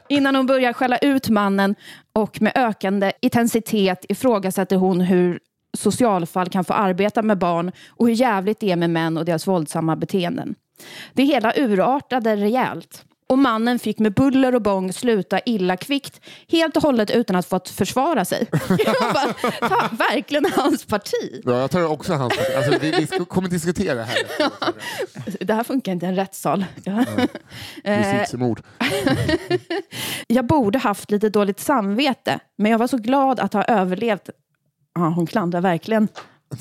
innan 0.08 0.36
hon 0.36 0.46
börjar 0.46 0.72
skälla 0.72 0.98
ut 0.98 1.28
mannen 1.28 1.74
och 2.12 2.42
med 2.42 2.52
ökande 2.54 3.12
intensitet 3.20 4.04
ifrågasätter 4.08 4.76
hon 4.76 5.00
hur 5.00 5.40
socialfall 5.76 6.48
kan 6.48 6.64
få 6.64 6.72
arbeta 6.72 7.22
med 7.22 7.38
barn 7.38 7.72
och 7.88 8.06
hur 8.06 8.14
jävligt 8.14 8.60
det 8.60 8.70
är 8.70 8.76
med 8.76 8.90
män 8.90 9.18
och 9.18 9.24
deras 9.24 9.46
våldsamma 9.46 9.96
beteenden. 9.96 10.54
Det 11.12 11.24
hela 11.24 11.52
urartade 11.56 12.36
rejält. 12.36 13.04
Och 13.28 13.38
mannen 13.38 13.78
fick 13.78 13.98
med 13.98 14.12
buller 14.14 14.54
och 14.54 14.62
bång 14.62 14.92
sluta 14.92 15.40
illa 15.40 15.76
kvickt, 15.76 16.20
helt 16.48 16.76
och 16.76 16.82
hållet 16.82 17.10
utan 17.10 17.36
att 17.36 17.46
få 17.46 17.60
försvara 17.64 18.24
sig. 18.24 18.46
Jag 18.68 19.14
bara, 19.14 19.32
ta 19.68 19.88
verkligen 20.10 20.52
hans 20.56 20.84
parti. 20.84 21.42
Ja, 21.44 21.60
jag 21.60 21.70
tar 21.70 21.86
också 21.86 22.12
hans 22.14 22.34
alltså, 22.56 22.78
vi, 22.80 22.90
vi 22.90 23.24
kommer 23.24 23.48
diskutera 23.48 23.94
det 23.94 24.02
här. 24.04 24.18
Det 25.44 25.54
här 25.54 25.64
funkar 25.64 25.92
inte 25.92 26.06
i 26.06 26.08
en 26.08 26.16
rättssal. 26.16 26.64
Ja. 26.84 27.04
Eh, 27.84 28.18
Justitiemord. 28.18 28.62
jag 30.26 30.46
borde 30.46 30.78
haft 30.78 31.10
lite 31.10 31.28
dåligt 31.28 31.60
samvete, 31.60 32.38
men 32.56 32.70
jag 32.72 32.78
var 32.78 32.86
så 32.86 32.96
glad 32.96 33.40
att 33.40 33.52
ha 33.52 33.64
överlevt 33.64 34.30
Ja, 34.94 35.08
hon 35.08 35.26
klandrar 35.26 35.60
verkligen 35.60 36.08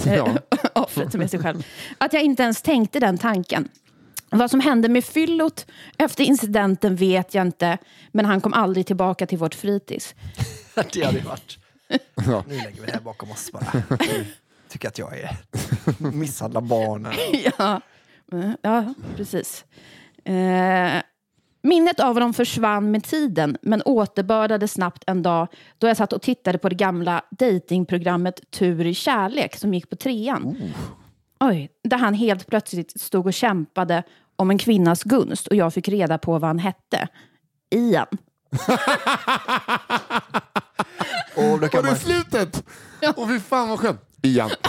Ja. 0.05 0.29
offret 0.73 1.13
med 1.13 1.29
sig 1.31 1.39
själv. 1.39 1.65
Att 1.97 2.13
jag 2.13 2.23
inte 2.23 2.43
ens 2.43 2.61
tänkte 2.61 2.99
den 2.99 3.17
tanken. 3.17 3.69
Vad 4.37 4.51
som 4.51 4.59
hände 4.59 4.89
med 4.89 5.05
fyllot 5.05 5.65
efter 5.97 6.23
incidenten 6.23 6.95
vet 6.95 7.33
jag 7.33 7.47
inte, 7.47 7.77
men 8.11 8.25
han 8.25 8.41
kom 8.41 8.53
aldrig 8.53 8.85
tillbaka 8.85 9.27
till 9.27 9.37
vårt 9.37 9.55
fritids. 9.55 10.15
det 10.93 11.05
hade 11.05 11.17
ju 11.17 11.23
varit. 11.23 11.57
Ja. 12.15 12.43
Nu 12.47 12.55
lägger 12.55 12.81
vi 12.81 12.85
det 12.85 12.91
här 12.91 13.01
bakom 13.01 13.31
oss 13.31 13.51
bara. 13.51 13.83
Tycker 14.69 14.87
att 14.87 14.97
jag 14.97 15.19
är 15.19 15.37
misshandlar 15.97 16.61
barnen. 16.61 17.13
ja. 17.57 17.81
ja, 18.61 18.93
precis. 19.15 19.65
Eh, 20.23 21.01
minnet 21.61 21.99
av 21.99 22.13
honom 22.13 22.33
försvann 22.33 22.91
med 22.91 23.03
tiden, 23.03 23.57
men 23.61 23.81
återbördade 23.81 24.67
snabbt 24.67 25.03
en 25.07 25.23
dag 25.23 25.47
då 25.77 25.87
jag 25.87 25.97
satt 25.97 26.13
och 26.13 26.21
tittade 26.21 26.57
på 26.57 26.69
det 26.69 26.75
gamla 26.75 27.21
datingprogrammet 27.31 28.51
Tur 28.51 28.85
i 28.85 28.93
kärlek 28.93 29.55
som 29.55 29.73
gick 29.73 29.89
på 29.89 29.95
trean. 29.95 30.73
Oj, 31.39 31.69
där 31.83 31.97
han 31.97 32.13
helt 32.13 32.47
plötsligt 32.47 33.01
stod 33.01 33.25
och 33.25 33.33
kämpade 33.33 34.03
om 34.37 34.49
en 34.49 34.57
kvinnas 34.57 35.03
gunst 35.03 35.47
och 35.47 35.55
jag 35.55 35.73
fick 35.73 35.87
reda 35.87 36.17
på 36.17 36.31
vad 36.31 36.43
han 36.43 36.59
hette. 36.59 37.07
Ian. 37.75 38.07
Och 41.35 41.71
kan 41.71 41.83
det 41.83 41.89
man... 41.89 41.95
slutet? 41.95 42.63
Och 43.15 43.27
fy 43.27 43.39
fan 43.39 43.69
vad 43.69 43.79
skönt. 43.79 44.06
Ian. 44.23 44.49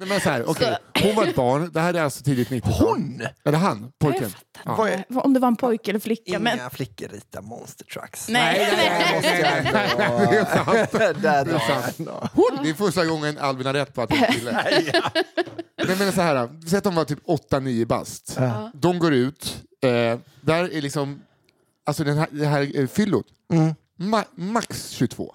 Nej, 0.00 0.08
men 0.08 0.20
så 0.20 0.30
här, 0.30 0.50
okej. 0.50 0.76
Hon 1.02 1.14
var 1.14 1.26
ett 1.26 1.34
barn. 1.34 1.70
Det 1.72 1.80
här 1.80 1.94
är 1.94 2.02
alltså 2.02 2.24
tidigt 2.24 2.48
90-tal. 2.48 2.72
Hon? 2.72 3.22
Eller 3.44 3.58
han? 3.58 3.92
Pojken? 3.98 4.30
Ja. 4.64 4.74
Vad 4.76 4.88
är... 4.88 5.04
Om 5.08 5.34
det 5.34 5.40
var 5.40 5.48
en 5.48 5.56
pojke 5.56 5.90
eller 5.90 6.00
flicka. 6.00 6.22
Inga 6.30 6.38
Men... 6.38 6.70
flickor 6.70 7.08
ritar 7.08 7.42
monster 7.42 7.84
trucks. 7.84 8.28
Nej, 8.28 8.68
nej, 8.76 9.20
nej. 9.22 9.22
Det 10.30 10.38
är 10.38 10.44
sant. 10.44 10.92
Det 11.22 11.28
är 11.28 11.58
sant. 11.58 12.08
Hon, 12.34 12.58
det 12.62 12.70
är 12.70 12.74
första 12.74 13.06
gången 13.06 13.38
Albin 13.38 13.66
har 13.66 13.74
rätt 13.74 13.94
på 13.94 14.02
att 14.02 14.08
det 14.08 14.16
är 14.16 14.32
kille. 14.32 14.52
Nej, 15.86 15.96
men 15.98 16.12
så 16.12 16.20
här, 16.20 16.48
säg 16.68 16.78
att 16.78 16.84
de 16.84 16.94
var 16.94 17.04
typ 17.04 17.26
8-9 17.26 17.84
bast. 17.84 18.38
De 18.72 18.98
går 18.98 19.14
ut. 19.14 19.64
Eh, 19.82 19.90
där 20.40 20.72
är 20.72 20.82
liksom, 20.82 21.22
alltså 21.86 22.04
den 22.04 22.18
här, 22.18 22.28
det 22.30 22.46
här 22.46 22.86
fyllot, 22.86 23.26
ma 23.96 24.24
max 24.34 24.90
22. 24.90 25.34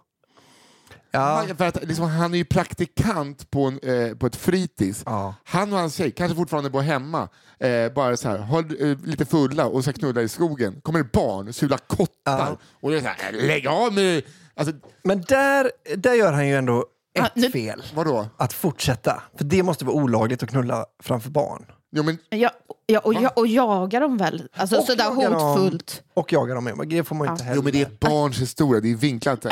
Ja. 1.16 1.46
Ma- 1.48 1.56
För 1.58 1.66
att, 1.68 1.84
liksom, 1.84 2.06
han 2.10 2.34
är 2.34 2.38
ju 2.38 2.46
praktikant 2.46 3.52
på, 3.52 3.64
en, 3.66 3.80
eh, 3.80 4.16
på 4.16 4.26
ett 4.28 4.36
fritids. 4.36 5.04
Ja. 5.06 5.36
Han 5.44 5.74
och 5.74 5.80
hans 5.80 5.96
tjej 5.96 6.12
kanske 6.12 6.36
fortfarande 6.36 6.70
bor 6.70 6.82
hemma, 6.82 7.30
eh, 7.60 7.94
bara 7.94 8.18
så 8.18 8.30
här, 8.30 8.38
har, 8.38 8.60
eh, 8.90 8.98
lite 9.04 9.26
fulla 9.26 9.66
och 9.66 9.84
ska 9.84 9.94
knulla 9.94 10.22
i 10.22 10.30
skogen. 10.30 10.82
Kommer 10.82 11.00
det 11.00 11.10
barn, 11.14 11.54
sula 11.54 11.78
kottar. 11.78 12.38
Ja. 12.40 12.58
Och 12.82 12.92
det 12.92 12.98
är 12.98 13.02
så 13.02 13.08
här, 13.08 13.34
"Äh, 13.34 13.46
lägg 13.48 13.68
av 13.68 13.94
med... 13.94 14.24
Alltså, 14.56 14.74
Men 15.04 15.22
där, 15.28 15.72
där 15.98 16.14
gör 16.14 16.34
han 16.34 16.48
ju 16.48 16.56
ändå 16.58 16.86
ett 17.20 17.36
nu- 17.36 17.52
fel. 17.52 17.84
vadå? 17.96 18.28
Att 18.38 18.54
fortsätta. 18.54 19.24
För 19.38 19.44
det 19.46 19.64
måste 19.64 19.86
vara 19.86 19.96
olagligt 19.96 20.44
att 20.44 20.50
knulla 20.50 20.86
framför 21.04 21.30
barn. 21.30 21.66
Jo, 21.96 22.04
men, 22.04 22.18
Ja, 22.30 22.50
ja, 22.86 23.00
och, 23.00 23.14
ja, 23.14 23.30
och 23.36 23.48
jagar 23.48 24.02
dem 24.02 24.18
väl? 24.18 24.48
Alltså 24.54 24.78
Och 24.78 24.84
sådär 24.86 25.04
jagar 25.04 25.30
dem. 25.32 25.42
hotfullt. 25.42 26.04
Och 26.14 26.34
jaga 26.34 26.54
dem. 26.56 26.64
Men 26.64 26.90
Det 26.90 27.04
får 27.04 27.16
man 27.16 27.28
inte 27.32 27.44
heller. 27.44 27.56
jo, 27.56 27.62
men 27.64 27.72
det 27.72 27.82
är 27.82 27.86
ett 27.86 28.00
barns 28.00 28.42
historia, 28.42 28.82
det 28.82 28.92
är 28.92 28.96
vinklat. 28.96 29.46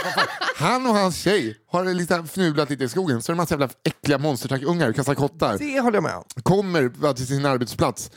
Han 0.56 0.86
och 0.86 0.94
hans 0.94 1.16
tjej 1.16 1.56
har 1.70 1.84
lite 1.84 2.24
fnulat 2.24 2.70
lite 2.70 2.84
i 2.84 2.88
skogen, 2.88 3.22
så 3.22 3.32
är 3.32 3.34
det 3.34 3.34
en 3.34 3.36
massa 3.36 3.54
jävla 3.54 3.68
äckliga 3.84 4.18
monstertrackungar 4.18 4.88
och 4.88 4.94
kastar 4.96 5.14
kottar. 5.14 5.58
Det 5.58 5.80
håller 5.80 5.96
jag 5.96 6.02
med 6.02 6.16
om. 6.16 6.24
kommer 6.42 7.12
till 7.14 7.26
sin 7.26 7.46
arbetsplats 7.46 8.10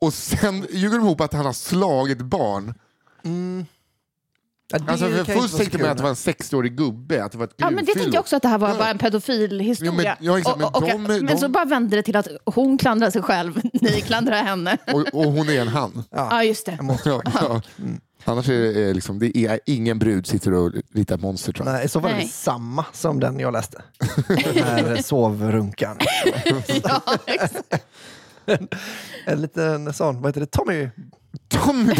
och 0.00 0.14
sen 0.14 0.66
ljuger 0.70 0.98
de 0.98 1.04
ihop 1.06 1.20
att 1.20 1.32
han 1.32 1.46
har 1.46 1.52
slagit 1.52 2.18
barn. 2.18 2.74
Ja, 4.72 4.78
Alltså, 4.86 5.06
för 5.08 5.24
först 5.24 5.56
tänkte 5.56 5.78
man 5.78 5.90
att 5.90 5.96
det 5.96 6.02
var 6.02 6.10
en 6.10 6.16
60-årig 6.16 6.76
gubbe, 6.76 7.24
att 7.24 7.32
det 7.32 7.38
var 7.38 7.44
ett 7.44 7.54
Ja, 7.56 7.70
men 7.70 7.84
det 7.84 7.92
tänkte 7.94 8.10
jag 8.12 8.20
också 8.20 8.36
att 8.36 8.42
det 8.42 8.48
här 8.48 8.58
var 8.58 8.68
Ja. 8.68 8.74
bara 8.78 8.88
en 8.90 8.98
pedofilhistoria. 8.98 9.92
Jo, 9.92 9.96
men- 9.96 10.16
ja, 10.26 10.38
exakt, 10.38 10.58
men 10.58 10.66
och, 10.66 10.76
och, 10.76 10.82
de- 10.88 11.02
men 11.02 11.26
de- 11.26 11.36
så 11.38 11.48
bara 11.48 11.64
vände 11.64 11.96
det 11.96 12.02
till 12.02 12.16
att 12.16 12.28
hon 12.44 12.78
klandrar 12.78 13.10
sig 13.10 13.22
själv, 13.22 13.60
ni 13.72 14.00
klandrar 14.00 14.42
henne. 14.42 14.76
Och, 14.92 15.00
och 15.14 15.32
hon 15.32 15.48
är 15.48 15.60
en 15.60 15.68
han. 15.68 16.04
Ja, 16.10 16.44
just 16.44 16.66
det. 16.66 16.78
Ja, 17.04 17.22
ja. 17.24 17.62
Annars 18.24 18.48
är 18.48 18.58
det, 18.60 18.88
eh, 18.88 18.94
liksom, 18.94 19.18
det 19.18 19.36
är 19.38 19.60
ingen 19.66 19.98
brud 19.98 20.26
sitter 20.26 20.52
och 20.54 20.72
ritar 20.94 21.18
monster 21.18 21.52
truck. 21.52 21.66
Nej, 21.66 21.84
i 21.84 21.88
så 21.88 22.00
fall 22.00 22.10
är 22.10 22.14
det 22.14 22.20
Nej. 22.20 22.28
samma 22.28 22.84
som 22.92 23.20
den 23.20 23.40
jag 23.40 23.52
läste. 23.52 23.82
Den 24.28 24.64
här 24.64 25.02
sovrunkan. 25.02 25.96
Ja, 26.84 27.00
exakt. 27.26 27.84
En 29.26 29.40
liten 29.42 29.92
sån, 29.92 30.22
vad 30.22 30.28
heter 30.30 30.40
det, 30.40 30.46
Tommy? 30.46 30.88
Tommy! 31.48 31.94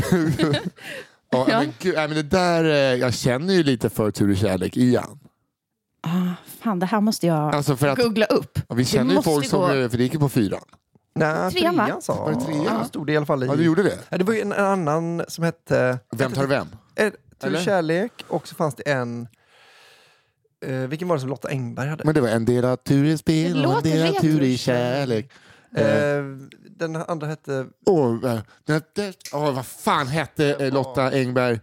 Ja, 1.31 1.47
Ja. 1.49 1.59
Men, 1.61 1.73
gud, 1.79 1.95
nej, 1.95 2.09
men 2.09 2.17
det 2.17 2.23
där, 2.23 2.65
eh, 2.65 3.01
jag 3.01 3.15
känner 3.15 3.55
ju 3.55 3.63
lite 3.63 3.91
för 3.91 4.11
Tur 4.11 4.31
och 4.31 4.37
kärlek 4.37 4.77
igen. 4.77 5.19
Ah, 6.03 6.33
fan, 6.61 6.79
det 6.79 6.87
här 6.87 7.01
måste 7.01 7.27
jag 7.27 7.55
Alltså 7.55 7.77
för 7.77 7.89
att, 7.89 7.99
googla 7.99 8.27
upp. 8.27 8.59
vi 8.69 8.85
känner 8.85 9.15
ju 9.15 9.23
folk 9.23 9.47
som, 9.47 9.61
gå- 9.61 9.75
eh, 9.75 9.89
för 9.89 9.97
det 9.99 10.03
gick 10.03 10.13
ju 10.15 10.19
på 10.21 10.29
fyran. 10.29 10.61
Nej, 11.15 11.51
Trean, 11.53 11.77
va? 11.77 11.85
trean 11.87 12.03
sa 12.03 12.15
Var 12.25 12.33
det 12.33 12.41
trean? 12.41 12.65
Ja, 12.65 12.85
stod 12.85 13.07
det 13.07 13.13
i 13.13 13.17
alla 13.17 13.27
fall 13.27 13.43
i. 13.43 13.47
Ja, 13.47 13.57
du 13.57 13.65
gjorde 13.65 13.83
det? 13.83 13.99
Ja, 14.09 14.19
det 14.19 14.25
var 14.25 14.35
ju 14.35 14.41
en 14.41 14.53
annan 14.53 15.23
som 15.29 15.45
hette 15.45 15.99
Vem 16.17 16.33
tar 16.33 16.47
vem? 16.47 16.67
eh, 16.97 17.13
Tur 17.43 17.55
och 17.55 17.61
kärlek 17.63 18.13
och 18.29 18.49
så 18.49 18.55
fanns 18.55 18.75
det 18.75 18.83
en 18.91 19.29
eh, 20.67 20.73
vilken 20.75 21.09
var 21.09 21.17
det 21.17 21.21
som 21.21 21.29
Lotta 21.31 21.49
Engberg 21.49 21.89
hade? 21.89 22.05
Men 22.05 22.15
det 22.15 22.21
var 22.21 22.29
en 22.29 22.45
del 22.45 22.65
av 22.65 22.77
tur 22.77 23.05
i 23.05 23.19
spel 23.19 23.67
och 23.67 23.77
en 23.77 23.83
del 23.83 24.17
av 24.17 24.21
tur 24.21 24.43
i 24.43 24.57
kärlek. 24.59 25.31
Eh, 25.77 25.85
den 26.79 26.97
andra 26.97 27.27
hette... 27.27 27.67
Åh, 27.87 28.17
det, 28.67 29.15
åh, 29.33 29.53
vad 29.55 29.67
fan 29.67 30.07
hette 30.07 30.47
eh, 30.61 30.73
Lotta 30.73 31.11
Engberg? 31.11 31.61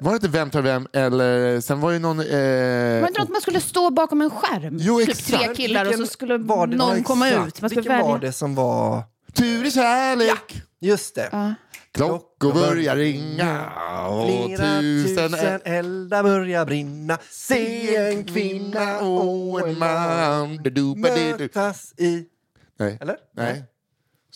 Var 0.00 0.10
det 0.12 0.16
inte 0.16 0.28
Vem 0.28 0.50
tar 0.50 0.62
vem? 0.62 0.86
Eller 0.92 1.60
sen 1.60 1.80
var 1.80 1.92
det 1.92 1.98
någon... 1.98 2.20
Eh, 2.20 2.26
Var 2.26 3.00
det 3.02 3.08
inte 3.08 3.20
något 3.20 3.30
man 3.30 3.40
skulle 3.40 3.60
stå 3.60 3.90
bakom 3.90 4.20
en 4.22 4.30
skärm? 4.30 4.76
Jo, 4.80 4.98
typ 4.98 5.08
exakt. 5.08 5.44
tre 5.44 5.54
killar 5.54 5.88
och 5.88 5.94
så 5.94 6.06
skulle 6.06 6.38
var 6.38 6.66
det- 6.66 6.76
någon 6.76 6.96
Ja, 6.96 7.02
komma 7.04 7.28
ut. 7.30 7.36
Man 7.36 7.50
skulle 7.50 7.68
Vilken 7.68 7.98
var 7.98 8.12
välja. 8.12 8.18
det 8.28 8.32
som 8.32 8.54
var... 8.54 9.02
tur 9.32 9.64
i 9.66 9.70
kärlek! 9.70 10.62
Just 10.80 11.14
det. 11.14 11.28
Ja. 11.32 11.54
Klockor 11.92 12.52
börjar 12.52 12.96
ringa 12.96 13.66
och 14.08 14.26
Flera 14.26 14.80
tusen... 14.80 15.30
tusen 15.32 15.60
eldar 15.64 16.22
börjar 16.22 16.66
brinna. 16.66 17.18
Se 17.30 17.96
en 17.96 18.24
kvinna 18.24 18.98
och 19.00 19.68
en 19.68 19.78
man 19.78 20.60
mötas 20.96 21.94
i... 21.96 22.24
Nej. 22.78 22.98
Eller? 23.00 23.16
Nej. 23.36 23.64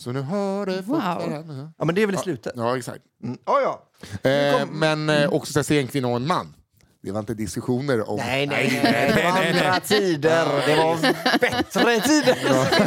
Så 0.01 0.11
nu 0.11 0.21
det 0.65 0.83
fått 0.83 0.87
Wow. 0.87 1.73
Ja, 1.77 1.85
men 1.85 1.95
det 1.95 2.01
är 2.01 2.05
väl 2.05 2.15
i 2.15 2.17
slutet? 2.17 2.53
Ja, 2.55 2.77
exakt. 2.77 3.01
Mm. 3.23 3.37
Ja, 3.45 3.61
ja. 3.61 4.29
Eh, 4.29 4.65
men 4.71 5.09
eh, 5.09 5.33
också 5.33 5.53
så 5.53 5.63
en 5.73 5.87
kvinna 5.87 6.07
och 6.07 6.15
en 6.15 6.27
man. 6.27 6.55
Det 7.03 7.11
var 7.11 7.19
inte 7.19 7.33
diskussioner 7.33 8.09
om... 8.09 8.17
Nej, 8.17 8.47
nej, 8.47 8.81
nej. 8.83 9.13
Det 9.15 9.23
var 9.23 9.45
andra 9.47 9.79
tider. 9.79 10.45
Det 10.67 10.75
var 10.75 10.97
bättre 11.39 12.01
tider. 12.01 12.37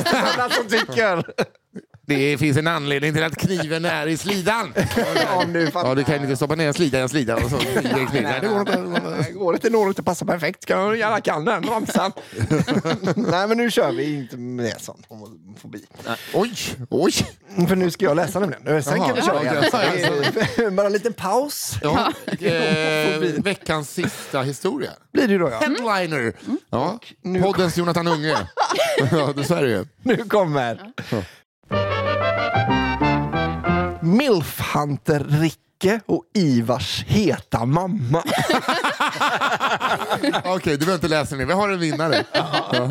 Det 0.02 0.10
är 0.10 0.22
alla 0.40 0.50
som 0.50 0.68
tycker. 0.68 1.24
Det 2.06 2.38
finns 2.38 2.56
en 2.58 2.66
anledning 2.66 3.14
till 3.14 3.22
att 3.24 3.36
kniven 3.36 3.84
är 3.84 4.06
i 4.06 4.16
slidan. 4.16 4.74
Om 5.34 5.52
du 5.52 5.66
fattar. 5.70 5.88
Ja, 5.88 5.94
du 5.94 6.04
kan 6.04 6.22
inte 6.22 6.36
stoppa 6.36 6.54
ner 6.54 6.66
en 6.68 6.74
slida 6.74 6.98
i 6.98 7.02
en 7.02 7.08
slida 7.08 7.36
och 7.36 7.50
så 7.50 7.58
kniven. 7.58 8.08
Nej, 8.22 8.38
det 8.40 8.48
går 8.48 8.60
inte. 8.60 8.78
Nej, 8.78 9.32
Går 9.32 9.70
något 9.70 9.98
att 9.98 10.04
passa 10.04 10.24
perfekt 10.24 10.62
ska 10.62 10.72
jag 10.74 10.96
gärna 10.96 11.20
kan 11.20 11.44
den 11.44 11.62
ramsan. 11.62 12.12
Nej, 13.16 13.48
men 13.48 13.56
nu 13.56 13.70
kör 13.70 13.92
vi 13.92 14.14
inte 14.14 14.36
med 14.36 14.80
sånt 14.80 15.06
homofobi. 15.08 15.84
Oj, 16.34 16.52
oj. 16.90 17.12
För 17.68 17.76
nu 17.76 17.90
ska 17.90 18.04
jag 18.04 18.16
läsa 18.16 18.40
nämligen. 18.40 18.82
Sen 18.82 18.98
kan 19.00 19.14
vi 19.14 19.22
köra 19.22 19.44
ja, 19.44 19.94
igen. 19.94 20.76
Bara 20.76 20.86
en 20.86 20.92
liten 20.92 21.12
paus 21.12 21.74
Ja. 21.82 22.12
Eh, 22.40 23.18
veckans 23.42 23.90
sista 23.90 24.42
historia. 24.42 24.90
blir 25.12 25.28
det 25.28 25.38
då 25.38 25.48
ja. 25.50 25.58
Headliner. 25.58 26.32
Ja. 26.70 26.98
nu- 27.22 27.42
Poddens 27.42 27.76
Jonathan 27.76 28.06
Unge. 28.06 28.28
ja, 29.10 29.32
det 29.36 29.50
är. 29.50 29.86
Nu 30.02 30.16
kommer 30.16 30.92
Milfhunter 31.04 31.43
Ricke 35.84 36.00
och 36.06 36.24
Ivars 36.34 37.04
heta 37.04 37.64
mamma. 37.64 38.18
Okej, 40.44 40.72
du 40.72 40.78
behöver 40.78 40.94
inte 40.94 41.08
läsa 41.08 41.36
mer. 41.36 41.46
Vi 41.46 41.52
har 41.52 41.68
en 41.68 41.80
vinnare. 41.80 42.24
Ja. 42.32 42.90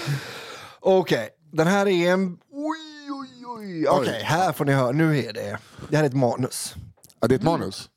Okej, 0.80 1.28
den 1.52 1.66
här 1.66 1.88
är 1.88 2.12
en... 2.12 2.38
Oj, 2.52 3.10
oj, 3.10 3.46
oj. 3.46 3.88
Okej, 3.88 4.22
här 4.24 4.52
får 4.52 4.64
ni 4.64 4.72
höra. 4.72 4.90
Nu 4.92 5.18
är 5.18 5.32
det... 5.32 5.58
Det 5.88 5.96
här 5.96 6.04
är 6.04 6.08
ett 6.08 6.14
manus. 6.14 6.74
Ja, 7.20 7.28
det 7.28 7.34
är 7.34 7.38
ett 7.38 7.42
manus. 7.42 7.88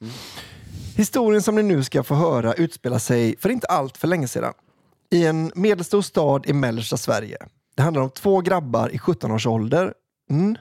Historien 0.95 1.41
som 1.41 1.55
ni 1.55 1.63
nu 1.63 1.83
ska 1.83 2.03
få 2.03 2.15
höra 2.15 2.53
utspelar 2.53 2.99
sig 2.99 3.35
för 3.39 3.49
inte 3.49 3.67
allt 3.67 3.97
för 3.97 4.07
länge 4.07 4.27
sedan. 4.27 4.53
I 5.09 5.25
en 5.25 5.51
medelstor 5.55 6.01
stad 6.01 6.45
i 6.45 6.53
mellersta 6.53 6.97
Sverige. 6.97 7.37
Det 7.75 7.83
handlar 7.83 8.01
om 8.01 8.09
två 8.09 8.41
grabbar 8.41 8.89
i 8.89 8.99
17 8.99 9.31
års 9.31 9.47
ålder. 9.47 9.93
Mm. 10.31 10.57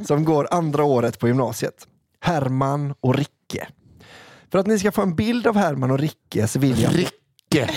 som 0.06 0.24
går 0.24 0.48
andra 0.50 0.84
året 0.84 1.18
på 1.18 1.28
gymnasiet. 1.28 1.86
Herman 2.20 2.94
och 3.00 3.14
Ricke. 3.14 3.68
För 4.50 4.58
att 4.58 4.66
ni 4.66 4.78
ska 4.78 4.92
få 4.92 5.02
en 5.02 5.14
bild 5.14 5.46
av 5.46 5.56
Herman 5.56 5.90
och 5.90 5.98
Ricke 5.98 6.48
så 6.48 6.58
vill 6.58 6.82
jag... 6.82 6.98
Ricke. 6.98 7.70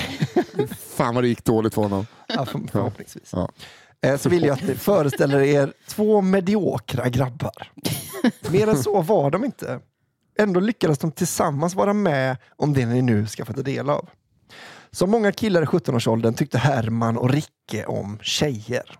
Fan 0.77 1.15
vad 1.15 1.23
det 1.23 1.27
gick 1.27 1.43
dåligt 1.43 1.73
för 1.73 1.81
honom. 1.81 2.05
Ja, 2.27 2.45
för, 2.45 2.59
förhoppningsvis. 2.71 3.29
Ja. 3.33 3.49
Eh, 4.01 4.17
Så 4.17 4.29
vill 4.29 4.43
jag 4.43 4.53
att 4.53 4.63
ni 4.67 4.75
föreställer 4.75 5.39
er 5.41 5.73
två 5.87 6.21
mediokra 6.21 7.09
grabbar. 7.09 7.71
Mer 8.49 8.67
än 8.69 8.83
så 8.83 9.01
var 9.01 9.31
de 9.31 9.45
inte. 9.45 9.79
Ändå 10.39 10.59
lyckades 10.59 10.97
de 10.99 11.11
tillsammans 11.11 11.75
vara 11.75 11.93
med 11.93 12.37
om 12.55 12.73
det 12.73 12.85
ni 12.85 13.01
nu 13.01 13.27
ska 13.27 13.45
få 13.45 13.53
ta 13.53 13.61
del 13.61 13.89
av. 13.89 14.09
Som 14.91 15.11
många 15.11 15.31
killar 15.31 15.61
i 15.61 15.65
17-årsåldern 15.65 16.33
tyckte 16.33 16.57
Herman 16.57 17.17
och 17.17 17.29
Ricke 17.29 17.85
om 17.85 18.19
tjejer. 18.21 18.99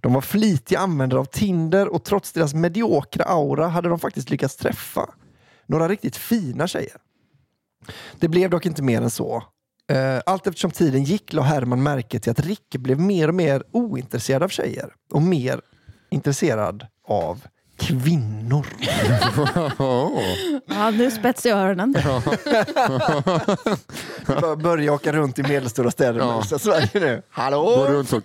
De 0.00 0.12
var 0.12 0.20
flitiga 0.20 0.78
användare 0.78 1.20
av 1.20 1.24
Tinder 1.24 1.88
och 1.88 2.04
trots 2.04 2.32
deras 2.32 2.54
mediokra 2.54 3.24
aura 3.24 3.68
hade 3.68 3.88
de 3.88 3.98
faktiskt 3.98 4.30
lyckats 4.30 4.56
träffa 4.56 5.14
några 5.66 5.88
riktigt 5.88 6.16
fina 6.16 6.66
tjejer. 6.66 6.96
Det 8.20 8.28
blev 8.28 8.50
dock 8.50 8.66
inte 8.66 8.82
mer 8.82 9.02
än 9.02 9.10
så. 9.10 9.42
Eh, 9.90 10.20
allt 10.26 10.46
eftersom 10.46 10.70
tiden 10.70 11.04
gick 11.04 11.32
la 11.32 11.42
Herman 11.42 11.82
märke 11.82 12.20
till 12.20 12.30
att 12.30 12.40
Rick 12.40 12.76
blev 12.76 13.00
mer 13.00 13.28
och 13.28 13.34
mer 13.34 13.62
ointresserad 13.72 14.42
av 14.42 14.48
tjejer 14.48 14.92
och 15.12 15.22
mer 15.22 15.60
intresserad 16.10 16.86
av 17.08 17.44
kvinnor. 17.78 18.66
Ja, 20.66 20.90
nu 20.90 21.10
spetsar 21.10 21.50
jag 21.50 21.58
öronen. 21.58 21.92
Bör- 24.26 24.56
Börja 24.56 24.92
åka 24.92 25.12
runt 25.12 25.38
i 25.38 25.42
medelstora 25.42 25.90
städer 25.90 26.14
i 26.14 26.18
Ja. 26.22 26.26
mellersta 26.30 26.58
Sverige 26.58 26.88
nu. 26.94 27.22
Hallå? 27.30 27.86
runt 27.88 28.08
så. 28.08 28.20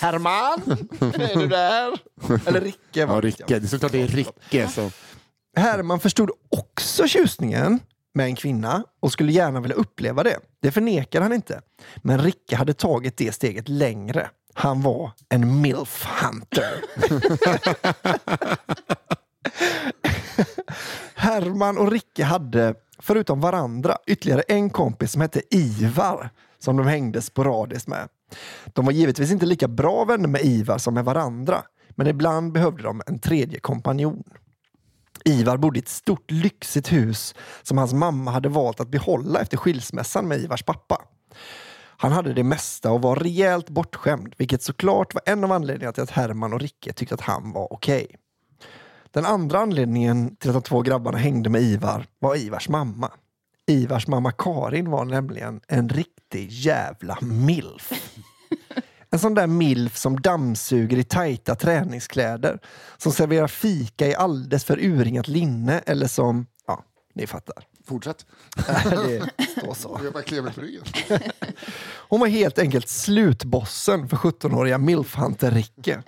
Herman? 0.00 0.62
Är 1.00 1.36
du 1.38 1.46
där? 1.46 1.92
Eller 2.46 2.60
Ricke. 2.60 3.06
var 3.06 3.14
Ja. 3.14 3.20
Ricke. 3.20 3.44
Det 3.46 3.54
är 3.54 3.60
såklart 3.68 3.92
det 3.92 4.02
är 4.02 4.06
Ricke. 4.08 4.68
Så. 4.68 4.90
Herman 5.56 6.00
förstod 6.00 6.30
också 6.50 7.06
tjusningen 7.06 7.80
med 8.14 8.26
en 8.26 8.36
kvinna 8.36 8.84
och 9.00 9.12
skulle 9.12 9.32
gärna 9.32 9.60
vilja 9.60 9.76
uppleva 9.76 10.22
det. 10.22 10.36
Det 10.62 10.70
förnekar 10.70 11.20
han 11.20 11.32
inte. 11.32 11.60
Men 11.96 12.18
Ricke 12.22 12.56
hade 12.56 12.74
tagit 12.74 13.16
det 13.16 13.32
steget 13.32 13.68
längre. 13.68 14.30
Han 14.58 14.82
var 14.82 15.12
en 15.28 15.60
milf-hunter. 15.60 16.84
Herman 21.14 21.78
och 21.78 21.92
Ricke 21.92 22.24
hade, 22.24 22.74
förutom 22.98 23.40
varandra, 23.40 23.96
ytterligare 24.06 24.42
en 24.48 24.70
kompis 24.70 25.12
som 25.12 25.20
hette 25.20 25.42
Ivar 25.50 26.30
som 26.58 26.76
de 26.76 26.86
hängde 26.86 27.22
sporadiskt 27.22 27.88
med. 27.88 28.08
De 28.64 28.84
var 28.84 28.92
givetvis 28.92 29.30
inte 29.30 29.46
lika 29.46 29.68
bra 29.68 30.04
vänner 30.04 30.28
med 30.28 30.44
Ivar 30.44 30.78
som 30.78 30.94
med 30.94 31.04
varandra, 31.04 31.62
men 31.90 32.06
ibland 32.06 32.52
behövde 32.52 32.82
de 32.82 33.02
en 33.06 33.18
tredje 33.18 33.60
kompanjon. 33.60 34.22
Ivar 35.24 35.56
bodde 35.56 35.78
i 35.78 35.82
ett 35.82 35.88
stort 35.88 36.30
lyxigt 36.30 36.92
hus 36.92 37.34
som 37.62 37.78
hans 37.78 37.92
mamma 37.92 38.30
hade 38.30 38.48
valt 38.48 38.80
att 38.80 38.88
behålla 38.88 39.40
efter 39.40 39.56
skilsmässan 39.56 40.28
med 40.28 40.38
Ivars 40.38 40.62
pappa. 40.62 41.02
Han 42.00 42.12
hade 42.12 42.32
det 42.32 42.44
mesta 42.44 42.90
och 42.90 43.02
var 43.02 43.16
rejält 43.16 43.70
bortskämd, 43.70 44.34
vilket 44.36 44.62
såklart 44.62 45.14
var 45.14 45.22
en 45.26 45.44
av 45.44 45.52
anledningarna 45.52 45.92
till 45.92 46.02
att 46.02 46.10
Herman 46.10 46.52
och 46.52 46.60
Ricke 46.60 46.92
tyckte 46.92 47.14
att 47.14 47.20
han 47.20 47.52
var 47.52 47.72
okej. 47.72 48.06
Den 49.10 49.24
andra 49.24 49.58
anledningen 49.58 50.36
till 50.36 50.50
att 50.50 50.54
de 50.54 50.62
två 50.62 50.82
grabbarna 50.82 51.18
hängde 51.18 51.50
med 51.50 51.62
Ivar 51.62 52.06
var 52.18 52.36
Ivars 52.36 52.68
mamma. 52.68 53.10
Ivars 53.66 54.06
mamma 54.06 54.32
Karin 54.32 54.90
var 54.90 55.04
nämligen 55.04 55.60
en 55.68 55.88
riktig 55.88 56.50
jävla 56.50 57.18
milf. 57.20 57.92
En 59.10 59.18
sån 59.18 59.34
där 59.34 59.46
milf 59.46 59.96
som 59.96 60.20
dammsuger 60.20 60.96
i 60.96 61.04
tajta 61.04 61.54
träningskläder. 61.54 62.58
Som 62.96 63.12
serverar 63.12 63.46
fika 63.46 64.06
i 64.06 64.14
alldeles 64.14 64.64
för 64.64 64.78
urringat 64.78 65.28
linne 65.28 65.78
eller 65.78 66.06
som, 66.06 66.46
ja, 66.66 66.84
ni 67.14 67.26
fattar. 67.26 67.64
Fortsätt. 67.88 68.26
det 68.56 69.30
står 69.58 69.74
så. 69.74 70.00
Jag 70.04 70.12
bara 70.12 70.22
kliar 70.22 70.42
mig 70.42 70.52
på 70.52 70.60
ryggen. 70.60 70.82
Hon 72.08 72.20
var 72.20 72.26
helt 72.26 72.58
enkelt 72.58 72.88
slutbossen 72.88 74.08
för 74.08 74.16
17-åriga 74.16 74.78
milfhunter 74.78 75.50
Ricke. 75.50 76.02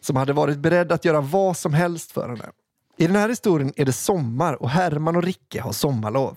Som 0.00 0.16
hade 0.16 0.32
varit 0.32 0.58
beredd 0.58 0.92
att 0.92 1.04
göra 1.04 1.20
vad 1.20 1.56
som 1.56 1.74
helst 1.74 2.12
för 2.12 2.28
henne. 2.28 2.50
I 2.96 3.06
den 3.06 3.16
här 3.16 3.28
historien 3.28 3.72
är 3.76 3.84
det 3.84 3.92
sommar 3.92 4.62
och 4.62 4.70
Herman 4.70 5.16
och 5.16 5.22
Ricke 5.22 5.60
har 5.60 5.72
sommarlov. 5.72 6.36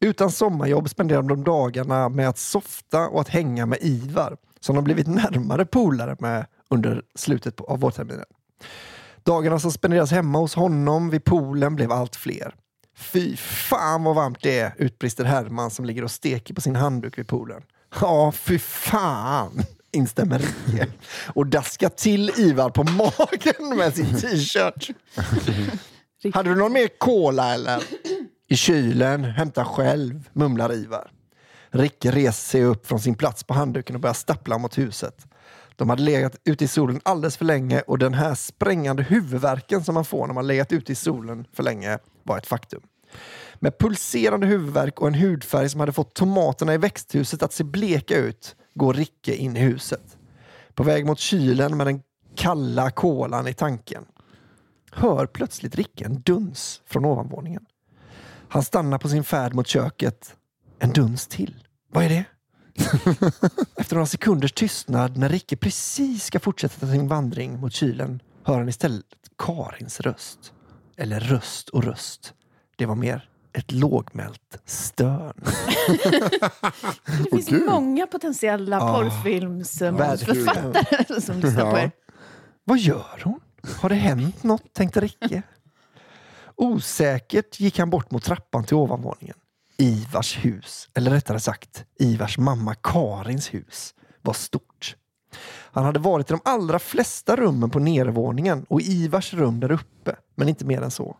Utan 0.00 0.30
sommarjobb 0.30 0.88
spenderar 0.88 1.22
de 1.22 1.44
dagarna 1.44 2.08
med 2.08 2.28
att 2.28 2.38
softa 2.38 3.08
och 3.08 3.20
att 3.20 3.28
hänga 3.28 3.66
med 3.66 3.78
Ivar 3.82 4.36
som 4.60 4.76
de 4.76 4.84
blivit 4.84 5.06
närmare 5.06 5.64
polare 5.64 6.16
med 6.18 6.46
under 6.70 7.02
slutet 7.14 7.60
av 7.60 7.80
vårterminen. 7.80 8.26
Dagarna 9.22 9.58
som 9.58 9.72
spenderas 9.72 10.10
hemma 10.10 10.38
hos 10.38 10.54
honom 10.54 11.10
vid 11.10 11.24
poolen 11.24 11.76
blev 11.76 11.92
allt 11.92 12.16
fler. 12.16 12.54
Fy 12.96 13.36
fan 13.36 14.04
vad 14.04 14.14
varmt 14.14 14.38
det 14.42 14.58
är, 14.58 14.74
utbrister 14.78 15.24
Herman 15.24 15.70
som 15.70 15.84
ligger 15.84 16.04
och 16.04 16.10
steker 16.10 16.54
på 16.54 16.60
sin 16.60 16.76
handduk 16.76 17.18
vid 17.18 17.28
poolen. 17.28 17.62
Ja, 18.00 18.32
fy 18.32 18.58
fan, 18.58 19.62
instämmer 19.92 20.38
Ricke 20.38 20.88
och 21.34 21.46
daskar 21.46 21.88
till 21.88 22.30
Ivar 22.36 22.70
på 22.70 22.84
magen 22.84 23.76
med 23.78 23.94
sin 23.94 24.20
t-shirt. 24.20 24.90
Hade 26.34 26.48
du 26.48 26.56
någon 26.56 26.72
mer 26.72 26.88
cola 26.98 27.54
eller? 27.54 27.82
I 28.48 28.56
kylen, 28.56 29.24
hämta 29.24 29.64
själv, 29.64 30.28
mumlar 30.32 30.72
Ivar. 30.72 31.10
Ricke 31.70 32.10
reser 32.10 32.50
sig 32.50 32.64
upp 32.64 32.86
från 32.86 33.00
sin 33.00 33.14
plats 33.14 33.44
på 33.44 33.54
handduken 33.54 33.96
och 33.96 34.02
börjar 34.02 34.14
stappla 34.14 34.58
mot 34.58 34.78
huset. 34.78 35.26
De 35.76 35.90
hade 35.90 36.02
legat 36.02 36.36
ute 36.44 36.64
i 36.64 36.68
solen 36.68 37.00
alldeles 37.02 37.36
för 37.36 37.44
länge 37.44 37.80
och 37.80 37.98
den 37.98 38.14
här 38.14 38.34
sprängande 38.34 39.02
huvudvärken 39.02 39.84
som 39.84 39.94
man 39.94 40.04
får 40.04 40.26
när 40.26 40.34
man 40.34 40.46
legat 40.46 40.72
ute 40.72 40.92
i 40.92 40.94
solen 40.94 41.46
för 41.52 41.62
länge 41.62 41.98
var 42.22 42.38
ett 42.38 42.46
faktum. 42.46 42.82
Med 43.54 43.78
pulserande 43.78 44.46
huvudvärk 44.46 45.00
och 45.00 45.08
en 45.08 45.14
hudfärg 45.14 45.68
som 45.68 45.80
hade 45.80 45.92
fått 45.92 46.14
tomaterna 46.14 46.74
i 46.74 46.78
växthuset 46.78 47.42
att 47.42 47.52
se 47.52 47.64
bleka 47.64 48.16
ut 48.16 48.56
går 48.74 48.94
Ricke 48.94 49.34
in 49.34 49.56
i 49.56 49.60
huset. 49.60 50.16
På 50.74 50.82
väg 50.82 51.06
mot 51.06 51.18
kylen 51.18 51.76
med 51.76 51.86
den 51.86 52.02
kalla 52.34 52.90
kolan 52.90 53.48
i 53.48 53.54
tanken. 53.54 54.04
Hör 54.92 55.26
plötsligt 55.26 55.74
Ricke 55.74 56.04
en 56.04 56.20
duns 56.20 56.82
från 56.86 57.04
ovanvåningen. 57.04 57.66
Han 58.48 58.62
stannar 58.62 58.98
på 58.98 59.08
sin 59.08 59.24
färd 59.24 59.54
mot 59.54 59.66
köket. 59.66 60.36
En 60.78 60.92
duns 60.92 61.26
till. 61.26 61.66
Vad 61.92 62.04
är 62.04 62.08
det? 62.08 62.24
Efter 63.76 63.94
några 63.94 64.06
sekunders 64.06 64.52
tystnad 64.52 65.16
när 65.16 65.28
Ricke 65.28 65.56
precis 65.56 66.24
ska 66.24 66.40
fortsätta 66.40 66.86
sin 66.86 67.08
vandring 67.08 67.60
mot 67.60 67.72
kylen 67.72 68.20
hör 68.44 68.58
han 68.58 68.68
istället 68.68 69.04
Karins 69.38 70.00
röst. 70.00 70.52
Eller 70.96 71.20
röst 71.20 71.68
och 71.68 71.84
röst. 71.84 72.34
Det 72.76 72.86
var 72.86 72.94
mer 72.94 73.28
ett 73.52 73.72
lågmält 73.72 74.58
stön. 74.64 75.32
Det 77.06 77.30
finns 77.30 77.48
Gud. 77.48 77.66
många 77.66 78.06
potentiella 78.06 78.80
Ah, 78.80 78.94
porrfilmsmanusförfattare 78.94 81.20
som 81.20 81.40
lyssnar 81.40 81.70
på 81.70 81.76
Ja. 81.78 81.82
er. 81.82 81.90
Vad 82.64 82.78
gör 82.78 83.20
hon? 83.24 83.40
Har 83.80 83.88
det 83.88 83.94
hänt 83.94 84.42
något? 84.42 84.72
tänkte 84.74 85.00
Ricke. 85.00 85.42
Osäkert 86.56 87.60
gick 87.60 87.78
han 87.78 87.90
bort 87.90 88.10
mot 88.10 88.24
trappan 88.24 88.64
till 88.64 88.76
ovanvåningen. 88.76 89.36
Ivars 89.78 90.44
hus, 90.44 90.88
eller 90.94 91.10
rättare 91.10 91.40
sagt 91.40 91.84
Ivars 91.98 92.38
mamma 92.38 92.74
Karins 92.74 93.54
hus, 93.54 93.94
var 94.22 94.32
stort. 94.32 94.96
Han 95.72 95.84
hade 95.84 95.98
varit 95.98 96.30
i 96.30 96.32
de 96.32 96.40
allra 96.44 96.78
flesta 96.78 97.36
rummen 97.36 97.70
på 97.70 97.78
nedervåningen 97.78 98.66
och 98.68 98.80
Ivars 98.80 99.34
rum 99.34 99.60
där 99.60 99.70
uppe, 99.70 100.16
men 100.34 100.48
inte 100.48 100.64
mer 100.64 100.82
än 100.82 100.90
så. 100.90 101.16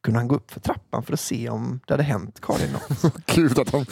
Kunde 0.00 0.20
han 0.20 0.28
gå 0.28 0.34
upp 0.34 0.50
för 0.50 0.60
trappan 0.60 1.02
för 1.02 1.12
att 1.12 1.20
se 1.20 1.48
om 1.48 1.80
det 1.86 1.92
hade 1.92 2.02
hänt 2.02 2.40
Karin 2.40 2.72
något? 2.72 3.14
Gud 3.26 3.58
att 3.58 3.70
han... 3.70 3.86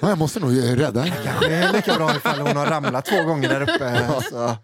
Jag 0.00 0.18
måste 0.18 0.40
nog 0.40 0.80
rädda 0.80 1.00
henne. 1.00 1.24
kanske 1.24 1.54
är 1.54 1.72
lika 1.72 1.94
bra 1.94 2.16
ifall 2.16 2.40
hon 2.40 2.56
har 2.56 2.66
ramlat 2.66 3.04
två 3.04 3.22
gånger 3.22 3.48
där 3.48 3.62
uppe. 3.62 4.10
Så. 4.30 4.56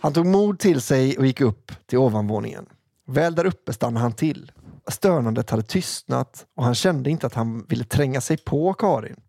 Han 0.00 0.12
tog 0.12 0.26
mod 0.26 0.58
till 0.58 0.80
sig 0.80 1.18
och 1.18 1.26
gick 1.26 1.40
upp 1.40 1.72
till 1.86 1.98
ovanvåningen. 1.98 2.66
Väl 3.06 3.34
där 3.34 3.46
uppe 3.46 3.72
stannade 3.72 4.02
han 4.02 4.12
till. 4.12 4.52
Stönandet 4.90 5.50
hade 5.50 5.62
tystnat 5.62 6.46
och 6.56 6.64
han 6.64 6.74
kände 6.74 7.10
inte 7.10 7.26
att 7.26 7.34
han 7.34 7.64
ville 7.68 7.84
tränga 7.84 8.20
sig 8.20 8.36
på 8.36 8.74
Karin. 8.74 9.20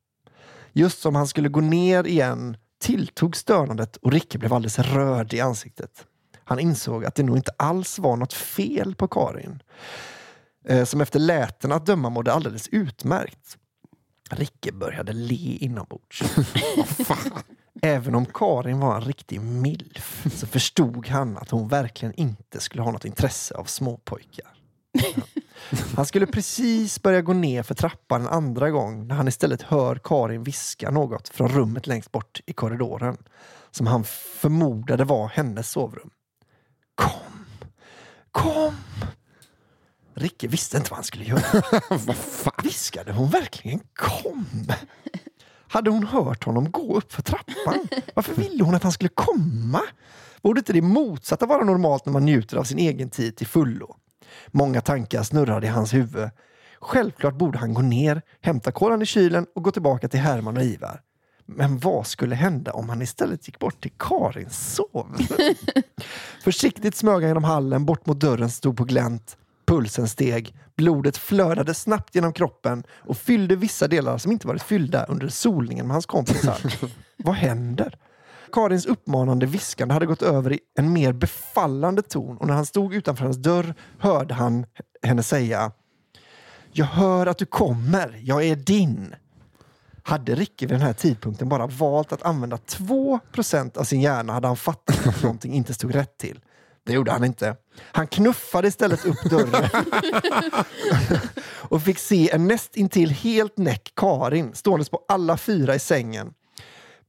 Just 0.74 1.02
som 1.02 1.16
han 1.16 1.28
skulle 1.28 1.50
gå 1.50 1.62
ner 1.62 2.08
igen 2.08 2.58
tilltog 2.82 3.36
stönandet 3.36 3.96
och 3.98 4.12
Ricke 4.12 4.38
blev 4.38 4.54
alldeles 4.54 4.80
röd 4.80 5.34
i 5.34 5.42
ansiktet. 5.42 6.06
Han 6.44 6.60
insåg 6.60 7.06
att 7.06 7.16
det 7.16 7.24
nog 7.24 7.38
inte 7.38 7.52
alls 7.58 8.00
var 8.00 8.16
något 8.16 8.34
fel 8.34 8.96
på 8.96 9.08
Karin. 9.08 9.64
Eh, 10.68 10.86
Som 10.86 11.02
efter 11.02 11.20
läten 11.20 11.72
att 11.72 11.86
döma 11.86 12.10
mådde 12.10 12.34
alldeles 12.34 12.68
utmärkt. 12.68 13.58
Ricke 14.32 14.72
började 14.72 15.14
le 15.14 15.58
inombords. 15.62 16.24
Även 17.82 18.16
om 18.16 18.26
Karin 18.26 18.80
var 18.80 18.96
en 18.96 19.02
riktig 19.02 19.42
milf 19.42 20.26
så 20.36 20.48
förstod 20.48 21.08
han 21.08 21.38
att 21.38 21.50
hon 21.50 21.68
verkligen 21.68 22.14
inte 22.14 22.60
skulle 22.60 22.84
ha 22.84 22.92
något 22.92 23.06
intresse 23.06 23.56
av 23.56 23.64
småpojkar. 23.66 24.48
Ja. 24.92 25.04
Han 25.96 26.06
skulle 26.06 26.26
precis 26.26 27.02
börja 27.02 27.22
gå 27.22 27.34
ner 27.34 27.64
för 27.64 27.76
trappan 27.76 28.22
en 28.22 28.28
andra 28.28 28.70
gång 28.70 29.08
när 29.08 29.16
han 29.16 29.28
istället 29.28 29.62
hör 29.62 30.00
Karin 30.04 30.44
viska 30.44 30.92
något 30.92 31.30
från 31.30 31.50
rummet 31.50 31.88
längst 31.88 32.12
bort 32.12 32.42
i 32.46 32.54
korridoren 32.54 33.18
som 33.72 33.88
han 33.88 34.04
förmodade 34.40 35.04
var 35.04 35.28
hennes 35.28 35.72
sovrum. 35.72 36.10
Kom! 36.96 37.46
Kom! 38.32 38.74
Ricke 40.14 40.48
visste 40.48 40.78
inte 40.78 40.90
vad 40.90 40.98
han 40.98 41.04
skulle 41.04 41.24
göra. 41.24 41.42
Vad 41.90 42.16
fan? 42.16 42.54
Viskade 42.64 43.12
hon 43.12 43.30
verkligen 43.30 43.80
kom? 43.94 44.46
Hade 45.68 45.90
hon 45.90 46.08
hört 46.08 46.44
honom 46.44 46.72
gå 46.72 46.98
upp 46.98 47.14
för 47.14 47.22
trappan? 47.22 47.88
Varför 48.14 48.34
ville 48.34 48.64
hon 48.64 48.76
att 48.76 48.84
han 48.84 48.92
skulle 48.92 49.10
komma? 49.10 49.82
Borde 50.42 50.60
inte 50.60 50.74
det 50.74 50.82
motsatta 50.82 51.46
vara 51.46 51.64
normalt 51.64 52.06
när 52.06 52.14
man 52.14 52.26
njuter 52.26 52.58
av 52.58 52.64
sin 52.64 52.80
egen 52.80 53.10
tid 53.10 53.36
till 53.36 53.48
fullo? 53.48 53.96
Många 54.48 54.82
tankar 54.82 55.24
snurrade 55.24 55.68
i 55.68 55.70
hans 55.70 55.94
huvud. 55.94 56.30
Självklart 56.82 57.38
borde 57.38 57.58
han 57.58 57.74
gå 57.74 57.82
ner, 57.82 58.22
hämta 58.42 58.72
kolan 58.72 59.02
i 59.02 59.06
kylen 59.06 59.46
och 59.56 59.64
gå 59.64 59.72
tillbaka 59.72 60.08
till 60.08 60.20
Herman 60.20 60.58
och 60.58 60.64
Ivar. 60.64 61.02
Men 61.46 61.78
vad 61.80 62.08
skulle 62.08 62.36
hända 62.36 62.72
om 62.72 62.90
han 62.90 63.02
istället 63.02 63.48
gick 63.48 63.60
bort 63.60 63.82
till 63.82 63.92
Karins 64.00 64.76
sovrum? 64.76 65.28
Försiktigt 66.44 66.96
smög 66.96 67.14
han 67.14 67.28
genom 67.28 67.44
hallen, 67.44 67.86
bort 67.86 68.06
mot 68.06 68.20
dörren 68.20 68.50
stod 68.50 68.78
på 68.78 68.84
glänt. 68.84 69.38
Pulsen 69.68 70.08
steg, 70.08 70.56
blodet 70.76 71.18
flödade 71.18 71.74
snabbt 71.74 72.16
genom 72.16 72.34
kroppen 72.34 72.84
och 72.92 73.18
fyllde 73.18 73.56
vissa 73.56 73.88
delar 73.88 74.18
som 74.18 74.32
inte 74.32 74.48
varit 74.48 74.64
fyllda 74.64 75.06
under 75.06 75.28
solningen 75.28 75.88
med 75.88 75.94
hans 75.94 76.06
kompisar. 76.06 76.58
vad 77.18 77.36
händer? 77.36 77.98
Karins 78.52 78.86
uppmanande 78.86 79.46
viskande 79.46 79.94
hade 79.94 80.06
gått 80.06 80.22
över 80.22 80.54
i 80.54 80.60
en 80.80 80.94
mer 80.94 81.14
befallande 81.14 82.02
ton 82.02 82.38
och 82.38 82.48
när 82.48 82.54
han 82.54 82.66
stod 82.66 82.94
utanför 82.94 83.24
hennes 83.24 83.38
dörr 83.38 83.74
hörde 84.00 84.34
han 84.34 84.66
henne 85.04 85.24
säga 85.24 85.72
Jag 86.72 86.86
hör 86.86 87.28
att 87.28 87.38
du 87.38 87.46
kommer, 87.46 88.20
jag 88.24 88.44
är 88.44 88.56
din. 88.56 89.16
Hade 90.04 90.36
Ricke 90.36 90.66
vid 90.66 90.76
den 90.76 90.82
här 90.82 90.94
tidpunkten 90.94 91.50
bara 91.50 91.68
valt 91.68 92.14
att 92.14 92.24
använda 92.24 92.58
2% 92.58 93.78
av 93.78 93.84
sin 93.84 94.02
hjärna 94.02 94.34
hade 94.34 94.48
han 94.48 94.58
fattat 94.58 95.08
att 95.08 95.24
någonting 95.24 95.54
inte 95.54 95.74
stod 95.74 95.96
rätt 95.96 96.18
till. 96.18 96.40
Det 96.86 96.94
gjorde 96.94 97.12
han 97.12 97.24
inte. 97.24 97.56
Han 97.82 98.08
knuffade 98.08 98.68
istället 98.68 99.06
upp 99.06 99.24
dörren 99.24 99.70
och 101.70 101.82
fick 101.82 102.00
se 102.00 102.32
en 102.32 102.48
nästintill 102.48 103.10
helt 103.10 103.58
näck 103.58 103.92
Karin 103.96 104.54
ståendes 104.54 104.90
på 104.90 105.06
alla 105.08 105.38
fyra 105.38 105.76
i 105.76 105.80
sängen. 105.80 106.34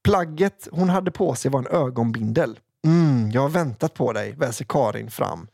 Plagget 0.02 0.68
hon 0.72 0.88
hade 0.88 1.10
på 1.10 1.34
sig 1.34 1.50
var 1.50 1.60
en 1.60 1.66
ögonbindel. 1.66 2.58
Mm, 2.84 3.30
jag 3.30 3.40
har 3.40 3.48
väntat 3.48 3.94
på 3.94 4.12
dig, 4.12 4.32
väser 4.32 4.64
Karin 4.64 5.10
fram. 5.10 5.48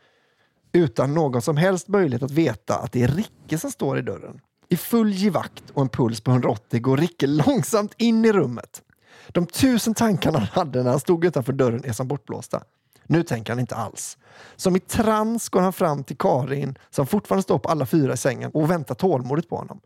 Utan 0.73 1.15
någon 1.15 1.43
som 1.43 1.57
helst 1.57 1.89
möjlighet 1.89 2.23
att 2.23 2.31
veta 2.31 2.79
att 2.79 2.93
det 2.93 3.03
är 3.03 3.09
Ricke 3.09 3.59
som 3.59 3.71
står 3.71 3.99
i 3.99 4.03
dörren. 4.03 4.41
I 4.69 4.77
full 4.77 5.13
givakt 5.13 5.71
och 5.71 5.83
en 5.83 5.89
puls 5.89 6.21
på 6.21 6.31
180 6.31 6.81
går 6.81 6.97
Ricke 6.97 7.27
långsamt 7.27 7.95
in 7.97 8.25
i 8.25 8.33
rummet. 8.33 8.83
De 9.29 9.47
tusen 9.47 9.95
tankarna 9.95 10.39
han 10.39 10.49
hade 10.49 10.83
när 10.83 10.91
han 10.91 11.01
stod 11.01 11.25
utanför 11.25 11.53
dörren 11.53 11.85
är 11.85 11.93
som 11.93 12.09
bortblåsta. 12.09 12.63
Nu 13.07 13.23
tänker 13.23 13.53
han 13.53 13.61
inte 13.61 13.75
alls. 13.75 14.19
Som 14.57 14.77
i 14.77 14.81
trans 14.81 15.49
går 15.49 15.61
han 15.61 15.73
fram 15.73 16.05
till 16.05 16.17
Karin 16.17 16.79
som 16.91 17.07
fortfarande 17.07 17.43
står 17.43 17.59
på 17.59 17.69
alla 17.69 17.87
fyra 17.87 18.13
i 18.13 18.17
sängen 18.17 18.51
och 18.51 18.71
väntar 18.71 18.95
tålmodigt 18.95 19.49
på 19.49 19.57
honom. 19.57 19.81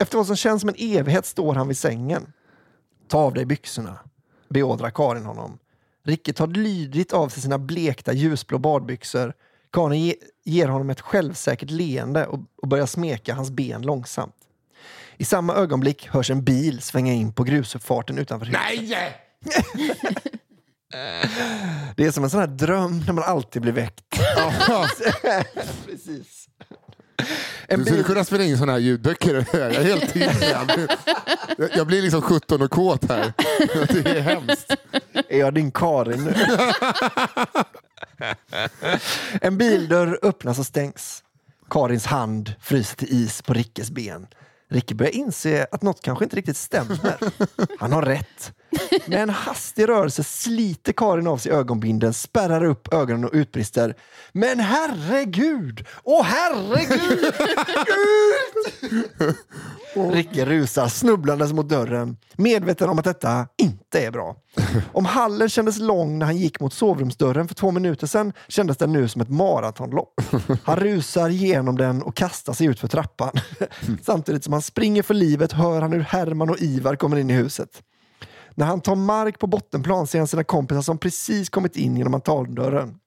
Efter 0.00 0.16
vad 0.16 0.26
som 0.26 0.36
känns 0.36 0.60
som 0.60 0.68
en 0.68 0.74
evighet 0.78 1.26
står 1.26 1.54
han 1.54 1.68
vid 1.68 1.78
sängen. 1.78 2.32
Ta 3.08 3.18
av 3.18 3.34
dig 3.34 3.44
byxorna, 3.44 3.98
beordrar 4.48 4.90
Karin 4.90 5.24
honom. 5.24 5.58
Ricke 6.04 6.32
tar 6.32 6.46
lydigt 6.46 7.12
av 7.12 7.28
sig 7.28 7.42
sina 7.42 7.58
blekta 7.58 8.12
ljusblå 8.12 8.58
badbyxor. 8.58 9.32
Karin 9.72 10.00
ge, 10.00 10.14
ger 10.44 10.68
honom 10.68 10.90
ett 10.90 11.00
självsäkert 11.00 11.70
leende 11.70 12.26
och, 12.26 12.40
och 12.62 12.68
börjar 12.68 12.86
smeka 12.86 13.34
hans 13.34 13.50
ben 13.50 13.82
långsamt. 13.82 14.34
I 15.16 15.24
samma 15.24 15.54
ögonblick 15.54 16.08
hörs 16.08 16.30
en 16.30 16.44
bil 16.44 16.80
svänga 16.80 17.12
in 17.12 17.32
på 17.32 17.44
grusuppfarten 17.44 18.18
utanför 18.18 18.46
huset. 18.46 18.60
Nej! 18.70 19.22
Det 21.96 22.04
är 22.04 22.10
som 22.10 22.24
en 22.24 22.30
sån 22.30 22.40
här 22.40 22.46
dröm 22.46 23.02
när 23.06 23.12
man 23.12 23.24
alltid 23.24 23.62
blir 23.62 23.72
väckt. 23.72 24.04
Precis. 25.86 26.35
En 27.68 27.78
Du 27.78 27.84
skulle 27.84 28.02
kunna 28.02 28.24
spela 28.24 28.44
in 28.44 28.56
sådana 28.58 28.72
här 28.72 28.78
ljudböcker. 28.78 29.46
Jag 29.52 29.74
är 29.74 29.82
helt. 29.84 30.16
Jag- 31.58 31.70
Jag 31.76 31.86
blir 31.86 32.02
liksom 32.02 32.22
17 32.22 32.62
och 32.62 32.70
kåt 32.70 33.08
här. 33.08 33.32
Det 34.02 34.10
är 34.10 34.20
hemskt. 34.20 34.74
är 35.28 35.38
jag 35.38 35.54
din 35.54 35.70
Karin 35.70 36.24
nu? 36.24 36.34
en 39.40 39.58
bildörr 39.58 40.18
öppnas 40.22 40.58
och 40.58 40.66
stängs. 40.66 41.22
Karins 41.70 42.06
hand 42.06 42.52
fryser 42.60 42.96
till 42.96 43.08
is 43.24 43.42
på 43.42 43.54
Rickes 43.54 43.90
ben. 43.90 44.26
Ricke 44.70 44.94
börjar 44.94 45.12
inse 45.12 45.66
att 45.72 45.82
något 45.82 46.02
kanske 46.02 46.24
inte 46.24 46.36
riktigt 46.36 46.56
stämmer. 46.56 47.16
Han 47.78 47.92
har 47.92 48.02
rätt. 48.02 48.52
Med 49.06 49.22
en 49.22 49.30
hastig 49.30 49.88
rörelse 49.88 50.24
sliter 50.24 50.92
Karin 50.92 51.26
av 51.26 51.38
sig 51.38 51.52
ögonbindeln, 51.52 52.12
spärrar 52.12 52.64
upp 52.64 52.94
ögonen 52.94 53.24
och 53.24 53.30
utbrister. 53.32 53.94
Men 54.32 54.60
herregud! 54.60 55.86
Åh 56.04 56.24
herregud! 56.24 57.34
Ut! 57.86 59.36
Ricke 60.14 60.44
rusar 60.44 60.88
snubblandes 60.88 61.52
mot 61.52 61.68
dörren, 61.68 62.16
medveten 62.34 62.88
om 62.88 62.98
att 62.98 63.04
detta 63.04 63.48
inte 63.56 64.00
är 64.00 64.10
bra. 64.10 64.36
Om 64.92 65.04
hallen 65.04 65.48
kändes 65.48 65.78
lång 65.78 66.18
när 66.18 66.26
han 66.26 66.36
gick 66.36 66.60
mot 66.60 66.72
sovrumsdörren 66.72 67.48
för 67.48 67.54
två 67.54 67.70
minuter 67.70 68.06
sedan 68.06 68.32
kändes 68.48 68.76
den 68.76 68.92
nu 68.92 69.08
som 69.08 69.20
ett 69.20 69.30
maratonlopp. 69.30 70.20
Han 70.64 70.76
rusar 70.76 71.28
genom 71.28 71.76
den 71.76 72.02
och 72.02 72.16
kastar 72.16 72.52
sig 72.52 72.66
ut 72.66 72.80
för 72.80 72.88
trappan. 72.88 73.32
Samtidigt 74.02 74.44
som 74.44 74.52
han 74.52 74.62
springer 74.62 75.02
för 75.02 75.14
livet 75.14 75.52
hör 75.52 75.80
han 75.82 75.92
hur 75.92 76.00
Herman 76.00 76.50
och 76.50 76.60
Ivar 76.60 76.96
kommer 76.96 77.16
in 77.16 77.30
i 77.30 77.34
huset. 77.34 77.82
När 78.56 78.66
han 78.66 78.80
tar 78.80 78.94
mark 78.94 79.38
på 79.38 79.46
bottenplan 79.46 80.06
ser 80.06 80.18
han 80.18 80.28
sina 80.28 80.44
kompisar 80.44 80.82
som 80.82 80.98
precis 80.98 81.48
kommit 81.48 81.76
in 81.76 81.96
genom 81.96 82.14
altandörren. 82.14 82.98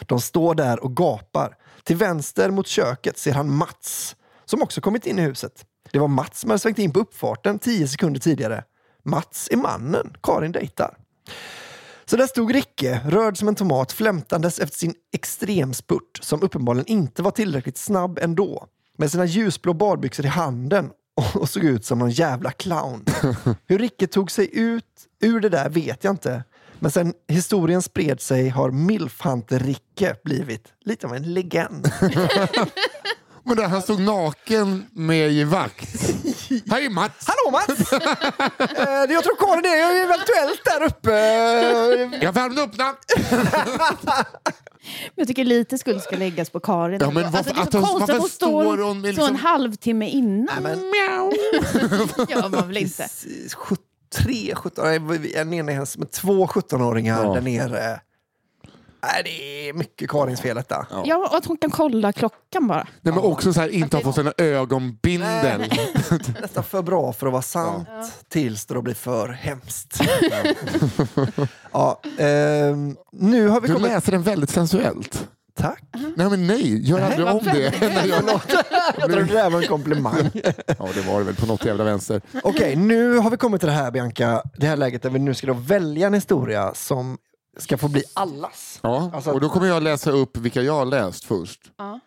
De 0.00 0.20
står 0.20 0.54
där 0.54 0.84
och 0.84 0.96
gapar. 0.96 1.56
Till 1.84 1.96
vänster 1.96 2.50
mot 2.50 2.66
köket 2.66 3.18
ser 3.18 3.32
han 3.32 3.54
Mats, 3.54 4.16
som 4.44 4.62
också 4.62 4.80
kommit 4.80 5.06
in 5.06 5.18
i 5.18 5.22
huset. 5.22 5.64
Det 5.92 5.98
var 5.98 6.08
Mats 6.08 6.40
som 6.40 6.50
hade 6.50 6.58
svängt 6.58 6.78
in 6.78 6.92
på 6.92 7.00
uppfarten 7.00 7.58
tio 7.58 7.88
sekunder 7.88 8.20
tidigare. 8.20 8.64
Mats 9.04 9.48
är 9.52 9.56
mannen 9.56 10.16
Karin 10.22 10.52
dejtar. 10.52 10.96
Så 12.04 12.16
där 12.16 12.26
stod 12.26 12.54
Ricke, 12.54 13.00
röd 13.04 13.38
som 13.38 13.48
en 13.48 13.54
tomat, 13.54 13.92
flämtandes 13.92 14.58
efter 14.58 14.78
sin 14.78 14.94
extremspurt 15.12 16.18
som 16.20 16.42
uppenbarligen 16.42 16.86
inte 16.86 17.22
var 17.22 17.30
tillräckligt 17.30 17.78
snabb 17.78 18.18
ändå. 18.18 18.66
Med 18.98 19.10
sina 19.10 19.24
ljusblå 19.24 19.74
badbyxor 19.74 20.24
i 20.24 20.28
handen 20.28 20.90
och 21.34 21.48
såg 21.48 21.64
ut 21.64 21.84
som 21.84 21.98
någon 21.98 22.10
jävla 22.10 22.50
clown. 22.50 23.04
Hur 23.66 23.78
Ricke 23.78 24.06
tog 24.06 24.30
sig 24.30 24.48
ut 24.52 24.84
ur 25.20 25.40
det 25.40 25.48
där 25.48 25.68
vet 25.68 26.04
jag 26.04 26.12
inte. 26.12 26.44
Men 26.78 26.90
sen 26.90 27.12
historien 27.28 27.82
spred 27.82 28.20
sig 28.20 28.48
har 28.48 28.70
Milfhunter-Ricke 28.70 30.14
blivit 30.24 30.72
lite 30.84 31.06
av 31.06 31.14
en 31.14 31.34
legend. 31.34 31.90
Men 33.44 33.56
där 33.56 33.68
han 33.68 33.82
stod 33.82 34.00
naken 34.00 34.86
med 34.92 35.30
i 35.32 35.44
vakt. 35.44 36.15
Är 36.50 36.90
Mats. 36.90 37.26
Hallå 37.26 37.50
Mats! 37.52 37.92
Eh, 38.78 39.12
jag 39.12 39.24
tror 39.24 39.36
Karin 39.36 39.64
är 39.64 40.04
eventuellt 40.04 40.64
där 40.64 40.82
uppe. 40.86 41.10
Jag 42.24 42.32
värmde 42.32 42.62
upp 42.62 42.76
den. 42.78 42.94
Men 45.14 45.14
Jag 45.14 45.28
tycker 45.28 45.44
lite 45.44 45.78
skuld 45.78 46.02
ska 46.02 46.16
läggas 46.16 46.50
på 46.50 46.60
Karin. 46.60 46.98
Ja, 47.00 47.10
men 47.10 47.30
varför- 47.32 47.54
det 47.54 47.60
är 47.60 47.62
att 47.62 47.72
så 47.72 47.78
hon- 47.78 47.86
konstigt 47.88 48.14
att 48.14 48.20
hon 48.20 48.28
står 48.30 48.62
står 48.62 48.78
hon 48.78 49.02
så 49.02 49.06
en 49.08 49.14
liksom- 49.14 49.36
halvtimme 49.36 50.08
innan. 50.08 50.62
men- 50.62 50.78
Mjau. 50.78 51.32
gör 52.28 52.48
man 52.48 52.66
väl 52.68 52.76
inte? 52.76 53.08
Tre 54.14 54.54
17 54.54 54.84
nej, 54.84 55.32
en 55.36 55.54
ena 55.54 55.86
med 55.98 56.10
två 56.10 56.46
17-åringar 56.46 57.24
Ja. 57.24 57.34
där 57.34 57.40
nere. 57.40 58.00
Nej, 59.12 59.22
det 59.24 59.68
är 59.68 59.72
mycket 59.72 60.10
Karins 60.10 60.40
fel 60.40 60.56
detta. 60.56 60.86
Ja, 61.04 61.16
och 61.16 61.36
att 61.36 61.46
hon 61.46 61.56
kan 61.56 61.70
kolla 61.70 62.12
klockan 62.12 62.66
bara. 62.66 62.86
Nej, 63.00 63.14
men 63.14 63.18
också 63.24 63.52
så 63.52 63.60
här, 63.60 63.68
inte 63.68 63.96
ha 63.96 64.02
fått 64.04 64.14
sina 64.14 64.32
ögonbindel. 64.38 65.60
Nästan 66.40 66.64
för 66.64 66.82
bra 66.82 67.12
för 67.12 67.26
att 67.26 67.32
vara 67.32 67.42
sant 67.42 67.88
tills 68.28 68.66
det 68.66 68.82
blir 68.82 68.94
för 68.94 69.28
hemskt. 69.28 70.00
ja, 71.72 72.00
ehm, 72.18 72.96
nu 73.12 73.48
har 73.48 73.60
vi 73.60 73.68
Du 73.68 73.74
kommit... 73.74 73.90
läser 73.90 74.12
den 74.12 74.22
väldigt 74.22 74.50
sensuellt. 74.50 75.28
Tack. 75.58 75.82
Nej 76.16 76.30
men 76.30 76.46
nej, 76.46 76.88
gör 76.88 77.00
aldrig 77.00 77.26
om 77.26 77.40
det. 77.44 77.74
Nej, 77.80 78.08
jag, 78.08 78.40
Jag 78.98 79.10
trodde 79.10 79.24
det 79.32 79.38
här 79.42 79.50
var 79.50 79.62
en 79.62 79.68
komplimang. 79.68 80.30
ja, 80.66 80.88
det 80.94 81.00
var 81.00 81.18
det 81.18 81.24
väl 81.24 81.34
på 81.34 81.46
något 81.46 81.64
jävla 81.64 81.84
vänster. 81.84 82.20
Okej, 82.42 82.76
nu 82.76 83.16
har 83.18 83.30
vi 83.30 83.36
kommit 83.36 83.60
till 83.60 83.66
det 83.68 83.74
här 83.74 83.90
Bianca, 83.90 84.42
det 84.56 84.66
här 84.66 84.76
läget 84.76 85.02
där 85.02 85.10
vi 85.10 85.18
nu 85.18 85.34
ska 85.34 85.46
då 85.46 85.52
välja 85.52 86.06
en 86.06 86.14
historia 86.14 86.74
som 86.74 87.18
ska 87.56 87.78
få 87.78 87.88
bli 87.88 88.02
allas. 88.14 88.80
Ja, 88.82 89.10
Alltså- 89.14 89.30
och 89.32 89.40
då 89.40 89.48
kommer 89.48 89.66
jag 89.66 89.82
läsa 89.82 90.10
upp 90.10 90.36
vilka 90.36 90.62
jag 90.62 90.72
har 90.72 90.84
läst 90.84 91.24
först. 91.24 91.60
Ja. 91.76 92.00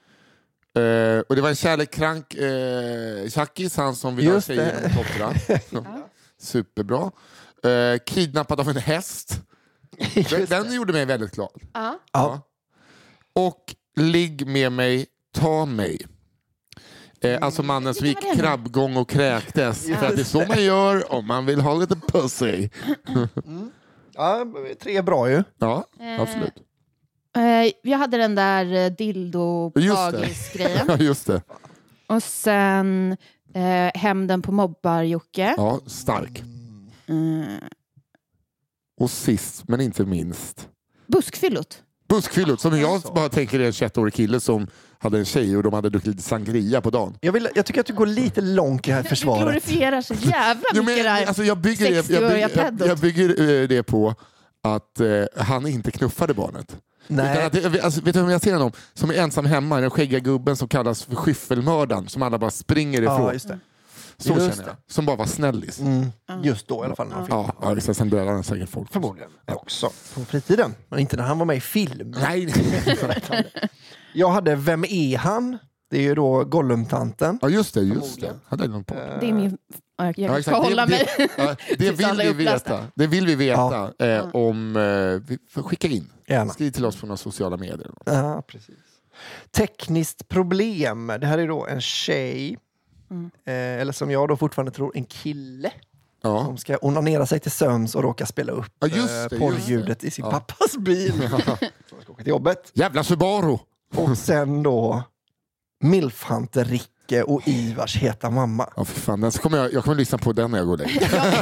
Eh, 0.82 1.20
och 1.20 1.36
det 1.36 1.42
var 1.42 1.50
en 1.50 1.56
kärlekskrank 1.56 2.34
eh, 2.34 3.30
tjackis, 3.30 3.78
han 3.78 3.96
som 3.96 4.16
vill 4.16 4.32
ha 4.32 4.42
tjejer 4.42 4.76
genom 4.82 5.04
Tottra. 5.06 5.94
Superbra. 6.42 7.12
Eh, 7.64 8.00
kidnappad 8.06 8.60
av 8.60 8.70
en 8.70 8.76
häst. 8.78 9.42
Den, 10.30 10.46
den 10.46 10.74
gjorde 10.74 10.94
mig 10.94 11.06
väldigt 11.06 11.32
glad. 11.36 11.50
Ja. 11.74 12.00
Ja. 12.12 12.42
Och 13.34 13.76
Ligg 13.96 14.48
med 14.48 14.72
mig, 14.72 15.06
ta 15.34 15.66
mig. 15.66 16.06
Eh, 17.22 17.38
alltså 17.42 17.64
mannen 17.64 17.94
som 17.94 18.08
gick 18.08 18.34
krabbgång 18.36 18.98
och 18.98 19.10
kräktes. 19.10 19.86
För 19.86 20.06
att 20.08 20.16
det 20.16 20.22
är 20.22 20.24
så 20.24 20.46
man 20.48 20.64
gör 20.64 21.14
om 21.14 21.28
man 21.28 21.46
vill 21.46 21.62
ha 21.62 21.74
lite 21.74 21.96
pussy. 21.96 22.70
Ja, 24.20 24.46
tre 24.82 25.02
bra 25.02 25.30
ju. 25.30 25.44
Ja, 25.60 25.86
Eh, 26.00 26.22
absolut. 26.22 26.54
Eh, 27.38 27.74
jag 27.84 27.98
hade 27.98 28.18
den 28.18 28.36
där 28.36 28.66
eh, 28.66 28.72
Just 28.84 28.98
det. 28.98 29.04
dildo-dagis-grejen. 29.04 30.86
Ja, 30.88 30.98
just 30.98 31.28
det. 31.28 31.42
Och 32.08 32.24
sen 32.24 33.18
eh, 33.54 33.92
Hämnden 34.00 34.42
på 34.42 34.52
mobbar-Jocke. 34.52 35.54
Ja, 35.58 35.80
stark. 35.86 36.44
Mm. 37.08 37.60
Och 39.02 39.12
sist 39.12 39.68
men 39.68 39.82
inte 39.82 40.06
minst. 40.06 40.70
Buskfyllot. 41.08 41.84
Buskfyllot, 42.10 42.62
som 42.62 42.80
jag 42.80 43.02
bara 43.02 43.30
tänker 43.30 43.60
är 43.60 43.66
en 43.66 43.72
21-årig 43.72 44.14
kille 44.14 44.40
som 44.40 44.68
hade 45.02 45.18
en 45.20 45.26
tjej 45.26 45.58
och 45.58 45.64
de 45.64 45.74
hade 45.74 45.90
druckit 45.90 46.08
lite 46.08 46.22
sangria 46.24 46.82
på 46.82 46.90
dagen. 46.90 47.18
Jag, 47.22 47.32
vill, 47.32 47.50
jag 47.56 47.66
tycker 47.66 47.80
att 47.82 47.88
du 47.88 47.94
går 47.94 48.06
lite 48.06 48.42
långt 48.42 48.88
i 48.88 48.90
det 48.92 48.96
här 48.96 49.04
Du 49.04 49.10
försvaret. 49.10 49.42
glorifierar 49.44 50.02
så 50.02 50.14
jävla 50.14 50.64
Jo, 50.74 50.84
mycket 50.84 51.04
det 51.04 51.10
här. 51.10 51.26
alltså, 51.26 51.44
jag 51.44 51.58
bygger, 51.58 51.86
jag, 51.86 51.96
jag, 51.96 52.06
60-åriga 52.06 52.48
bygger, 52.48 52.74
jag, 52.80 52.88
jag 52.88 52.98
bygger 52.98 53.62
eh, 53.62 53.68
det 53.68 53.84
på 53.84 54.16
att 54.64 55.00
eh, 55.00 55.08
han 55.44 55.68
inte 55.68 55.92
knuffade 55.92 56.34
barnet. 56.34 56.78
Utan 57.08 57.26
Nej, 57.26 57.44
att, 57.44 57.84
alltså, 57.84 58.02
vet 58.02 58.14
du 58.14 58.22
vem 58.22 58.30
jag 58.30 58.42
ser 58.42 58.54
honom? 58.54 58.72
Som 58.94 59.10
är 59.10 59.14
ensam 59.14 59.46
hemma, 59.46 59.80
den 59.82 59.90
skäggiga 59.90 60.20
gubben 60.20 60.56
som 60.56 60.68
kallas 60.68 61.04
för 61.04 61.16
skyffelmördaren, 61.16 62.08
som 62.08 62.24
alla 62.24 62.38
bara 62.38 62.52
springer 62.52 63.02
ifrån. 63.02 63.22
ja, 63.22 63.34
just 63.34 63.48
det. 63.48 63.60
Så 64.20 64.34
Just 64.34 64.56
känner 64.56 64.70
jag. 64.70 64.76
Som 64.88 65.06
bara 65.06 65.16
var 65.16 65.26
snällis. 65.26 65.80
Mm, 65.80 66.12
just 66.44 66.68
då 66.68 66.84
i 66.84 66.86
alla 66.86 66.96
fall. 66.96 67.08
När 67.08 67.16
han 67.16 67.26
fick. 67.26 67.34
Ja, 67.34 67.54
ja 67.62 67.74
liksom, 67.74 67.96
sen 67.96 68.10
dödade 68.10 68.32
han 68.32 68.44
säkert 68.44 68.70
folk. 68.70 68.92
Förmodligen 68.92 69.30
också 69.52 69.90
på 70.14 70.26
fritiden, 70.26 70.76
men 70.90 71.00
inte 71.00 71.18
när 71.18 71.24
han 71.24 71.38
var 71.40 71.46
med 71.46 71.58
i 71.58 71.62
film. 71.62 72.16
Nej, 72.22 72.54
Jag 74.14 74.30
hade 74.30 74.56
Vem 74.56 74.86
är 74.86 75.18
han? 75.18 75.58
Det 75.90 75.98
är 75.98 76.02
ju 76.02 76.16
då 76.16 76.44
Gollum-tanten. 76.44 77.40
ja 77.42 77.50
just 77.50 77.74
det, 77.74 77.82
just 77.82 78.22
det. 78.22 78.34
Hade 78.48 78.64
jag 78.64 78.70
glömt 78.72 78.88
på. 78.88 78.94
Det 78.96 79.30
är 79.30 79.34
min... 79.34 79.58
Ja, 79.98 80.06
Jag, 80.06 80.20
Ja, 80.20 80.40
exakt. 80.40 80.58
hålla 80.58 80.86
det, 80.86 80.92
mig. 80.92 81.08
Det, 81.18 81.30
ja, 81.38 81.56
det, 81.78 81.92
vill 82.18 82.34
vi 82.36 82.46
veta. 82.46 82.86
det 82.96 83.08
vill 83.08 83.26
vi 83.26 83.36
veta 83.36 83.92
eh, 84.00 84.36
om... 84.36 84.76
Eh, 84.76 85.28
vi 85.30 85.38
får 85.50 85.64
skicka 85.64 85.88
in. 85.88 86.10
Gärna. 86.28 86.54
Skriv 86.54 86.72
till 86.72 86.86
oss 86.86 87.00
på 87.02 87.06
några 87.06 87.18
sociala 87.18 87.58
medier. 87.58 87.92
Ja, 88.06 88.44
precis. 88.48 88.76
Tekniskt 89.52 90.28
problem. 90.28 91.08
Det 91.08 91.28
här 91.28 91.38
är 91.38 91.48
då 91.48 91.68
en 91.68 91.82
tjej, 91.82 92.58
Mm. 93.10 93.32
eh, 93.46 93.54
eller 93.82 93.92
som 93.92 94.12
jag 94.12 94.28
då 94.30 94.38
fortfarande 94.38 94.72
tror 94.72 94.92
en 94.98 95.06
kille, 95.06 95.72
Ja. 96.22 96.46
som 96.46 96.58
ska 96.58 96.78
onanera 96.82 97.26
sig 97.26 97.40
till 97.40 97.52
sömns 97.52 97.96
och 97.96 98.04
råka 98.04 98.26
spela 98.26 98.52
upp 98.52 98.72
Ja, 98.80 98.88
just 98.88 99.08
det, 99.08 99.16
eh, 99.16 99.22
just 99.22 99.40
porrljudet 99.40 100.04
i 100.04 100.12
sin 100.12 100.26
Ja. 100.26 100.32
pappas 100.32 100.78
bil. 100.78 101.14
Så 101.30 101.36
han 101.36 101.42
ska 102.02 102.12
åka 102.12 102.24
till 102.24 102.28
jobbet. 102.28 102.72
Jävla 102.74 103.04
Subaru! 103.04 103.58
Och 103.96 104.18
sen 104.18 104.64
då 104.64 105.04
Milfhunter 105.84 106.66
Ricke 106.66 107.24
och 107.24 107.48
Ivars 107.48 107.96
heta 107.98 108.30
mamma. 108.30 108.70
Ja, 108.76 108.86
för 108.86 109.00
fan, 109.00 109.22
den 109.22 109.32
så 109.32 109.42
kommer 109.42 109.58
jag, 109.58 109.74
jag 109.74 109.84
kommer 109.84 109.98
lyssna 109.98 110.18
på 110.18 110.34
den 110.34 110.52
när 110.52 110.58
jag 110.58 110.68
går 110.68 110.74
och 110.74 110.80
lägger. 110.80 111.34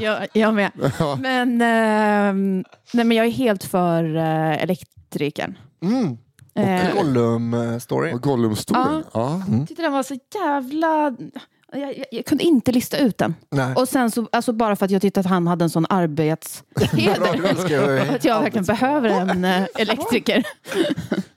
Jag, 0.00 0.26
jag 0.32 0.54
med. 0.54 0.70
Ja. 0.98 1.16
Men, 1.20 1.60
ehm, 1.62 2.64
nej, 2.92 3.04
men 3.04 3.16
jag 3.16 3.26
är 3.26 3.30
helt 3.30 3.64
för 3.64 4.04
uh, 4.16 4.62
elektrikern. 4.62 5.58
Mm. 5.82 6.18
Eh, 6.54 6.94
Gollum-story. 6.94 8.14
Och 8.14 8.20
Gollum-storyn. 8.22 9.04
Ja. 9.12 9.42
jag 9.48 9.68
tyckte 9.68 9.82
den 9.82 9.92
var 9.92 10.02
så 10.02 10.16
jävla... 10.34 11.16
Jag, 11.74 11.98
jag, 11.98 12.06
jag 12.10 12.24
kunde 12.26 12.44
inte 12.44 12.72
lista 12.72 12.96
ut 12.96 13.18
den. 13.18 13.34
Nej. 13.50 13.74
Och 13.74 13.88
sen 13.88 14.10
så, 14.10 14.28
alltså 14.32 14.52
bara 14.52 14.76
för 14.76 14.84
att 14.84 14.90
jag 14.90 15.02
tyckte 15.02 15.20
att 15.20 15.26
han 15.26 15.46
hade 15.46 15.64
en 15.64 15.70
sån 15.70 15.86
arbetsheder. 15.90 18.14
Att 18.14 18.24
jag 18.24 18.42
verkligen 18.42 18.64
behöver 18.64 19.08
en 19.08 19.44
eh, 19.62 19.66
elektriker. 19.74 20.42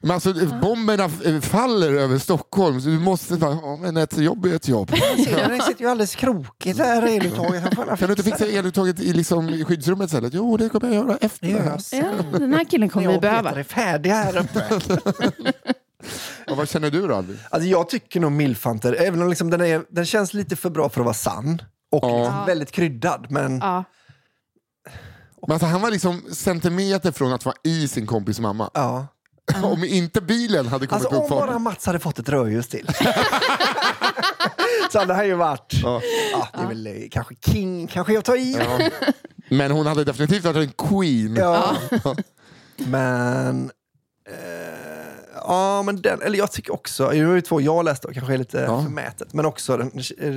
Men 0.01 0.11
alltså, 0.11 0.33
bomberna 0.61 1.09
faller 1.41 1.93
över 1.93 2.17
Stockholm, 2.17 2.81
så 2.81 2.89
du 2.89 2.99
måste 2.99 3.35
bara, 3.35 3.51
ja, 3.61 3.77
men 3.81 3.97
ett 3.97 4.17
jobb 4.17 4.45
är 4.45 4.55
ett 4.55 4.67
jobb. 4.67 4.91
Den 5.15 5.61
sitter 5.61 5.81
ju 5.81 5.89
alldeles 5.89 6.15
krokigt 6.15 6.77
där 6.77 7.01
eluttaget. 7.01 7.75
Kan 7.75 7.97
du 7.99 8.05
inte 8.09 8.23
fixa 8.23 8.45
eluttaget 8.47 8.99
i, 8.99 9.13
liksom, 9.13 9.49
i 9.49 9.65
skyddsrummet 9.65 10.05
istället? 10.07 10.33
Jo, 10.33 10.57
det 10.57 10.69
kommer 10.69 10.93
jag 10.93 11.05
göra 11.05 11.17
efter 11.21 11.47
det. 11.47 11.53
här. 11.53 11.79
jag. 11.91 12.03
Ja, 12.33 12.39
den 12.39 12.53
här 12.53 12.63
killen 12.63 12.89
kommer 12.89 13.07
vi 13.07 13.13
jag 13.13 13.21
behöva. 13.21 13.51
är 13.51 13.63
färdiga 13.63 14.15
här 14.15 14.37
uppe. 14.37 14.63
Och 16.47 16.57
vad 16.57 16.69
känner 16.69 16.89
du 16.91 17.07
då, 17.07 17.15
Albin? 17.15 17.39
Alltså 17.49 17.69
jag 17.69 17.89
tycker 17.89 18.19
nog 18.19 18.31
Milfanter, 18.31 18.93
även 18.99 19.21
om 19.21 19.29
liksom 19.29 19.49
den, 19.49 19.61
är, 19.61 19.81
den 19.89 20.05
känns 20.05 20.33
lite 20.33 20.55
för 20.55 20.69
bra 20.69 20.89
för 20.89 21.01
att 21.01 21.05
vara 21.05 21.13
sann 21.13 21.61
och 21.91 22.03
Ja. 22.03 22.17
liksom 22.23 22.45
väldigt 22.45 22.71
kryddad. 22.71 23.25
Men 23.29 23.57
Ja. 23.59 23.83
Men 25.47 25.51
alltså, 25.53 25.65
han 25.67 25.81
var 25.81 25.91
liksom 25.91 26.21
centimeter 26.31 27.11
från 27.11 27.33
att 27.33 27.45
vara 27.45 27.55
i 27.63 27.87
sin 27.87 28.07
kompis 28.07 28.39
mamma. 28.39 28.69
ja. 28.73 29.07
Om 29.63 29.83
inte 29.83 30.21
bilen 30.21 30.67
hade 30.67 30.87
kommit 30.87 31.05
Alltså 31.05 31.23
upp 31.23 31.31
om 31.31 31.39
bara. 31.39 31.59
Mats 31.59 31.85
hade 31.85 31.99
fått 31.99 32.19
ett 32.19 32.29
rödljus 32.29 32.67
till. 32.67 32.89
så 34.91 34.99
hade 34.99 35.13
han 35.13 35.25
ju 35.27 35.33
varit, 35.35 35.73
Ja. 35.83 36.01
ja, 36.31 36.47
det 36.53 36.59
är 36.63 36.67
väl 36.67 37.09
kanske 37.11 37.35
king, 37.45 37.87
kanske 37.87 38.13
jag 38.13 38.25
tar 38.25 38.35
i. 38.35 38.53
Ja. 38.53 38.89
Men 39.49 39.71
hon 39.71 39.85
hade 39.87 40.03
definitivt 40.03 40.43
varit 40.43 40.57
en 40.79 40.87
queen. 40.89 41.35
Ja. 41.35 41.75
Men... 42.77 43.71
Eh, 44.29 44.86
ja, 45.47 45.83
men 45.83 46.01
den, 46.01 46.21
eller 46.21 46.37
jag 46.37 46.51
tycker 46.51 46.73
också, 46.73 47.09
det 47.09 47.25
var 47.25 47.35
ju 47.35 47.41
två 47.41 47.61
jag 47.61 47.85
läste 47.85 48.07
och 48.07 48.13
kanske 48.13 48.33
är 48.33 48.37
lite 48.37 48.59
Ja. 48.59 48.81
förmätet, 48.83 49.33
men 49.33 49.45
också 49.45 49.77
den, 49.77 49.87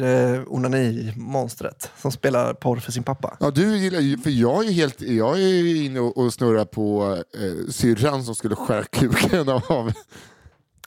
eh, 0.05 0.41
onani-monstret 0.47 1.91
som 2.03 2.13
spelar 2.13 2.55
porr 2.55 2.77
för 2.77 2.93
sin 2.93 3.03
pappa. 3.03 3.37
Ja, 3.41 3.51
du 3.51 3.77
gillar 3.79 4.01
ju, 4.01 4.19
för 4.19 4.31
jag 4.31 4.67
är 4.67 4.73
helt, 4.73 5.01
jag 5.01 5.41
är 5.41 5.85
inne 5.85 6.01
och, 6.01 6.19
och 6.19 6.35
snurrar 6.35 6.65
på 6.65 7.17
eh, 7.35 7.71
syrran 7.73 8.25
som 8.25 8.35
skulle 8.35 8.57
skära 8.57 8.85
kuken 8.85 9.49
av. 9.49 9.93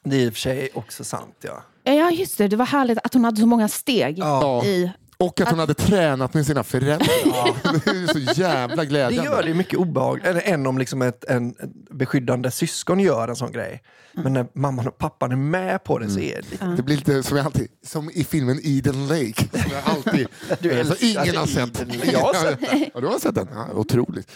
Det 0.04 0.16
är 0.16 0.20
i 0.26 0.30
och 0.30 0.34
för 0.34 0.40
sig 0.40 0.70
också 0.74 1.04
sant, 1.04 1.36
ja. 1.42 1.64
ja, 1.84 2.12
just 2.12 2.38
det. 2.38 2.48
Det 2.48 2.56
var 2.56 2.66
härligt 2.66 2.98
att 3.04 3.14
hon 3.14 3.26
hade 3.26 3.42
så 3.42 3.48
många 3.48 3.68
steg 3.68 4.18
Ja. 4.20 4.66
i... 4.66 4.92
Och 5.26 5.42
att 5.42 5.50
hon 5.50 5.60
hade 5.60 5.74
tränat 5.74 6.34
med 6.34 6.46
sina 6.46 6.64
föräldrar. 6.64 7.08
Det 7.86 7.92
är 7.92 8.14
så 8.14 8.42
jävla 8.42 8.76
Det 8.76 8.86
glädjande. 8.86 9.30
gör 9.32 9.42
det 9.42 9.48
ju 9.48 9.54
mycket 9.54 9.80
obehagligt, 9.80 10.26
än 10.44 10.68
om 10.68 10.78
liksom 10.78 11.02
ett 11.02 11.24
en, 11.24 11.56
beskyddande 11.90 12.52
syskon 12.52 13.00
gör 13.00 13.28
en 13.28 13.36
sån 13.36 13.52
grej. 13.52 13.84
Men 14.12 14.34
när 14.34 14.48
mamman 14.54 14.88
och 14.88 14.98
pappan 14.98 15.32
är 15.32 15.36
med 15.36 15.84
på 15.84 16.00
det 16.00 16.10
så 16.10 16.20
är 16.20 16.36
det 16.36 16.52
lite... 16.52 16.66
Det 16.66 16.84
blir 16.84 16.96
lite 16.98 17.24
som, 17.24 17.38
alltid, 17.38 17.68
som 17.86 18.10
i 18.14 18.24
filmen 18.24 18.60
Eden 18.64 19.08
Lake. 19.08 19.48
Som 19.52 19.72
jag 19.72 19.82
alltid, 19.86 20.28
Du 20.60 20.70
så 20.70 20.76
älskar 20.76 21.24
ingen 21.24 21.36
har 21.36 21.46
sett. 21.46 21.80
Lake. 21.80 22.12
Jag 22.12 22.20
har 22.20 22.34
sett 22.34 22.60
den. 22.72 22.86
Ja, 22.94 23.02
du 23.02 23.08
har 23.08 23.20
sett 23.20 23.36
den? 23.36 23.48
Ja, 23.54 23.68
otroligt. 23.74 24.32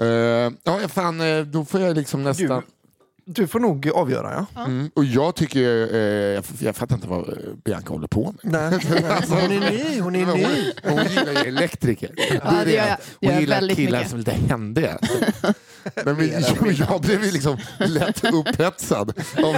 Uh, 0.00 0.08
ja, 0.64 0.78
fan, 0.88 1.20
eh, 1.20 1.40
då 1.40 1.64
får 1.64 1.80
jag 1.80 1.96
liksom 1.96 2.22
nästan... 2.22 2.46
Du 2.46 2.54
får 3.46 3.60
nog 3.60 3.90
avgöra, 3.94 4.46
ja. 4.54 4.64
Mm. 4.64 4.90
Och 4.94 5.04
jag 5.04 5.34
tycker, 5.34 5.94
eh, 5.94 6.00
jag, 6.00 6.44
jag 6.58 6.76
fattar 6.76 6.94
inte 6.94 7.08
vad 7.08 7.38
Bianca 7.64 7.92
håller 7.92 8.08
på 8.08 8.34
med. 8.42 8.52
Nej, 8.52 8.80
nej, 8.90 9.22
hon 9.28 9.52
är 9.52 9.70
ny, 9.70 10.00
hon 10.00 10.16
är 10.16 10.26
ny. 10.36 10.72
Hon, 10.84 10.98
hon 10.98 11.06
gillar 11.06 11.32
ju 11.32 11.48
elektriker. 11.48 12.10
Ja, 12.44 12.50
det. 12.50 12.64
Det 12.64 12.72
gör 12.72 12.96
Hon 13.32 13.40
gillar 13.40 13.68
killar 13.68 13.98
mycket. 13.98 14.10
som 14.10 14.18
är 14.18 14.24
lite 14.24 14.32
händiga. 14.48 14.98
Men 16.04 16.16
vi, 16.16 16.32
jag, 16.60 16.72
jag 16.72 17.00
blev 17.00 17.24
ju 17.24 17.30
liksom 17.30 17.56
lätt 17.78 18.24
upphetsad 18.24 19.12
av. 19.44 19.54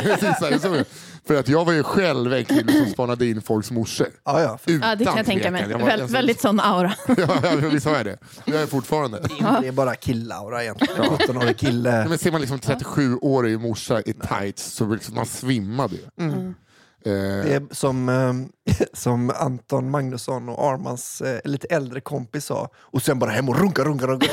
För 1.26 1.34
att 1.34 1.48
jag 1.48 1.64
var 1.64 1.72
ju 1.72 1.82
själv 1.82 2.32
en 2.34 2.44
kille 2.44 2.72
som 2.72 2.86
spanade 2.92 3.26
in 3.26 3.42
folks 3.42 3.70
morsor. 3.70 4.06
Ja, 4.24 4.42
ja. 4.42 4.58
Utan 4.66 4.88
Ja, 4.88 4.94
det 4.96 5.04
kan 5.04 5.16
jag 5.16 5.26
tänka 5.26 5.50
mig. 5.50 5.66
Jag 5.70 5.78
var- 5.78 5.86
Väl, 5.86 6.00
alltså- 6.00 6.14
väldigt 6.16 6.40
sån 6.40 6.60
aura. 6.60 6.92
Ja, 7.06 7.40
ja, 7.42 7.56
visst 7.72 7.86
har 7.86 7.96
jag 7.96 8.06
det. 8.06 8.18
Jag 8.44 8.62
är 8.62 8.66
fortfarande. 8.66 9.20
Det 9.62 9.68
är 9.68 9.72
bara 9.72 9.94
killaura 9.94 10.62
egentligen. 10.62 10.96
En 11.02 11.08
17-årig 11.10 11.58
kille. 11.58 12.06
Men 12.08 12.18
ser 12.18 12.32
man 12.32 12.40
liksom 12.40 12.58
37-årig 12.58 13.60
morsa 13.60 14.00
i 14.00 14.12
tights 14.12 14.72
så 14.72 14.86
liksom 14.86 15.14
man 15.14 15.26
svimmade 15.26 15.94
ju. 15.96 16.24
Mm. 16.26 16.54
Det 17.04 17.10
Eh, 17.10 17.54
är 17.56 17.74
som, 17.74 18.08
eh, 18.08 18.74
som 18.92 19.30
Anton 19.36 19.90
Magnusson 19.90 20.48
och 20.48 20.64
Armans 20.72 21.20
eh, 21.20 21.40
lite 21.44 21.66
äldre 21.66 22.00
kompis 22.00 22.44
sa. 22.44 22.68
Och 22.76 23.02
sen 23.02 23.18
bara 23.18 23.30
hem 23.30 23.48
och 23.48 23.58
runka, 23.58 23.84
runka, 23.84 24.06
runka. 24.06 24.26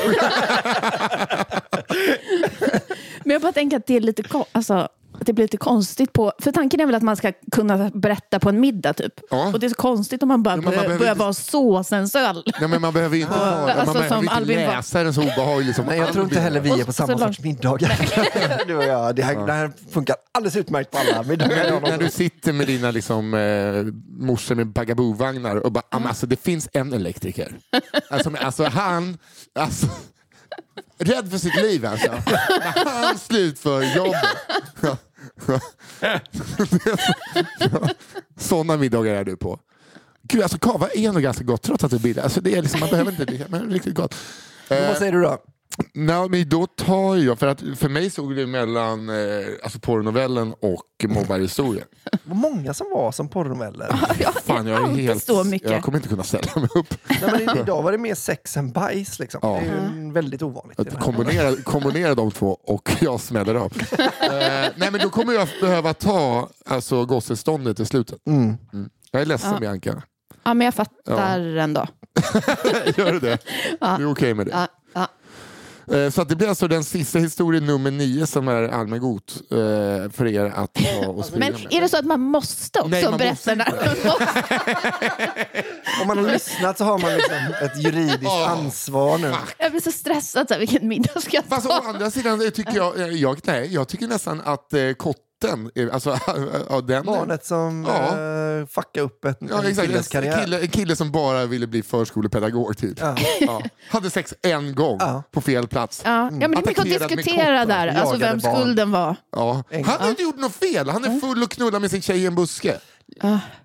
Men 3.24 3.30
jag 3.32 3.42
bara 3.42 3.52
tänker 3.52 3.76
att 3.76 3.86
det 3.86 3.96
är 3.96 4.00
lite 4.00 4.22
alltså, 4.52 4.74
att 4.74 5.26
det 5.26 5.32
blir 5.32 5.44
lite 5.44 5.56
konstigt 5.56 6.12
på... 6.12 6.32
För 6.38 6.52
tanken 6.52 6.80
är 6.80 6.86
väl 6.86 6.94
att 6.94 7.02
man 7.02 7.16
ska 7.16 7.32
kunna 7.52 7.90
berätta 7.94 8.40
på 8.40 8.48
en 8.48 8.60
middag 8.60 8.92
typ. 8.92 9.12
Ja. 9.30 9.46
Och 9.52 9.60
det 9.60 9.66
är 9.66 9.68
så 9.68 9.74
konstigt 9.74 10.22
om 10.22 10.28
man 10.28 10.42
bara 10.42 10.56
men 10.56 10.64
man 10.64 10.70
börjar, 10.70 10.82
behöver 10.82 10.98
börjar 10.98 11.12
inte- 11.12 11.20
vara 11.24 11.32
så 11.32 11.84
sensuell. 11.84 12.42
nej, 12.60 12.68
men 12.68 12.80
man 12.80 12.92
behöver 12.92 13.16
inte, 13.16 13.32
ha, 13.32 13.44
Alltså, 13.46 13.76
man 13.84 13.92
behöver 13.94 14.08
som 14.08 14.18
inte 14.24 14.34
Albin 14.34 14.66
var- 14.66 14.76
läsa 14.76 15.02
den 15.02 15.14
så 15.14 15.22
obehaglig 15.22 15.74
som 15.74 15.86
Nej, 15.86 15.98
jag 15.98 16.12
tror 16.12 16.24
inte 16.24 16.40
heller 16.40 16.60
vi 16.60 16.80
är 16.80 16.84
på 16.84 16.92
samma 16.92 17.18
sorts 17.18 17.40
middagar. 17.40 18.66
du 18.66 18.76
och 18.76 18.84
jag. 18.84 19.16
Det, 19.16 19.22
här, 19.22 19.46
det 19.46 19.52
här 19.52 19.72
funkar 19.90 20.16
alldeles 20.32 20.56
utmärkt 20.56 20.90
på 20.90 20.98
alla 20.98 21.22
middagar. 21.22 21.80
När 21.80 21.98
du, 21.98 22.08
sitter 22.10 22.52
med 22.52 22.66
dina 22.66 22.90
liksom, 22.90 23.34
eh, 23.34 23.84
morsor 24.26 24.54
med 24.54 24.66
bagaboo-vagnar 24.66 25.56
och 25.56 25.72
bara, 25.72 25.84
"Ah, 25.90 25.98
men 25.98 26.08
alltså, 26.08 26.26
det 26.26 26.36
finns 26.42 26.68
en 26.72 26.92
elektriker. 26.92 27.52
Alltså, 28.10 28.30
men, 28.30 28.42
alltså 28.44 28.64
han, 28.64 29.18
alltså, 29.58 29.86
rädd 30.98 31.30
för 31.30 31.38
sitt 31.38 31.56
liv 31.56 31.86
alltså. 31.86 32.10
När 32.12 33.06
han 33.06 33.18
slutför 33.18 33.82
jobbet. 33.96 34.24
Sådana 38.38 38.76
middagar 38.76 39.14
är 39.14 39.24
du 39.24 39.36
på. 39.36 39.60
Gud, 40.22 40.42
alltså 40.42 40.58
kava 40.58 40.88
är 40.88 41.12
nog 41.12 41.22
ganska 41.22 41.44
gott 41.44 41.62
trots 41.62 41.84
att 41.84 41.90
det 41.90 41.96
är 41.96 42.00
billigt. 42.00 42.24
Alltså, 42.24 42.40
det 42.40 42.54
är 42.54 42.62
liksom, 42.62 42.80
man 42.80 42.88
behöver 42.88 43.10
inte 43.10 43.46
men 43.48 43.70
riktigt 43.70 43.94
gott. 43.94 44.14
Eh, 44.68 44.88
Vad 44.88 44.96
säger 44.96 45.12
du 45.12 45.22
då? 45.22 45.38
Nej, 45.94 46.28
men 46.28 46.48
då 46.48 46.66
tar 46.66 47.16
jag, 47.16 47.38
för 47.38 47.46
att 47.46 47.60
för 47.76 47.88
mig 47.88 48.10
stod 48.10 48.36
det 48.36 48.46
mellan 48.46 49.08
eh, 49.08 49.16
alltså 49.62 49.78
porrnovellen 49.78 50.54
och 50.60 51.04
mobbarhistorien. 51.08 51.86
Vad 52.24 52.36
många 52.36 52.74
som 52.74 52.86
var 52.90 53.12
som 53.12 53.28
porrnoveller. 53.28 53.86
Fan, 54.44 54.66
jag 54.66 54.80
är 54.80 54.84
alltid 54.84 55.04
helt... 55.04 55.24
så 55.24 55.44
mycket. 55.44 55.70
Jag 55.70 55.82
kommer 55.82 55.98
inte 55.98 56.08
kunna 56.08 56.22
ställa 56.22 56.52
mig 56.60 56.68
upp. 56.74 56.94
Nej, 57.08 57.44
men 57.46 57.58
idag 57.58 57.82
var 57.82 57.92
det 57.92 57.98
mer 57.98 58.14
sex 58.14 58.56
än 58.56 58.72
bajs. 58.72 59.18
Liksom. 59.18 59.40
Ja. 59.42 59.48
Det 59.52 59.58
är 59.58 59.62
ju 59.64 59.70
en- 59.78 60.12
väldigt 60.12 60.42
ovanligt. 60.42 60.80
Att 60.80 61.00
kombinera, 61.00 61.56
kombinera 61.64 62.14
de 62.14 62.30
två 62.30 62.58
och 62.64 62.96
jag 63.00 63.20
smäller 63.20 63.54
av. 63.54 63.72
eh, 63.98 64.30
nej, 64.76 64.90
men 64.90 65.00
då 65.00 65.10
kommer 65.10 65.32
jag 65.32 65.48
behöva 65.60 65.94
ta 65.94 66.48
alltså, 66.66 67.04
gosseståndet 67.04 67.80
i 67.80 67.86
slutet. 67.86 68.18
Mm. 68.26 68.56
Jag 69.10 69.22
är 69.22 69.26
ledsen 69.26 69.50
Ja. 69.52 69.58
Bianca. 69.60 70.02
Ja, 70.44 70.54
men 70.54 70.64
jag 70.64 70.74
fattar 70.74 71.40
ändå. 71.56 71.86
Gör 72.96 73.12
du 73.12 73.20
det? 73.20 73.38
Ja. 73.80 73.96
Du 73.98 74.04
är 74.04 74.10
okej 74.12 74.34
med 74.34 74.46
det? 74.46 74.52
Ja, 74.52 74.60
ja. 74.60 74.75
Så 76.12 76.22
att 76.22 76.28
det 76.28 76.36
blir 76.36 76.48
alltså 76.48 76.68
den 76.68 76.84
sista 76.84 77.18
historien 77.18 77.66
nummer 77.66 77.90
nio 77.90 78.26
som 78.26 78.48
är 78.48 78.62
allmängot 78.68 79.36
eh, 79.50 79.56
för 80.12 80.26
er 80.26 80.44
att 80.56 80.74
ta 80.74 81.06
och 81.08 81.24
sprida 81.24 81.46
Men 81.50 81.62
med. 81.62 81.72
är 81.74 81.80
det 81.80 81.88
så 81.88 81.96
att 81.98 82.04
man 82.04 82.20
måste 82.20 82.78
också 82.80 82.88
Nej, 82.90 83.04
man 83.04 83.18
berätta 83.18 83.54
måste 83.54 83.54
när 83.54 83.66
Om 86.02 86.06
man 86.08 86.18
har 86.18 86.32
lyssnat 86.32 86.78
så 86.78 86.84
har 86.84 86.98
man 86.98 87.14
liksom 87.14 87.36
ett 87.62 87.82
juridiskt 87.84 88.22
Ja. 88.22 88.46
ansvar 88.46 89.18
nu. 89.18 89.34
Jag 89.58 89.70
blir 89.70 89.80
så 89.80 89.92
stressad. 89.92 90.48
Så 90.48 90.54
här, 90.54 90.58
vilken 90.60 90.88
middag 90.88 91.20
ska 91.20 91.36
jag 91.36 91.44
Fast 91.44 91.66
å 91.66 91.68
ta? 91.68 91.82
andra 91.88 92.10
sidan 92.10 92.40
eh, 92.42 92.48
tycker 92.50 92.76
jag, 92.76 93.00
eh, 93.00 93.06
jag, 93.06 93.38
nej, 93.44 93.74
jag 93.74 93.88
tycker 93.88 94.06
nästan 94.08 94.40
att 94.44 94.72
eh, 94.72 94.92
kotten, 94.92 95.22
eh, 95.44 95.94
alltså 95.94 96.18
ja, 96.68 96.80
den... 96.80 97.04
Barnet 97.06 97.46
som 97.46 97.84
Ja. 97.88 98.04
eh, 98.60 98.66
fuckar 98.66 99.00
upp 99.02 99.24
ett, 99.24 99.38
Ja, 99.50 99.58
en 99.58 99.66
exakt. 99.66 99.88
killes 99.88 100.06
En 100.06 100.10
karriär. 100.22 100.40
kille, 100.44 100.60
en 100.60 100.68
kille 100.68 100.96
som 100.96 101.12
bara 101.12 101.46
ville 101.46 101.66
bli 101.66 101.82
förskolepedagog 101.82 102.76
typ. 102.78 103.00
Ja. 103.00 103.14
Ja. 103.40 103.62
Hade 103.90 104.10
sex 104.10 104.34
en 104.42 104.74
gång 104.74 104.96
Ja. 105.00 105.22
på 105.32 105.40
fel 105.40 105.66
plats. 105.68 106.02
Ja, 106.04 106.10
ja, 106.10 106.30
men 106.30 106.38
det 106.40 106.46
är 106.46 106.66
mycket 106.66 106.78
att 107.02 107.08
diskutera 107.08 107.64
där, 107.66 107.88
alltså 107.88 108.16
vem 108.16 108.38
barn. 108.38 108.56
skulden 108.56 108.90
var. 108.90 109.16
Ja. 109.36 109.62
En- 109.70 109.84
Han 109.84 110.00
har 110.00 110.08
inte 110.10 110.22
gjort 110.22 110.38
något 110.38 110.54
fel. 110.56 110.88
Han 110.90 111.04
är 111.04 111.20
full 111.20 111.42
och 111.42 111.50
knullar 111.50 111.80
med 111.80 111.90
sin 111.90 112.02
tjej 112.02 112.18
i 112.22 112.26
en 112.26 112.34
buske. 112.34 112.78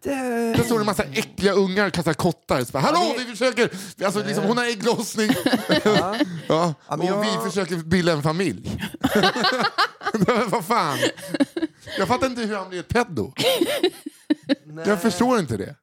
Det... 0.03 0.10
Där 0.57 0.64
står 0.64 0.76
det 0.76 0.81
en 0.81 0.85
massa 0.85 1.03
äckliga 1.03 1.53
ungar 1.53 1.88
och 1.88 1.93
kastar 1.93 2.14
kottar. 2.14 2.64
Så 2.64 2.72
bara, 2.72 2.80
Hallå, 2.80 3.15
vi 3.18 3.23
försöker... 3.26 3.69
Alltså, 4.06 4.23
liksom, 4.23 4.43
hon 4.45 4.57
har 4.57 4.65
ägglossning. 4.65 5.31
Ja. 5.84 6.15
Ja. 6.48 6.73
Och 6.88 7.06
jag- 7.06 7.22
vi 7.22 7.49
försöker 7.49 7.76
bilda 7.76 8.11
en 8.11 8.23
familj. 8.23 8.81
Vad 10.48 10.65
fan? 10.65 10.98
Jag 11.98 12.08
fattar 12.08 12.28
inte 12.28 12.42
hur 12.42 12.56
han 12.56 12.70
blir 12.70 12.80
ett 12.80 12.88
peddo. 12.88 13.34
Jag 14.86 15.02
förstår 15.02 15.40
inte 15.40 15.58
det. 15.58 15.76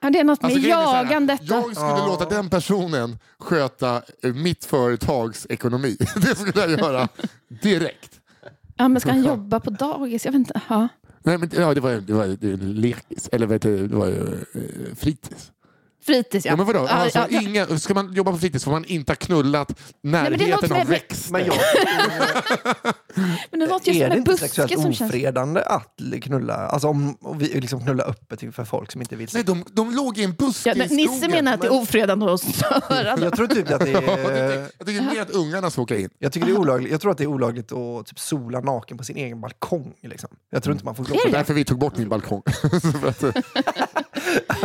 Ja, 0.00 0.10
det 0.10 0.18
är 0.18 0.24
något 0.24 0.42
med 0.42 0.52
Alltså, 0.52 0.68
jagandet. 0.68 1.40
Jag 1.42 1.62
skulle 1.64 1.86
Ja. 1.86 2.06
låta 2.06 2.28
den 2.28 2.50
personen 2.50 3.18
sköta 3.38 4.02
eh, 4.22 4.34
mitt 4.34 4.64
företags 4.64 5.46
ekonomi. 5.50 5.96
Det 6.16 6.36
skulle 6.38 6.60
jag 6.60 6.70
göra 6.70 7.08
direkt. 7.62 8.20
Ja, 8.76 8.88
men 8.88 9.00
ska 9.00 9.10
han 9.10 9.24
jobba 9.24 9.60
på 9.60 9.70
dagis? 9.70 10.24
Jag 10.24 10.32
vet 10.32 10.38
inte. 10.38 10.60
Ja. 10.68 10.88
Nej, 11.22 11.38
men, 11.38 11.50
ja, 11.54 11.74
det 11.74 11.80
var, 11.80 11.92
det 11.92 12.12
var, 12.12 12.26
det 12.26 12.50
var 12.50 12.56
lekis, 12.56 13.28
eller 13.32 13.46
vet 13.46 13.62
du, 13.62 13.88
det 13.88 13.96
var 13.96 14.06
ju 14.06 14.34
eh, 14.54 14.94
fritids. 14.96 15.52
Fritids, 16.06 16.46
ja. 16.46 16.52
Ja, 16.52 16.56
men 16.56 16.66
vadå? 16.66 16.86
Alltså, 16.86 17.18
ja, 17.18 17.26
ja. 17.30 17.40
inga, 17.40 17.78
ska 17.78 17.94
man 17.94 18.12
jobba 18.12 18.32
på 18.32 18.38
fritids 18.38 18.64
får 18.64 18.72
man 18.72 18.84
inte 18.84 19.12
ha 19.12 19.16
knullat 19.16 19.68
det 19.68 20.08
är 20.08 20.10
närheten 20.10 20.72
av 20.72 20.86
växter. 20.86 21.32
Men 21.32 21.46
jag, 21.46 21.54
Men 23.50 23.60
det 23.60 23.66
låter 23.66 23.92
ju 23.92 24.00
är 24.02 24.04
som 24.04 24.08
det 24.08 24.14
en 24.14 24.18
inte 24.18 24.30
buske 24.30 24.48
sexuellt 24.48 24.72
som 24.82 24.92
känns... 24.92 25.10
ofredande 25.10 25.60
att 25.62 26.00
knulla, 26.22 26.54
alltså 26.54 26.88
om 26.88 27.14
och 27.14 27.42
vi 27.42 27.60
liksom 27.60 27.80
knulla 27.80 28.04
öppet 28.04 28.42
inför 28.42 28.64
folk 28.64 28.92
som 28.92 29.00
inte 29.00 29.16
vill? 29.16 29.28
Nej, 29.34 29.42
de, 29.44 29.64
de 29.72 29.90
låg 29.94 30.18
i 30.18 30.24
en 30.24 30.32
buske 30.34 30.68
Ja, 30.68 30.74
i 30.74 30.78
men 30.78 30.88
skogen. 30.88 31.06
Nisse 31.06 31.28
menar 31.28 31.54
att 31.54 31.60
det 31.60 31.66
är 31.66 31.72
ofredande 31.72 32.26
och 32.26 32.40
störande. 32.80 33.24
Jag 33.24 33.36
tror 33.36 33.46
typ 33.46 33.70
att 33.70 33.80
det 33.80 33.84
det 33.84 33.98
är... 33.98 34.30
är, 34.30 34.68
jag 34.78 34.86
tycker 34.86 35.02
mer 35.02 35.22
att 35.22 35.30
ungarna 35.30 35.70
ska 35.70 35.82
åka 35.82 35.98
in. 35.98 36.08
Jag, 36.18 36.32
tycker 36.32 36.46
det 36.46 36.52
är 36.52 36.58
olagligt, 36.58 36.92
jag 36.92 37.00
tror 37.00 37.10
att 37.10 37.18
det 37.18 37.24
är 37.24 37.28
olagligt 37.28 37.72
att 37.72 38.06
typ 38.06 38.18
sola 38.18 38.60
naken 38.60 38.98
på 38.98 39.04
sin 39.04 39.16
egen 39.16 39.40
balkong. 39.40 39.94
Liksom. 40.02 40.30
Jag 40.50 40.62
tror 40.62 40.72
inte 40.72 40.84
man 40.84 40.94
får 40.94 41.04
Det 41.04 41.14
är 41.14 41.26
det. 41.30 41.36
därför 41.38 41.54
vi 41.54 41.64
tog 41.64 41.78
bort 41.78 41.96
min 41.96 42.08
balkong. 42.08 42.42
Att, 43.06 43.20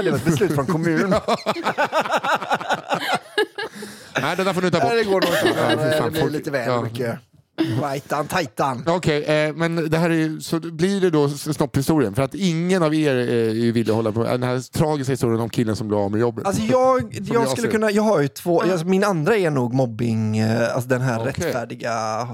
Det 0.04 0.12
var 0.12 0.18
ett 0.18 0.26
beslut 0.26 0.56
från 0.56 0.66
kommunen. 0.66 1.14
Nej, 4.22 4.36
det 4.38 4.44
där 4.44 4.54
får 4.54 4.62
du 4.62 4.70
ta 4.72 4.80
bort. 4.80 4.90
Nej, 4.90 5.04
det 5.04 5.10
går 5.12 5.22
nog 5.22 5.30
inte. 5.30 5.54
Ja, 5.62 5.78
fan, 5.98 6.06
Det 6.06 6.12
blir 6.12 6.22
folk- 6.22 6.34
lite 6.34 6.52
väl 6.52 6.68
ja. 6.70 6.82
mycket. 6.82 7.20
Rightan, 7.82 8.28
tajtan. 8.28 8.84
Okej, 8.88 9.24
eh, 9.24 9.54
men 9.56 9.90
det 9.90 9.98
här 9.98 10.10
är, 10.10 10.40
så 10.40 10.60
blir 10.60 11.02
det 11.02 11.10
då 11.10 11.30
snopphistorien? 11.30 12.16
För 12.16 12.22
att 12.24 12.36
ingen 12.36 12.84
av 12.84 12.96
er 12.96 13.16
eh, 13.18 13.74
vill 13.74 13.90
hålla 13.90 14.12
på 14.12 14.24
den 14.24 14.44
här 14.44 14.72
tragiska 14.72 15.14
historien 15.14 15.40
om 15.42 15.50
killen 15.50 15.76
som 15.76 15.88
blev 15.88 16.00
av 16.00 16.12
med 16.12 16.20
jobbet. 16.20 16.46
Alltså 16.48 16.62
jag, 16.62 17.02
jag 17.14 17.36
jag 17.36 17.50
skulle 17.50 17.68
ser. 17.68 17.72
kunna, 17.72 17.92
jag 17.92 18.04
har 18.04 18.22
ju 18.22 18.28
två, 18.28 18.62
alltså 18.62 18.86
min 18.86 19.04
andra 19.04 19.36
är 19.38 19.50
nog 19.50 19.74
mobbing, 19.74 20.38
eh, 20.38 20.74
alltså 20.76 20.90
den 20.90 21.02
här 21.02 21.20
Okej. 21.20 21.28
rättfärdiga, 21.46 22.28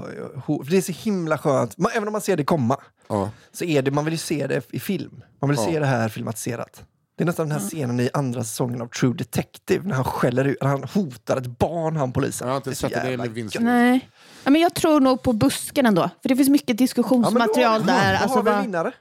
för 0.46 0.70
det 0.70 0.76
är 0.76 0.80
så 0.80 0.92
himla 0.92 1.38
skönt, 1.38 1.78
man, 1.78 1.92
även 1.94 2.08
om 2.08 2.12
man 2.12 2.20
ser 2.20 2.36
det 2.36 2.44
komma, 2.44 2.76
ja. 3.08 3.30
så 3.52 3.64
är 3.64 3.82
det, 3.82 3.90
man 3.90 4.04
vill 4.04 4.14
ju 4.14 4.18
se 4.18 4.46
det 4.46 4.62
i 4.70 4.80
film. 4.80 5.22
Man 5.40 5.50
vill 5.50 5.58
Ja. 5.58 5.66
se 5.72 5.78
det 5.78 5.86
här 5.86 6.08
filmatiserat. 6.08 6.82
Det 7.16 7.24
är 7.24 7.26
nästan 7.26 7.48
den 7.48 7.58
här 7.60 7.68
scenen 7.68 8.00
i 8.00 8.10
andra 8.14 8.44
säsongen 8.44 8.82
av 8.82 8.86
True 8.86 9.14
Detective 9.14 9.88
när 9.88 9.94
han 9.94 10.04
skäller 10.04 10.44
ut, 10.44 10.62
när 10.62 10.68
han 10.68 10.84
hotar 10.84 11.36
ett 11.36 11.58
barn, 11.58 11.96
han 11.96 12.12
polisen. 12.12 12.48
Jag 12.48 12.52
har 12.52 12.56
inte 12.56 12.74
så 12.74 12.88
sett 12.88 13.02
det 13.02 13.10
gött. 13.40 13.60
Nej. 13.60 14.10
Ja, 14.44 14.50
men 14.50 14.60
jag 14.60 14.74
tror 14.74 15.00
nog 15.00 15.22
på 15.22 15.32
busken 15.32 15.86
ändå. 15.86 16.10
För 16.22 16.28
det 16.28 16.36
finns 16.36 16.48
mycket 16.48 16.68
Ja, 16.68 16.72
men 16.72 16.76
då 16.76 16.82
diskussionsmaterial 16.82 17.72
har 17.72 17.78
vi- 17.80 17.86
där. 17.86 18.12
Då 18.12 18.18
Alltså, 18.22 18.38
har 18.38 18.42
vi 18.42 18.50
en 18.50 18.54
bara... 18.56 18.62
vinnare. 18.62 18.92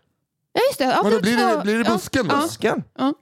Ja, 0.53 0.61
just 0.69 0.79
det. 0.79 0.83
Ja, 0.85 1.03
Men 1.03 1.11
då 1.11 1.21
blir 1.21 1.37
det, 1.37 1.61
blir 1.63 1.77
det 1.77 1.83
ja, 1.87 1.93
busken 1.93 2.27
då? 2.27 2.35
Ja. 2.35 2.41
Busken. 2.41 2.83
Ja, 2.97 3.13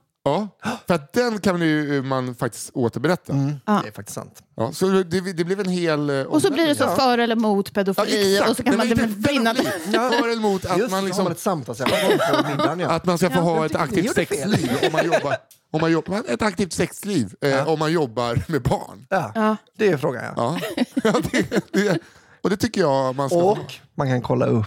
för 0.86 0.94
att 0.94 1.12
den 1.12 1.38
kan 1.40 1.60
ju 1.62 2.02
man 2.02 2.34
faktiskt 2.34 2.70
återberätta. 2.74 3.32
Mm, 3.32 3.54
Ja. 3.66 3.80
Det 3.82 3.88
är 3.88 3.92
faktiskt 3.92 4.14
sant. 4.14 4.42
Ja, 4.56 4.72
så 4.72 4.86
det, 4.86 5.20
det 5.32 5.44
blev 5.44 5.60
en 5.60 5.68
hel... 5.68 6.10
eh, 6.10 6.20
Och 6.22 6.42
så 6.42 6.52
blir 6.52 6.66
det 6.66 6.74
så 6.74 6.88
för 6.88 7.18
eller 7.18 7.36
mot 7.36 7.68
Ja, 7.68 7.72
pedofili. 7.74 8.32
exakt. 8.34 8.50
och 8.50 8.56
så 8.56 8.62
kan 8.62 8.76
man 8.76 8.88
brinna. 9.22 9.54
pedofili. 9.54 9.92
För 9.98 10.28
eller 10.28 10.36
emot 10.36 10.64
att 10.64 10.78
Just 10.78 10.90
man, 10.90 11.04
liksom, 11.04 11.26
ett 11.26 11.40
på 12.42 12.48
middagen. 12.50 12.78
Ja. 12.80 12.88
att 12.90 13.04
man 13.04 13.18
ska 13.18 13.30
få 13.30 13.40
ha 13.40 13.66
ett 13.66 13.72
ni 13.72 13.78
aktivt 13.78 14.04
gjorde 14.04 14.26
fel. 14.26 14.50
sexliv 14.50 14.70
om 14.86 14.92
man 14.92 15.04
jobbar, 15.06 15.36
om 15.72 15.80
man 15.80 15.92
jobbar, 15.92 16.22
ett 16.28 16.42
aktivt 16.42 16.72
sexliv 16.72 17.34
eh, 17.40 17.50
Ja. 17.50 17.64
om 17.66 17.78
man 17.78 17.92
jobbar 17.92 18.42
med 18.46 18.62
barn. 18.62 19.06
Ja, 19.10 19.32
Ja. 19.34 19.56
det 19.78 19.88
är 19.88 19.96
frågan 19.96 20.24
ja. 20.36 20.58
Ja. 20.74 20.84
Ja, 21.04 21.12
det, 21.32 21.72
det, 21.72 21.98
och 22.42 22.50
det 22.50 22.56
tycker 22.56 22.80
jag 22.80 23.16
man 23.16 23.28
ska 23.28 23.38
ha. 23.40 23.50
Och 23.52 23.74
man 23.94 24.08
kan 24.08 24.22
kolla 24.22 24.46
upp, 24.46 24.66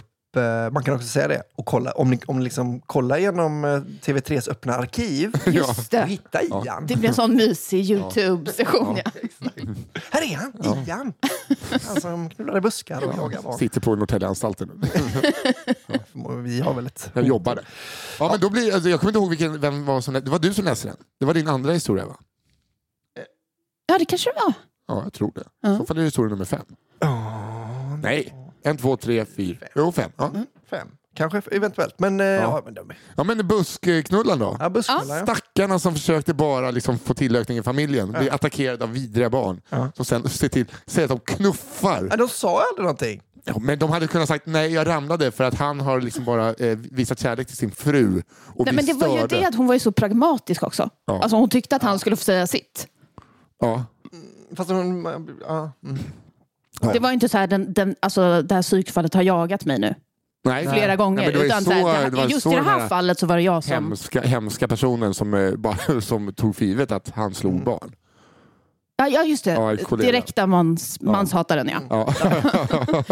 man 0.72 0.84
kan 0.84 0.94
också 0.94 1.06
säga 1.06 1.28
det, 1.28 1.42
och 1.54 1.66
kolla, 1.66 1.90
om 1.92 2.10
ni 2.10 2.20
om 2.26 2.38
ni 2.38 2.44
liksom 2.44 2.80
kollar 2.80 3.18
igenom 3.18 3.64
eh, 3.64 3.68
TV3s 4.04 4.50
öppna 4.50 4.74
arkiv 4.74 5.32
Just 5.46 5.78
och 5.78 5.84
det. 5.90 6.06
hitta 6.06 6.42
Ian. 6.42 6.86
Det 6.86 6.96
blir 6.96 7.08
en 7.08 7.14
sån 7.14 7.34
mysig 7.34 7.90
YouTube-session. 7.90 8.98
Ja. 9.04 9.10
Här 10.10 10.22
är 10.32 10.36
han, 10.36 10.84
Ian! 10.86 11.12
Han 11.86 12.00
som 12.00 12.30
knullar 12.30 12.56
i 12.56 12.60
buskar 12.60 13.04
och 13.04 13.14
jagar 13.16 13.42
barn. 13.42 13.58
Sitter 13.58 13.80
på 13.80 13.96
Norrtäljeanstalten 13.96 14.70
nu. 14.82 14.88
Vi 16.42 16.60
har 16.60 16.74
väl 16.74 16.86
ett... 16.86 17.10
Jag 17.12 17.24
jobbade. 17.24 17.62
Ja, 18.18 18.28
men 18.30 18.40
då 18.40 18.50
blir, 18.50 18.74
alltså, 18.74 18.88
jag 18.88 19.00
kommer 19.00 19.10
inte 19.10 19.18
ihåg 19.18 19.30
vilken, 19.30 19.60
vem 19.60 19.84
var 19.84 20.00
som 20.00 20.14
Det 20.14 20.26
var 20.26 20.38
du 20.38 20.54
som 20.54 20.64
läste 20.64 20.88
den. 20.88 20.96
Det 21.20 21.26
var 21.26 21.34
din 21.34 21.48
andra 21.48 21.72
historia 21.72 22.06
va? 22.06 22.16
ja, 23.86 23.98
det 23.98 24.04
kanske 24.04 24.30
det 24.30 24.40
var. 24.46 24.52
Ja, 24.88 25.02
jag 25.04 25.12
tror 25.12 25.32
det. 25.34 25.44
Ja. 25.62 25.74
I 25.74 25.78
så 25.78 25.86
fall 25.86 25.96
är 25.96 26.00
det 26.00 26.06
historia 26.06 26.30
nummer 26.30 26.44
fem. 26.44 26.64
Åh, 27.00 27.98
Nej, 28.02 28.34
en, 28.66 28.76
två, 28.76 28.96
tre, 28.96 29.24
fyra. 29.24 29.66
Jo, 29.74 29.92
fem. 29.92 30.10
Ja, 30.16 30.30
fem. 30.70 30.88
Kanske 31.14 31.42
eventuellt, 31.50 31.98
men... 31.98 32.20
eh, 32.20 32.26
ja. 32.26 32.62
men 32.64 32.74
de, 32.74 32.92
ja 33.16 33.24
men 33.24 33.48
buskknullan 33.48 34.38
då? 34.38 34.56
ja, 34.60 34.70
buskknullar, 34.70 35.16
ja. 35.16 35.22
Stackarna 35.22 35.78
som 35.78 35.92
försökte 35.94 36.34
bara 36.34 36.70
liksom 36.70 36.98
få 36.98 37.14
tillökning 37.14 37.58
i 37.58 37.62
familjen 37.62 38.12
blir 38.12 38.32
attackerade 38.34 38.84
av 38.84 38.92
vidriga 38.92 39.30
barn 39.30 39.60
Ja. 39.70 39.92
som 39.96 40.04
sen 40.04 40.28
ser 40.28 40.48
till, 40.48 40.66
säger 40.86 41.12
att 41.12 41.24
de 41.26 41.34
knuffar. 41.34 42.08
Ja, 42.10 42.16
de 42.16 42.28
sa 42.28 42.62
aldrig 42.70 42.82
någonting. 42.84 43.22
Ja, 43.44 43.58
men 43.58 43.78
de 43.78 43.90
hade 43.90 44.06
kunnat 44.06 44.28
sagt 44.28 44.46
nej, 44.46 44.72
jag 44.72 44.86
ramlade 44.86 45.30
för 45.30 45.44
att 45.44 45.54
han 45.54 45.80
har 45.80 46.00
liksom 46.00 46.24
bara 46.24 46.54
eh, 46.54 46.78
visat 46.78 47.18
kärlek 47.18 47.46
till 47.46 47.56
sin 47.56 47.70
fru 47.70 48.22
och 48.54 48.64
Nej, 48.66 48.74
men 48.74 48.86
det 48.86 48.92
var 48.92 49.18
ju 49.20 49.26
det 49.26 49.44
att 49.44 49.54
hon 49.54 49.66
var 49.66 49.74
ju 49.74 49.80
så 49.80 49.92
pragmatisk 49.92 50.62
också. 50.62 50.90
Ja. 51.06 51.22
Alltså, 51.22 51.36
hon 51.36 51.48
tyckte 51.48 51.76
att 51.76 51.82
han 51.82 51.98
skulle 51.98 52.16
få 52.16 52.24
säga 52.24 52.46
sitt. 52.46 52.86
Ja. 53.60 53.84
Fast 54.56 54.68
de... 54.70 55.08
Ja, 55.48 55.72
mm. 55.84 55.98
Det 56.80 56.98
var 56.98 57.12
inte 57.12 57.28
så 57.28 57.38
här, 57.38 57.46
den, 57.46 57.72
den, 57.72 57.96
alltså, 58.00 58.42
det 58.42 58.54
här 58.54 58.62
psykfallet 58.62 59.14
har 59.14 59.22
jagat 59.22 59.64
mig 59.64 59.78
nu 59.78 59.94
Nej. 60.44 60.68
flera 60.68 60.96
gånger. 60.96 61.22
Nej, 61.22 61.32
det 61.32 61.46
utan 61.46 61.62
så- 61.64 61.70
så 61.70 61.88
här, 61.88 62.10
det, 62.10 62.24
just 62.32 62.46
i 62.46 62.50
det 62.50 62.62
här 62.62 62.88
fallet 62.88 63.18
så 63.18 63.26
var 63.26 63.36
det 63.36 63.42
jag 63.42 63.64
som... 63.64 63.72
hemska, 63.72 64.20
hemska 64.20 64.68
personen 64.68 65.14
som, 65.14 65.34
eh, 65.34 65.98
som 66.00 66.32
tog 66.34 66.56
för 66.56 66.64
givet 66.64 66.92
att 66.92 67.10
han 67.10 67.34
slog 67.34 67.52
Mm. 67.52 67.64
barn. 67.64 67.92
Ja, 68.98 69.08
ja 69.08 69.22
just 69.24 69.44
det. 69.44 69.50
Ja, 69.50 69.72
ett 69.72 69.84
kollega. 69.84 70.06
Direkta 70.12 70.46
mans, 70.46 71.00
manshataren 71.00 71.68
ja. 71.68 71.80
Ja, 71.90 72.14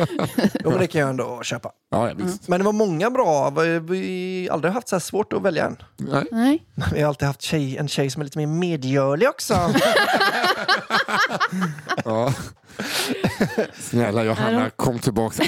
Jo, 0.64 0.70
men 0.70 0.78
det 0.78 0.86
kan 0.86 1.00
jag 1.00 1.10
ändå 1.10 1.40
köpa. 1.42 1.70
ja 1.90 2.08
ja, 2.08 2.14
visst. 2.16 2.48
Men 2.48 2.60
det 2.60 2.64
var 2.64 2.72
många 2.72 3.10
bra. 3.10 3.50
Vi 3.50 3.78
vi 3.78 4.46
har 4.48 4.54
aldrig 4.54 4.72
haft 4.72 4.88
så 4.88 4.94
här 4.96 5.00
svårt 5.00 5.32
att 5.32 5.42
välja 5.42 5.66
en. 5.66 5.76
Nej. 5.96 6.24
Nej. 6.32 6.66
Vi 6.92 7.00
har 7.00 7.08
alltid 7.08 7.26
haft 7.28 7.42
tjej, 7.42 7.76
en 7.76 7.88
tjej 7.88 8.10
som 8.10 8.20
är 8.20 8.24
lite 8.24 8.38
mer 8.38 8.46
medgörlig 8.46 9.28
också. 9.28 9.54
Ja. 12.04 12.32
Snälla 13.80 14.24
Johanna, 14.24 14.70
kom 14.70 14.98
tillbaka. 14.98 15.42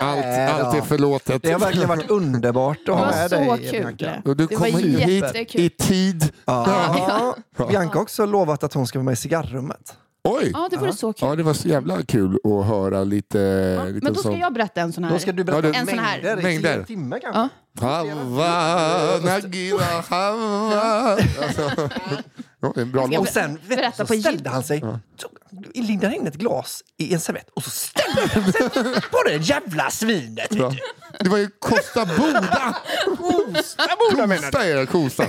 Allt, 0.00 0.24
allt, 0.64 0.76
är 0.76 0.80
förlåtet. 0.80 1.42
Det 1.42 1.52
har 1.52 1.58
verkligen 1.58 1.88
varit 1.88 2.10
underbart 2.10 2.78
att 2.78 2.86
Det 2.86 2.92
ha 2.92 2.98
var 3.04 3.12
med 3.12 3.30
så 3.30 3.36
dig. 3.56 3.70
kul. 3.70 3.80
Bianca. 3.96 4.22
Och 4.24 4.36
du 4.36 4.46
Det 4.46 4.56
var 4.56 4.66
kommer 4.70 4.78
hit 4.82 5.54
i 5.54 5.70
tid. 5.70 6.32
Ja. 6.44 7.36
Bianca 7.68 7.94
har 7.94 8.02
också 8.02 8.26
lovat 8.26 8.64
att 8.64 8.74
hon 8.74 8.86
ska 8.86 8.98
vara 8.98 9.04
med 9.04 9.12
i 9.12 9.16
cigarrummet. 9.16 9.96
Oj! 10.24 10.50
Ja, 10.54 10.68
det 10.70 10.76
vore 10.76 10.92
så 10.92 11.12
kul. 11.12 11.28
Ja, 11.28 11.36
det 11.36 11.42
var 11.42 11.54
så 11.54 11.68
jävla 11.68 12.02
kul 12.02 12.38
att 12.44 12.66
höra 12.66 13.04
lite... 13.04 13.38
Ja, 13.38 13.84
lite 13.84 14.04
men 14.04 14.12
då 14.12 14.20
ska 14.20 14.30
sån- 14.30 14.38
jag 14.38 14.52
berätta 14.52 14.80
en 14.80 14.92
sån 14.92 15.04
här. 15.04 15.12
Då 15.12 15.18
ska 15.18 15.32
du 15.32 15.44
berätta 15.44 15.66
Ja, 15.66 15.72
det- 15.72 15.78
En 15.78 15.86
sån 15.86 15.98
här. 15.98 16.16
mängder, 16.22 16.40
i 16.40 16.42
Mängder. 16.42 16.74
tio 16.76 16.84
timmar 16.86 17.18
kanske. 17.18 17.48
Ja. 17.80 17.86
Hava, 17.86 19.18
Nagila, 19.24 19.84
Hava. 20.08 21.18
Ja, 22.62 22.72
det 22.74 22.80
är 22.80 22.82
en 22.82 22.92
bra 22.92 23.02
Jag 23.02 23.10
låt. 23.10 23.20
Och 23.20 23.28
sen 23.28 23.58
vet 23.68 23.96
så 23.96 24.06
på 24.06 24.14
ställde 24.14 24.50
han 24.50 24.62
sig, 24.64 24.80
tog, 24.80 25.30
lindade 25.74 26.16
in 26.16 26.26
ett 26.26 26.34
glas 26.34 26.82
i 26.96 27.14
en 27.14 27.20
servett 27.20 27.48
och 27.56 27.64
så 27.64 27.70
ställde 27.70 28.20
han 28.42 28.52
sig 28.52 28.62
på 29.10 29.22
det 29.26 29.36
jävla 29.36 29.90
svinet. 29.90 30.46
Ja. 30.50 30.72
Det 31.20 31.28
var 31.28 31.38
ju 31.38 31.50
Kosta 31.58 32.06
Boda! 32.06 32.76
Kosta 33.16 33.82
Boda 34.10 34.26
menar 34.26 34.64
du? 34.64 34.74
Det, 34.74 34.86
Kosta. 34.86 35.24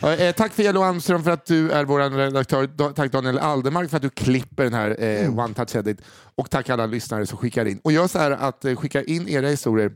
Ja, 0.00 0.12
eh, 0.14 0.34
tack 0.34 0.52
för 0.52 0.62
Jello 0.62 0.82
Almström 0.82 1.24
för 1.24 1.30
att 1.30 1.46
du 1.46 1.70
är 1.70 1.84
vår 1.84 2.10
redaktör. 2.10 2.66
Da- 2.66 2.92
Tack 2.92 3.12
Daniel 3.12 3.38
Aldermark 3.38 3.90
för 3.90 3.96
att 3.96 4.02
du 4.02 4.10
klipper 4.10 4.64
den 4.64 4.74
här 4.74 4.96
eh, 4.98 5.20
Mm. 5.24 5.38
One 5.38 5.54
Touch 5.54 5.76
Edit. 5.76 6.00
Och 6.34 6.50
tack 6.50 6.68
alla 6.68 6.86
lyssnare 6.86 7.26
som 7.26 7.38
skickar 7.38 7.64
in. 7.64 7.80
Och 7.84 7.92
gör 7.92 8.06
så 8.08 8.18
här 8.18 8.30
att 8.30 8.64
eh, 8.64 8.76
skicka 8.76 9.02
in 9.04 9.28
era 9.28 9.48
historier, 9.48 9.92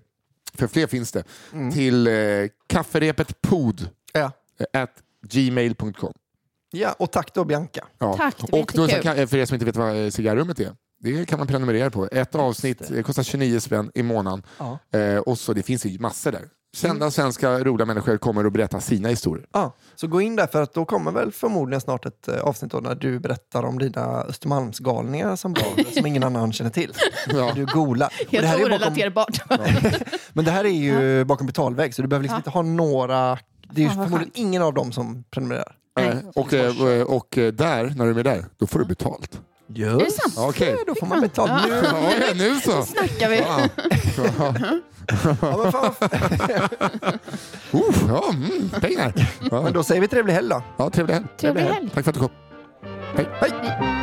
för 0.55 0.67
fler 0.67 0.87
finns 0.87 1.13
det, 1.13 1.25
Mm. 1.53 1.73
till 1.73 2.07
eh, 2.07 2.15
kafferepetpod 2.67 3.89
Ja. 4.13 4.33
at 4.73 4.91
gmail.com. 5.29 6.13
ja, 6.75 6.95
och 6.99 7.11
tack 7.13 7.35
då 7.35 7.45
Bianca. 7.45 7.85
Ja. 7.99 8.17
Tack, 8.17 8.35
det 8.39 8.53
var 8.53 8.61
och 8.61 8.73
då, 8.75 8.87
kan, 8.87 9.29
för 9.29 9.37
er 9.37 9.47
som 9.47 9.55
inte 9.55 9.67
vet 9.67 9.77
vad 9.77 10.13
cigarrummet 10.13 10.61
är, 10.61 10.73
det 11.01 11.27
kan 11.27 11.39
man 11.39 11.49
prenumerera 11.49 11.91
på. 11.91 12.09
Ett 12.13 12.35
avsnitt 12.35 12.89
det 12.89 13.03
kostar 13.03 13.23
29 13.23 13.61
spänn 13.61 13.91
i 13.95 14.03
månaden. 14.03 14.43
Ja. 14.59 14.99
Eh, 14.99 15.19
och 15.19 15.39
så, 15.39 15.53
det 15.53 15.63
finns 15.63 15.87
ju 15.87 15.99
massor 15.99 16.33
där. 16.33 16.43
Kända 16.77 17.11
svenska 17.11 17.59
roliga 17.59 17.87
människor 17.87 18.17
kommer 18.19 18.45
att 18.45 18.53
berätta 18.53 18.81
sina 18.81 19.09
historier. 19.09 19.47
Ja, 19.53 19.75
så 19.95 20.07
gå 20.07 20.21
in 20.21 20.37
där 20.37 20.47
för 20.47 20.63
att 20.63 20.75
då 20.75 20.85
kommer 20.85 21.13
väl 21.13 21.33
förmodligen 21.33 21.81
snart 21.81 22.07
ett 22.07 22.29
eh, 22.29 22.41
avsnitt 22.41 22.73
då 22.73 22.79
när 22.81 22.95
du 22.95 23.19
berättar 23.19 23.63
om 23.63 23.79
dina 23.79 24.23
Östermalmsgalningar 24.23 25.37
som, 25.37 25.53
bra, 25.53 25.65
som 25.97 26.07
ingen 26.07 26.23
annan 26.25 26.53
känner 26.53 26.71
till. 26.71 26.93
Ja. 27.27 27.53
Du. 27.55 27.63
Och 27.81 27.97
det 27.99 28.09
Helt 28.31 28.47
här 28.47 28.55
är 28.55 28.59
ju 28.59 28.65
bakom, 28.69 28.73
orelaterbart. 28.73 29.41
men 30.33 30.45
det 30.45 30.51
här 30.51 30.65
är 30.65 30.69
ju 30.69 31.25
bakom 31.25 31.47
betalvägg 31.47 31.95
så 31.95 32.03
du 32.03 32.09
behöver 32.09 32.23
liksom 32.23 32.35
Ja. 32.35 32.39
inte 32.39 32.51
ha 32.51 32.63
några... 32.63 33.39
Det 33.73 33.85
är 33.85 33.89
förmodligen 33.89 34.31
ingen 34.35 34.63
av 34.63 34.75
dem 34.75 34.93
som 34.93 35.25
prenumererar. 35.31 35.77
Nej. 35.97 36.09
Eh, 36.09 36.17
och, 36.35 36.53
eh, 36.53 37.03
och 37.03 37.39
eh, 37.39 37.53
där, 37.53 37.93
när 37.97 38.05
du 38.05 38.11
är 38.11 38.15
med 38.15 38.25
där, 38.25 38.45
då 38.59 38.67
får 38.67 38.79
du 38.79 38.85
betalt. 38.85 39.41
Just 39.67 40.01
Är 40.01 40.05
det 40.05 40.11
sant? 40.11 40.35
Okej. 40.39 40.77
Då 40.87 40.95
får 40.95 41.07
man 41.07 41.21
betalt. 41.21 41.51
Ja. 41.51 41.61
Nu, 41.69 41.83
Ja, 41.93 42.13
ja, 42.29 42.35
nu 42.35 42.61
så. 42.61 42.83
snackar 42.83 43.29
vi. 43.29 43.39
Ja. 43.39 43.61
Uh, 47.73 47.81
ja, 48.09 48.25
mm, 48.33 48.71
pengar. 48.81 49.13
Ja. 49.51 49.63
men 49.63 49.73
då 49.73 49.83
säger 49.83 50.01
vi 50.01 50.09
trevlig 50.09 50.35
helg 50.35 50.49
då. 50.49 50.63
Ja, 50.77 50.91
trevlig 50.91 51.15
helg. 51.15 51.27
Trevlig 51.41 51.63
helg. 51.63 51.91
Tack 51.95 52.05
för 52.05 52.11
att 52.11 52.15
du 52.15 52.21
kom. 52.21 52.31
Hej. 53.17 53.27
Hej! 53.41 53.94